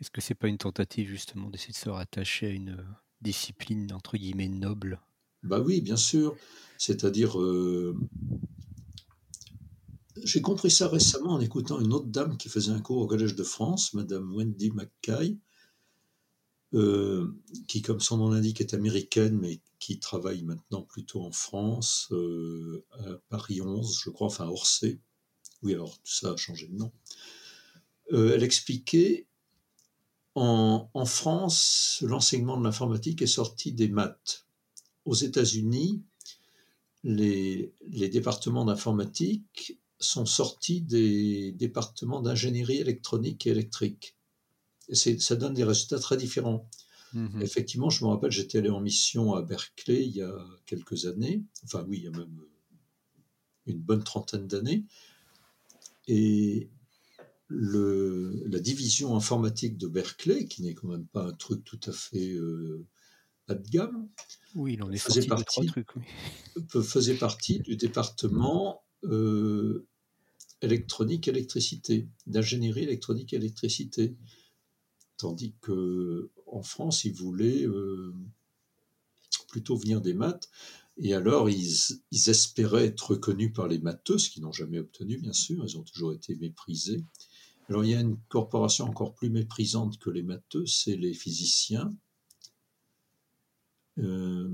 Est-ce 0.00 0.10
que 0.10 0.20
c'est 0.20 0.34
pas 0.34 0.48
une 0.48 0.58
tentative 0.58 1.08
justement 1.08 1.50
d'essayer 1.50 1.72
de 1.72 1.78
se 1.78 1.88
rattacher 1.88 2.46
à 2.46 2.50
une 2.50 2.84
discipline 3.20 3.92
entre 3.92 4.16
guillemets 4.16 4.48
noble? 4.48 5.00
Bah 5.42 5.60
oui, 5.60 5.80
bien 5.80 5.96
sûr. 5.96 6.34
C'est-à-dire, 6.78 7.40
euh, 7.40 7.94
j'ai 10.22 10.40
compris 10.40 10.70
ça 10.70 10.88
récemment 10.88 11.34
en 11.34 11.40
écoutant 11.40 11.80
une 11.80 11.92
autre 11.92 12.06
dame 12.06 12.36
qui 12.36 12.48
faisait 12.48 12.72
un 12.72 12.80
cours 12.80 12.98
au 12.98 13.06
Collège 13.06 13.34
de 13.34 13.44
France, 13.44 13.94
Madame 13.94 14.34
Wendy 14.34 14.70
McKay, 14.70 15.36
euh, 16.72 17.32
qui, 17.68 17.82
comme 17.82 18.00
son 18.00 18.16
nom 18.16 18.30
l'indique, 18.30 18.60
est 18.60 18.74
américaine, 18.74 19.38
mais 19.38 19.60
qui 19.84 19.98
travaille 19.98 20.42
maintenant 20.42 20.80
plutôt 20.80 21.20
en 21.20 21.30
France, 21.30 22.08
euh, 22.12 22.86
à 22.92 23.18
Paris 23.28 23.60
11, 23.60 24.00
je 24.02 24.08
crois, 24.08 24.28
enfin 24.28 24.46
Orsay. 24.48 24.98
Oui, 25.62 25.74
alors 25.74 25.98
tout 25.98 26.10
ça 26.10 26.32
a 26.32 26.36
changé 26.38 26.68
de 26.68 26.74
nom. 26.74 26.90
elle 28.10 28.42
expliquait 28.42 29.26
en, 30.34 31.04
France, 31.04 31.98
l'enseignement 32.00 32.58
de 32.58 32.64
l'informatique 32.64 33.20
est 33.20 33.26
sorti 33.26 33.72
des 33.72 33.88
maths. 33.88 34.46
Aux 35.04 35.14
États-Unis, 35.14 36.02
les, 37.02 37.74
départements 38.10 38.64
d'informatique 38.64 39.78
sont 39.98 40.24
sortis 40.24 40.80
des 40.80 41.52
départements 41.52 42.22
d'ingénierie 42.22 42.78
électronique 42.78 43.46
et 43.46 43.50
électrique. 43.50 44.16
Et 44.88 44.94
ça 44.94 45.36
donne 45.36 45.52
des 45.52 45.64
résultats 45.64 45.98
très 45.98 46.16
différents. 46.16 46.68
Mhm. 47.14 47.40
Effectivement, 47.42 47.90
je 47.90 48.04
me 48.04 48.10
rappelle, 48.10 48.32
j'étais 48.32 48.58
allé 48.58 48.70
en 48.70 48.80
mission 48.80 49.34
à 49.34 49.42
Berkeley 49.42 50.04
il 50.04 50.16
y 50.16 50.22
a 50.22 50.34
quelques 50.66 51.06
années, 51.06 51.42
enfin 51.64 51.84
oui, 51.88 51.98
il 51.98 52.04
y 52.04 52.08
a 52.08 52.10
même 52.10 52.40
une 53.66 53.78
bonne 53.78 54.02
trentaine 54.02 54.46
d'années, 54.46 54.84
et 56.08 56.68
la 57.50 58.58
division 58.58 59.14
informatique 59.16 59.78
de 59.78 59.86
Berkeley, 59.86 60.46
qui 60.46 60.62
n'est 60.62 60.74
quand 60.74 60.88
même 60.88 61.06
pas 61.06 61.24
un 61.24 61.32
truc 61.32 61.62
tout 61.64 61.80
à 61.86 61.92
fait 61.92 62.32
euh, 62.32 62.84
bas 63.46 63.54
de 63.54 63.68
gamme, 63.68 64.08
oui, 64.54 64.74
il 64.74 64.82
en 64.82 64.90
est 64.90 64.98
faisait 64.98 65.26
partie, 65.26 65.66
trucs, 65.66 65.86
faisait 66.82 67.14
partie 67.14 67.60
du 67.60 67.76
département 67.76 68.82
euh, 69.04 69.86
électronique 70.62 71.28
électricité, 71.28 72.08
d'ingénierie 72.26 72.84
électronique 72.84 73.32
électricité, 73.32 74.16
tandis 75.16 75.54
que 75.60 76.30
en 76.46 76.62
France, 76.62 77.04
ils 77.04 77.14
voulaient 77.14 77.66
euh, 77.66 78.14
plutôt 79.48 79.76
venir 79.76 80.00
des 80.00 80.14
maths. 80.14 80.48
Et 80.96 81.14
alors, 81.14 81.50
ils, 81.50 81.76
espéraient 82.12 82.86
être 82.86 83.10
reconnus 83.10 83.52
par 83.52 83.66
les 83.66 83.80
matheux, 83.80 84.16
qui 84.16 84.40
n'ont 84.40 84.52
jamais 84.52 84.78
obtenu, 84.78 85.18
bien 85.18 85.32
sûr, 85.32 85.64
ils 85.64 85.76
ont 85.76 85.82
toujours 85.82 86.12
été 86.12 86.36
méprisés. 86.36 87.04
Alors 87.68 87.84
il 87.84 87.90
y 87.90 87.94
a 87.94 88.00
une 88.00 88.18
corporation 88.28 88.84
encore 88.84 89.14
plus 89.14 89.30
méprisante 89.30 89.98
que 89.98 90.10
les 90.10 90.22
matheux, 90.22 90.66
c'est 90.66 90.96
les 90.96 91.14
physiciens. 91.14 91.90
Euh, 93.98 94.50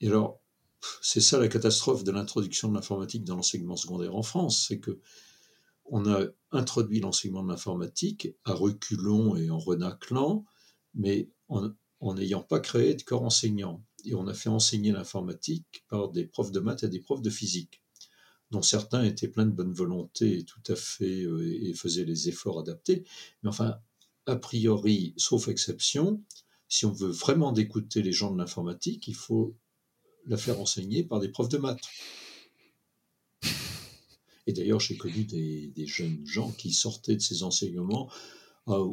et 0.00 0.08
alors, 0.08 0.40
c'est 1.02 1.20
ça 1.20 1.38
la 1.38 1.48
catastrophe 1.48 2.04
de 2.04 2.12
l'introduction 2.12 2.68
de 2.68 2.74
l'informatique 2.74 3.24
dans 3.24 3.36
l'enseignement 3.36 3.76
secondaire 3.76 4.14
en 4.14 4.22
France, 4.22 4.66
c'est 4.68 4.78
que 4.78 5.00
on 5.88 6.06
a 6.10 6.26
introduit 6.52 7.00
l'enseignement 7.00 7.42
de 7.42 7.48
l'informatique 7.48 8.28
à 8.44 8.52
reculons 8.52 9.36
et 9.36 9.50
en 9.50 9.58
renaclant, 9.58 10.44
mais 10.94 11.30
en 11.48 12.14
n'ayant 12.14 12.42
pas 12.42 12.60
créé 12.60 12.94
de 12.94 13.02
corps 13.02 13.22
enseignant. 13.22 13.84
Et 14.04 14.14
on 14.14 14.26
a 14.26 14.34
fait 14.34 14.48
enseigner 14.48 14.92
l'informatique 14.92 15.84
par 15.88 16.10
des 16.10 16.24
profs 16.24 16.52
de 16.52 16.60
maths 16.60 16.84
et 16.84 16.88
des 16.88 17.00
profs 17.00 17.22
de 17.22 17.30
physique 17.30 17.82
dont 18.50 18.62
certains 18.62 19.02
étaient 19.04 19.28
pleins 19.28 19.46
de 19.46 19.50
bonne 19.50 19.72
volonté 19.72 20.38
et 20.38 20.44
tout 20.44 20.62
à 20.68 20.76
fait 20.76 21.22
euh, 21.24 21.68
et 21.68 21.74
faisaient 21.74 22.04
les 22.04 22.28
efforts 22.28 22.60
adaptés. 22.60 23.04
Mais 23.42 23.48
enfin, 23.48 23.78
a 24.26 24.36
priori, 24.36 25.14
sauf 25.16 25.48
exception, 25.48 26.22
si 26.68 26.86
on 26.86 26.92
veut 26.92 27.10
vraiment 27.10 27.52
d'écouter 27.52 28.02
les 28.02 28.12
gens 28.12 28.32
de 28.32 28.38
l'informatique, 28.38 29.08
il 29.08 29.14
faut 29.14 29.56
la 30.26 30.36
faire 30.36 30.60
enseigner 30.60 31.04
par 31.04 31.20
des 31.20 31.28
profs 31.28 31.48
de 31.48 31.58
maths. 31.58 31.80
Et 34.46 34.52
d'ailleurs, 34.52 34.80
j'ai 34.80 34.96
connu 34.96 35.24
des, 35.24 35.86
jeunes 35.86 36.24
gens 36.26 36.52
qui 36.52 36.72
sortaient 36.72 37.16
de 37.16 37.20
ces 37.20 37.42
enseignements, 37.42 38.10
ah, 38.66 38.84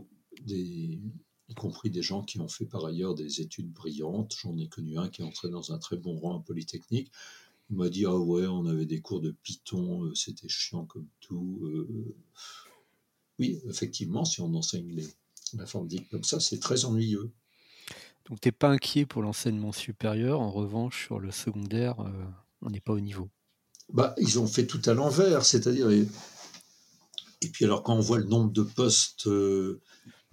y 0.47 0.99
compris 1.55 1.91
des 1.91 2.01
gens 2.01 2.23
qui 2.23 2.39
ont 2.39 2.47
fait 2.47 2.65
par 2.65 2.85
ailleurs 2.85 3.13
des 3.13 3.41
études 3.41 3.71
brillantes. 3.71 4.35
J'en 4.41 4.57
ai 4.57 4.67
connu 4.67 4.97
un 4.97 5.09
qui 5.09 5.21
est 5.21 5.25
entré 5.25 5.49
dans 5.49 5.71
un 5.71 5.77
très 5.77 5.97
bon 5.97 6.17
rang 6.19 6.39
polytechnique 6.39 7.11
il 7.69 7.77
m'a 7.77 7.89
dit, 7.89 8.05
ah 8.05 8.15
ouais, 8.15 8.45
on 8.45 8.65
avait 8.65 8.85
des 8.85 9.01
cours 9.01 9.21
de 9.21 9.31
Python, 9.31 10.03
euh, 10.03 10.15
c'était 10.15 10.47
chiant 10.47 10.85
comme 10.85 11.07
tout. 11.19 11.59
Euh. 11.63 12.15
Oui, 13.39 13.59
effectivement, 13.67 14.25
si 14.25 14.41
on 14.41 14.53
enseigne 14.53 15.01
l'informatique 15.53 16.09
comme 16.09 16.23
ça, 16.23 16.39
c'est 16.39 16.59
très 16.59 16.85
ennuyeux. 16.85 17.31
Donc, 18.29 18.39
tu 18.41 18.47
n'es 18.47 18.51
pas 18.51 18.69
inquiet 18.69 19.05
pour 19.05 19.21
l'enseignement 19.21 19.71
supérieur. 19.71 20.39
En 20.39 20.51
revanche, 20.51 21.05
sur 21.05 21.19
le 21.19 21.31
secondaire, 21.31 21.99
euh, 22.01 22.25
on 22.61 22.69
n'est 22.69 22.79
pas 22.79 22.93
au 22.93 22.99
niveau. 22.99 23.29
Bah, 23.91 24.15
ils 24.17 24.39
ont 24.39 24.47
fait 24.47 24.65
tout 24.65 24.81
à 24.85 24.93
l'envers, 24.93 25.45
c'est-à-dire. 25.45 25.89
Et, 25.91 26.07
puis, 27.51 27.65
alors, 27.65 27.83
quand 27.83 27.95
on 27.95 27.99
voit 27.99 28.19
le 28.19 28.25
nombre 28.25 28.51
de 28.51 28.63
postes 28.63 29.27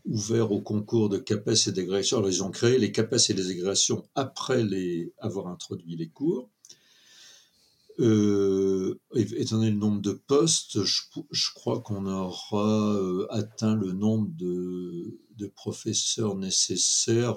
ouverts 0.04 0.52
au 0.52 0.60
concours 0.60 1.08
de 1.08 1.18
CAPES 1.18 1.68
et 1.68 1.72
dégrégation, 1.72 2.18
alors 2.18 2.30
ils 2.30 2.42
ont 2.42 2.50
créé 2.50 2.78
les 2.78 2.92
CAPES 2.92 3.30
et 3.30 3.34
les 3.34 3.44
dégrégations 3.44 4.08
après 4.14 4.64
les, 4.64 5.12
avoir 5.18 5.48
introduit 5.48 5.96
les 5.96 6.08
cours. 6.08 6.50
Euh, 8.00 8.98
étant 9.14 9.56
donné 9.56 9.70
le 9.70 9.76
nombre 9.76 10.00
de 10.00 10.12
postes, 10.12 10.82
je, 10.82 11.52
crois 11.54 11.82
qu'on 11.82 12.06
aura 12.06 12.94
euh, 12.94 13.26
atteint 13.28 13.76
le 13.76 13.92
nombre 13.92 14.28
de, 14.36 15.18
professeurs 15.54 16.36
nécessaires 16.36 17.36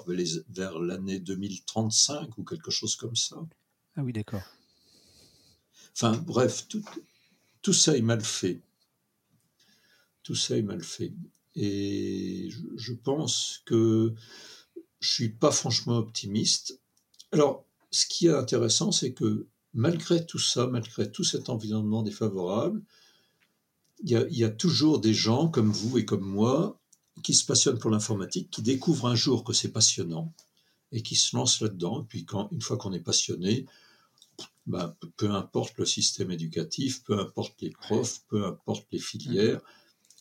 vers 0.50 0.78
l'année 0.78 1.18
2035 1.18 2.36
ou 2.38 2.44
quelque 2.44 2.70
chose 2.70 2.96
comme 2.96 3.16
ça. 3.16 3.36
Ah 3.96 4.02
oui, 4.02 4.12
d'accord. 4.12 4.42
Enfin, 5.94 6.16
bref, 6.26 6.66
tout, 7.62 7.72
ça 7.72 7.96
est 7.96 8.02
mal 8.02 8.20
fait. 8.20 8.60
Tout 10.22 10.34
ça 10.34 10.56
est 10.56 10.62
mal 10.62 10.82
fait. 10.82 11.12
Et 11.54 12.50
je, 12.76 12.92
pense 12.92 13.62
que 13.64 14.12
je 15.00 15.12
suis 15.12 15.28
pas 15.28 15.52
franchement 15.52 15.98
optimiste. 15.98 16.80
Alors, 17.30 17.64
ce 17.90 18.06
qui 18.06 18.26
est 18.26 18.34
intéressant, 18.34 18.90
c'est 18.90 19.12
que 19.12 19.46
malgré 19.72 20.26
tout 20.26 20.38
ça, 20.38 20.66
malgré 20.66 21.10
tout 21.10 21.22
cet 21.22 21.48
environnement 21.48 22.02
défavorable, 22.02 22.82
il 24.02 24.10
y, 24.10 24.44
a, 24.44 24.50
toujours 24.50 24.98
des 24.98 25.14
gens 25.14 25.48
comme 25.48 25.70
vous 25.70 25.98
et 25.98 26.04
comme 26.04 26.28
moi 26.28 26.78
qui 27.22 27.32
se 27.32 27.46
passionnent 27.46 27.78
pour 27.78 27.90
l'informatique, 27.90 28.50
qui 28.50 28.60
découvrent 28.60 29.06
un 29.06 29.14
jour 29.14 29.44
que 29.44 29.52
c'est 29.52 29.70
passionnant 29.70 30.32
et 30.92 31.02
qui 31.02 31.14
se 31.14 31.34
lancent 31.36 31.60
là-dedans. 31.60 32.02
Et 32.02 32.04
puis, 32.06 32.24
quand, 32.24 32.48
une 32.50 32.60
fois 32.60 32.76
qu'on 32.76 32.92
est 32.92 33.00
passionné, 33.00 33.64
ben, 34.66 34.94
peu 35.16 35.30
importe 35.30 35.76
le 35.78 35.84
système 35.84 36.30
éducatif, 36.30 37.02
peu 37.04 37.18
importe 37.18 37.60
les 37.60 37.70
profs, 37.70 38.24
peu 38.28 38.44
importe 38.44 38.86
les 38.92 38.98
filières, 38.98 39.60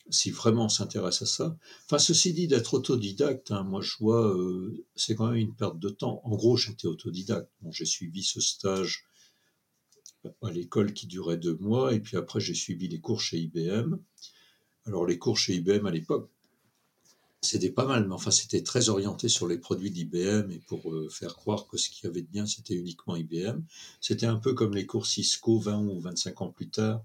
si 0.09 0.31
vraiment 0.31 0.65
on 0.65 0.69
s'intéresse 0.69 1.21
à 1.21 1.25
ça. 1.25 1.57
Enfin, 1.85 1.97
ceci 1.97 2.33
dit, 2.33 2.47
d'être 2.47 2.73
autodidacte, 2.73 3.51
hein, 3.51 3.63
moi 3.63 3.81
je 3.81 3.95
vois, 3.99 4.35
euh, 4.35 4.85
c'est 4.95 5.15
quand 5.15 5.27
même 5.27 5.37
une 5.37 5.55
perte 5.55 5.79
de 5.79 5.89
temps. 5.89 6.21
En 6.25 6.35
gros, 6.35 6.57
j'étais 6.57 6.87
autodidacte. 6.87 7.49
Bon, 7.61 7.71
j'ai 7.71 7.85
suivi 7.85 8.23
ce 8.23 8.41
stage 8.41 9.05
à 10.41 10.51
l'école 10.51 10.93
qui 10.93 11.07
durait 11.07 11.37
deux 11.37 11.57
mois, 11.57 11.93
et 11.93 11.99
puis 11.99 12.17
après 12.17 12.39
j'ai 12.39 12.53
suivi 12.53 12.87
les 12.87 12.99
cours 12.99 13.21
chez 13.21 13.39
IBM. 13.39 13.97
Alors 14.85 15.05
les 15.05 15.17
cours 15.17 15.37
chez 15.37 15.55
IBM 15.55 15.85
à 15.85 15.91
l'époque, 15.91 16.29
c'était 17.45 17.69
pas 17.71 17.85
mal, 17.85 18.07
mais 18.07 18.13
enfin 18.13 18.31
c'était 18.31 18.63
très 18.63 18.89
orienté 18.89 19.29
sur 19.29 19.47
les 19.47 19.57
produits 19.57 19.91
d'IBM 19.91 20.51
et 20.51 20.59
pour 20.67 20.91
euh, 20.91 21.09
faire 21.09 21.35
croire 21.35 21.67
que 21.67 21.77
ce 21.77 21.89
qu'il 21.89 22.05
y 22.05 22.07
avait 22.07 22.21
de 22.21 22.27
bien 22.27 22.45
c'était 22.45 22.75
uniquement 22.75 23.15
IBM. 23.15 23.61
C'était 24.01 24.25
un 24.25 24.37
peu 24.37 24.53
comme 24.53 24.73
les 24.75 24.85
cours 24.85 25.05
Cisco 25.05 25.59
20 25.59 25.79
ou 25.85 25.99
25 25.99 26.41
ans 26.41 26.49
plus 26.49 26.69
tard, 26.69 27.03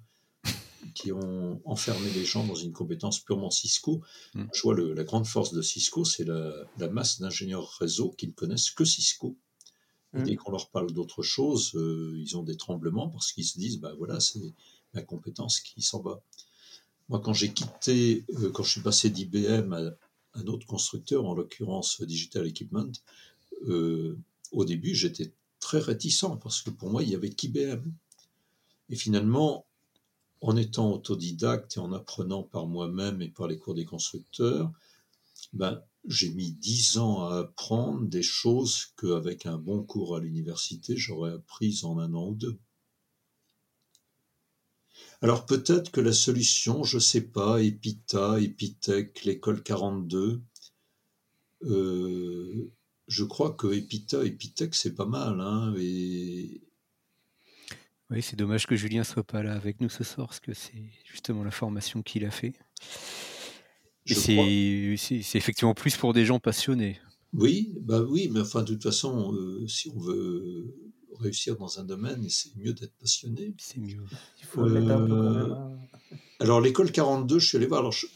qui 0.94 1.12
ont 1.12 1.60
enfermé 1.64 2.08
les 2.14 2.24
gens 2.24 2.44
dans 2.46 2.54
une 2.54 2.72
compétence 2.72 3.18
purement 3.20 3.50
Cisco. 3.50 4.00
Mm. 4.34 4.44
Je 4.52 4.62
vois 4.62 4.74
le- 4.74 4.94
la 4.94 5.04
grande 5.04 5.26
force 5.26 5.52
de 5.52 5.62
Cisco, 5.62 6.04
c'est 6.04 6.24
la, 6.24 6.52
la 6.78 6.88
masse 6.88 7.20
d'ingénieurs 7.20 7.70
réseau 7.80 8.10
qui 8.16 8.26
ne 8.26 8.32
connaissent 8.32 8.70
que 8.70 8.84
Cisco. 8.84 9.36
Et 10.14 10.22
dès 10.22 10.36
qu'on 10.36 10.50
leur 10.52 10.70
parle 10.70 10.90
d'autre 10.92 11.22
chose, 11.22 11.72
euh, 11.74 12.14
ils 12.18 12.36
ont 12.38 12.42
des 12.42 12.56
tremblements 12.56 13.10
parce 13.10 13.30
qu'ils 13.32 13.44
se 13.44 13.58
disent, 13.58 13.78
bah 13.78 13.92
voilà, 13.98 14.20
c'est 14.20 14.40
ma 14.94 15.02
compétence 15.02 15.60
qui 15.60 15.82
s'en 15.82 16.00
va. 16.00 16.22
Moi, 17.10 17.20
quand 17.20 17.34
j'ai 17.34 17.52
quitté, 17.52 18.24
euh, 18.38 18.50
quand 18.50 18.62
je 18.62 18.70
suis 18.70 18.80
passé 18.80 19.10
d'IBM 19.10 19.72
à 19.74 19.90
un 20.34 20.46
autre 20.46 20.66
constructeur, 20.66 21.26
en 21.26 21.34
l'occurrence 21.34 22.00
Digital 22.02 22.46
Equipment, 22.46 22.92
euh, 23.66 24.16
au 24.52 24.64
début, 24.64 24.94
j'étais 24.94 25.32
très 25.60 25.78
réticent 25.78 26.38
parce 26.42 26.62
que 26.62 26.70
pour 26.70 26.90
moi, 26.90 27.02
il 27.02 27.10
y 27.10 27.14
avait 27.14 27.30
qu'IBM. 27.30 27.82
Et 28.90 28.96
finalement, 28.96 29.66
en 30.40 30.56
étant 30.56 30.92
autodidacte 30.92 31.76
et 31.76 31.80
en 31.80 31.92
apprenant 31.92 32.42
par 32.42 32.66
moi-même 32.66 33.20
et 33.22 33.28
par 33.28 33.48
les 33.48 33.58
cours 33.58 33.74
des 33.74 33.84
constructeurs, 33.84 34.72
ben, 35.52 35.82
j'ai 36.06 36.30
mis 36.30 36.52
dix 36.52 36.98
ans 36.98 37.24
à 37.24 37.38
apprendre 37.40 38.06
des 38.06 38.22
choses 38.22 38.86
qu'avec 38.96 39.46
un 39.46 39.58
bon 39.58 39.82
cours 39.82 40.16
à 40.16 40.20
l'université, 40.20 40.96
j'aurais 40.96 41.32
apprises 41.32 41.84
en 41.84 41.98
un 41.98 42.14
an 42.14 42.28
ou 42.28 42.34
deux. 42.34 42.58
Alors 45.20 45.46
peut-être 45.46 45.90
que 45.90 46.00
la 46.00 46.12
solution, 46.12 46.84
je 46.84 46.98
sais 46.98 47.22
pas, 47.22 47.60
Epita, 47.60 48.40
Epitech, 48.40 49.24
l'école 49.24 49.62
42, 49.62 50.40
euh, 51.64 52.70
je 53.08 53.24
crois 53.24 53.52
que 53.52 53.66
Epita, 53.72 54.24
Epitech, 54.24 54.74
c'est 54.76 54.94
pas 54.94 55.06
mal, 55.06 55.40
hein, 55.40 55.74
et 55.76 56.62
Oui, 58.10 58.22
c'est 58.22 58.36
dommage 58.36 58.66
que 58.66 58.76
Julien 58.76 59.02
soit 59.02 59.24
pas 59.24 59.42
là 59.42 59.54
avec 59.54 59.80
nous 59.80 59.88
ce 59.88 60.04
soir, 60.04 60.28
parce 60.28 60.40
que 60.40 60.54
c'est 60.54 60.92
justement 61.04 61.42
la 61.42 61.50
formation 61.50 62.02
qu'il 62.02 62.24
a 62.24 62.30
fait. 62.30 62.54
C'est 64.06 65.34
effectivement 65.34 65.74
plus 65.74 65.96
pour 65.96 66.12
des 66.12 66.24
gens 66.24 66.38
passionnés. 66.38 67.00
Oui, 67.32 67.76
bah 67.80 68.02
oui, 68.02 68.28
mais 68.32 68.40
enfin, 68.40 68.62
de 68.62 68.72
toute 68.72 68.84
façon, 68.84 69.34
euh, 69.34 69.66
si 69.66 69.90
on 69.94 69.98
veut 69.98 70.74
réussir 71.20 71.56
dans 71.56 71.78
un 71.78 71.84
domaine, 71.84 72.28
c'est 72.28 72.54
mieux 72.56 72.72
d'être 72.72 72.94
passionné. 73.00 73.54
C'est 73.58 73.78
mieux. 73.80 74.02
Il 74.40 74.44
faut 74.46 74.62
le 74.64 74.80
mettre 74.80 74.90
un 74.92 75.06
peu 75.06 75.08
quand 75.08 75.30
même. 75.30 75.52
hein. 75.52 75.78
Alors, 76.40 76.60
l'école 76.60 76.92
42, 76.92 77.38
je 77.38 77.46
suis 77.48 77.56
allé 77.56 77.66
voir. 77.66 77.80
Alors, 77.80 77.92
je, 77.92 78.06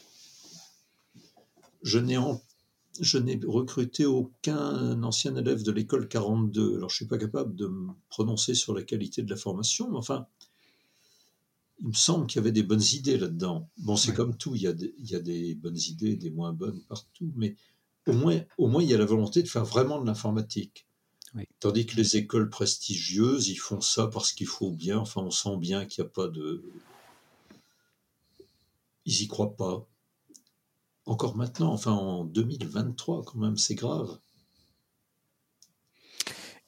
je 1.82 1.98
n'ai 1.98 2.16
en- 2.16 2.40
je 3.00 3.18
n'ai 3.18 3.40
recruté 3.46 4.04
aucun 4.04 5.02
ancien 5.02 5.34
élève 5.36 5.62
de 5.62 5.72
l'école 5.72 6.08
42. 6.08 6.76
Alors, 6.76 6.90
je 6.90 6.96
suis 6.96 7.06
pas 7.06 7.18
capable 7.18 7.54
de 7.56 7.66
me 7.66 7.92
prononcer 8.10 8.54
sur 8.54 8.74
la 8.74 8.82
qualité 8.82 9.22
de 9.22 9.30
la 9.30 9.36
formation, 9.36 9.90
mais 9.90 9.96
enfin, 9.96 10.26
il 11.80 11.88
me 11.88 11.92
semble 11.94 12.26
qu'il 12.26 12.36
y 12.36 12.38
avait 12.40 12.52
des 12.52 12.62
bonnes 12.62 12.82
idées 12.92 13.18
là-dedans. 13.18 13.68
Bon, 13.78 13.96
c'est 13.96 14.10
Ouais. 14.10 14.14
comme 14.16 14.36
tout, 14.36 14.54
il 14.54 14.62
y, 14.62 14.66
a 14.66 14.72
des, 14.72 14.94
il 14.98 15.10
y 15.10 15.16
a 15.16 15.20
des 15.20 15.54
bonnes 15.54 15.78
idées, 15.88 16.16
des 16.16 16.30
moins 16.30 16.52
bonnes 16.52 16.80
partout, 16.88 17.32
mais 17.34 17.56
au 18.06 18.12
moins, 18.12 18.40
au 18.58 18.68
moins, 18.68 18.82
il 18.82 18.88
y 18.90 18.94
a 18.94 18.98
la 18.98 19.04
volonté 19.04 19.42
de 19.42 19.48
faire 19.48 19.64
vraiment 19.64 20.00
de 20.00 20.06
l'informatique. 20.06 20.86
Oui. 21.34 21.44
Tandis 21.60 21.86
que 21.86 21.96
les 21.96 22.16
écoles 22.16 22.50
prestigieuses, 22.50 23.48
ils 23.48 23.56
font 23.56 23.80
ça 23.80 24.06
parce 24.08 24.32
qu'il 24.32 24.46
faut 24.46 24.70
bien. 24.70 24.98
Enfin, 24.98 25.22
on 25.22 25.30
sent 25.30 25.56
bien 25.56 25.86
qu'il 25.86 26.04
n'y 26.04 26.08
a 26.08 26.12
pas 26.12 26.28
de. 26.28 26.62
Ils 29.06 29.22
y 29.22 29.28
croient 29.28 29.56
pas. 29.56 29.86
Encore 31.06 31.36
maintenant, 31.36 31.72
enfin 31.72 31.92
en 31.92 32.24
2023, 32.24 33.24
quand 33.24 33.38
même, 33.38 33.56
c'est 33.56 33.74
grave. 33.74 34.18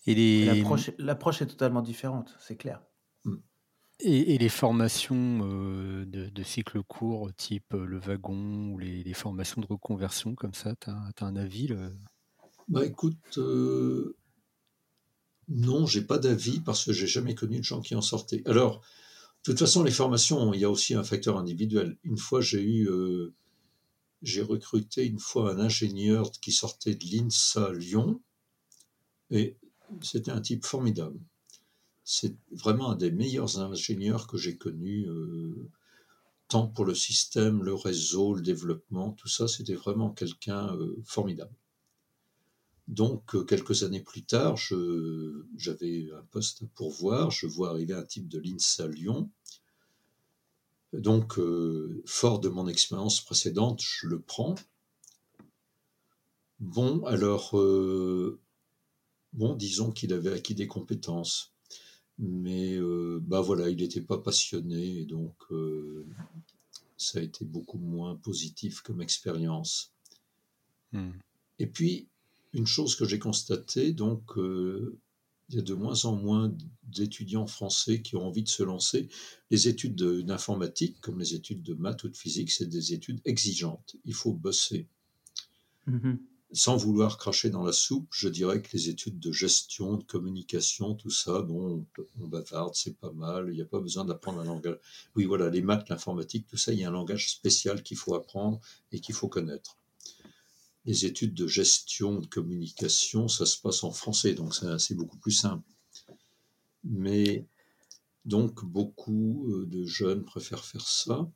Les, 0.07 0.63
L'approche 0.99 1.41
est 1.43 1.47
totalement 1.47 1.81
différente, 1.81 2.37
c'est 2.39 2.57
clair. 2.57 2.83
et, 4.01 4.35
et 4.35 4.39
les 4.39 4.49
formations 4.49 5.41
euh, 5.43 6.05
de, 6.05 6.29
de 6.29 6.43
cycle 6.43 6.83
court, 6.83 7.33
type 7.35 7.73
euh, 7.73 7.87
le 7.87 7.99
wagon 7.99 8.71
ou 8.71 8.79
les, 8.79 9.03
les 9.03 9.15
formations 9.15 9.63
de 9.63 9.67
reconversion 9.67 10.35
comme 10.35 10.53
ça, 10.53 10.75
tu 10.77 10.91
as, 10.91 11.13
un 11.25 11.37
avis 11.37 11.69
le- 11.69 11.97
Bah 12.69 12.85
écoute, 12.85 13.39
euh, 13.39 14.15
non, 15.49 15.87
j'ai 15.87 16.03
pas 16.03 16.19
d'avis 16.19 16.61
parce 16.61 16.85
que 16.85 16.93
j'ai 16.93 17.07
jamais 17.07 17.35
connu 17.35 17.59
de 17.59 17.65
gens 17.65 17.81
qui 17.81 17.95
en 17.95 18.03
sortaient. 18.03 18.43
Alors, 18.47 18.83
de 19.45 19.53
toute 19.53 19.59
façon, 19.59 19.83
les 19.83 19.91
formations, 19.91 20.55
il 20.55 20.61
y 20.61 20.65
a 20.65 20.71
aussi 20.71 20.95
un 20.95 21.05
facteur 21.05 21.37
individuel. 21.37 21.99
Une 22.03 22.17
fois, 22.17 22.41
j'ai 22.41 22.63
eu, 22.63 22.89
euh, 22.89 23.35
j'ai 24.23 24.43
recruté 24.43 25.05
une 25.07 25.19
fois 25.19 25.53
un 25.53 25.59
ingénieur 25.59 26.31
qui 26.33 26.53
sortait 26.53 26.95
de 26.95 27.05
l'INSA 27.05 27.73
Lyon 27.73 28.21
et 29.31 29.57
c'était 30.03 30.31
un 30.31 30.41
type 30.41 30.65
formidable. 30.65 31.21
C'est 32.05 32.37
vraiment 32.53 32.91
un 32.91 32.97
des 32.97 33.11
meilleurs 33.11 33.59
ingénieurs 33.61 34.27
que 34.27 34.39
j'ai 34.39 34.57
connus, 34.57 35.07
euh, 35.09 35.69
tant 36.49 36.67
pour 36.67 36.85
le 36.85 36.95
système, 36.95 37.63
le 37.63 37.75
réseau, 37.75 38.35
le 38.35 38.43
développement, 38.43 39.13
tout 39.13 39.29
ça, 39.29 39.49
c'était 39.49 39.75
vraiment 39.75 40.11
quelqu'un 40.11 40.75
euh, 40.77 40.97
formidable. 41.05 41.55
Donc, 42.87 43.35
euh, 43.35 43.45
quelques 43.45 43.83
années 43.83 44.03
plus 44.03 44.25
tard, 44.25 44.57
j'avais 45.57 46.09
un 46.13 46.23
poste 46.31 46.63
à 46.63 46.67
pourvoir. 46.75 47.31
Je 47.31 47.47
vois 47.47 47.71
arriver 47.71 47.95
un 47.95 48.05
type 48.05 48.29
de 48.29 48.39
l'INSA 48.39 48.89
Lyon. 48.89 49.31
Donc, 50.93 51.39
euh, 51.39 52.03
fort 52.07 52.41
de 52.41 52.49
mon 52.49 52.69
expérience 52.69 53.21
précédente, 53.21 53.81
je 53.83 54.07
le 54.07 54.21
prends. 54.21 54.55
Bon, 56.61 57.05
alors, 57.05 57.59
euh, 57.59 58.39
bon, 59.33 59.55
disons 59.55 59.91
qu'il 59.91 60.13
avait 60.13 60.33
acquis 60.33 60.55
des 60.55 60.69
compétences. 60.69 61.53
Mais, 62.19 62.77
euh, 62.77 63.19
bah 63.23 63.41
voilà, 63.41 63.71
il 63.71 63.79
n'était 63.79 64.03
pas 64.03 64.19
passionné. 64.19 65.01
Et 65.01 65.05
donc, 65.05 65.35
ça 66.97 67.19
a 67.19 67.23
été 67.23 67.45
beaucoup 67.45 67.79
moins 67.79 68.15
positif 68.15 68.81
comme 68.83 69.03
expérience. 69.03 69.93
Hmm. 70.93 71.11
Et 71.59 71.67
puis, 71.67 72.07
une 72.55 72.67
chose 72.67 72.95
que 72.97 73.05
j'ai 73.05 73.19
constatée, 73.19 73.93
donc, 73.93 74.39
euh, 74.39 74.99
il 75.51 75.57
y 75.57 75.59
a 75.59 75.63
de 75.63 75.75
moins 75.75 76.05
en 76.07 76.17
moins 76.17 76.57
d'étudiants 76.85 77.47
français 77.47 78.01
qui 78.01 78.17
ont 78.17 78.27
envie 78.27 78.43
de 78.43 78.49
se 78.49 78.63
lancer. 78.63 79.09
Les 79.51 79.69
études 79.69 79.95
de- 79.95 80.23
d'informatique, 80.23 81.01
comme 81.03 81.19
les 81.19 81.35
études 81.35 81.63
de 81.63 81.75
maths 81.75 82.05
ou 82.05 82.09
de 82.09 82.17
physique, 82.17 82.51
c'est 82.51 82.67
des 82.67 82.95
études 82.95 83.21
exigeantes. 83.27 83.97
Il 84.07 84.15
faut 84.15 84.33
bosser. 84.33 84.89
Mhm. 85.87 86.19
Sans 86.53 86.77
vouloir 86.77 87.19
cracher 87.19 87.51
dans 87.51 87.65
la 87.65 87.73
soupe, 87.73 88.09
je 88.13 88.29
dirais 88.29 88.63
que 88.63 88.71
les 88.75 88.89
études 88.89 89.19
de 89.19 89.33
gestion, 89.33 89.97
de 89.97 90.05
communication, 90.05 90.95
tout 90.95 91.11
ça, 91.11 91.43
bon, 91.43 91.85
on, 91.99 92.05
on 92.23 92.29
bavarde, 92.29 92.75
c'est 92.75 92.97
pas 92.97 93.13
mal, 93.13 93.49
il 93.51 93.55
n'y 93.57 93.61
a 93.61 93.67
pas 93.67 93.81
besoin 93.81 94.05
d'apprendre 94.05 94.41
un 94.41 94.45
langage. 94.45 94.79
Oui, 95.17 95.25
voilà, 95.25 95.51
les 95.51 95.63
maths, 95.63 95.89
l'informatique, 95.89 96.47
tout 96.47 96.57
ça, 96.57 96.73
il 96.73 96.79
y 96.79 96.85
a 96.85 96.89
un 96.89 96.93
langage 96.93 97.31
spécial 97.31 97.83
qu'il 97.83 97.97
faut 97.97 98.15
apprendre 98.15 98.61
et 98.93 99.01
qu'il 99.01 99.15
faut 99.15 99.29
connaître. 99.29 99.77
Les 100.85 101.07
études 101.07 101.35
de 101.35 101.47
gestion, 101.47 102.21
de 102.21 102.27
communication, 102.27 103.29
ça 103.29 103.47
se 103.47 103.59
passe 103.59 103.85
en 103.85 103.91
français, 103.91 104.35
donc 104.35 104.55
c'est 104.55 104.95
beaucoup 104.95 105.19
plus 105.19 105.33
simple. 105.33 105.65
Mais 106.85 107.47
donc, 108.25 108.65
beaucoup 108.65 109.51
euh, 109.51 109.67
de 109.67 109.85
jeunes 109.85 110.25
préfèrent 110.25 110.65
faire 110.65 110.87
ça. 110.87 111.31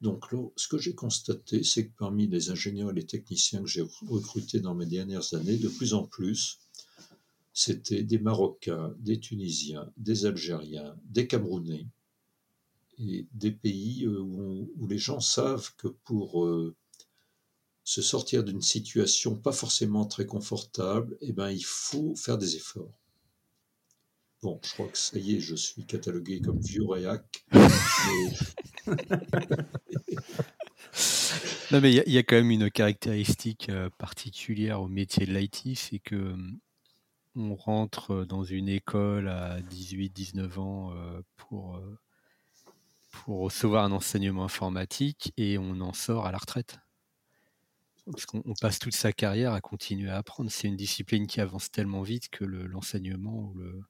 Donc, 0.00 0.24
ce 0.56 0.68
que 0.68 0.78
j'ai 0.78 0.94
constaté, 0.94 1.64
c'est 1.64 1.88
que 1.88 1.96
parmi 1.96 2.28
les 2.28 2.50
ingénieurs 2.50 2.90
et 2.90 2.94
les 2.94 3.06
techniciens 3.06 3.62
que 3.62 3.68
j'ai 3.68 3.84
recrutés 4.06 4.60
dans 4.60 4.74
mes 4.74 4.86
dernières 4.86 5.34
années, 5.34 5.56
de 5.56 5.68
plus 5.68 5.94
en 5.94 6.04
plus, 6.04 6.60
c'était 7.52 8.04
des 8.04 8.18
Marocains, 8.20 8.94
des 9.00 9.18
Tunisiens, 9.18 9.90
des 9.96 10.26
Algériens, 10.26 10.94
des 11.06 11.26
Camerounais, 11.26 11.86
et 13.00 13.26
des 13.32 13.50
pays 13.50 14.04
euh, 14.04 14.20
où, 14.20 14.70
où 14.76 14.86
les 14.86 14.98
gens 14.98 15.20
savent 15.20 15.72
que 15.76 15.88
pour 15.88 16.44
euh, 16.44 16.74
se 17.88 18.02
sortir 18.02 18.44
d'une 18.44 18.60
situation 18.60 19.34
pas 19.34 19.50
forcément 19.50 20.04
très 20.04 20.26
confortable, 20.26 21.16
eh 21.22 21.32
ben, 21.32 21.48
il 21.48 21.64
faut 21.64 22.14
faire 22.16 22.36
des 22.36 22.54
efforts. 22.54 22.92
Bon, 24.42 24.60
je 24.62 24.72
crois 24.74 24.88
que 24.88 24.98
ça 24.98 25.18
y 25.18 25.36
est, 25.36 25.40
je 25.40 25.54
suis 25.54 25.86
catalogué 25.86 26.42
comme 26.42 26.60
vieux 26.60 26.84
réac. 26.86 27.46
Non, 31.70 31.80
mais 31.80 31.92
il 31.92 32.12
y 32.12 32.18
a- 32.18 32.22
quand 32.22 32.36
même 32.36 32.50
une 32.50 32.70
caractéristique 32.70 33.68
euh, 33.70 33.88
particulière 33.98 34.82
au 34.82 34.88
métier 34.88 35.26
de 35.26 35.32
l'IT, 35.32 35.74
c'est 35.76 35.98
que 35.98 36.16
hum, 36.16 36.58
on 37.36 37.54
rentre 37.54 38.26
dans 38.26 38.44
une 38.44 38.68
école 38.68 39.28
à 39.28 39.60
18-19 39.62 40.58
ans 40.58 40.92
euh, 40.92 41.20
euh, 41.52 41.96
pour 43.10 43.40
recevoir 43.40 43.84
un 43.84 43.92
enseignement 43.92 44.44
informatique 44.44 45.32
et 45.38 45.56
on 45.56 45.80
en 45.80 45.94
sort 45.94 46.26
à 46.26 46.32
la 46.32 46.38
retraite. 46.38 46.78
Parce 48.10 48.26
qu'on 48.26 48.42
on 48.44 48.54
passe 48.54 48.78
toute 48.78 48.94
sa 48.94 49.12
carrière 49.12 49.52
à 49.52 49.60
continuer 49.60 50.10
à 50.10 50.16
apprendre. 50.16 50.50
C'est 50.50 50.68
une 50.68 50.76
discipline 50.76 51.26
qui 51.26 51.40
avance 51.40 51.70
tellement 51.70 52.02
vite 52.02 52.28
que 52.30 52.44
le- 52.44 52.66
l'enseignement 52.66 53.50
ou 53.50 53.54
le- 53.58 53.80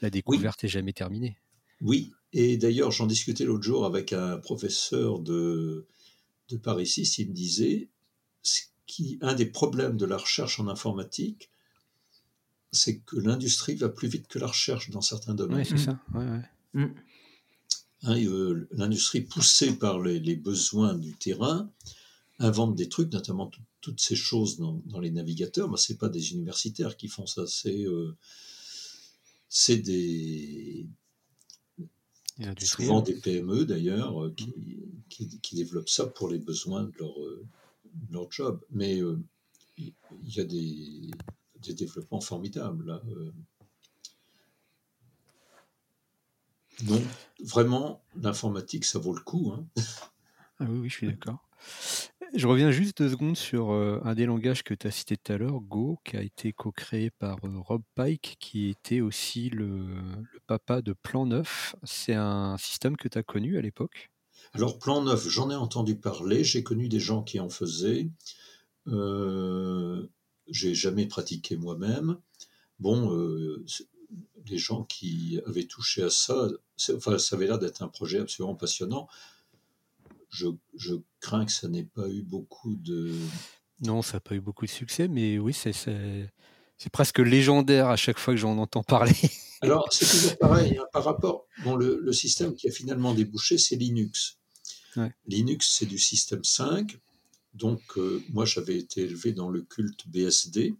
la 0.00 0.10
découverte 0.10 0.64
est 0.64 0.68
jamais 0.68 0.92
terminée. 0.92 1.36
Oui, 1.80 2.12
et 2.32 2.56
d'ailleurs, 2.56 2.90
j'en 2.90 3.06
discutais 3.06 3.44
l'autre 3.44 3.64
jour 3.64 3.84
avec 3.84 4.12
un 4.12 4.38
professeur 4.38 5.18
de, 5.18 5.86
de 6.48 6.56
Paris 6.56 6.86
6, 6.86 7.18
il 7.18 7.28
me 7.28 7.34
disait, 7.34 7.88
ce 8.42 8.62
qui, 8.86 9.18
un 9.22 9.34
des 9.34 9.46
problèmes 9.46 9.96
de 9.96 10.06
la 10.06 10.16
recherche 10.16 10.60
en 10.60 10.68
informatique, 10.68 11.50
c'est 12.72 12.98
que 13.00 13.16
l'industrie 13.16 13.74
va 13.74 13.88
plus 13.88 14.08
vite 14.08 14.28
que 14.28 14.38
la 14.38 14.46
recherche 14.46 14.90
dans 14.90 15.00
certains 15.00 15.34
domaines. 15.34 15.58
Ouais, 15.58 15.64
c'est 15.64 15.76
ça. 15.76 16.00
Ouais, 16.14 16.24
ouais. 16.24 16.42
Mm. 16.74 16.94
Hein, 18.02 18.24
euh, 18.24 18.68
l'industrie 18.72 19.20
poussée 19.20 19.76
par 19.76 20.00
les, 20.00 20.36
besoins 20.36 20.94
du 20.94 21.14
terrain 21.16 21.70
invente 22.40 22.74
des 22.74 22.88
trucs, 22.88 23.12
notamment 23.12 23.50
toutes 23.80 24.00
ces 24.00 24.16
choses 24.16 24.58
dans, 24.58 25.00
les 25.00 25.10
navigateurs. 25.10 25.78
Ce 25.78 25.86
c'est 25.86 25.98
pas 25.98 26.08
des 26.08 26.32
universitaires 26.32 26.96
qui 26.96 27.08
font 27.08 27.26
ça, 27.26 27.46
c'est 27.46 27.84
euh, 27.84 28.16
des, 29.68 30.86
souvent 32.58 33.02
des 33.02 33.14
PME 33.14 33.66
d'ailleurs 33.66 34.24
euh, 34.24 34.34
qui, 35.08 35.28
développent 35.52 35.88
ça 35.88 36.06
pour 36.06 36.28
les 36.28 36.38
besoins 36.38 36.84
de 36.84 36.92
leur, 36.98 37.14
leur 38.10 38.32
job. 38.32 38.60
Mais 38.70 39.00
il 39.76 39.94
y 40.22 40.40
a 40.40 40.44
des, 40.44 41.10
développements 41.74 42.20
formidables. 42.20 42.86
Là. 42.86 43.02
Donc, 46.84 47.02
vraiment, 47.44 48.02
l'informatique, 48.16 48.86
ça 48.86 48.98
vaut 48.98 49.12
le 49.12 49.20
coup. 49.20 49.52
Hein. 49.54 49.66
Ah 50.58 50.66
oui, 50.68 50.78
oui, 50.78 50.88
je 50.88 50.94
suis 50.94 51.06
d'accord. 51.06 51.49
Je 52.34 52.46
reviens 52.46 52.70
juste 52.70 52.98
deux 52.98 53.10
secondes 53.10 53.36
sur 53.36 53.72
euh, 53.72 54.00
un 54.04 54.14
des 54.14 54.24
langages 54.24 54.62
que 54.62 54.74
tu 54.74 54.86
as 54.86 54.90
cité 54.90 55.16
tout 55.16 55.32
à 55.32 55.38
l'heure, 55.38 55.60
Go, 55.60 55.98
qui 56.04 56.16
a 56.16 56.22
été 56.22 56.52
co-créé 56.52 57.10
par 57.10 57.38
euh, 57.44 57.58
Rob 57.58 57.82
Pike, 57.96 58.36
qui 58.38 58.68
était 58.68 59.00
aussi 59.00 59.50
le, 59.50 59.84
papa 60.46 60.80
de 60.80 60.92
Plan 60.92 61.26
9. 61.26 61.74
C'est 61.82 62.14
un 62.14 62.56
système 62.56 62.96
que 62.96 63.08
tu 63.08 63.18
as 63.18 63.24
connu 63.24 63.58
à 63.58 63.62
l'époque? 63.62 64.10
Alors, 64.52 64.78
Plan 64.78 65.02
9, 65.02 65.28
j'en 65.28 65.50
ai 65.50 65.56
entendu 65.56 65.96
parler, 65.96 66.44
j'ai 66.44 66.62
connu 66.62 66.88
des 66.88 67.00
gens 67.00 67.22
qui 67.22 67.40
en 67.40 67.48
faisaient. 67.48 68.08
Euh, 68.86 70.06
j'ai 70.48 70.74
jamais 70.74 71.06
pratiqué 71.06 71.56
moi-même. 71.56 72.18
Bon, 72.78 73.14
euh, 73.14 73.64
les 74.46 74.58
gens 74.58 74.84
qui 74.84 75.40
avaient 75.46 75.66
touché 75.66 76.02
à 76.02 76.10
ça, 76.10 76.48
enfin, 76.94 77.18
ça 77.18 77.36
avait 77.36 77.46
l'air 77.46 77.58
d'être 77.58 77.82
un 77.82 77.88
projet 77.88 78.18
absolument 78.18 78.54
passionnant. 78.54 79.08
Je, 80.30 80.46
crains 81.20 81.46
que 81.46 81.52
ça 81.52 81.68
n'ait 81.68 81.84
pas 81.84 82.08
eu 82.08 82.22
beaucoup 82.22 82.76
de. 82.76 83.14
Non, 83.80 84.02
ça 84.02 84.14
n'a 84.14 84.20
pas 84.20 84.34
eu 84.34 84.40
beaucoup 84.40 84.66
de 84.66 84.70
succès, 84.70 85.08
mais 85.08 85.38
oui, 85.38 85.54
c'est, 85.54 85.72
c'est, 85.72 86.90
presque 86.92 87.18
légendaire 87.18 87.88
à 87.88 87.96
chaque 87.96 88.18
fois 88.18 88.34
que 88.34 88.40
j'en 88.40 88.58
entends 88.58 88.82
parler. 88.82 89.12
Alors, 89.62 89.88
c'est 89.92 90.06
toujours 90.06 90.38
pareil, 90.38 90.78
hein, 90.78 90.86
par 90.92 91.04
rapport. 91.04 91.46
Bon, 91.64 91.76
le, 91.76 92.12
système 92.12 92.54
qui 92.54 92.68
a 92.68 92.72
finalement 92.72 93.14
débouché, 93.14 93.58
c'est 93.58 93.76
Linux. 93.76 94.38
Linux, 95.26 95.76
c'est 95.78 95.86
du 95.86 95.98
système 95.98 96.44
5. 96.44 96.98
Donc, 97.54 97.80
euh, 97.96 98.22
moi, 98.30 98.44
j'avais 98.44 98.76
été 98.76 99.02
élevé 99.02 99.32
dans 99.32 99.48
le 99.48 99.62
culte 99.62 100.08
BSD, 100.08 100.74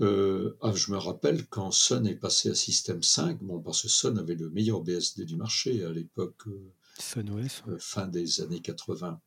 euh, 0.00 0.56
ah, 0.60 0.72
je 0.74 0.90
me 0.90 0.96
rappelle 0.96 1.46
quand 1.46 1.70
Sun 1.70 2.06
est 2.06 2.16
passé 2.16 2.50
à 2.50 2.54
Système 2.54 3.02
5, 3.02 3.40
bon, 3.42 3.60
parce 3.60 3.82
que 3.82 3.88
Sun 3.88 4.18
avait 4.18 4.34
le 4.34 4.50
meilleur 4.50 4.80
BSD 4.80 5.24
du 5.24 5.36
marché 5.36 5.84
à 5.84 5.90
l'époque, 5.90 6.46
euh, 6.48 6.72
euh, 7.68 7.78
fin 7.78 8.06
des 8.06 8.40
années 8.40 8.60
80. 8.60 9.20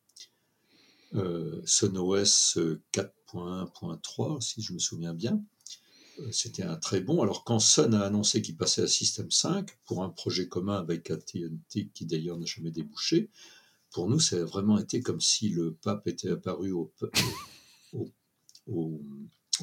Sun 1.66 1.98
OS 1.98 2.58
4.1.3, 2.94 4.42
si 4.42 4.62
je 4.62 4.74
me 4.74 4.80
souviens 4.80 5.14
bien. 5.14 5.42
C'était 6.32 6.64
un 6.64 6.76
très 6.76 7.00
bon. 7.00 7.22
Alors, 7.22 7.44
quand 7.44 7.60
Sun 7.60 7.94
a 7.94 8.02
annoncé 8.02 8.42
qu'il 8.42 8.58
passait 8.58 8.82
à 8.82 8.88
Système 8.88 9.32
5, 9.32 9.70
pour 9.86 10.04
un 10.04 10.10
projet 10.10 10.48
commun 10.48 10.78
avec 10.78 11.10
AT&T, 11.10 11.90
qui 11.94 12.06
d'ailleurs 12.06 12.38
n'a 12.38 12.46
jamais 12.46 12.72
débouché, 12.72 13.30
pour 13.92 14.10
nous, 14.10 14.20
ça 14.20 14.36
a 14.36 14.44
vraiment 14.44 14.80
été 14.80 15.02
comme 15.02 15.22
si 15.22 15.50
le 15.50 15.74
pape 15.76 16.08
était 16.08 16.30
apparu 16.30 16.72
au 16.72 16.92
au 18.68 19.02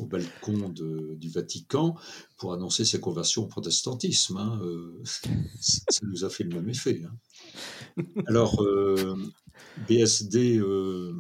balcon 0.03 0.69
du 0.71 1.29
Vatican 1.31 1.97
pour 2.37 2.53
annoncer 2.53 2.85
sa 2.85 2.99
conversion 2.99 3.45
au 3.45 3.47
protestantisme. 3.47 4.37
Hein, 4.37 4.61
euh, 4.63 5.01
ça 5.61 6.01
nous 6.03 6.25
a 6.25 6.31
fait 6.31 6.45
le 6.45 6.55
même 6.55 6.69
effet. 6.69 7.03
Hein. 7.05 8.05
Alors, 8.27 8.63
euh, 8.63 9.17
BSD, 9.89 10.59
euh, 10.59 11.15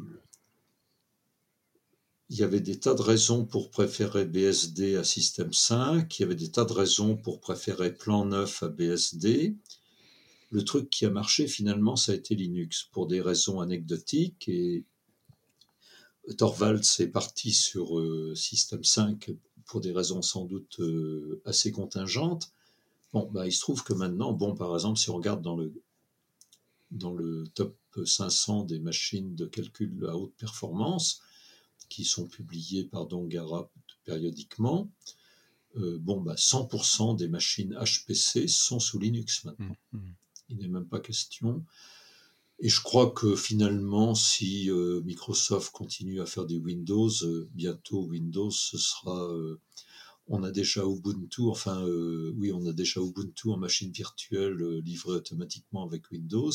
il 2.30 2.36
y 2.36 2.42
avait 2.42 2.60
des 2.60 2.80
tas 2.80 2.94
de 2.94 3.02
raisons 3.02 3.44
pour 3.44 3.70
préférer 3.70 4.24
BSD 4.24 4.96
à 4.96 5.04
Système 5.04 5.52
5, 5.52 6.18
il 6.18 6.22
y 6.22 6.24
avait 6.24 6.34
des 6.34 6.50
tas 6.50 6.64
de 6.64 6.72
raisons 6.72 7.16
pour 7.16 7.40
préférer 7.40 7.94
Plan 7.94 8.24
9 8.24 8.62
à 8.62 8.68
BSD. 8.68 9.56
Le 10.50 10.64
truc 10.64 10.90
qui 10.90 11.04
a 11.04 11.10
marché 11.10 11.46
finalement, 11.46 11.96
ça 11.96 12.12
a 12.12 12.14
été 12.14 12.34
Linux, 12.34 12.88
pour 12.92 13.06
des 13.06 13.20
raisons 13.20 13.60
anecdotiques 13.60 14.48
et 14.48 14.84
Torvalds 16.38 17.00
est 17.00 17.08
parti 17.08 17.52
sur 17.52 17.98
euh, 17.98 18.34
Système 18.34 18.84
5 18.84 19.30
pour 19.66 19.80
des 19.80 19.92
raisons 19.92 20.22
sans 20.22 20.44
doute 20.44 20.80
euh, 20.80 21.42
assez 21.44 21.72
contingentes. 21.72 22.52
Bon, 23.12 23.28
bah, 23.30 23.46
il 23.46 23.52
se 23.52 23.60
trouve 23.60 23.82
que 23.84 23.92
maintenant, 23.92 24.32
bon, 24.32 24.54
par 24.54 24.74
exemple, 24.74 24.98
si 24.98 25.10
on 25.10 25.16
regarde 25.16 25.42
dans 25.42 25.56
le, 25.56 25.72
dans 26.90 27.12
le 27.12 27.44
top 27.54 27.76
500 28.04 28.64
des 28.64 28.80
machines 28.80 29.34
de 29.34 29.46
calcul 29.46 30.06
à 30.08 30.16
haute 30.16 30.34
performance, 30.36 31.20
qui 31.88 32.04
sont 32.04 32.26
publiées 32.26 32.84
par 32.84 33.06
Dongara 33.06 33.70
périodiquement, 34.04 34.90
euh, 35.76 35.98
bon, 36.00 36.20
bah, 36.20 36.34
100% 36.34 37.16
des 37.16 37.28
machines 37.28 37.76
HPC 37.78 38.48
sont 38.48 38.80
sous 38.80 38.98
Linux 38.98 39.44
maintenant. 39.44 39.76
Mmh, 39.92 39.98
mmh. 39.98 40.14
Il 40.50 40.58
n'est 40.58 40.68
même 40.68 40.86
pas 40.86 41.00
question. 41.00 41.64
Et 42.60 42.68
je 42.68 42.80
crois 42.80 43.10
que 43.10 43.34
finalement, 43.34 44.14
si 44.14 44.70
euh, 44.70 45.00
Microsoft 45.02 45.72
continue 45.72 46.20
à 46.20 46.26
faire 46.26 46.46
des 46.46 46.56
Windows, 46.56 47.10
euh, 47.22 47.48
bientôt 47.52 48.04
Windows, 48.04 48.50
ce 48.50 48.78
sera. 48.78 49.28
Euh, 49.32 49.60
on 50.26 50.42
a 50.42 50.50
déjà 50.50 50.82
Ubuntu, 50.86 51.42
enfin, 51.50 51.84
oui, 51.84 52.50
on 52.50 52.64
a 52.64 52.72
déjà 52.72 52.98
Ubuntu 53.02 53.50
en 53.50 53.58
machine 53.58 53.92
virtuelle 53.92 54.56
livrée 54.78 55.12
automatiquement 55.16 55.84
avec 55.84 56.10
Windows. 56.10 56.50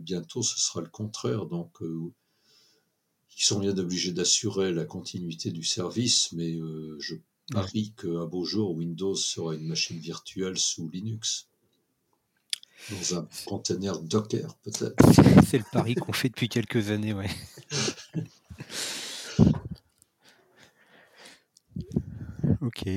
bientôt, 0.00 0.42
ce 0.42 0.58
sera 0.58 0.80
le 0.80 0.88
contraire. 0.88 1.44
Donc, 1.44 1.76
ils 1.82 3.44
sont 3.44 3.60
bien 3.60 3.76
obligés 3.76 4.12
d'assurer 4.12 4.72
la 4.72 4.86
continuité 4.86 5.50
du 5.50 5.62
service, 5.62 6.32
mais 6.32 6.58
je 7.00 7.16
parie 7.52 7.92
qu'un 7.98 8.24
beau 8.24 8.46
jour, 8.46 8.74
Windows 8.74 9.14
sera 9.14 9.54
une 9.54 9.66
machine 9.66 9.98
virtuelle 9.98 10.58
sous 10.58 10.88
Linux. 10.88 11.50
Dans 12.90 13.18
un 13.18 13.28
conteneur 13.46 14.00
Docker, 14.00 14.54
peut-être. 14.62 14.94
C'est 15.46 15.58
le 15.58 15.64
pari 15.72 15.94
qu'on 15.94 16.12
fait 16.12 16.28
depuis 16.28 16.48
quelques 16.48 16.90
années, 16.90 17.14
ouais. 17.14 17.30
ok. 22.60 22.88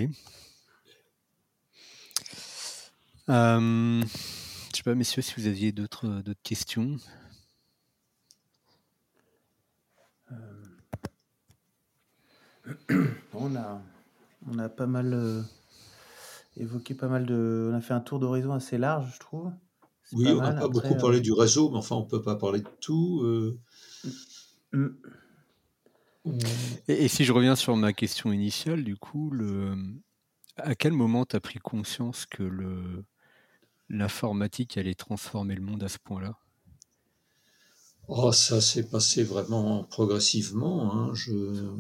Euh, 3.30 4.02
je 4.72 4.78
sais 4.78 4.84
pas, 4.84 4.96
messieurs, 4.96 5.22
si 5.22 5.34
vous 5.38 5.48
aviez 5.48 5.72
d'autres 5.72 6.24
questions. 6.44 6.98
Euh, 10.32 10.36
on, 13.34 13.56
a, 13.56 13.82
on 14.50 14.60
a 14.60 14.70
pas 14.70 14.88
mal 14.88 15.14
euh, 15.14 15.42
évoqué 16.58 16.94
pas 16.94 17.08
mal 17.08 17.26
de. 17.26 17.70
On 17.72 17.76
a 17.76 17.82
fait 17.82 17.94
un 17.94 18.02
tour 18.02 18.20
d'horizon 18.20 18.54
assez 18.54 18.78
large, 18.78 19.14
je 19.16 19.20
trouve. 19.20 19.52
Oui, 20.14 20.28
on 20.30 20.42
n'a 20.42 20.54
pas 20.54 20.68
beaucoup 20.68 20.96
parlé 20.96 21.18
euh, 21.18 21.22
du 21.22 21.34
réseau, 21.34 21.70
mais 21.70 21.78
enfin, 21.78 21.96
on 21.96 22.04
ne 22.04 22.10
peut 22.10 22.22
pas 22.22 22.36
parler 22.36 22.62
de 22.62 22.70
tout. 22.80 23.22
Euh. 23.24 23.60
Mm. 24.74 24.88
Et, 26.88 27.08
si 27.08 27.24
je 27.26 27.34
reviens 27.34 27.56
sur 27.56 27.76
ma 27.76 27.94
question 27.94 28.32
initiale, 28.32 28.84
du 28.84 28.96
coup, 28.96 29.30
le... 29.32 29.76
à 30.58 30.76
quel 30.76 30.94
moment 30.94 31.26
tu 31.26 31.36
as 31.36 31.40
pris 31.40 31.60
conscience 31.60 32.26
que 32.26 32.44
le... 32.44 33.06
l'informatique 33.90 34.78
allait 34.78 34.96
transformer 34.96 35.56
le 35.56 35.62
monde 35.62 35.84
à 35.84 35.90
ce 35.90 36.00
point-là? 36.00 36.38
Oh, 38.08 38.32
ça 38.32 38.62
s'est 38.62 38.88
passé 38.88 39.24
vraiment 39.24 39.84
progressivement. 39.84 40.94
Hein. 40.94 41.14
Je... 41.14 41.76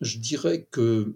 je 0.00 0.18
dirais 0.18 0.66
que. 0.70 1.14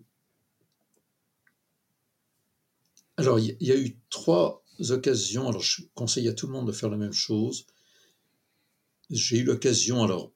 Alors, 3.18 3.38
il 3.38 3.56
y, 3.60 3.72
a 3.72 3.76
eu 3.76 3.97
trois 4.10 4.62
occasions, 4.90 5.48
alors 5.48 5.62
je 5.62 5.82
conseille 5.94 6.28
à 6.28 6.32
tout 6.32 6.47
le 6.47 6.53
monde 6.53 6.66
de 6.66 6.73
faire 6.73 6.90
la 6.90 6.97
même 6.97 7.12
chose. 7.12 7.66
J'ai 9.11 9.39
eu 9.39 9.44
l'occasion, 9.44 10.03
alors 10.03 10.32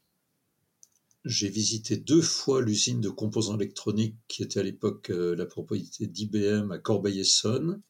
j'ai 1.24 1.48
visité 1.48 1.96
deux 1.96 2.22
fois 2.22 2.62
l'usine 2.62 3.00
de 3.00 3.10
composants 3.10 3.56
électroniques 3.56 4.16
qui 4.26 4.42
était 4.42 4.60
à 4.60 4.62
l'époque 4.62 5.10
euh, 5.10 5.36
la 5.36 5.44
propriété 5.44 6.06
d'IBM 6.06 6.70
à 6.72 6.78
Corbeil-Essonne. 6.78 7.82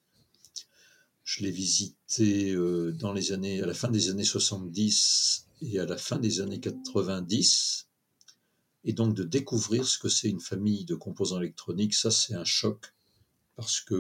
Je 1.23 1.45
l'ai 1.45 1.51
visité 1.53 2.53
euh, 2.53 2.93
dans 2.93 3.13
les 3.13 3.33
années, 3.33 3.63
à 3.63 3.67
la 3.67 3.75
fin 3.75 3.89
des 3.89 4.11
années 4.11 4.25
70 4.25 5.47
et 5.63 5.79
à 5.79 5.87
la 5.87 5.97
fin 5.97 6.19
des 6.19 6.41
années 6.41 6.59
90. 6.59 7.87
Et 8.85 8.93
donc 8.93 9.15
de 9.15 9.23
découvrir 9.23 9.87
ce 9.87 9.99
que 9.99 10.09
c'est 10.09 10.29
une 10.29 10.41
famille 10.41 10.85
de 10.85 10.95
composants 10.95 11.39
électroniques, 11.39 11.95
ça 11.95 12.11
c'est 12.11 12.35
un 12.35 12.45
choc 12.45 12.95
parce 13.55 13.81
que 13.81 13.95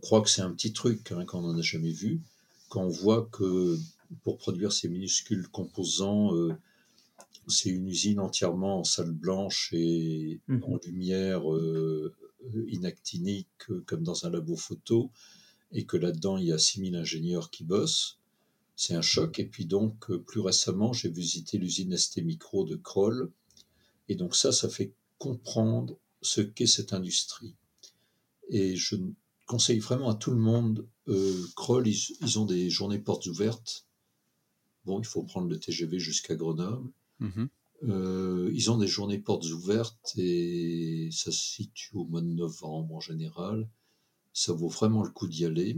croit 0.00 0.22
que 0.22 0.28
c'est 0.28 0.42
un 0.42 0.52
petit 0.52 0.72
truc 0.72 1.12
hein, 1.12 1.24
qu'on 1.24 1.42
n'en 1.42 1.56
a 1.56 1.62
jamais 1.62 1.92
vu, 1.92 2.20
quand 2.68 2.82
on 2.82 2.88
voit 2.88 3.28
que 3.32 3.76
pour 4.22 4.38
produire 4.38 4.72
ces 4.72 4.88
minuscules 4.88 5.48
composants, 5.48 6.34
euh, 6.34 6.52
c'est 7.48 7.70
une 7.70 7.88
usine 7.88 8.20
entièrement 8.20 8.80
en 8.80 8.84
salle 8.84 9.12
blanche 9.12 9.70
et 9.72 10.40
mmh. 10.46 10.64
en 10.64 10.78
lumière 10.86 11.52
euh, 11.52 12.14
inactinique, 12.68 13.66
comme 13.86 14.02
dans 14.02 14.26
un 14.26 14.30
labo 14.30 14.56
photo, 14.56 15.10
et 15.72 15.84
que 15.84 15.96
là-dedans, 15.96 16.38
il 16.38 16.46
y 16.46 16.52
a 16.52 16.58
6000 16.58 16.96
ingénieurs 16.96 17.50
qui 17.50 17.64
bossent. 17.64 18.18
C'est 18.76 18.94
un 18.94 19.02
choc. 19.02 19.38
Et 19.38 19.44
puis 19.44 19.66
donc, 19.66 20.10
plus 20.26 20.40
récemment, 20.40 20.92
j'ai 20.92 21.10
visité 21.10 21.58
l'usine 21.58 21.96
ST 21.96 22.22
Micro 22.22 22.64
de 22.64 22.76
Kroll. 22.76 23.30
Et 24.08 24.14
donc 24.14 24.34
ça, 24.34 24.52
ça 24.52 24.68
fait 24.68 24.92
comprendre 25.18 25.98
ce 26.22 26.40
qu'est 26.40 26.66
cette 26.66 26.92
industrie. 26.92 27.54
Et 28.48 28.74
je 28.74 28.96
conseille 29.50 29.80
vraiment 29.80 30.10
à 30.10 30.14
tout 30.14 30.30
le 30.30 30.36
monde, 30.36 30.86
euh, 31.08 31.44
Kroll, 31.56 31.88
ils, 31.88 32.38
ont 32.38 32.44
des 32.44 32.70
journées 32.70 33.00
portes 33.00 33.26
ouvertes. 33.26 33.84
Bon, 34.84 35.00
il 35.00 35.04
faut 35.04 35.24
prendre 35.24 35.48
le 35.48 35.58
TGV 35.58 35.98
jusqu'à 35.98 36.36
Grenoble. 36.36 36.88
Mhm. 37.18 37.48
Euh, 37.88 38.48
ils 38.54 38.70
ont 38.70 38.78
des 38.78 38.86
journées 38.86 39.18
portes 39.18 39.46
ouvertes 39.46 40.12
et 40.16 41.08
ça 41.10 41.32
se 41.32 41.44
situe 41.44 41.96
au 41.96 42.04
mois 42.04 42.20
de 42.20 42.28
novembre 42.28 42.94
en 42.94 43.00
général. 43.00 43.68
Ça 44.32 44.52
vaut 44.52 44.68
vraiment 44.68 45.02
le 45.02 45.10
coup 45.10 45.26
d'y 45.26 45.44
aller. 45.44 45.76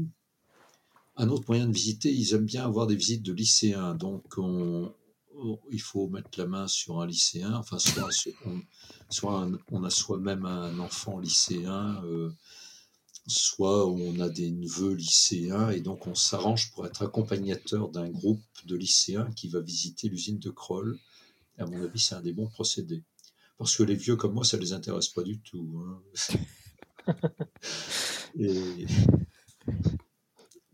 Un 1.16 1.30
autre 1.30 1.44
moyen 1.48 1.66
de 1.66 1.72
visiter, 1.72 2.12
ils 2.12 2.34
aiment 2.34 2.44
bien 2.44 2.66
avoir 2.66 2.86
des 2.86 2.96
visites 2.96 3.22
de 3.22 3.32
lycéens. 3.32 3.94
Donc, 3.94 4.34
il 5.70 5.80
faut 5.80 6.08
mettre 6.08 6.38
la 6.38 6.46
main 6.46 6.68
sur 6.68 7.00
un 7.00 7.06
lycéen. 7.06 7.54
Enfin, 7.54 7.78
soit, 7.78 8.10
on, 8.44 9.58
on 9.70 9.84
a 9.84 9.90
soi-même 9.90 10.44
un 10.44 10.78
enfant 10.78 11.18
lycéen, 11.18 12.02
euh, 12.04 12.30
soit 13.26 13.86
on 13.86 14.18
a 14.20 14.28
des 14.28 14.50
neveux 14.50 14.94
lycéens, 14.94 15.70
et 15.70 15.80
donc 15.80 16.06
on 16.06 16.14
s'arrange 16.14 16.72
pour 16.72 16.86
être 16.86 17.02
accompagnateur 17.02 17.88
d'un 17.88 18.08
groupe 18.08 18.42
de 18.66 18.76
lycéens 18.76 19.30
qui 19.32 19.48
va 19.48 19.60
visiter 19.60 20.08
l'usine 20.08 20.38
de 20.38 20.50
Kroll. 20.50 20.98
À 21.58 21.66
mon 21.66 21.82
avis, 21.82 22.00
c'est 22.00 22.14
un 22.14 22.22
des 22.22 22.32
bons 22.32 22.48
procédés. 22.48 23.04
Parce 23.58 23.76
que 23.76 23.82
les 23.84 23.94
vieux 23.94 24.16
comme 24.16 24.32
moi, 24.34 24.44
ça 24.44 24.56
les 24.56 24.72
intéresse 24.72 25.08
pas 25.08 25.22
du 25.22 25.38
tout. 25.40 25.84
Hein. 25.84 26.02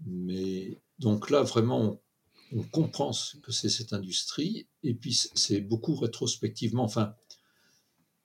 Mais 0.07 0.79
donc 0.99 1.29
là, 1.31 1.43
vraiment, 1.43 2.01
on, 2.53 2.63
comprend 2.63 3.13
ce 3.13 3.37
que 3.37 3.53
c'est 3.53 3.69
cette 3.69 3.93
industrie, 3.93 4.69
et 4.83 4.95
puis 4.95 5.13
c'est 5.35 5.61
beaucoup 5.61 5.95
rétrospectivement. 5.97 6.85
Enfin, 6.85 7.15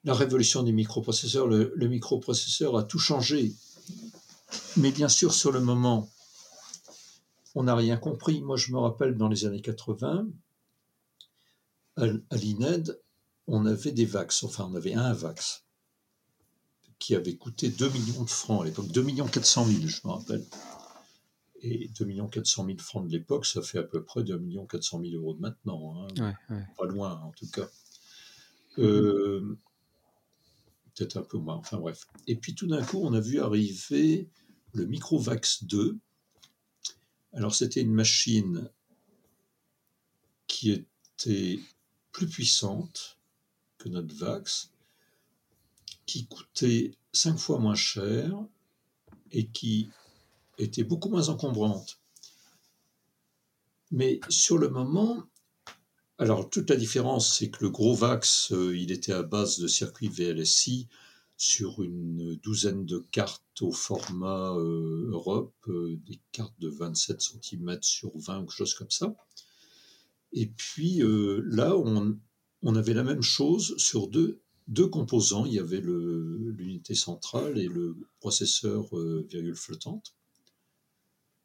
la 0.06 0.14
révolution 0.14 0.64
des 0.64 0.72
microprocesseurs, 0.72 1.48
le, 1.48 1.74
le 1.76 1.88
microprocesseur 1.90 2.78
a 2.78 2.84
tout 2.84 3.00
changé. 3.00 3.54
Mais 4.78 4.92
bien 4.92 5.10
sûr, 5.10 5.34
sur 5.34 5.52
le 5.52 5.60
moment, 5.60 6.10
on 7.56 7.64
n'a 7.64 7.76
rien 7.76 7.98
compris. 7.98 8.42
Moi, 8.42 8.58
je 8.58 8.72
me 8.72 8.80
rappelle 8.80 9.16
dans 9.16 9.28
les 9.28 9.46
années 9.46 9.62
80, 9.62 10.28
à, 11.98 12.06
l'INED, 12.36 13.00
on 13.48 13.66
avait 13.66 13.92
des 13.92 14.06
VAX, 14.06 14.44
enfin 14.44 14.68
on 14.72 14.76
avait 14.76 14.94
un 14.94 15.14
VAX 15.14 15.64
qui 16.98 17.16
avait 17.16 17.36
coûté 17.36 17.70
2 17.70 17.90
millions 17.90 18.24
de 18.24 18.30
francs 18.30 18.62
à 18.62 18.66
l'époque, 18.66 18.88
2 18.88 19.04
400 19.04 19.66
000, 19.66 19.88
je 19.88 20.08
me 20.08 20.14
rappelle. 20.14 20.46
Et 21.62 21.90
2 22.00 22.28
400 22.32 22.66
000 22.66 22.78
francs 22.80 23.06
de 23.06 23.12
l'époque, 23.12 23.46
ça 23.46 23.62
fait 23.62 23.80
à 23.80 23.84
peu 23.84 24.04
près 24.04 24.24
2 24.24 24.42
400 24.70 25.02
000 25.02 25.16
euros 25.16 25.34
de 25.34 25.42
maintenant. 25.42 26.08
Hein. 26.18 26.34
Pas 26.78 26.86
loin, 26.86 27.22
en 27.22 27.32
tout 27.32 27.48
cas. 27.48 27.68
Euh, 28.80 29.58
peut-être 30.96 31.18
un 31.18 31.24
peu 31.24 31.38
moins, 31.38 31.56
enfin 31.56 31.78
bref. 31.78 32.08
Et 32.28 32.36
puis 32.36 32.56
tout 32.56 32.68
d'un 32.68 32.84
coup, 32.84 33.00
on 33.04 33.14
a 33.14 33.20
vu 33.20 33.40
arriver 33.40 34.30
le 34.74 34.86
Microvax 34.86 35.64
2. 35.66 35.98
Alors 37.34 37.56
c'était 37.56 37.82
une 37.82 37.94
machine 37.94 38.70
qui 40.48 40.72
était 40.72 41.60
plus 42.12 42.28
puissante 42.28 43.18
que 43.78 43.90
notre 43.90 44.14
Vax, 44.16 44.72
qui 46.06 46.28
coûtait 46.28 46.92
cinq 47.12 47.38
fois 47.38 47.60
moins 47.60 47.76
cher 47.76 48.38
et 49.32 49.48
qui 49.48 49.90
était 50.58 50.84
beaucoup 50.84 51.10
moins 51.10 51.30
encombrante. 51.30 52.00
Mais 53.92 54.20
sur 54.30 54.58
le 54.58 54.70
moment, 54.70 55.24
alors 56.20 56.50
toute 56.50 56.70
la 56.70 56.76
différence, 56.76 57.38
c'est 57.38 57.50
que 57.50 57.64
le 57.64 57.72
gros 57.72 57.96
Vax, 57.96 58.52
euh, 58.52 58.78
il 58.78 58.92
était 58.92 59.14
à 59.14 59.24
base 59.24 59.60
de 59.60 59.68
circuit 59.68 60.10
VLSI 60.10 60.88
sur 61.38 61.82
une 61.82 62.36
douzaine 62.36 62.86
de 62.86 63.00
cartes 63.12 63.62
au 63.62 63.72
format 63.72 64.54
euh, 64.54 65.10
Europe, 65.12 65.56
euh, 65.68 66.00
des 66.06 66.20
cartes 66.32 66.58
de 66.60 66.70
27 66.70 67.20
cm 67.20 67.80
sur 67.82 68.16
20 68.16 68.38
ou 68.38 68.42
quelque 68.42 68.56
chose 68.56 68.76
comme 68.76 68.92
ça. 68.92 69.16
Et 70.34 70.48
puis 70.48 71.02
là, 71.04 71.76
on, 71.78 72.76
avait 72.76 72.96
la 72.96 73.04
même 73.04 73.22
chose 73.22 73.76
sur 73.78 74.08
deux 74.08 74.88
composants. 74.88 75.46
Il 75.46 75.54
y 75.54 75.60
avait 75.60 75.80
l'unité 75.80 76.96
centrale 76.96 77.60
et 77.60 77.68
le 77.68 77.96
processeur 78.20 78.96
virgule 79.28 79.56
flottante. 79.56 80.16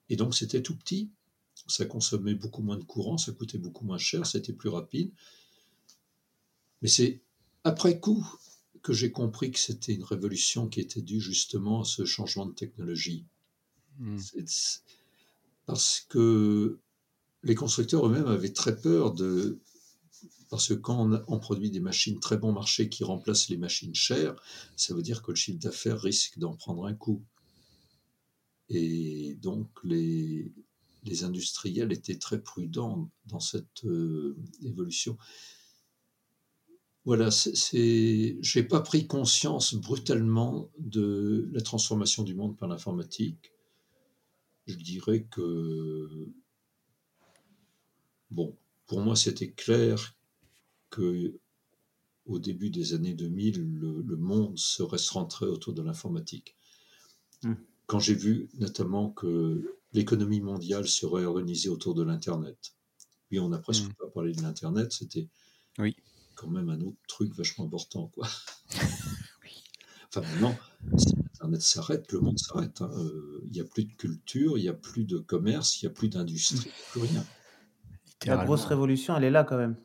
Et 0.08 0.16
donc 0.16 0.34
c'était 0.34 0.62
tout 0.62 0.74
petit, 0.74 1.10
ça 1.68 1.84
consommait 1.84 2.34
beaucoup 2.34 2.62
moins 2.62 2.78
de 2.78 2.84
courant, 2.84 3.18
ça 3.18 3.32
coûtait 3.32 3.58
beaucoup 3.58 3.84
moins 3.84 3.98
cher, 3.98 4.26
c'était 4.26 4.52
plus 4.52 4.68
rapide. 4.68 5.12
Mais 6.82 6.88
c'est 6.88 7.20
après 7.64 8.00
coup 8.00 8.26
que 8.82 8.92
j'ai 8.92 9.12
compris 9.12 9.50
que 9.50 9.58
c'était 9.58 9.92
une 9.92 10.04
révolution 10.04 10.68
qui 10.68 10.80
était 10.80 11.02
due 11.02 11.20
justement 11.20 11.82
à 11.82 11.84
ce 11.84 12.04
changement 12.04 12.46
de 12.46 12.54
technologie. 12.54 13.26
Hmm. 13.98 14.18
Parce 15.66 16.06
que 16.08 16.78
les 17.42 17.54
constructeurs 17.54 18.06
eux-mêmes 18.06 18.26
avaient 18.26 18.52
très 18.52 18.80
peur 18.80 19.12
de... 19.12 19.58
Parce 20.48 20.68
que 20.68 20.74
quand 20.74 21.22
on, 21.28 21.38
produit 21.38 21.70
des 21.70 21.80
machines 21.80 22.18
très 22.20 22.38
bon 22.38 22.52
marché 22.52 22.88
qui 22.88 23.04
remplacent 23.04 23.50
les 23.50 23.58
machines 23.58 23.94
chères, 23.94 24.34
ça 24.76 24.94
veut 24.94 25.02
dire 25.02 25.22
que 25.22 25.32
le 25.32 25.36
chiffre 25.36 25.58
d'affaires 25.58 26.00
risque 26.00 26.38
d'en 26.38 26.54
prendre 26.54 26.86
un 26.86 26.94
coup. 26.94 27.22
Et 28.70 29.34
donc 29.42 29.68
les, 29.84 30.50
les 31.08 31.24
industriels 31.24 31.92
étaient 31.92 32.18
très 32.18 32.40
prudents 32.40 33.10
dans 33.26 33.40
cette 33.40 33.84
euh, 33.84 34.36
évolution. 34.62 35.16
Voilà, 37.04 37.30
c'est, 37.30 38.36
j'ai 38.40 38.62
pas 38.62 38.80
pris 38.80 39.06
conscience 39.06 39.74
brutalement 39.74 40.70
de 40.78 41.48
la 41.52 41.62
transformation 41.62 42.22
du 42.22 42.34
monde 42.34 42.56
par 42.56 42.68
l'informatique. 42.68 43.52
Je 44.66 44.74
dirais 44.74 45.26
que, 45.30 46.28
bon, 48.30 48.54
pour 48.86 49.00
moi, 49.00 49.16
c'était 49.16 49.50
clair 49.50 50.14
que 50.90 51.38
au 52.26 52.38
début 52.38 52.68
des 52.68 52.92
années 52.92 53.14
2000, 53.14 53.78
le, 53.80 54.16
monde 54.16 54.58
serait 54.58 54.98
centré 54.98 55.46
autour 55.46 55.72
de 55.72 55.80
l'informatique. 55.80 56.54
Mmh 57.42 57.54
quand 57.88 57.98
j'ai 57.98 58.14
vu 58.14 58.48
notamment 58.58 59.10
que 59.10 59.77
l'économie 59.98 60.40
mondiale 60.40 60.86
serait 60.86 61.24
organisée 61.24 61.68
autour 61.68 61.94
de 61.94 62.04
l'Internet. 62.04 62.74
Oui, 63.30 63.40
on 63.40 63.48
n'a 63.48 63.58
presque 63.58 63.88
hmm. 63.88 63.94
pas 63.94 64.06
parlé 64.08 64.32
de 64.32 64.42
l'Internet, 64.42 64.92
c'était 64.92 65.28
oui. 65.78 65.96
quand 66.36 66.48
même 66.48 66.70
un 66.70 66.80
autre 66.80 66.98
truc 67.08 67.34
vachement 67.34 67.66
important. 67.66 68.08
Quoi. 68.08 68.28
Enfin, 70.10 70.22
maintenant, 70.22 70.56
si 70.96 71.14
l'Internet 71.14 71.60
s'arrête, 71.60 72.10
le 72.12 72.20
monde 72.20 72.38
s'arrête. 72.38 72.80
Hein. 72.80 72.90
Euh, 72.96 73.42
il 73.44 73.52
n'y 73.52 73.60
a 73.60 73.64
plus 73.64 73.84
de 73.84 73.92
culture, 73.92 74.56
il 74.56 74.62
n'y 74.62 74.68
a 74.68 74.72
plus 74.72 75.04
de 75.04 75.18
commerce, 75.18 75.82
il 75.82 75.84
n'y 75.84 75.92
a 75.92 75.94
plus 75.94 76.08
d'industrie, 76.08 76.70
plus 76.92 77.02
rien. 77.02 77.26
La 78.24 78.42
grosse 78.42 78.64
révolution, 78.64 79.14
elle 79.18 79.24
est 79.24 79.30
là 79.30 79.44
quand 79.44 79.58
même. 79.58 79.76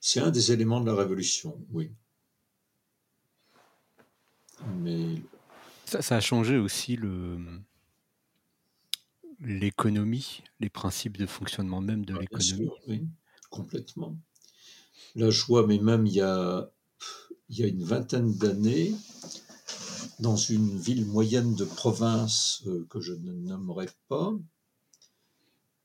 C'est 0.00 0.20
un 0.20 0.30
des 0.30 0.52
éléments 0.52 0.82
de 0.82 0.86
la 0.86 0.94
révolution, 0.94 1.64
oui. 1.70 1.90
Mais 4.80 5.22
ça, 5.86 6.16
a 6.16 6.20
changé 6.20 6.58
aussi 6.58 6.96
l'économie, 9.42 10.42
les 10.60 10.70
principes 10.70 11.16
de 11.16 11.26
fonctionnement 11.26 11.80
même 11.80 12.04
de 12.04 12.14
ah, 12.14 12.20
l'économie. 12.20 12.70
Oui, 12.88 13.06
complètement. 13.50 14.16
Là, 15.14 15.30
je 15.30 15.44
vois, 15.44 15.66
mais 15.66 15.78
même 15.78 16.06
il 16.06 16.14
y 16.14 16.20
a, 16.20 16.70
il 17.48 17.58
y 17.58 17.64
a 17.64 17.66
une 17.66 17.84
vingtaine 17.84 18.32
d'années, 18.34 18.94
dans 20.20 20.36
une 20.36 20.78
ville 20.78 21.04
moyenne 21.06 21.54
de 21.54 21.64
province 21.64 22.62
euh, 22.66 22.86
que 22.88 23.00
je 23.00 23.12
ne 23.12 23.32
nommerai 23.32 23.88
pas, 24.08 24.32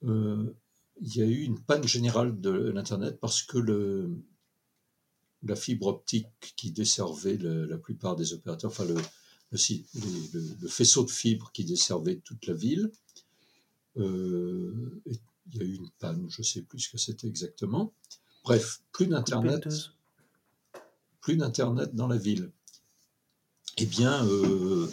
euh, 0.04 0.54
il 1.02 1.16
y 1.16 1.22
a 1.22 1.26
eu 1.26 1.42
une 1.42 1.60
panne 1.60 1.88
générale 1.88 2.40
de 2.40 2.52
l'Internet 2.52 3.20
parce 3.20 3.42
que 3.42 3.58
le, 3.58 4.10
la 5.44 5.56
fibre 5.56 5.88
optique 5.88 6.28
qui 6.56 6.72
desservait 6.72 7.38
la 7.38 7.78
plupart 7.78 8.16
des 8.16 8.34
opérateurs, 8.34 8.72
enfin 8.72 8.86
le, 8.86 8.96
le, 9.52 10.68
faisceau 10.68 11.04
de 11.04 11.12
fibres 11.12 11.52
qui 11.52 11.66
desservait 11.66 12.18
toute 12.18 12.48
la 12.48 12.54
ville. 12.54 12.92
Euh, 13.98 15.02
il 15.06 15.56
y 15.56 15.62
a 15.62 15.66
eu 15.66 15.76
une 15.76 15.90
panne, 16.00 16.26
je 16.30 16.42
ne 16.42 16.46
sais 16.46 16.62
plus 16.62 16.80
ce 16.80 16.90
que 16.90 16.98
c'était 16.98 17.28
exactement. 17.28 17.94
Bref, 18.44 18.82
plus 18.92 19.08
d'Internet. 19.08 19.68
Plus 21.22 21.38
d'Internet 21.38 21.96
dans 21.96 22.08
la 22.08 22.18
ville. 22.18 22.52
Eh 23.78 23.86
bien, 23.86 24.26
euh, 24.26 24.90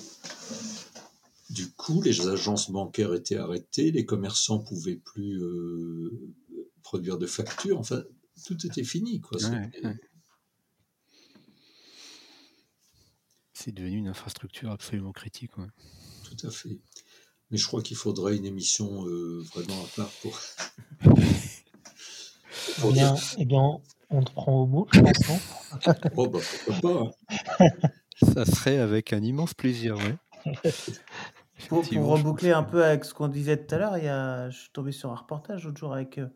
du 1.50 1.70
coup, 1.72 2.02
les 2.02 2.26
agences 2.26 2.70
bancaires 2.70 3.14
étaient 3.14 3.36
arrêtées, 3.36 3.90
les 3.90 4.04
commerçants 4.04 4.60
ne 4.60 4.66
pouvaient 4.66 4.96
plus 4.96 5.42
euh, 5.42 6.10
produire 6.82 7.18
de 7.18 7.26
factures, 7.26 7.78
enfin, 7.78 8.02
tout 8.44 8.66
était 8.66 8.84
fini. 8.84 9.20
Quoi. 9.20 9.38
C'est 13.52 13.72
devenu 13.72 13.98
une 13.98 14.08
infrastructure 14.08 14.70
absolument 14.70 15.12
critique. 15.12 15.52
tout 15.54 16.46
à 16.46 16.50
fait. 16.50 16.78
Mais 17.50 17.58
je 17.58 17.66
crois 17.66 17.82
qu'il 17.82 17.96
faudrait 17.96 18.36
une 18.36 18.46
émission 18.46 19.06
euh, 19.06 19.42
vraiment 19.54 19.82
à 19.82 19.86
part 19.96 20.10
pour. 20.22 20.38
Eh 22.86 22.92
bien, 22.92 23.14
eh 23.38 23.44
bien, 23.44 23.80
on 24.10 24.22
te 24.22 24.32
prend 24.32 24.62
au 24.62 24.66
mot, 24.66 24.86
je 24.92 25.00
pense. 25.00 25.26
non 25.86 25.94
oh, 26.16 26.28
bah, 26.28 26.38
pourquoi 26.66 26.92
pas. 26.92 27.12
hein. 27.60 27.68
Ça 28.34 28.44
serait 28.44 28.78
avec 28.78 29.12
un 29.12 29.22
immense 29.22 29.54
plaisir, 29.54 29.96
ouais. 29.96 30.52
Pour, 31.68 31.84
reboucler 31.84 32.50
un 32.50 32.62
peu 32.64 32.84
avec 32.84 33.04
ce 33.04 33.14
qu'on 33.14 33.28
disait 33.28 33.56
tout 33.56 33.74
à 33.74 33.78
l'heure, 33.78 33.96
il 33.98 34.04
y 34.04 34.08
a, 34.08 34.50
je 34.50 34.58
suis 34.58 34.70
tombé 34.72 34.92
sur 34.92 35.10
un 35.10 35.14
reportage 35.14 35.64
l'autre 35.64 35.78
jour 35.78 35.92
avec, 35.94 36.18
euh, 36.18 36.26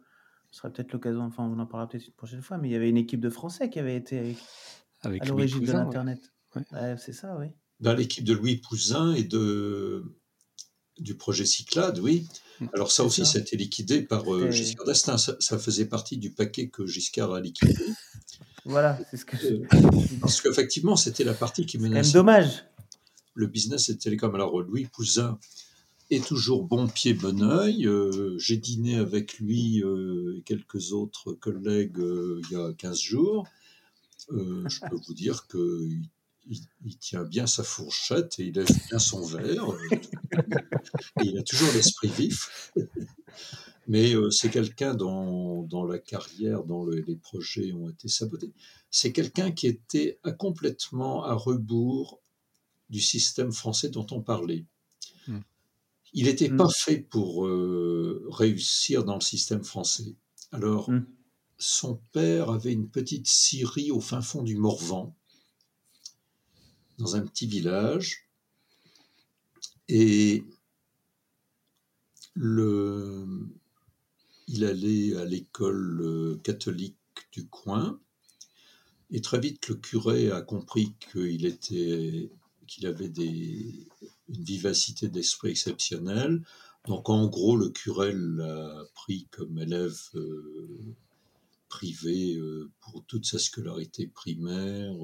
ce 0.51 0.59
serait 0.61 0.73
peut-être 0.73 0.93
l'occasion, 0.93 1.23
enfin 1.23 1.43
on 1.45 1.59
en 1.59 1.67
parlera 1.67 1.89
peut-être 1.89 2.07
une 2.07 2.15
prochaine 2.15 2.41
fois, 2.41 2.57
mais 2.57 2.69
il 2.69 2.73
y 2.73 2.77
avait 2.77 2.89
une 2.89 2.97
équipe 2.97 3.21
de 3.21 3.29
Français 3.31 3.69
qui 3.69 3.79
avait 3.79 3.97
été 3.97 4.19
avec- 4.19 4.39
Avec 5.03 5.23
à 5.23 5.27
l'origine 5.27 5.61
de 5.61 5.67
ouais. 5.67 5.73
l'Internet. 5.73 6.21
Ouais. 6.55 6.63
Ouais, 6.73 6.95
c'est 6.99 7.13
ça, 7.13 7.37
oui. 7.39 7.49
Dans 7.81 7.95
l'équipe 7.95 8.25
de 8.25 8.33
Louis 8.33 8.57
Pouzin 8.57 9.13
et 9.15 9.25
de, 9.25 10.17
du 11.01 11.15
projet 11.15 11.47
Cyclade, 11.47 11.99
oui. 11.99 12.27
Mm. 12.61 12.67
Alors 12.75 12.93
ça 12.93 13.05
aussi, 13.05 13.25
ça. 13.25 13.33
ça 13.33 13.39
a 13.39 13.41
été 13.43 13.57
liquidé 13.57 14.03
par 14.03 14.33
euh, 14.33 14.51
Giscard 14.51 14.87
d'Estaing. 14.87 15.19
Ça, 15.19 15.37
ça 15.41 15.59
faisait 15.59 15.87
partie 15.87 16.17
du 16.17 16.31
paquet 16.31 16.69
que 16.69 16.87
Giscard 16.87 17.33
a 17.33 17.41
liquidé. 17.41 17.75
Voilà, 18.65 18.99
c'est 19.11 19.17
ce 19.17 19.25
que 19.25 19.37
je... 19.37 19.47
Euh, 19.47 19.67
Parce 20.21 20.43
qu'effectivement, 20.43 20.95
c'était 20.95 21.25
la 21.25 21.33
partie 21.33 21.65
qui 21.65 21.79
menaçait 21.79 22.13
dommage. 22.13 22.65
le 23.35 23.47
business 23.47 23.89
et 23.89 23.97
télécom. 23.97 24.35
Alors 24.35 24.61
Louis 24.61 24.85
Pouzin 24.85 25.39
est 26.11 26.25
toujours 26.25 26.65
bon 26.65 26.87
pied, 26.87 27.15
bon 27.15 27.43
oeil. 27.43 27.87
Euh, 27.87 28.37
J'ai 28.39 28.59
dîné 28.59 28.97
avec 28.97 29.39
lui 29.39 29.83
euh, 29.83 30.37
et 30.37 30.43
quelques 30.43 30.93
autres 30.93 31.33
collègues 31.33 31.99
il 31.99 32.47
y 32.51 32.57
a 32.57 32.73
15 32.77 33.01
jours. 33.01 33.47
Je 34.31 34.81
peux 34.91 34.97
vous 35.07 35.15
dire 35.15 35.47
qu'il 35.47 36.03
il, 36.49 36.61
il 36.85 36.97
tient 36.99 37.25
bien 37.25 37.47
sa 37.47 37.63
fourchette 37.63 38.39
et 38.39 38.45
il 38.47 38.55
lève 38.55 38.69
bien 38.89 38.99
son 38.99 39.25
verre. 39.25 39.71
euh, 39.71 39.79
et 41.21 41.25
il 41.25 41.39
a 41.39 41.43
toujours 41.43 41.73
l'esprit 41.75 42.09
vif. 42.09 42.73
Mais 43.87 44.15
euh, 44.15 44.31
c'est 44.31 44.51
quelqu'un 44.51 44.95
dont, 44.95 45.63
dont 45.63 45.85
la 45.85 45.99
carrière, 45.99 46.65
dont 46.65 46.85
le- 46.85 47.01
les 47.01 47.17
projets 47.17 47.73
ont 47.73 47.89
été 47.89 48.09
sabotés. 48.09 48.53
C'est 48.91 49.13
quelqu'un 49.13 49.51
qui 49.51 49.67
était 49.67 50.19
à- 50.25 50.33
complètement 50.33 51.25
à 51.25 51.33
rebours 51.35 52.21
du 52.91 53.01
système 53.01 53.53
français 53.53 53.89
dont 53.89 54.07
on 54.11 54.21
parlait. 54.23 54.65
Hmm. 55.27 55.41
Il 56.13 56.25
n'était 56.27 56.49
Hmm. 56.51 56.57
pas 56.57 56.69
fait 56.75 56.99
pour 56.99 57.47
euh, 57.47 58.27
réussir 58.31 59.05
dans 59.05 59.15
le 59.17 59.21
système 59.23 59.65
français. 59.65 60.17
Alors, 60.53 60.91
Hmm. 60.91 61.05
son 61.59 62.01
père 62.13 62.51
avait 62.51 62.73
une 62.73 62.89
petite 62.89 63.27
scierie 63.27 63.91
au 63.91 64.01
fin 64.01 64.23
fond 64.23 64.43
du 64.43 64.57
Morvan, 64.57 65.15
dans 66.99 67.17
un 67.17 67.23
petit 67.23 67.47
village, 67.47 68.29
et 69.89 70.45
le, 72.35 73.27
il 74.47 74.65
allait 74.65 75.17
à 75.17 75.25
l'école 75.25 76.01
euh, 76.03 76.41
catholique 76.43 76.97
du 77.33 77.47
coin, 77.49 78.01
et 79.11 79.21
très 79.21 79.41
vite 79.41 79.69
le 79.69 79.77
curé 79.77 80.31
a 80.31 80.43
compris 80.43 80.95
qu'il 81.01 81.47
avait 82.87 83.07
une 84.29 84.45
vivacité 84.45 85.09
d'esprit 85.09 85.51
exceptionnelle. 85.51 86.43
Donc 86.87 87.09
en 87.09 87.27
gros, 87.27 87.57
le 87.57 87.71
curé 87.71 88.13
l'a 88.15 88.85
pris 88.95 89.27
comme 89.31 89.59
élève 89.59 89.99
euh, 90.15 90.95
privé 91.69 92.37
euh, 92.37 92.71
pour 92.81 93.05
toute 93.07 93.27
sa 93.27 93.39
scolarité 93.39 94.07
primaire. 94.07 94.95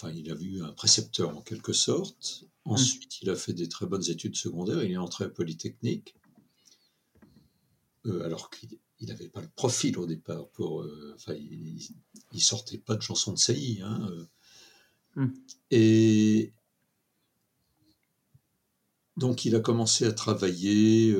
Enfin, 0.00 0.12
il 0.12 0.30
a 0.30 0.34
vu 0.34 0.62
un 0.62 0.72
précepteur 0.72 1.36
en 1.36 1.42
quelque 1.42 1.72
sorte. 1.72 2.44
Ensuite, 2.64 3.20
il 3.22 3.30
a 3.30 3.36
fait 3.36 3.52
des 3.52 3.68
très 3.68 3.86
bonnes 3.86 4.08
études 4.08 4.36
secondaires. 4.36 4.82
Il 4.82 4.92
est 4.92 4.96
entré 4.96 5.24
à 5.24 5.28
Polytechnique. 5.28 6.14
Euh, 8.06 8.24
alors 8.24 8.50
qu'il 8.50 8.78
n'avait 9.02 9.28
pas 9.28 9.42
le 9.42 9.48
profil 9.48 9.98
au 9.98 10.06
départ. 10.06 10.48
Pour, 10.50 10.82
euh, 10.82 11.12
enfin, 11.16 11.34
il, 11.34 11.80
il 12.32 12.42
sortait 12.42 12.78
pas 12.78 12.96
de 12.96 13.02
chansons 13.02 13.32
de 13.32 13.38
saillie. 13.38 13.80
Hein, 13.82 14.08
euh. 14.10 14.26
Hmm. 15.16 15.34
Et 15.70 16.52
donc, 19.16 19.44
il 19.44 19.54
a 19.54 19.60
commencé 19.60 20.06
à 20.06 20.12
travailler 20.12 21.14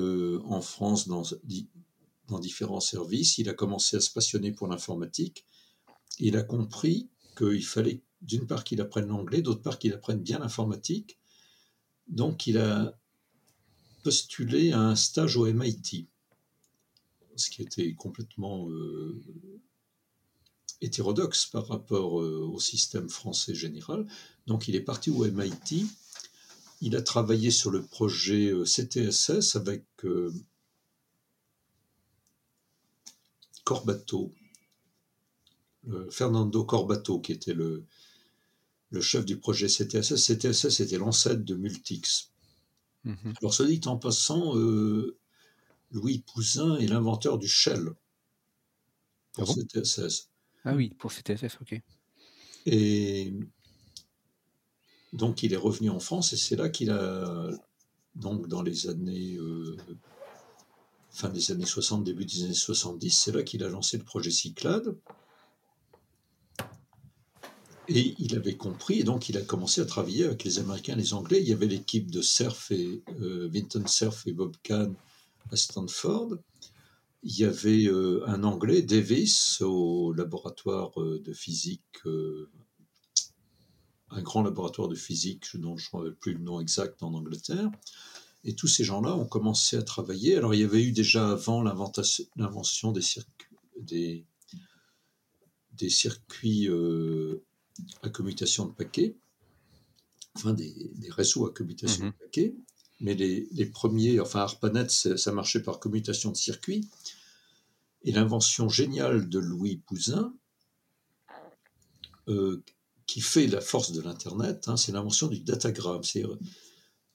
en 0.44 0.62
France 0.62 1.06
dans, 1.06 1.24
dans 2.28 2.38
différents 2.38 2.80
services. 2.80 3.36
Il 3.38 3.48
a 3.48 3.54
commencé 3.54 3.96
à 3.96 4.00
se 4.00 4.10
passionner 4.10 4.52
pour 4.52 4.68
l'informatique. 4.68 5.44
Il 6.18 6.36
a 6.36 6.42
compris 6.42 7.10
qu'il 7.36 7.64
fallait, 7.64 8.02
d'une 8.22 8.46
part, 8.46 8.64
qu'il 8.64 8.80
apprenne 8.80 9.08
l'anglais, 9.08 9.42
d'autre 9.42 9.62
part, 9.62 9.78
qu'il 9.78 9.92
apprenne 9.92 10.20
bien 10.20 10.38
l'informatique. 10.38 11.18
Donc, 12.08 12.46
il 12.46 12.58
a 12.58 12.98
postulé 14.02 14.72
à 14.72 14.80
un 14.80 14.96
stage 14.96 15.36
au 15.36 15.46
MIT, 15.46 16.08
ce 17.36 17.50
qui 17.50 17.62
était 17.62 17.94
complètement 17.94 18.68
euh, 18.68 19.20
hétérodoxe 20.80 21.46
par 21.46 21.66
rapport 21.68 22.20
euh, 22.20 22.50
au 22.52 22.58
système 22.58 23.08
français 23.08 23.54
général. 23.54 24.06
Donc, 24.46 24.68
il 24.68 24.74
est 24.74 24.80
parti 24.80 25.10
au 25.10 25.24
MIT. 25.24 25.86
Il 26.82 26.96
a 26.96 27.02
travaillé 27.02 27.50
sur 27.50 27.70
le 27.70 27.82
projet 27.82 28.50
euh, 28.50 28.64
CTSS 28.64 29.56
avec 29.56 29.84
Corbato, 33.64 34.32
Fernando 36.10 36.64
Corbato, 36.64 37.20
qui 37.20 37.32
était 37.32 37.54
le, 37.54 37.86
le 38.90 39.00
chef 39.00 39.24
du 39.24 39.38
projet 39.38 39.68
CTSS. 39.68 40.16
CTSS 40.16 40.80
était 40.80 40.98
l'ancêtre 40.98 41.44
de 41.44 41.54
Multix. 41.54 42.32
Mhm. 43.04 43.34
Alors, 43.40 43.54
soit 43.54 43.66
dit 43.66 43.80
en 43.86 43.96
passant, 43.96 44.56
euh, 44.56 45.16
Louis 45.90 46.24
Pouzin 46.32 46.76
est 46.76 46.86
l'inventeur 46.86 47.38
du 47.38 47.48
shell 47.48 47.90
pour 49.32 49.44
Ah 49.44 49.44
bon? 49.44 49.54
CTSS. 49.54 50.28
Ah 50.64 50.74
oui, 50.74 50.90
pour 50.98 51.12
CTSS, 51.12 51.58
ok. 51.62 51.80
Et 52.66 53.32
donc, 55.12 55.42
il 55.42 55.52
est 55.52 55.56
revenu 55.56 55.88
en 55.90 56.00
France 56.00 56.32
et 56.32 56.36
c'est 56.36 56.56
là 56.56 56.68
qu'il 56.68 56.90
a, 56.90 57.50
donc 58.14 58.48
dans 58.48 58.62
les 58.62 58.88
années, 58.88 59.36
euh, 59.36 59.76
fin 61.10 61.30
des 61.30 61.50
années 61.50 61.64
60, 61.64 62.04
début 62.04 62.26
des 62.26 62.44
années 62.44 62.54
70, 62.54 63.10
c'est 63.10 63.32
là 63.32 63.42
qu'il 63.42 63.64
a 63.64 63.68
lancé 63.68 63.96
le 63.96 64.04
projet 64.04 64.30
Cyclade. 64.30 64.96
Et 67.92 68.14
il 68.20 68.36
avait 68.36 68.56
compris, 68.56 69.00
et 69.00 69.02
donc 69.02 69.28
il 69.28 69.36
a 69.36 69.42
commencé 69.42 69.80
à 69.80 69.84
travailler 69.84 70.24
avec 70.24 70.44
les 70.44 70.60
Américains 70.60 70.94
les 70.94 71.12
Anglais. 71.12 71.40
Il 71.42 71.48
y 71.48 71.52
avait 71.52 71.66
l'équipe 71.66 72.08
de 72.08 72.22
Cerf 72.22 72.70
et 72.70 73.02
euh, 73.20 73.48
Vinton 73.52 73.84
Cerf 73.84 74.22
et 74.26 74.32
Bob 74.32 74.54
Kahn 74.62 74.94
à 75.50 75.56
Stanford. 75.56 76.36
Il 77.24 77.36
y 77.36 77.44
avait 77.44 77.86
euh, 77.86 78.22
un 78.28 78.44
Anglais, 78.44 78.82
Davis, 78.82 79.60
au 79.60 80.12
laboratoire 80.12 81.02
euh, 81.02 81.18
de 81.18 81.32
physique, 81.32 81.82
un 84.10 84.22
grand 84.22 84.44
laboratoire 84.44 84.86
de 84.86 84.94
physique 84.94 85.56
dont 85.56 85.76
je 85.76 85.88
ne 85.96 86.10
plus 86.10 86.34
le 86.34 86.44
nom 86.44 86.60
exact 86.60 87.02
en 87.02 87.12
Angleterre. 87.12 87.72
Et 88.44 88.54
tous 88.54 88.68
ces 88.68 88.84
gens-là 88.84 89.16
ont 89.16 89.26
commencé 89.26 89.76
à 89.76 89.82
travailler. 89.82 90.36
Alors 90.36 90.54
il 90.54 90.60
y 90.60 90.64
avait 90.64 90.84
eu 90.84 90.92
déjà 90.92 91.32
avant 91.32 91.60
l'invention 91.60 92.92
des 92.92 93.02
circuits, 93.02 93.56
des, 93.80 94.24
circuits 95.88 96.68
à 98.02 98.08
commutation 98.08 98.66
de 98.66 98.72
paquets, 98.72 99.16
enfin 100.34 100.52
des, 100.54 100.90
des 100.94 101.10
réseaux 101.10 101.46
à 101.46 101.52
commutation 101.52 102.04
Mhm. 102.04 102.10
de 102.12 102.16
paquets. 102.16 102.54
Mais 103.00 103.14
les, 103.14 103.48
les 103.52 103.66
premiers, 103.66 104.20
enfin 104.20 104.40
ARPANET, 104.40 104.88
ça 104.90 105.32
marchait 105.32 105.62
par 105.62 105.80
commutation 105.80 106.30
de 106.30 106.36
circuits. 106.36 106.88
Et 108.02 108.12
l'invention 108.12 108.68
géniale 108.68 109.28
de 109.28 109.38
Louis 109.38 109.76
Pouzin, 109.86 110.34
euh, 112.28 112.62
qui 113.06 113.20
fait 113.20 113.46
la 113.46 113.60
force 113.60 113.92
de 113.92 114.00
l'Internet, 114.00 114.68
hein, 114.68 114.76
c'est 114.76 114.92
l'invention 114.92 115.26
du 115.28 115.40
datagramme. 115.40 116.04
C'est 116.04 116.24
euh, 116.24 116.36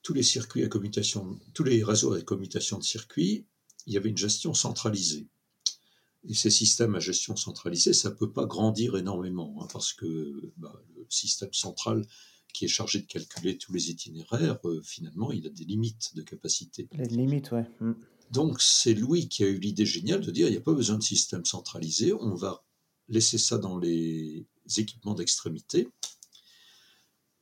tous 0.02 0.14
les 0.14 0.24
circuits 0.24 0.64
à 0.64 0.68
commutation, 0.68 1.40
tous 1.54 1.64
les 1.64 1.84
réseaux 1.84 2.14
à 2.14 2.22
commutation 2.22 2.78
de 2.80 2.84
circuits, 2.84 3.46
il 3.88 3.94
y 3.94 3.98
avait 3.98 4.10
une 4.10 4.18
gestion 4.18 4.54
centralisée. 4.54 5.28
Et 6.28 6.34
ces 6.34 6.50
systèmes 6.50 6.96
à 6.96 7.00
gestion 7.00 7.36
centralisée, 7.36 7.94
ça 7.94 8.10
ne 8.10 8.16
peut 8.16 8.32
pas 8.32 8.46
grandir 8.46 8.98
énormément, 8.98 9.58
hein, 9.62 9.68
parce 9.72 9.94
que 9.94 10.52
bah, 10.58 10.74
le 10.96 11.06
système 11.10 11.54
central 11.54 12.06
qui 12.54 12.66
est 12.66 12.70
chargé 12.70 13.00
de 13.00 13.06
calculer 13.06 13.58
tous 13.58 13.74
les 13.74 13.92
itinéraires, 13.92 14.60
euh, 14.66 14.82
finalement, 14.82 15.32
il 15.32 15.46
a 15.46 15.50
des 15.50 15.66
limites 15.66 16.16
de 16.16 16.22
capacité. 16.22 16.88
Les 16.94 17.06
limites, 17.06 17.52
ouais. 17.52 17.70
Mm. 17.80 17.94
Donc 18.32 18.62
c'est 18.62 18.94
Louis 18.94 19.28
qui 19.28 19.44
a 19.44 19.48
eu 19.48 19.60
l'idée 19.60 19.86
géniale 19.86 20.22
de 20.22 20.32
dire 20.32 20.48
il 20.48 20.52
n'y 20.52 20.58
a 20.58 20.62
pas 20.62 20.74
besoin 20.74 20.98
de 20.98 21.04
système 21.04 21.46
centralisé, 21.46 22.12
on 22.14 22.34
va 22.34 22.66
laisser 23.08 23.38
ça 23.38 23.58
dans 23.60 23.78
les 23.78 24.48
équipements 24.78 25.14
d'extrémité 25.14 25.90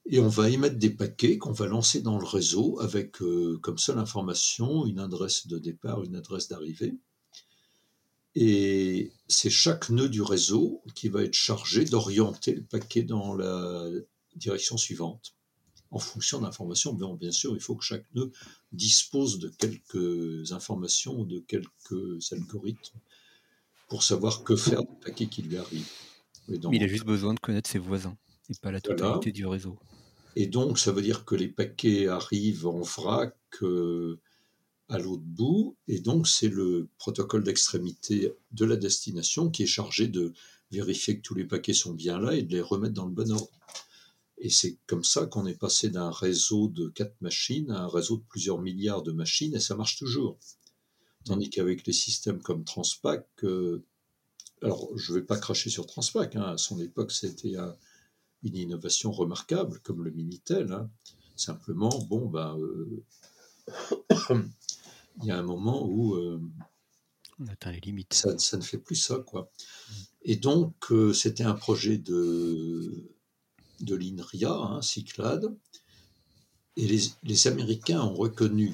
et 0.06 0.20
on 0.20 0.28
va 0.28 0.50
émettre 0.50 0.78
des 0.78 0.90
paquets 0.90 1.38
qu'on 1.38 1.54
va 1.54 1.68
lancer 1.68 2.02
dans 2.02 2.18
le 2.18 2.26
réseau 2.26 2.80
avec 2.82 3.22
euh, 3.22 3.58
comme 3.62 3.78
seule 3.78 4.00
information 4.00 4.86
une 4.86 5.00
adresse 5.00 5.48
de 5.48 5.58
départ, 5.58 6.04
une 6.04 6.16
adresse 6.16 6.50
d'arrivée. 6.50 6.94
Et 8.36 9.12
c'est 9.28 9.50
chaque 9.50 9.90
nœud 9.90 10.10
du 10.10 10.22
réseau 10.22 10.82
qui 10.96 11.10
va 11.10 11.24
être 11.24 11.36
chargé 11.36 11.86
d'orienter 11.86 12.56
le 12.56 12.64
paquet 12.64 13.04
dans 13.04 13.36
la 13.36 13.90
direction 14.36 14.78
suivante. 14.78 15.36
en 15.92 16.00
fonction 16.00 16.42
d'informations. 16.42 16.94
Bien, 16.94 17.14
bien 17.14 17.32
sûr, 17.32 17.54
il 17.56 17.62
faut 17.62 17.76
que 17.76 17.84
chaque 17.86 18.06
nœud 18.16 18.32
dispose 18.72 19.38
de 19.38 19.50
quelques 19.50 20.52
informations, 20.52 21.24
de 21.24 21.40
quelques 21.40 22.34
algorithmes 22.34 23.00
pour 23.90 24.02
savoir 24.02 24.44
que 24.44 24.56
faire 24.56 24.82
des 24.82 25.00
paquets 25.06 25.28
qui 25.28 25.44
lui 25.44 25.56
arrivent. 25.58 25.92
il 26.48 26.84
a 26.84 26.88
juste 26.88 27.06
besoin 27.06 27.36
de 27.36 27.40
connaître 27.40 27.70
ses 27.70 27.78
voisins 27.78 28.18
et 28.50 28.54
pas 28.60 28.72
la 28.72 28.82
totalité 28.82 29.32
du 29.32 29.46
réseau. 29.46 29.78
Et 30.36 30.48
donc, 30.48 30.80
ça 30.80 30.92
veut 30.92 31.04
dire 31.04 31.26
que 31.26 31.36
les 31.36 31.48
paquets 31.48 32.08
arrivent 32.08 32.66
en 32.66 32.82
vrac 32.82 33.36
euh, 33.62 34.20
à 34.94 35.00
l'autre 35.00 35.24
bout, 35.26 35.76
et 35.88 36.00
donc 36.00 36.28
c'est 36.28 36.50
le 36.50 36.88
protocole 37.00 37.44
d'extrémité 37.44 38.32
de 38.52 38.66
la 38.66 38.76
destination 38.76 39.50
qui 39.50 39.64
est 39.64 39.68
chargé 39.68 40.08
de 40.08 40.34
vérifier 40.70 41.18
que 41.18 41.24
tous 41.24 41.34
les 41.34 41.46
paquets 41.46 41.74
sont 41.74 41.94
bien 41.94 42.20
là 42.20 42.36
et 42.36 42.44
de 42.44 42.52
les 42.52 42.62
remettre 42.62 42.94
dans 42.94 43.06
le 43.06 43.12
bon 43.12 43.32
ordre. 43.32 43.60
Et 44.38 44.50
c'est 44.50 44.78
comme 44.86 45.04
ça 45.04 45.26
qu'on 45.26 45.48
est 45.48 45.58
passé 45.58 45.90
d'un 45.90 46.12
réseau 46.12 46.68
de 46.68 46.90
quatre 46.90 47.20
machines 47.22 47.72
à 47.72 47.82
un 47.84 47.88
réseau 47.88 48.18
de 48.18 48.24
plusieurs 48.30 48.62
milliards 48.62 49.02
de 49.02 49.12
machines, 49.12 49.56
et 49.56 49.60
ça 49.60 49.76
marche 49.76 49.98
toujours. 49.98 50.38
Tandis 51.26 51.50
qu'avec 51.50 51.88
les 51.88 51.94
systèmes 51.94 52.42
comme 52.42 52.64
Transpac, 52.64 53.28
euh, 53.44 53.84
alors 54.62 54.96
je 54.96 55.12
ne 55.14 55.18
vais 55.18 55.26
pas 55.26 55.40
cracher 55.40 55.72
sur 55.72 55.88
Transpac, 55.88 56.36
hein, 56.36 56.44
à 56.44 56.58
son 56.58 56.80
époque 56.80 57.12
c'était 57.12 57.56
une 58.44 58.56
innovation 58.56 59.12
remarquable, 59.12 59.80
comme 59.80 60.04
le 60.04 60.12
Minitel. 60.12 60.72
Hein. 60.72 60.90
Simplement, 61.36 61.90
bon, 62.10 62.28
ben, 62.28 62.60
euh, 62.60 63.04
il 65.22 65.28
y 65.28 65.32
a 65.32 65.38
un 65.38 65.44
moment 65.44 65.86
où 65.86 66.16
euh, 66.16 66.42
on 67.40 67.48
atteint 67.48 67.72
les 67.72 67.80
limites. 67.80 68.14
Ça, 68.14 68.38
ça, 68.38 68.58
ne 68.58 68.62
fait 68.62 68.78
plus 68.78 68.96
ça, 68.96 69.18
quoi. 69.20 69.50
Et 70.24 70.36
donc, 70.36 70.74
euh, 70.92 71.14
c'était 71.14 71.44
un 71.44 71.54
projet 71.54 71.98
de, 71.98 73.12
de 73.82 73.96
l'INRIA, 73.96 74.54
hein, 74.54 74.82
Cyclade, 74.82 75.56
et 76.76 76.88
les, 76.88 77.02
les, 77.24 77.48
Américains 77.48 78.02
ont 78.02 78.16
reconnu. 78.16 78.74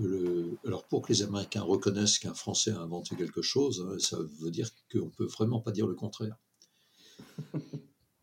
Le, 0.00 0.56
alors, 0.64 0.84
pour 0.84 1.02
que 1.02 1.12
les 1.12 1.22
Américains 1.22 1.62
reconnaissent 1.62 2.18
qu'un 2.18 2.34
Français 2.34 2.70
a 2.70 2.80
inventé 2.80 3.16
quelque 3.16 3.42
chose, 3.42 3.86
hein, 3.88 3.98
ça 3.98 4.18
veut 4.40 4.50
dire 4.50 4.70
qu'on 4.90 5.06
ne 5.06 5.10
peut 5.10 5.26
vraiment 5.26 5.60
pas 5.60 5.72
dire 5.72 5.86
le 5.86 5.94
contraire. 5.94 6.36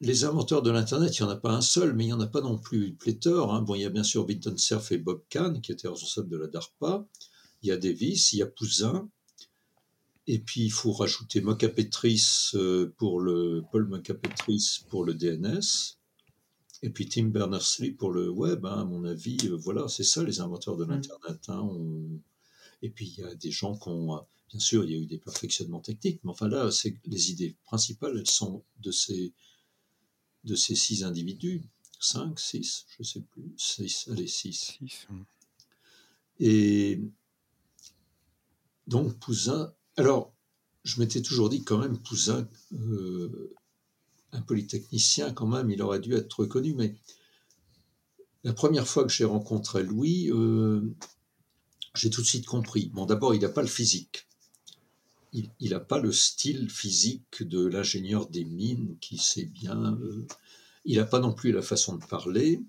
les 0.02 0.24
inventeurs 0.24 0.62
de 0.62 0.72
l'Internet, 0.72 1.18
il 1.18 1.24
n'y 1.24 1.30
en 1.30 1.32
a 1.32 1.38
pas 1.38 1.52
un 1.52 1.62
seul, 1.62 1.94
mais 1.94 2.06
il 2.06 2.08
n'y 2.08 2.14
en 2.14 2.20
a 2.20 2.28
pas 2.28 2.42
non 2.42 2.58
plus 2.58 2.94
pléthore. 2.94 3.54
Hein. 3.54 3.62
Bon, 3.62 3.76
il 3.76 3.82
y 3.82 3.86
a 3.86 3.90
bien 3.90 4.04
sûr 4.04 4.26
Vinton 4.26 4.58
Cerf 4.58 4.92
et 4.92 4.98
Bob 4.98 5.22
Kahn, 5.30 5.62
qui 5.62 5.72
étaient 5.72 5.88
responsables 5.88 6.30
de 6.30 6.38
la 6.38 6.48
DARPA. 6.48 7.08
Il 7.62 7.70
y 7.70 7.72
a 7.72 7.78
Davis, 7.78 8.34
il 8.34 8.40
y 8.40 8.42
a 8.42 8.48
Pouzin. 8.48 9.10
Et 10.28 10.40
puis, 10.40 10.66
il 10.66 10.72
faut 10.72 10.92
rajouter 10.92 11.42
Mocapetris 11.42 12.52
euh, 12.56 12.94
pour 12.98 13.22
le, 13.22 13.64
Paul 13.72 13.88
Mocapetris 13.88 14.82
pour 14.90 15.06
le 15.06 15.14
DNS. 15.14 15.98
Et 16.84 16.90
puis 16.90 17.08
Tim 17.08 17.26
Berners-Lee 17.26 17.92
pour 17.92 18.12
le 18.12 18.30
web, 18.30 18.66
hein, 18.66 18.82
à 18.82 18.86
mon 18.86 19.04
avis, 19.04 19.38
euh, 19.46 19.56
voilà, 19.56 19.88
c'est 19.88 20.04
ça 20.04 20.24
les 20.24 20.42
inventeurs 20.42 20.78
de 20.78 20.86
mm. 20.86 20.90
l'Internet. 20.90 21.50
Hein, 21.50 21.70
Et 22.82 22.90
puis 22.90 23.08
il 23.08 23.22
y 23.22 23.24
a 23.24 23.34
des 23.34 23.52
gens 23.52 23.78
qui 23.78 23.90
ont, 23.90 24.16
euh, 24.16 24.20
bien 24.50 24.60
sûr, 24.60 24.84
il 24.84 24.92
y 24.92 24.94
a 24.94 24.98
eu 24.98 25.08
des 25.08 25.18
perfectionnements 25.18 25.82
techniques, 25.82 26.20
mais 26.24 26.30
enfin 26.30 26.48
là, 26.48 26.70
c'est 26.72 26.96
les 27.06 27.32
idées 27.32 27.56
principales, 27.64 28.18
elles 28.18 28.30
sont 28.30 28.64
de 28.80 28.92
ces 28.92 29.34
de 30.44 30.56
ces 30.56 30.76
six 30.76 31.04
individus, 31.04 31.64
cinq, 32.00 32.40
six, 32.40 32.86
je 32.90 32.96
ne 33.00 33.04
sais 33.04 33.22
plus, 33.22 33.54
six, 33.58 34.08
allez, 34.10 34.28
six. 34.28 34.78
Et 36.40 37.02
donc 38.88 39.18
Pouzin, 39.20 39.74
alors 39.96 40.34
je 40.84 41.00
m'étais 41.00 41.22
toujours 41.22 41.50
dit 41.50 41.64
quand 41.64 41.78
même, 41.78 41.98
Pouzin, 41.98 42.48
euh, 42.74 43.54
un 44.32 44.42
polytechnicien 44.42 45.34
quand 45.34 45.48
même, 45.48 45.70
il 45.70 45.82
aurait 45.82 46.00
dû 46.00 46.14
être 46.16 46.40
reconnu, 46.40 46.74
mais 46.74 46.96
la 48.44 48.54
première 48.54 48.88
fois 48.88 49.04
que 49.04 49.12
j'ai 49.12 49.26
rencontré 49.26 49.84
Louis, 49.84 50.32
euh, 50.32 50.82
j'ai 51.96 52.10
tout 52.10 52.22
de 52.22 52.28
suite 52.28 52.46
compris. 52.46 52.90
Bon, 52.94 53.06
d'abord, 53.06 53.36
il 53.36 53.42
n'a 53.42 53.50
pas 53.50 53.62
le 53.62 53.68
physique. 53.68 54.28
Il 55.34 55.72
n'a 55.72 55.80
pas 55.80 56.00
le 56.00 56.12
style 56.12 56.70
physique 56.70 57.44
de 57.44 57.66
l'ingénieur 57.66 58.28
des 58.30 58.46
mines 58.46 58.96
qui 59.02 59.18
sait 59.18 59.46
bien. 59.46 59.96
Euh, 59.96 60.26
il 60.86 60.98
n'a 60.98 61.06
pas 61.06 61.20
non 61.20 61.34
plus 61.34 61.52
la 61.52 61.62
façon 61.62 61.98
de 61.98 62.06
parler. 62.06 62.62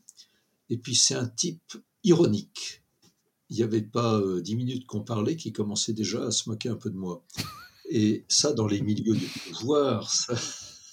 Et 0.69 0.77
puis, 0.77 0.97
c'est 0.97 1.15
un 1.15 1.28
type 1.28 1.77
ironique. 2.03 2.82
Il 3.51 3.57
n'y 3.57 3.62
avait 3.62 3.83
pas 3.83 4.19
euh, 4.20 4.41
dix 4.41 4.57
minutes 4.57 4.87
qu'on 4.87 5.03
parlait 5.03 5.37
qui 5.37 5.53
commençait 5.53 5.93
déjà 5.93 6.25
à 6.27 6.31
se 6.31 6.49
moquer 6.49 6.69
un 6.69 6.77
peu 6.77 6.91
de 6.91 6.97
moi. 6.97 7.25
Et 7.91 8.25
ça, 8.29 8.53
dans 8.53 8.66
les 8.66 8.83
milieux 8.83 9.16
de 9.16 9.51
pouvoir, 9.51 10.11
ça, 10.11 10.35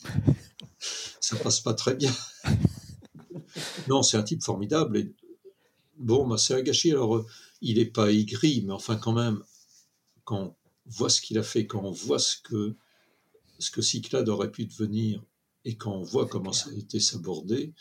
ça 1.20 1.36
passe 1.38 1.60
pas 1.60 1.74
très 1.74 1.96
bien. 1.96 2.14
non, 3.90 4.02
c'est 4.04 4.18
un 4.18 4.24
type 4.24 4.44
formidable. 4.44 4.98
Et 4.98 5.14
bon, 5.98 6.28
bah, 6.28 6.38
c'est 6.38 6.54
un 6.54 6.62
gâchis. 6.62 6.92
Alors, 6.92 7.18
euh, 7.18 7.26
il 7.62 7.78
n'est 7.78 7.86
pas 7.86 8.12
aigri, 8.12 8.64
mais 8.66 8.74
enfin, 8.74 8.96
quand 8.96 9.14
même, 9.14 9.42
quand 10.24 10.40
on 10.40 10.56
voit 10.86 11.10
ce 11.10 11.20
qu'il 11.20 11.38
a 11.38 11.44
fait, 11.44 11.68
quand 11.68 11.84
on 11.84 11.92
voit 11.92 12.20
ce 12.20 12.38
que, 12.38 12.76
ce 13.60 13.72
que 13.72 13.82
Cyclade 13.82 14.30
aurait 14.30 14.52
pu 14.52 14.66
devenir, 14.66 15.22
et 15.66 15.76
quand 15.76 15.94
on 15.94 16.04
voit 16.04 16.28
comment 16.28 16.54
ça 16.54 16.70
a 16.70 16.74
été 16.74 17.00
sabordé. 17.00 17.74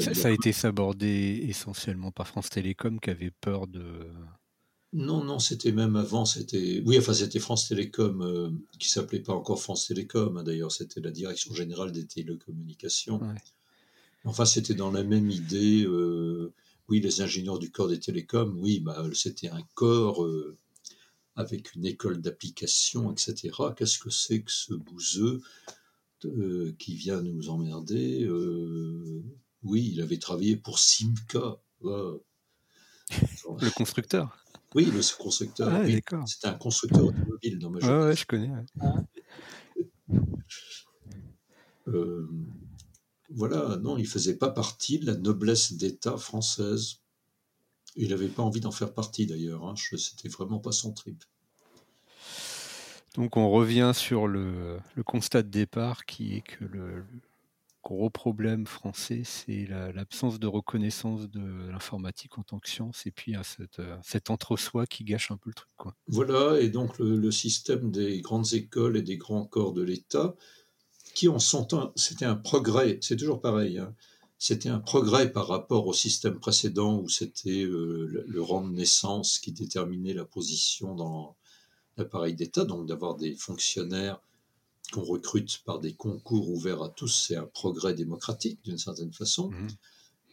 Ça 0.00 0.28
a 0.28 0.30
été 0.30 0.52
sabordé 0.52 1.44
essentiellement 1.48 2.10
par 2.10 2.28
France 2.28 2.50
Télécom 2.50 2.98
qui 3.00 3.10
avait 3.10 3.30
peur 3.30 3.66
de, 3.66 4.10
non, 4.92 5.22
non, 5.22 5.38
c'était 5.38 5.72
même 5.72 5.96
avant, 5.96 6.24
c'était... 6.24 6.82
Oui, 6.86 6.96
enfin, 6.98 7.12
c'était 7.12 7.38
France 7.38 7.68
Télécom, 7.68 8.22
euh, 8.22 8.50
qui 8.78 8.88
s'appelait 8.88 9.20
pas 9.20 9.34
encore 9.34 9.60
France 9.60 9.88
Télécom, 9.88 10.38
hein, 10.38 10.42
d'ailleurs, 10.42 10.72
c'était 10.72 11.00
la 11.00 11.10
Direction 11.10 11.52
Générale 11.52 11.92
des 11.92 12.06
Télécommunications. 12.06 13.20
Enfin, 14.24 14.46
c'était 14.46 14.74
dans 14.74 14.90
la 14.90 15.04
même 15.04 15.30
idée, 15.30 15.84
euh, 15.84 16.52
oui, 16.88 17.00
les 17.00 17.20
ingénieurs 17.20 17.58
du 17.58 17.70
corps 17.70 17.88
des 17.88 18.00
télécoms, 18.00 18.56
oui, 18.58 18.80
bah, 18.80 19.04
c'était 19.12 19.48
un 19.48 19.62
corps 19.74 20.24
euh, 20.24 20.56
avec 21.36 21.74
une 21.74 21.84
école 21.84 22.20
d'application, 22.20 23.12
etc. 23.12 23.54
Qu'est-ce 23.76 23.98
que 23.98 24.10
c'est 24.10 24.40
que 24.40 24.50
ce 24.50 24.74
bouseux? 24.74 25.42
Qui 26.78 26.94
vient 26.94 27.22
nous 27.22 27.50
emmerder 27.50 28.28
Oui, 29.62 29.90
il 29.92 30.00
avait 30.00 30.18
travaillé 30.18 30.56
pour 30.56 30.78
Simca. 30.78 31.60
Le 31.82 33.70
constructeur 33.74 34.46
oui, 34.74 34.84
le 34.84 35.00
constructeur. 35.16 35.70
Ah, 35.72 36.26
C'était 36.26 36.48
un 36.48 36.54
constructeur 36.54 37.06
automobile 37.06 37.58
dans 37.58 37.70
ma 37.70 37.80
jeunesse. 37.80 38.20
Je 38.20 38.26
connais. 38.26 38.50
Euh, 41.88 42.28
voilà, 43.30 43.76
non, 43.76 43.96
il 43.96 44.06
faisait 44.06 44.36
pas 44.36 44.50
partie 44.50 44.98
de 44.98 45.06
la 45.06 45.14
noblesse 45.14 45.72
d'État 45.72 46.18
française. 46.18 46.96
Il 47.94 48.10
n'avait 48.10 48.28
pas 48.28 48.42
envie 48.42 48.60
d'en 48.60 48.70
faire 48.70 48.92
partie 48.92 49.24
d'ailleurs. 49.24 49.66
Hein. 49.66 49.74
C'était 49.76 50.28
vraiment 50.28 50.58
pas 50.58 50.72
son 50.72 50.92
trip. 50.92 51.24
Donc 53.16 53.36
on 53.36 53.50
revient 53.50 53.92
sur 53.94 54.26
le, 54.28 54.78
constat 55.04 55.42
de 55.42 55.48
départ 55.48 56.04
qui 56.04 56.36
est 56.36 56.42
que 56.42 56.64
le, 56.64 57.04
gros 57.86 58.10
problème 58.10 58.66
français, 58.66 59.22
c'est 59.24 59.68
l'absence 59.94 60.40
de 60.40 60.48
reconnaissance 60.48 61.30
de 61.30 61.70
l'informatique 61.70 62.36
en 62.36 62.42
tant 62.42 62.58
que 62.58 62.68
science 62.68 63.06
et 63.06 63.12
puis 63.12 63.36
à 63.36 63.42
euh, 63.78 63.96
cet 64.02 64.28
entre-soi 64.30 64.86
qui 64.86 65.04
gâche 65.04 65.30
un 65.30 65.36
peu 65.36 65.50
le 65.50 65.54
truc. 65.54 65.70
Voilà, 66.08 66.60
et 66.60 66.68
donc 66.68 66.98
le, 66.98 67.30
système 67.30 67.92
des 67.92 68.20
grandes 68.20 68.54
écoles 68.54 68.96
et 68.96 69.02
des 69.02 69.16
grands 69.16 69.44
corps 69.44 69.72
de 69.72 69.82
l'État, 69.82 70.34
qui 71.14 71.28
en 71.28 71.38
sont 71.38 71.74
un, 71.74 71.92
c'était 71.94 72.24
un 72.24 72.34
progrès, 72.34 72.98
c'est 73.02 73.16
toujours 73.16 73.40
pareil, 73.40 73.78
hein. 73.78 73.94
c'était 74.36 74.68
un 74.68 74.80
progrès 74.80 75.30
par 75.30 75.46
rapport 75.46 75.86
au 75.86 75.92
système 75.92 76.40
précédent 76.40 76.98
où 76.98 77.08
c'était 77.08 77.62
euh, 77.62 78.24
le 78.26 78.42
rang 78.42 78.66
de 78.66 78.74
naissance 78.74 79.38
qui 79.38 79.52
déterminait 79.52 80.12
la 80.12 80.24
position 80.24 80.96
dans 80.96 81.36
l'appareil 81.96 82.34
d'État, 82.34 82.64
donc 82.64 82.86
d'avoir 82.86 83.16
des 83.16 83.34
fonctionnaires 83.34 84.20
qu'on 84.92 85.02
recrute 85.02 85.62
par 85.64 85.80
des 85.80 85.94
concours 85.94 86.50
ouverts 86.50 86.82
à 86.82 86.88
tous, 86.88 87.26
c'est 87.26 87.36
un 87.36 87.46
progrès 87.46 87.94
démocratique 87.94 88.60
d'une 88.64 88.78
certaine 88.78 89.12
façon. 89.12 89.50
Mhm. 89.50 89.68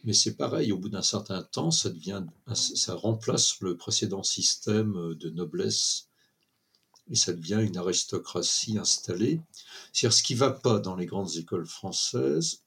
Mais 0.04 0.12
c'est 0.12 0.36
pareil, 0.36 0.70
au 0.70 0.78
bout 0.78 0.90
d'un 0.90 1.02
certain 1.02 1.42
temps, 1.42 1.70
ça, 1.70 1.88
devient, 1.88 2.22
ça 2.52 2.94
remplace 2.94 3.60
le 3.60 3.76
précédent 3.76 4.22
système 4.22 5.14
de 5.14 5.30
noblesse 5.30 6.08
et 7.10 7.16
ça 7.16 7.32
devient 7.32 7.60
une 7.62 7.76
aristocratie 7.76 8.78
installée. 8.78 9.40
C'est-à-dire, 9.92 10.16
ce 10.16 10.22
qui 10.22 10.34
ne 10.34 10.40
va 10.40 10.50
pas 10.50 10.78
dans 10.78 10.94
les 10.94 11.06
grandes 11.06 11.36
écoles 11.36 11.66
françaises, 11.66 12.62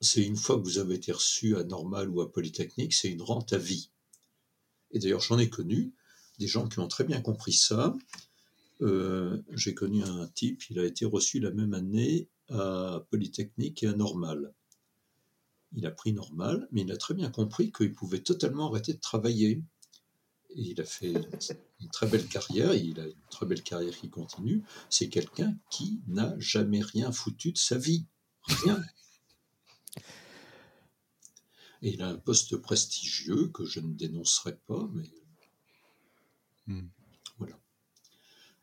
c'est 0.00 0.22
une 0.22 0.36
fois 0.36 0.56
que 0.56 0.62
vous 0.62 0.78
avez 0.78 0.94
été 0.94 1.12
reçu 1.12 1.56
à 1.56 1.64
Normal 1.64 2.08
ou 2.08 2.20
à 2.20 2.32
Polytechnique, 2.32 2.92
c'est 2.92 3.08
une 3.08 3.22
rente 3.22 3.52
à 3.52 3.58
vie. 3.58 3.90
Et 4.90 4.98
d'ailleurs, 4.98 5.20
j'en 5.20 5.38
ai 5.38 5.48
connu 5.48 5.92
des 6.38 6.46
gens 6.46 6.68
qui 6.68 6.78
ont 6.78 6.88
très 6.88 7.04
bien 7.04 7.20
compris 7.20 7.52
ça 7.52 7.94
euh, 8.82 9.40
j'ai 9.52 9.74
connu 9.74 10.02
un 10.02 10.26
type, 10.28 10.68
il 10.70 10.78
a 10.80 10.84
été 10.84 11.04
reçu 11.04 11.38
la 11.38 11.52
même 11.52 11.72
année 11.72 12.28
à 12.48 13.04
Polytechnique 13.10 13.82
et 13.84 13.88
à 13.88 13.92
Normal. 13.92 14.52
Il 15.74 15.86
a 15.86 15.92
pris 15.92 16.12
Normal, 16.12 16.68
mais 16.72 16.82
il 16.82 16.90
a 16.90 16.96
très 16.96 17.14
bien 17.14 17.30
compris 17.30 17.70
qu'il 17.70 17.92
pouvait 17.92 18.20
totalement 18.20 18.68
arrêter 18.68 18.92
de 18.92 19.00
travailler. 19.00 19.62
Et 20.54 20.62
il 20.62 20.80
a 20.80 20.84
fait 20.84 21.14
une 21.80 21.88
très 21.90 22.08
belle 22.08 22.26
carrière, 22.26 22.74
il 22.74 22.98
a 23.00 23.06
une 23.06 23.14
très 23.30 23.46
belle 23.46 23.62
carrière 23.62 23.96
qui 23.96 24.10
continue. 24.10 24.64
C'est 24.90 25.08
quelqu'un 25.08 25.56
qui 25.70 26.00
n'a 26.08 26.34
jamais 26.38 26.82
rien 26.82 27.12
foutu 27.12 27.52
de 27.52 27.58
sa 27.58 27.78
vie. 27.78 28.04
Rien. 28.42 28.82
Et 31.82 31.94
il 31.94 32.02
a 32.02 32.08
un 32.08 32.18
poste 32.18 32.56
prestigieux 32.56 33.48
que 33.48 33.64
je 33.64 33.80
ne 33.80 33.94
dénoncerai 33.94 34.56
pas, 34.66 34.88
mais 34.92 35.08
Hmm. 36.72 36.88
voilà. 37.38 37.54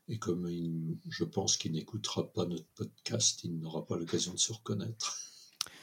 Et 0.07 0.17
comme 0.17 0.47
il- 0.49 0.97
je 1.09 1.23
pense 1.23 1.57
qu'il 1.57 1.73
n'écoutera 1.73 2.31
pas 2.33 2.45
notre 2.45 2.67
podcast, 2.75 3.43
il 3.43 3.59
n'aura 3.59 3.85
pas 3.85 3.97
l'occasion 3.97 4.33
de 4.33 4.39
se 4.39 4.51
reconnaître. 4.53 5.17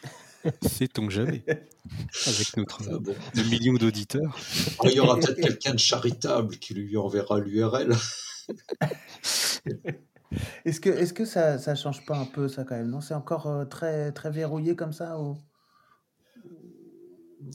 Sait-on 0.63 1.11
jamais 1.11 1.45
Avec 2.27 2.57
notre 2.57 2.83
Ah 2.93 2.99
bon. 2.99 3.15
million 3.51 3.75
d'auditeurs. 3.75 4.37
Il 4.85 4.93
y 4.93 5.01
aura 5.01 5.17
peut-être 5.19 5.41
quelqu'un 5.41 5.75
de 5.75 5.79
charitable 5.79 6.59
qui 6.59 6.75
lui 6.75 6.97
enverra 6.97 7.39
l'URL. 7.41 7.95
Est-ce 10.65 10.81
que, 10.81 10.91
est-ce 10.91 11.13
que 11.13 11.25
ça, 11.25 11.57
ça 11.59 11.75
change 11.77 12.05
pas 12.05 12.17
un 12.19 12.27
peu 12.27 12.49
ça 12.49 12.65
quand 12.65 12.75
même? 12.77 12.91
Non, 12.91 13.01
c'est 13.01 13.15
encore 13.15 13.47
euh, 13.47 13.65
très, 13.65 14.11
très 14.13 14.31
verrouillé 14.31 14.75
comme 14.77 14.93
ça 14.93 15.21
ou... 15.21 15.39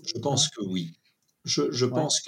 Je 0.05 0.17
pense 0.19 0.47
que 0.49 0.61
oui. 0.63 0.97
Je, 1.43 1.71
je 1.71 1.85
Ouais. 1.85 1.91
pense 1.91 2.21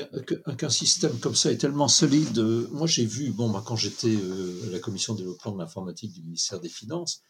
qu'un 0.57 0.69
système 0.69 1.19
comme 1.19 1.35
ça 1.35 1.52
est 1.52 1.57
tellement 1.57 1.88
solide. 1.88 2.38
euh, 2.40 2.68
Moi, 2.72 2.88
j'ai 2.88 3.06
vu, 3.06 3.31
bon, 3.31 3.52
quand 3.61 3.76
j'étais 3.76 4.15
euh, 4.15 4.68
à 4.68 4.72
la 4.72 4.80
commission 4.80 5.14
de 5.14 5.19
développement 5.19 5.52
de 5.53 5.60
l'informatique 5.60 6.14
du 6.14 6.22
ministère 6.23 6.60
des 6.60 6.69
Finances, 6.69 7.22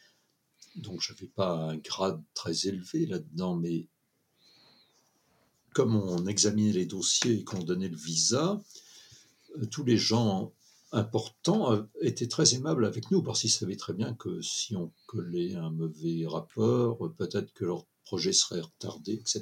donc 0.75 1.01
je 1.01 1.13
n'avais 1.13 1.27
pas 1.27 1.55
un 1.55 1.77
grade 1.77 2.21
très 2.33 2.67
élevé 2.67 3.05
là-dedans, 3.05 3.55
mais 3.55 3.87
comme 5.73 5.95
on 5.95 6.25
examinait 6.27 6.71
les 6.71 6.85
dossiers 6.85 7.39
et 7.39 7.43
qu'on 7.43 7.63
donnait 7.63 7.89
le 7.89 7.97
visa, 7.97 8.61
euh, 9.57 9.65
tous 9.65 9.83
les 9.83 9.97
gens 9.97 10.53
importants 10.91 11.87
étaient 12.01 12.27
très 12.27 12.53
aimables 12.53 12.85
avec 12.85 13.09
nous 13.11 13.23
parce 13.23 13.41
qu'ils 13.41 13.49
savaient 13.51 13.75
très 13.75 13.93
bien 13.93 14.13
que 14.13 14.41
si 14.41 14.75
on 14.75 14.93
collait 15.07 15.55
un 15.55 15.71
mauvais 15.71 16.25
rapport, 16.27 17.11
peut-être 17.17 17.51
que 17.53 17.65
leur 17.65 17.85
projet 18.05 18.31
serait 18.31 18.61
retardé, 18.61 19.13
etc. 19.13 19.41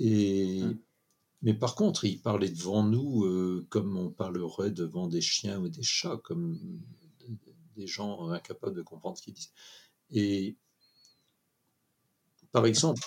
Et, 0.00 0.62
Mm. 0.64 0.78
Mais 1.42 1.54
par 1.54 1.74
contre, 1.74 2.04
ils 2.04 2.20
parlaient 2.20 2.50
devant 2.50 2.82
nous 2.82 3.24
euh, 3.24 3.66
comme 3.70 3.96
on 3.96 4.10
parlerait 4.10 4.70
devant 4.70 5.08
des 5.08 5.22
chiens 5.22 5.58
ou 5.60 5.68
des 5.68 5.82
chats, 5.82 6.18
comme 6.22 6.58
des 7.76 7.86
gens 7.86 8.28
incapables 8.28 8.76
de 8.76 8.82
comprendre 8.82 9.16
ce 9.16 9.22
qu'ils 9.22 9.34
disent. 9.34 9.52
Et 10.10 10.56
par 12.52 12.66
exemple, 12.66 13.02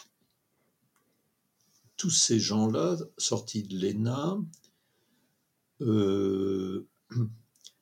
tous 1.95 2.09
ces 2.09 2.39
gens-là, 2.39 2.97
sortis 3.17 3.63
de 3.63 3.77
l'ENA, 3.77 4.39
euh, 5.81 6.87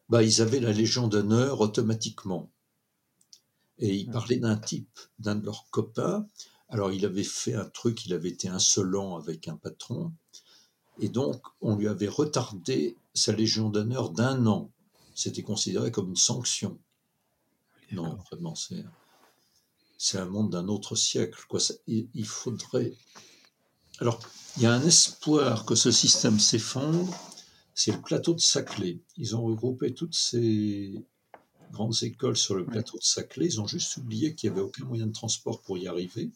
bah, 0.10 0.24
ils 0.24 0.42
avaient 0.42 0.60
la 0.60 0.74
Légion 0.74 1.08
d'honneur 1.08 1.62
automatiquement. 1.62 2.52
Et 3.78 3.96
ils 3.96 4.10
Mm. 4.10 4.12
parlaient 4.12 4.40
d'un 4.40 4.58
type, 4.58 5.00
d'un 5.20 5.36
de 5.36 5.46
leurs 5.46 5.70
copains. 5.70 6.28
Alors, 6.72 6.92
il 6.92 7.06
avait 7.06 7.24
fait 7.24 7.54
un 7.54 7.66
truc, 7.66 8.06
il 8.06 8.14
avait 8.14 8.30
été 8.30 8.48
insolent 8.48 9.18
avec 9.18 9.48
un 9.48 9.58
patron. 9.58 10.12
Et 11.00 11.10
donc, 11.10 11.42
on 11.62 11.76
lui 11.76 11.88
avait 11.88 12.08
retardé 12.08 12.98
sa 13.14 13.34
Légion 13.34 13.70
d'honneur 13.70 14.10
d'un 14.10 14.46
an. 14.48 14.72
C'était 15.14 15.44
considéré 15.44 15.92
comme 15.92 16.10
une 16.10 16.16
sanction. 16.16 16.80
Non, 17.92 18.18
vraiment, 18.32 18.56
c'est 18.56 18.86
c'est 19.98 20.18
un 20.18 20.26
monde 20.26 20.50
d'un 20.52 20.68
autre 20.68 20.96
siècle. 20.96 21.44
Quoi. 21.48 21.60
Ça- 21.60 21.76
il, 21.88 22.08
il 22.16 22.26
faudrait. 22.26 22.94
Alors, 24.00 24.20
il 24.58 24.64
y 24.64 24.66
a 24.66 24.74
un 24.74 24.82
espoir 24.82 25.66
que 25.66 25.76
ce 25.76 25.92
système 25.92 26.40
s'effondre. 26.40 27.14
C'est 27.76 27.92
le 27.92 28.02
plateau 28.02 28.34
de 28.34 28.40
Saclay. 28.40 29.00
Ils 29.18 29.36
ont 29.36 29.44
regroupé 29.44 29.94
toutes 29.94 30.16
ces 30.16 31.06
grandes 31.72 32.04
écoles 32.04 32.38
sur 32.38 32.56
le 32.56 32.66
plateau 32.66 32.98
de 32.98 33.04
Saclay. 33.04 33.46
Ils 33.46 33.62
ont 33.62 33.68
juste 33.68 33.98
oublié 33.98 34.36
qu'il 34.36 34.50
n'y 34.52 34.58
avait 34.58 34.66
aucun 34.66 34.86
moyen 34.86 35.08
de 35.08 35.14
transport 35.14 35.62
pour 35.62 35.78
y 35.78 35.88
arriver. 35.88 36.30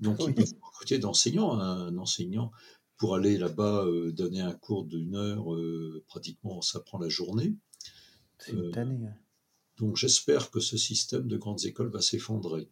Donc, 0.00 0.18
Oui. 0.18 0.26
ils 0.28 0.34
peuvent 0.34 0.54
recruter 0.62 0.98
d'enseignants. 0.98 1.52
Un 1.58 1.96
enseignant 1.98 2.50
pour 2.96 3.14
aller 3.14 3.38
là-bas 3.38 3.86
euh, 3.86 4.12
donner 4.12 4.40
un 4.42 4.52
cours 4.52 4.84
d'une 4.84 5.16
heure, 5.16 5.54
euh, 5.54 6.04
pratiquement, 6.06 6.60
ça 6.60 6.80
prend 6.80 6.98
la 6.98 7.08
journée. 7.08 7.54
C'est 8.38 8.52
une 8.52 8.72
Euh. 8.76 9.10
Donc, 9.78 9.96
j'espère 9.96 10.50
que 10.50 10.60
ce 10.60 10.76
système 10.76 11.26
de 11.26 11.38
grandes 11.38 11.64
écoles 11.64 11.88
va 11.88 12.02
s'effondrer. 12.02 12.68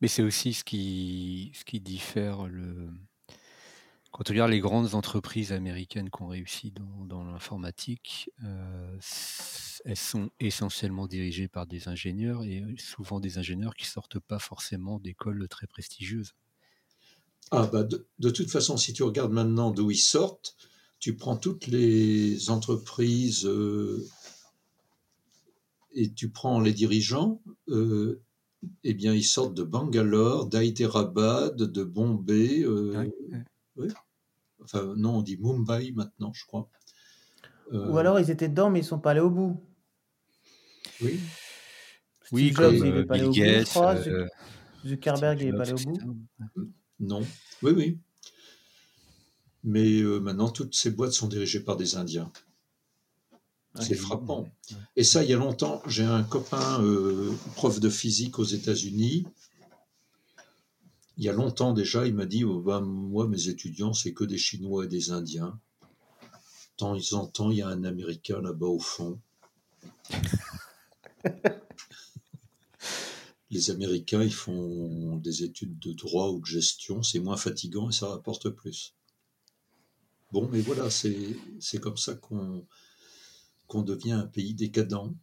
Mais 0.00 0.06
c'est 0.06 0.22
aussi 0.22 0.52
ce 0.52 0.62
qui, 0.62 1.50
ce 1.54 1.64
qui 1.64 1.80
diffère 1.80 2.46
le. 2.46 2.90
Quand 4.14 4.30
on 4.30 4.32
regarde 4.32 4.52
les 4.52 4.60
grandes 4.60 4.94
entreprises 4.94 5.50
américaines 5.50 6.08
qui 6.08 6.22
ont 6.22 6.28
réussi 6.28 6.70
dans, 6.70 7.04
dans 7.04 7.24
l'informatique, 7.24 8.30
euh, 8.44 8.96
elles 9.84 9.96
sont 9.96 10.30
essentiellement 10.38 11.08
dirigées 11.08 11.48
par 11.48 11.66
des 11.66 11.88
ingénieurs 11.88 12.44
et 12.44 12.62
souvent 12.78 13.18
des 13.18 13.38
ingénieurs 13.38 13.74
qui 13.74 13.86
sortent 13.86 14.20
pas 14.20 14.38
forcément 14.38 15.00
d'écoles 15.00 15.48
très 15.48 15.66
prestigieuses. 15.66 16.34
Ah 17.50 17.66
bah 17.66 17.82
de, 17.82 18.06
de 18.20 18.30
toute 18.30 18.52
façon, 18.52 18.76
si 18.76 18.92
tu 18.92 19.02
regardes 19.02 19.32
maintenant 19.32 19.72
d'où 19.72 19.90
ils 19.90 19.96
sortent, 19.96 20.54
tu 21.00 21.16
prends 21.16 21.36
toutes 21.36 21.66
les 21.66 22.50
entreprises 22.50 23.44
euh, 23.46 24.06
et 25.92 26.12
tu 26.12 26.30
prends 26.30 26.60
les 26.60 26.72
dirigeants, 26.72 27.42
euh, 27.66 28.22
eh 28.84 28.94
bien 28.94 29.12
ils 29.12 29.24
sortent 29.24 29.54
de 29.54 29.64
Bangalore, 29.64 30.46
d'Hyderabad, 30.46 31.56
de 31.56 31.82
Bombay, 31.82 32.62
euh, 32.62 32.92
Ouais, 32.92 33.12
ouais. 33.32 33.44
oui. 33.74 33.88
Enfin 34.64 34.94
non, 34.96 35.16
on 35.18 35.22
dit 35.22 35.36
Mumbai 35.38 35.92
maintenant, 35.92 36.32
je 36.32 36.44
crois. 36.46 36.68
Euh, 37.72 37.88
Ou 37.90 37.98
alors 37.98 38.18
ils 38.20 38.30
étaient 38.30 38.48
dedans 38.48 38.70
mais 38.70 38.80
ils 38.80 38.84
sont 38.84 38.98
pas 38.98 39.12
allés 39.12 39.20
au 39.20 39.30
bout. 39.30 39.60
oui. 41.00 41.20
Oui, 42.32 42.46
Steve 42.52 42.56
Jobs, 42.56 42.78
comme 42.78 42.86
il 42.86 42.96
est 42.96 43.04
pas 43.04 43.14
allé 43.14 43.28
Bill 43.28 43.28
au 43.28 43.28
bout, 43.28 43.34
je 43.34 43.58
Gates, 43.58 43.68
crois. 43.68 43.94
euh, 44.08 44.26
Zuckerberg, 44.86 45.38
il 45.40 45.42
Steve 45.42 45.54
est 45.54 45.56
pas 45.58 45.62
allé 45.64 45.72
au 45.72 45.76
bout. 45.76 45.98
Non, 47.00 47.20
oui, 47.62 47.72
oui. 47.76 47.98
Mais 49.62 50.00
euh, 50.00 50.18
maintenant, 50.20 50.48
toutes 50.48 50.74
ces 50.74 50.90
boîtes 50.90 51.12
sont 51.12 51.28
dirigées 51.28 51.60
par 51.60 51.76
des 51.76 51.96
Indiens. 51.96 52.30
Ouais. 53.74 53.84
C'est 53.84 53.94
frappant. 53.94 54.48
Et 54.96 55.04
ça, 55.04 55.22
il 55.24 55.30
y 55.30 55.34
a 55.34 55.36
longtemps, 55.36 55.82
j'ai 55.86 56.04
un 56.04 56.22
copain, 56.22 56.82
euh, 56.82 57.32
prof 57.56 57.78
de 57.80 57.90
physique 57.90 58.38
aux 58.38 58.44
États-Unis. 58.44 59.26
Il 61.16 61.24
y 61.24 61.28
a 61.28 61.32
longtemps 61.32 61.72
déjà, 61.72 62.06
il 62.06 62.14
m'a 62.14 62.26
dit 62.26 62.44
oh, 62.44 62.60
ben, 62.60 62.80
Moi, 62.80 63.28
mes 63.28 63.48
étudiants, 63.48 63.92
c'est 63.92 64.12
que 64.12 64.24
des 64.24 64.38
Chinois 64.38 64.84
et 64.84 64.88
des 64.88 65.10
Indiens. 65.12 65.60
De 65.82 66.76
temps 66.76 66.98
en 67.12 67.26
temps, 67.26 67.50
il 67.50 67.58
y 67.58 67.62
a 67.62 67.68
un 67.68 67.84
Américain 67.84 68.40
là-bas 68.40 68.66
au 68.66 68.80
fond. 68.80 69.20
Les 73.50 73.70
Américains, 73.70 74.22
ils 74.24 74.34
font 74.34 75.16
des 75.18 75.44
études 75.44 75.78
de 75.78 75.92
droit 75.92 76.30
ou 76.30 76.40
de 76.40 76.46
gestion, 76.46 77.04
c'est 77.04 77.20
moins 77.20 77.36
fatigant 77.36 77.88
et 77.88 77.92
ça 77.92 78.08
rapporte 78.08 78.50
plus. 78.50 78.94
Bon, 80.32 80.48
mais 80.50 80.60
voilà, 80.60 80.90
c'est 80.90 81.78
comme 81.80 81.96
ça 81.96 82.16
qu'on 82.16 82.66
qu'on 83.68 83.82
devient 83.82 84.12
un 84.12 84.26
pays 84.26 84.54
décadent. 84.54 85.14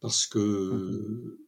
Parce 0.00 0.26
que, 0.26 1.40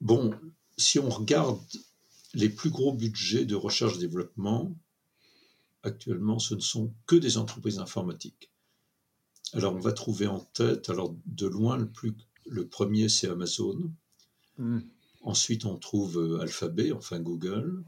bon, 0.00 0.32
si 0.80 0.98
on 0.98 1.08
regarde 1.08 1.60
les 2.34 2.48
plus 2.48 2.70
gros 2.70 2.92
budgets 2.92 3.44
de 3.44 3.54
recherche-développement, 3.54 4.74
actuellement, 5.82 6.38
ce 6.38 6.54
ne 6.54 6.60
sont 6.60 6.92
que 7.06 7.16
des 7.16 7.38
entreprises 7.38 7.78
informatiques. 7.78 8.50
Alors, 9.52 9.74
on 9.74 9.80
va 9.80 9.92
trouver 9.92 10.26
en 10.26 10.40
tête, 10.40 10.90
alors 10.90 11.14
de 11.26 11.46
loin, 11.46 11.76
le, 11.76 11.88
plus, 11.88 12.14
le 12.46 12.66
premier, 12.68 13.08
c'est 13.08 13.28
Amazon. 13.28 13.90
Hmm. 14.58 14.80
Ensuite, 15.22 15.64
on 15.64 15.76
trouve 15.76 16.18
euh, 16.18 16.40
Alphabet, 16.40 16.92
enfin 16.92 17.18
Google. 17.18 17.82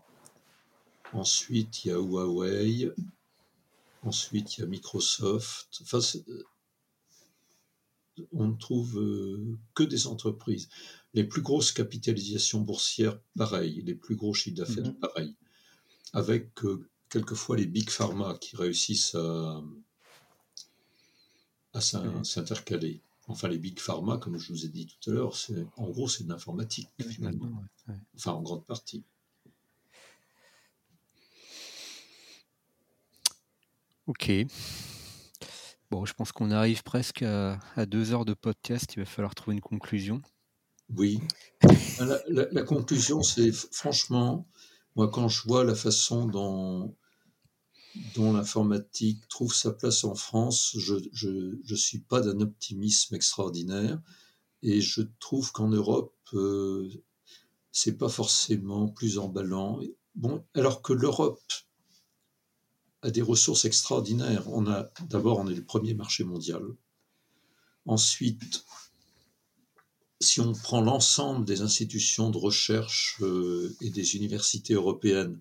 Ensuite, 1.12 1.84
il 1.84 1.88
y 1.88 1.90
a 1.92 1.98
Huawei. 1.98 2.90
Ensuite, 4.02 4.56
il 4.56 4.62
y 4.62 4.64
a 4.64 4.66
Microsoft. 4.66 5.78
Enfin, 5.82 6.00
euh, 6.28 6.42
on 8.32 8.48
ne 8.48 8.56
trouve 8.56 8.98
euh, 8.98 9.58
que 9.74 9.82
des 9.82 10.06
entreprises. 10.06 10.68
Les 11.14 11.24
plus 11.24 11.42
grosses 11.42 11.72
capitalisations 11.72 12.60
boursières, 12.60 13.18
pareil. 13.36 13.82
Les 13.82 13.94
plus 13.94 14.16
gros 14.16 14.34
chiffres 14.34 14.56
d'affaires, 14.56 14.86
Mhm. 14.86 14.94
pareil. 14.94 15.34
Avec 16.12 16.64
euh, 16.64 16.88
quelquefois 17.08 17.56
les 17.56 17.66
big 17.66 17.90
pharma 17.90 18.36
qui 18.38 18.56
réussissent 18.56 19.14
à, 19.14 19.62
Mhm. 21.74 22.24
s'intercaler. 22.24 23.02
Enfin, 23.28 23.48
les 23.48 23.58
big 23.58 23.78
pharma, 23.78 24.18
comme 24.18 24.36
je 24.38 24.52
vous 24.52 24.64
ai 24.66 24.68
dit 24.68 24.86
tout 24.86 25.10
à 25.10 25.12
l'heure, 25.14 25.36
c'est- 25.36 25.64
en 25.76 25.88
gros, 25.88 26.08
c'est 26.08 26.24
de 26.24 26.28
l'informatique, 26.28 26.88
finalement. 27.00 27.46
Maintenant, 27.46 27.62
ouais, 27.88 27.94
ouais. 27.94 28.00
Enfin, 28.16 28.32
en 28.32 28.42
grande 28.42 28.64
partie. 28.66 29.04
Ok. 34.06 34.30
Bon, 35.92 36.06
je 36.06 36.14
pense 36.14 36.32
qu'on 36.32 36.50
arrive 36.50 36.82
presque 36.84 37.20
à, 37.20 37.58
deux 37.84 38.14
heures 38.14 38.24
de 38.24 38.32
podcast. 38.32 38.94
Il 38.96 39.00
va 39.00 39.04
falloir 39.04 39.34
trouver 39.34 39.56
une 39.56 39.60
conclusion. 39.60 40.22
Oui. 40.96 41.20
La, 42.00 42.62
conclusion, 42.62 43.22
c'est 43.22 43.52
franchement, 43.52 44.48
moi, 44.96 45.10
quand 45.10 45.28
je 45.28 45.42
vois 45.46 45.64
la 45.64 45.74
façon 45.74 46.24
dont, 46.24 46.96
dont 48.14 48.32
l'informatique 48.32 49.28
trouve 49.28 49.54
sa 49.54 49.70
place 49.70 50.04
en 50.04 50.14
France, 50.14 50.74
je 50.78 50.94
ne 50.94 51.76
suis 51.76 51.98
pas 51.98 52.22
d'un 52.22 52.40
optimisme 52.40 53.14
extraordinaire. 53.14 54.00
Et 54.62 54.80
je 54.80 55.02
trouve 55.20 55.52
qu'en 55.52 55.68
Europe, 55.68 56.16
euh, 56.32 56.88
c'est 57.70 57.98
pas 57.98 58.08
forcément 58.08 58.88
plus 58.88 59.18
emballant. 59.18 59.78
Bon, 60.14 60.42
alors 60.54 60.80
que 60.80 60.94
l'Europe 60.94 61.42
a 63.02 63.10
des 63.10 63.22
ressources 63.22 63.64
extraordinaires. 63.64 64.48
On 64.48 64.66
a 64.66 64.90
d'abord, 65.08 65.38
on 65.38 65.48
est 65.48 65.54
le 65.54 65.64
premier 65.64 65.94
marché 65.94 66.24
mondial. 66.24 66.62
Ensuite, 67.84 68.64
si 70.20 70.40
on 70.40 70.52
prend 70.52 70.80
l'ensemble 70.80 71.44
des 71.44 71.62
institutions 71.62 72.30
de 72.30 72.38
recherche 72.38 73.18
euh, 73.22 73.74
et 73.80 73.90
des 73.90 74.16
universités 74.16 74.74
européennes, 74.74 75.40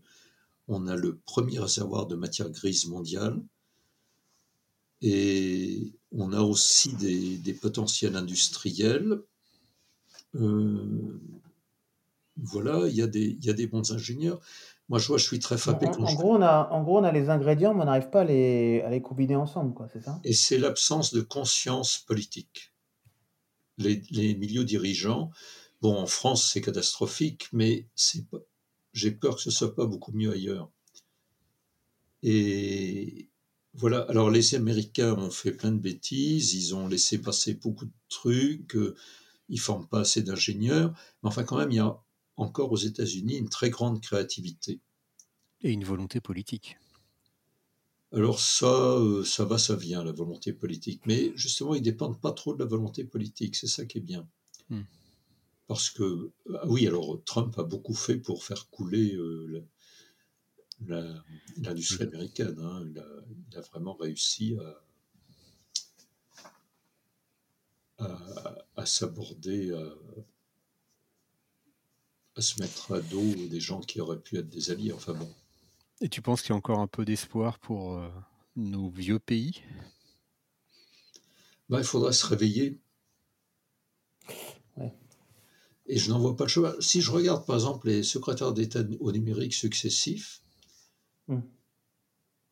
on 0.67 0.87
a 0.87 0.95
le 0.95 1.17
premier 1.17 1.59
réservoir 1.59 2.07
de 2.07 2.15
matière 2.15 2.49
grise 2.49 2.87
mondiale. 2.87 3.41
Et 5.01 5.93
on 6.11 6.33
a 6.33 6.41
aussi 6.41 6.93
des, 6.95 7.53
potentiels 7.53 8.15
industriels. 8.15 9.21
Euh, 10.35 11.19
voilà, 12.37 12.87
il 12.87 12.95
y, 12.95 13.01
a 13.01 13.07
des, 13.07 13.37
il 13.39 13.45
y 13.45 13.49
a 13.49 13.53
des 13.53 13.67
bons 13.67 13.91
ingénieurs. 13.91 14.39
Moi, 14.91 14.99
je 14.99 15.07
vois, 15.07 15.17
je 15.17 15.23
suis 15.23 15.39
très 15.39 15.57
frappé. 15.57 15.87
En, 15.87 16.03
en 16.03 16.13
gros, 16.15 16.35
on 16.35 16.41
a, 16.41 16.67
en 16.69 16.83
gros, 16.83 16.99
on 16.99 17.05
a 17.05 17.13
les 17.13 17.29
ingrédients, 17.29 17.73
mais 17.73 17.83
on 17.83 17.85
n'arrive 17.85 18.09
pas 18.09 18.21
à 18.21 18.23
les, 18.25 18.81
à 18.81 18.89
les 18.89 19.01
combiner 19.01 19.37
ensemble, 19.37 19.73
quoi, 19.73 19.87
c'est 19.93 20.01
ça? 20.01 20.19
Et 20.25 20.33
c'est 20.33 20.57
l'absence 20.57 21.13
de 21.13 21.21
conscience 21.21 21.99
politique. 21.99 22.73
Les, 23.77 24.03
les, 24.11 24.35
milieux 24.35 24.65
dirigeants, 24.65 25.31
bon, 25.81 25.97
en 25.97 26.07
France, 26.07 26.51
c'est 26.51 26.59
catastrophique, 26.59 27.47
mais 27.53 27.87
c'est 27.95 28.29
pas, 28.29 28.39
j'ai 28.91 29.11
peur 29.11 29.37
que 29.37 29.41
ce 29.41 29.49
soit 29.49 29.73
pas 29.73 29.85
beaucoup 29.85 30.11
mieux 30.11 30.33
ailleurs. 30.33 30.69
Et 32.21 33.29
voilà. 33.73 34.01
Alors, 34.09 34.29
les 34.29 34.55
Américains 34.55 35.13
ont 35.13 35.31
fait 35.31 35.53
plein 35.53 35.71
de 35.71 35.79
bêtises, 35.79 36.53
ils 36.53 36.75
ont 36.75 36.89
laissé 36.89 37.17
passer 37.21 37.53
beaucoup 37.53 37.85
de 37.85 37.93
trucs, 38.09 38.75
euh, 38.75 38.93
ils 39.47 39.61
forment 39.61 39.87
pas 39.87 40.01
assez 40.01 40.21
d'ingénieurs, 40.21 40.89
mais 41.23 41.29
enfin, 41.29 41.45
quand 41.45 41.57
même, 41.57 41.71
il 41.71 41.77
y 41.77 41.79
a 41.79 41.97
encore 42.37 42.71
aux 42.71 42.77
États-Unis 42.77 43.37
une 43.37 43.49
très 43.49 43.69
grande 43.69 44.01
créativité. 44.01 44.79
Et 45.61 45.71
une 45.71 45.83
volonté 45.83 46.19
politique. 46.19 46.77
Alors 48.13 48.39
ça, 48.39 48.97
euh, 48.97 49.23
ça 49.23 49.45
va, 49.45 49.57
ça 49.57 49.75
vient, 49.75 50.03
la 50.03 50.11
volonté 50.11 50.51
politique. 50.51 51.05
Mais 51.05 51.31
justement, 51.35 51.75
ils 51.75 51.81
dépendent 51.81 52.19
pas 52.19 52.33
trop 52.33 52.53
de 52.53 52.59
la 52.59 52.65
volonté 52.65 53.05
politique. 53.05 53.55
C'est 53.55 53.67
ça 53.67 53.85
qui 53.85 53.99
est 53.99 54.01
bien. 54.01 54.27
Hmm. 54.69 54.81
Parce 55.67 55.89
que, 55.89 56.31
ah 56.53 56.67
oui, 56.67 56.87
alors 56.87 57.21
Trump 57.23 57.57
a 57.57 57.63
beaucoup 57.63 57.93
fait 57.93 58.17
pour 58.17 58.43
faire 58.43 58.69
couler 58.69 59.15
euh, 59.15 59.65
l'industrie 61.57 62.03
américaine. 62.03 62.59
Hein. 62.59 62.85
Il, 62.89 63.57
a, 63.57 63.61
vraiment 63.61 63.93
réussi 63.93 64.57
à, 67.99 68.05
à 68.75 68.85
s'aborder, 68.85 69.71
à 69.71 69.95
se 72.39 72.61
mettre 72.61 72.93
à 72.93 73.01
dos 73.01 73.35
des 73.49 73.59
gens 73.59 73.81
qui 73.81 73.99
auraient 73.99 74.19
pu 74.19 74.37
être 74.37 74.49
des 74.49 74.71
alliés. 74.71 74.93
Enfin 74.93 75.13
bon. 75.13 75.29
Et 75.99 76.07
tu 76.07 76.21
penses 76.21 76.41
qu'il 76.41 76.51
y 76.51 76.53
a 76.53 76.55
encore 76.55 76.79
un 76.79 76.87
peu 76.87 77.03
d'espoir 77.03 77.59
pour 77.59 77.97
euh, 77.97 78.09
nos 78.55 78.89
vieux 78.89 79.19
pays? 79.19 79.61
Ben, 81.69 81.79
Il 81.79 81.83
faudrait 81.83 82.13
se 82.13 82.25
réveiller. 82.25 82.79
Et 85.87 85.97
je 85.97 86.09
n'en 86.09 86.19
vois 86.19 86.37
pas 86.37 86.45
le 86.45 86.49
chemin. 86.49 86.73
Si 86.79 87.01
je 87.01 87.11
regarde 87.11 87.45
par 87.45 87.57
exemple 87.57 87.87
les 87.87 88.03
secrétaires 88.03 88.53
d'État 88.53 88.81
au 89.01 89.11
numérique 89.11 89.53
successifs, 89.53 90.41
hmm. 91.27 91.41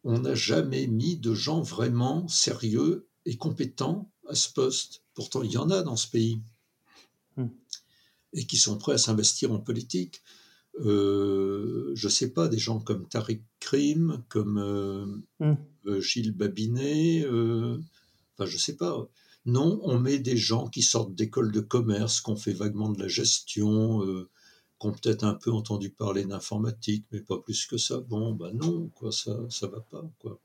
on 0.04 0.20
n'a 0.20 0.36
jamais 0.36 0.88
mis 0.88 1.16
de 1.16 1.34
gens 1.34 1.62
vraiment 1.62 2.28
sérieux 2.28 3.08
et 3.26 3.38
compétents 3.38 4.12
à 4.28 4.36
ce 4.36 4.52
poste. 4.52 5.04
Pourtant, 5.14 5.42
il 5.42 5.52
y 5.52 5.58
en 5.58 5.70
a 5.70 5.84
dans 5.84 5.96
ce 5.96 6.10
pays. 6.10 6.42
Hmm 7.38 7.48
et 8.34 8.46
qui 8.46 8.58
sont 8.58 8.78
prêts 8.78 8.94
à 8.94 8.98
s'investir 8.98 9.52
en 9.52 9.60
politique. 9.60 10.22
Euh, 10.82 11.92
je 11.96 12.08
ne 12.08 12.12
sais 12.12 12.32
pas, 12.32 12.48
des 12.48 12.58
gens 12.58 12.80
comme 12.80 13.08
Tariq 13.08 13.42
Krim, 13.60 14.24
comme 14.30 14.58
euh, 14.58 15.06
hmm. 15.40 15.56
euh, 15.88 16.02
Gilles 16.02 16.32
Babinet, 16.32 17.26
enfin 17.26 18.46
je 18.46 18.54
ne 18.54 18.60
sais 18.60 18.76
pas. 18.76 19.08
Non, 19.46 19.80
on 19.84 20.00
met 20.00 20.20
des 20.20 20.38
gens 20.38 20.68
qui 20.68 20.82
sortent 20.82 21.16
d'écoles 21.16 21.52
de 21.52 21.60
commerce, 21.62 22.22
qui 22.22 22.30
ont 22.30 22.36
fait 22.36 22.54
vaguement 22.54 22.90
de 22.92 23.02
la 23.02 23.08
gestion, 23.08 24.02
qui 24.80 24.88
ont 24.88 24.92
peut-être 24.92 25.24
un 25.24 25.34
peu 25.34 25.52
entendu 25.52 25.90
parler 25.90 26.26
d'informatique, 26.26 27.06
mais 27.12 27.22
pas 27.22 27.40
plus 27.40 27.66
que 27.66 27.78
ça. 27.78 28.00
Bon, 28.02 28.34
ben 28.34 28.52
non, 28.54 28.90
quoi, 28.96 29.12
ça 29.12 29.32
ne 29.34 29.68
va 29.68 29.80
pas. 29.82 30.10
quoi. 30.20 30.40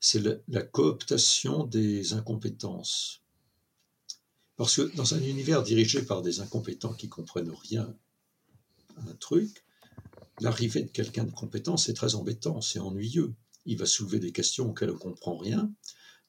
C'est 0.00 0.22
la 0.48 0.62
cooptation 0.62 1.64
des 1.64 2.12
incompétences. 2.12 3.23
Parce 4.56 4.76
que 4.76 4.94
dans 4.96 5.14
un 5.14 5.22
univers 5.22 5.62
dirigé 5.62 6.02
par 6.02 6.22
des 6.22 6.40
incompétents 6.40 6.94
qui 6.94 7.08
comprennent 7.08 7.50
rien 7.50 7.94
à 8.96 9.10
un 9.10 9.14
truc, 9.14 9.64
l'arrivée 10.40 10.82
de 10.82 10.90
quelqu'un 10.90 11.24
de 11.24 11.32
compétent, 11.32 11.76
c'est 11.76 11.94
très 11.94 12.14
embêtant, 12.14 12.60
c'est 12.60 12.78
ennuyeux. 12.78 13.34
Il 13.66 13.78
va 13.78 13.86
soulever 13.86 14.18
des 14.18 14.32
questions 14.32 14.70
auxquelles 14.70 14.90
on 14.90 14.94
ne 14.94 14.98
comprend 14.98 15.36
rien. 15.36 15.72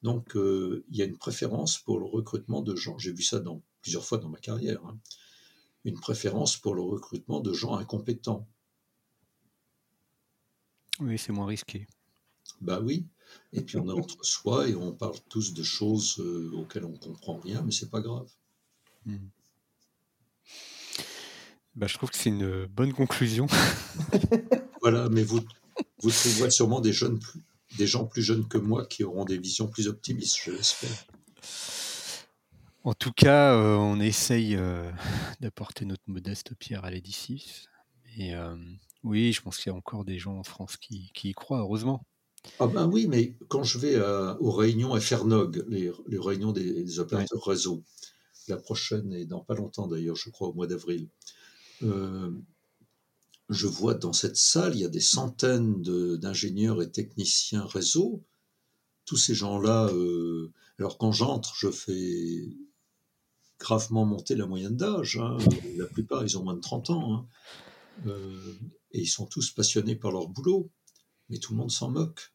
Donc, 0.02 0.36
euh, 0.36 0.84
il 0.90 0.96
y 0.96 1.02
a 1.02 1.04
une 1.04 1.18
préférence 1.18 1.78
pour 1.78 1.98
le 1.98 2.06
recrutement 2.06 2.62
de 2.62 2.74
gens. 2.74 2.98
J'ai 2.98 3.12
vu 3.12 3.22
ça 3.22 3.38
dans, 3.38 3.62
plusieurs 3.80 4.04
fois 4.04 4.18
dans 4.18 4.28
ma 4.28 4.38
carrière. 4.38 4.84
Hein. 4.86 4.98
une 5.84 5.98
préférence 6.00 6.56
pour 6.56 6.74
le 6.74 6.82
recrutement 6.82 7.40
de 7.40 7.52
gens 7.52 7.76
incompétents. 7.76 8.48
Oui, 10.98 11.18
c'est 11.18 11.32
moins 11.32 11.46
risqué. 11.46 11.86
Bah 12.60 12.80
oui. 12.82 13.06
Et 13.52 13.62
puis 13.62 13.76
on 13.78 13.88
est 13.88 13.92
entre 13.92 14.24
soi 14.24 14.68
et 14.68 14.74
on 14.74 14.92
parle 14.92 15.16
tous 15.28 15.54
de 15.54 15.62
choses 15.62 16.16
euh, 16.18 16.50
auxquelles 16.54 16.84
on 16.84 16.92
ne 16.92 16.98
comprend 16.98 17.38
rien, 17.38 17.62
mais 17.62 17.72
c'est 17.72 17.90
pas 17.90 18.00
grave. 18.00 18.28
Hmm. 19.04 19.28
Bah, 21.74 21.86
je 21.86 21.94
trouve 21.94 22.10
que 22.10 22.16
c'est 22.16 22.30
une 22.30 22.66
bonne 22.66 22.92
conclusion. 22.92 23.46
voilà, 24.80 25.08
mais 25.10 25.22
vous, 25.22 25.40
vous 26.00 26.10
trouverez 26.10 26.50
sûrement 26.50 26.80
des, 26.80 26.92
jeunes 26.92 27.20
des 27.78 27.86
gens 27.86 28.06
plus 28.06 28.22
jeunes 28.22 28.48
que 28.48 28.58
moi 28.58 28.86
qui 28.86 29.04
auront 29.04 29.24
des 29.24 29.38
visions 29.38 29.68
plus 29.68 29.86
optimistes, 29.88 30.38
je 30.42 30.52
l'espère. 30.52 31.06
En 32.84 32.94
tout 32.94 33.12
cas, 33.12 33.52
euh, 33.54 33.74
on 33.76 34.00
essaye 34.00 34.54
euh, 34.56 34.90
d'apporter 35.40 35.84
notre 35.84 36.04
modeste 36.06 36.54
pierre 36.54 36.84
à 36.84 36.90
l'édifice. 36.90 37.66
Et 38.18 38.32
oui, 39.02 39.34
je 39.34 39.42
pense 39.42 39.58
qu'il 39.58 39.70
y 39.70 39.74
a 39.74 39.76
encore 39.76 40.06
des 40.06 40.18
gens 40.18 40.38
en 40.38 40.42
France 40.42 40.78
qui 40.78 41.10
y 41.22 41.32
croient, 41.34 41.58
heureusement. 41.58 42.02
Ah 42.58 42.66
ben 42.66 42.86
oui, 42.86 43.06
mais 43.08 43.36
quand 43.48 43.62
je 43.62 43.78
vais 43.78 44.00
aux 44.40 44.52
réunions 44.52 44.98
FRNOG, 44.98 45.64
les, 45.68 45.92
les 46.06 46.18
réunions 46.18 46.52
des, 46.52 46.98
opérateurs 47.00 47.44
réseau, 47.44 47.82
la 48.48 48.56
prochaine 48.56 49.12
est 49.12 49.26
dans 49.26 49.40
pas 49.40 49.54
longtemps 49.54 49.88
d'ailleurs, 49.88 50.16
je 50.16 50.30
crois 50.30 50.48
au 50.48 50.52
mois 50.54 50.66
d'avril, 50.66 51.08
euh, 51.82 52.30
je 53.48 53.66
vois 53.66 53.94
dans 53.94 54.12
cette 54.12 54.36
salle, 54.36 54.74
il 54.74 54.80
y 54.80 54.84
a 54.84 54.88
des 54.88 55.00
centaines 55.00 55.82
d'ingénieurs 55.82 56.82
et 56.82 56.90
techniciens 56.90 57.64
réseau. 57.64 58.24
Tous 59.04 59.16
ces 59.16 59.34
gens-là, 59.34 59.86
euh, 59.92 60.52
alors 60.78 60.98
quand 60.98 61.12
j'entre, 61.12 61.54
je 61.56 61.70
fais 61.70 62.48
gravement 63.60 64.04
monter 64.04 64.34
la 64.34 64.46
moyenne 64.46 64.76
d'âge. 64.76 65.18
Hein. 65.18 65.38
La 65.76 65.86
plupart, 65.86 66.24
ils 66.24 66.36
ont 66.36 66.42
moins 66.42 66.54
de 66.54 66.60
30 66.60 66.90
ans. 66.90 67.14
Hein. 67.14 67.26
Euh, 68.06 68.54
et 68.90 69.00
ils 69.00 69.06
sont 69.06 69.26
tous 69.26 69.50
passionnés 69.52 69.94
par 69.94 70.10
leur 70.10 70.28
boulot. 70.28 70.70
Mais 71.28 71.38
tout 71.38 71.52
le 71.52 71.58
monde 71.58 71.70
s'en 71.70 71.90
moque. 71.90 72.32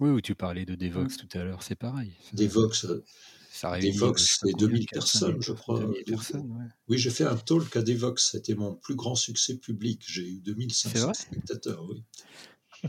Oui, 0.00 0.10
oui, 0.10 0.22
tu 0.22 0.34
parlais 0.34 0.64
de 0.64 0.74
Devox 0.74 1.14
mmh. 1.14 1.26
tout 1.26 1.38
à 1.38 1.44
l'heure, 1.44 1.62
c'est 1.62 1.74
pareil. 1.74 2.12
Devox, 2.32 2.84
euh, 2.84 3.04
ça 3.50 3.78
Devox, 3.78 4.40
c'est 4.42 4.52
2000 4.52 4.86
personnes, 4.86 5.40
je 5.40 5.52
crois. 5.52 5.80
2000 5.80 6.04
personnes, 6.04 6.74
Oui, 6.88 6.98
j'ai 6.98 7.10
fait 7.10 7.24
un 7.24 7.36
talk 7.36 7.74
à 7.76 7.82
Devox, 7.82 8.32
c'était 8.32 8.54
mon 8.54 8.74
plus 8.74 8.94
grand 8.94 9.14
succès 9.14 9.56
public. 9.56 10.04
J'ai 10.06 10.28
eu 10.28 10.40
2500 10.40 11.14
spectateurs, 11.14 11.84
oui. 11.88 12.04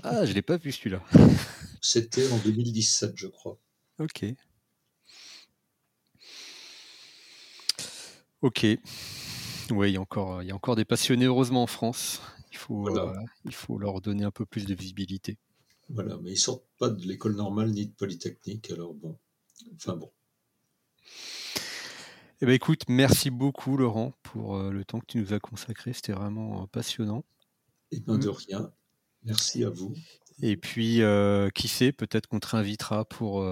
Ah, 0.03 0.25
je 0.25 0.31
ne 0.31 0.35
l'ai 0.35 0.41
pas 0.41 0.57
vu 0.57 0.71
celui-là. 0.71 1.01
C'était 1.81 2.29
en 2.31 2.37
2017, 2.39 3.13
je 3.15 3.27
crois. 3.27 3.57
Ok. 3.99 4.25
Ok. 8.41 8.65
Oui, 9.71 9.89
il 9.89 9.93
y, 9.93 9.97
a 9.97 10.01
encore, 10.01 10.43
il 10.43 10.47
y 10.47 10.51
a 10.51 10.55
encore 10.55 10.75
des 10.75 10.85
passionnés, 10.85 11.25
heureusement, 11.25 11.63
en 11.63 11.67
France. 11.67 12.21
Il 12.51 12.57
faut, 12.57 12.87
euh, 12.89 13.13
il 13.45 13.53
faut 13.53 13.77
leur 13.77 14.01
donner 14.01 14.23
un 14.23 14.31
peu 14.31 14.45
plus 14.45 14.65
de 14.65 14.73
visibilité. 14.73 15.37
Voilà, 15.89 16.17
mais 16.21 16.31
ils 16.31 16.37
sortent 16.37 16.67
pas 16.77 16.89
de 16.89 17.05
l'école 17.05 17.35
normale 17.35 17.71
ni 17.71 17.85
de 17.87 17.93
Polytechnique, 17.93 18.71
alors 18.71 18.93
bon. 18.93 19.17
Enfin 19.75 19.95
bon. 19.95 20.11
Eh 22.39 22.45
ben 22.45 22.51
écoute, 22.53 22.83
merci 22.87 23.31
beaucoup 23.31 23.77
Laurent 23.77 24.13
pour 24.21 24.57
euh, 24.57 24.71
le 24.71 24.85
temps 24.85 24.99
que 24.99 25.07
tu 25.07 25.17
nous 25.17 25.33
as 25.33 25.39
consacré, 25.39 25.93
c'était 25.93 26.13
vraiment 26.13 26.61
euh, 26.61 26.65
passionnant. 26.67 27.25
Et 27.91 27.99
bien 27.99 28.19
de 28.19 28.29
rien, 28.29 28.71
merci 29.23 29.63
à 29.63 29.69
vous. 29.69 29.95
Et 30.43 30.55
puis, 30.55 31.01
euh, 31.01 31.49
qui 31.49 31.67
sait, 31.67 31.91
peut-être 31.91 32.27
qu'on 32.27 32.39
te 32.39 32.47
réinvitera 32.47 33.05
pour, 33.05 33.43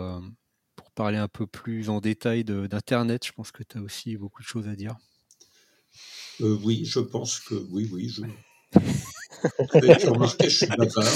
pour 0.75 0.91
parler 0.91 1.17
un 1.17 1.27
peu 1.27 1.47
plus 1.47 1.89
en 1.89 1.99
détail 1.99 2.43
d'Internet. 2.43 3.25
Je 3.25 3.31
pense 3.31 3.51
que 3.51 3.63
tu 3.63 3.79
as 3.79 3.81
aussi 3.81 4.17
beaucoup 4.17 4.43
de 4.43 4.47
choses 4.47 4.67
à 4.67 4.75
dire. 4.75 4.95
oui, 6.39 6.85
je 6.85 6.99
pense 6.99 7.39
que 7.39 7.55
oui, 7.71 7.89
oui. 7.91 8.09
Je... 8.09 8.21
je 10.43 10.47
suis 10.47 10.67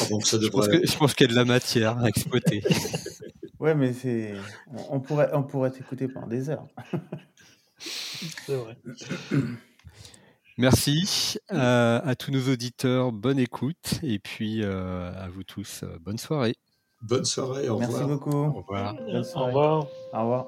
donc 0.10 0.26
ça 0.26 0.38
devrait. 0.38 0.86
Je 0.86 0.98
pense 0.98 1.14
qu'il 1.14 1.28
y 1.28 1.30
a 1.30 1.34
de 1.34 1.38
la 1.38 1.46
matière 1.46 1.98
à 1.98 2.08
exploiter. 2.08 2.64
ouais, 3.60 3.76
mais 3.76 3.94
c'est. 3.94 4.34
On 4.90 5.00
pourrait, 5.00 5.30
on 5.34 5.44
pourrait 5.44 5.72
t'écouter 5.72 6.08
pendant 6.08 6.28
des 6.28 6.50
heures. 6.50 6.68
c'est 7.80 8.56
vrai. 8.56 8.78
Merci 10.58 11.38
à 11.50 12.16
tous 12.18 12.32
nos 12.32 12.52
auditeurs, 12.52 13.14
bonne 13.14 13.40
écoute 13.40 14.00
et 14.04 14.20
puis 14.20 14.64
à 14.64 15.30
vous 15.34 15.44
tous, 15.44 15.86
bonne 16.02 16.18
soirée. 16.18 16.56
Bonne 17.02 17.24
soirée, 17.24 17.70
au 17.70 17.80
Merci 17.80 17.94
revoir. 17.94 18.10
beaucoup. 18.10 18.32
Au 18.32 18.52
revoir. 18.62 18.96
Au 19.36 19.46
revoir. 19.46 19.88
Au 20.12 20.20
revoir. 20.22 20.46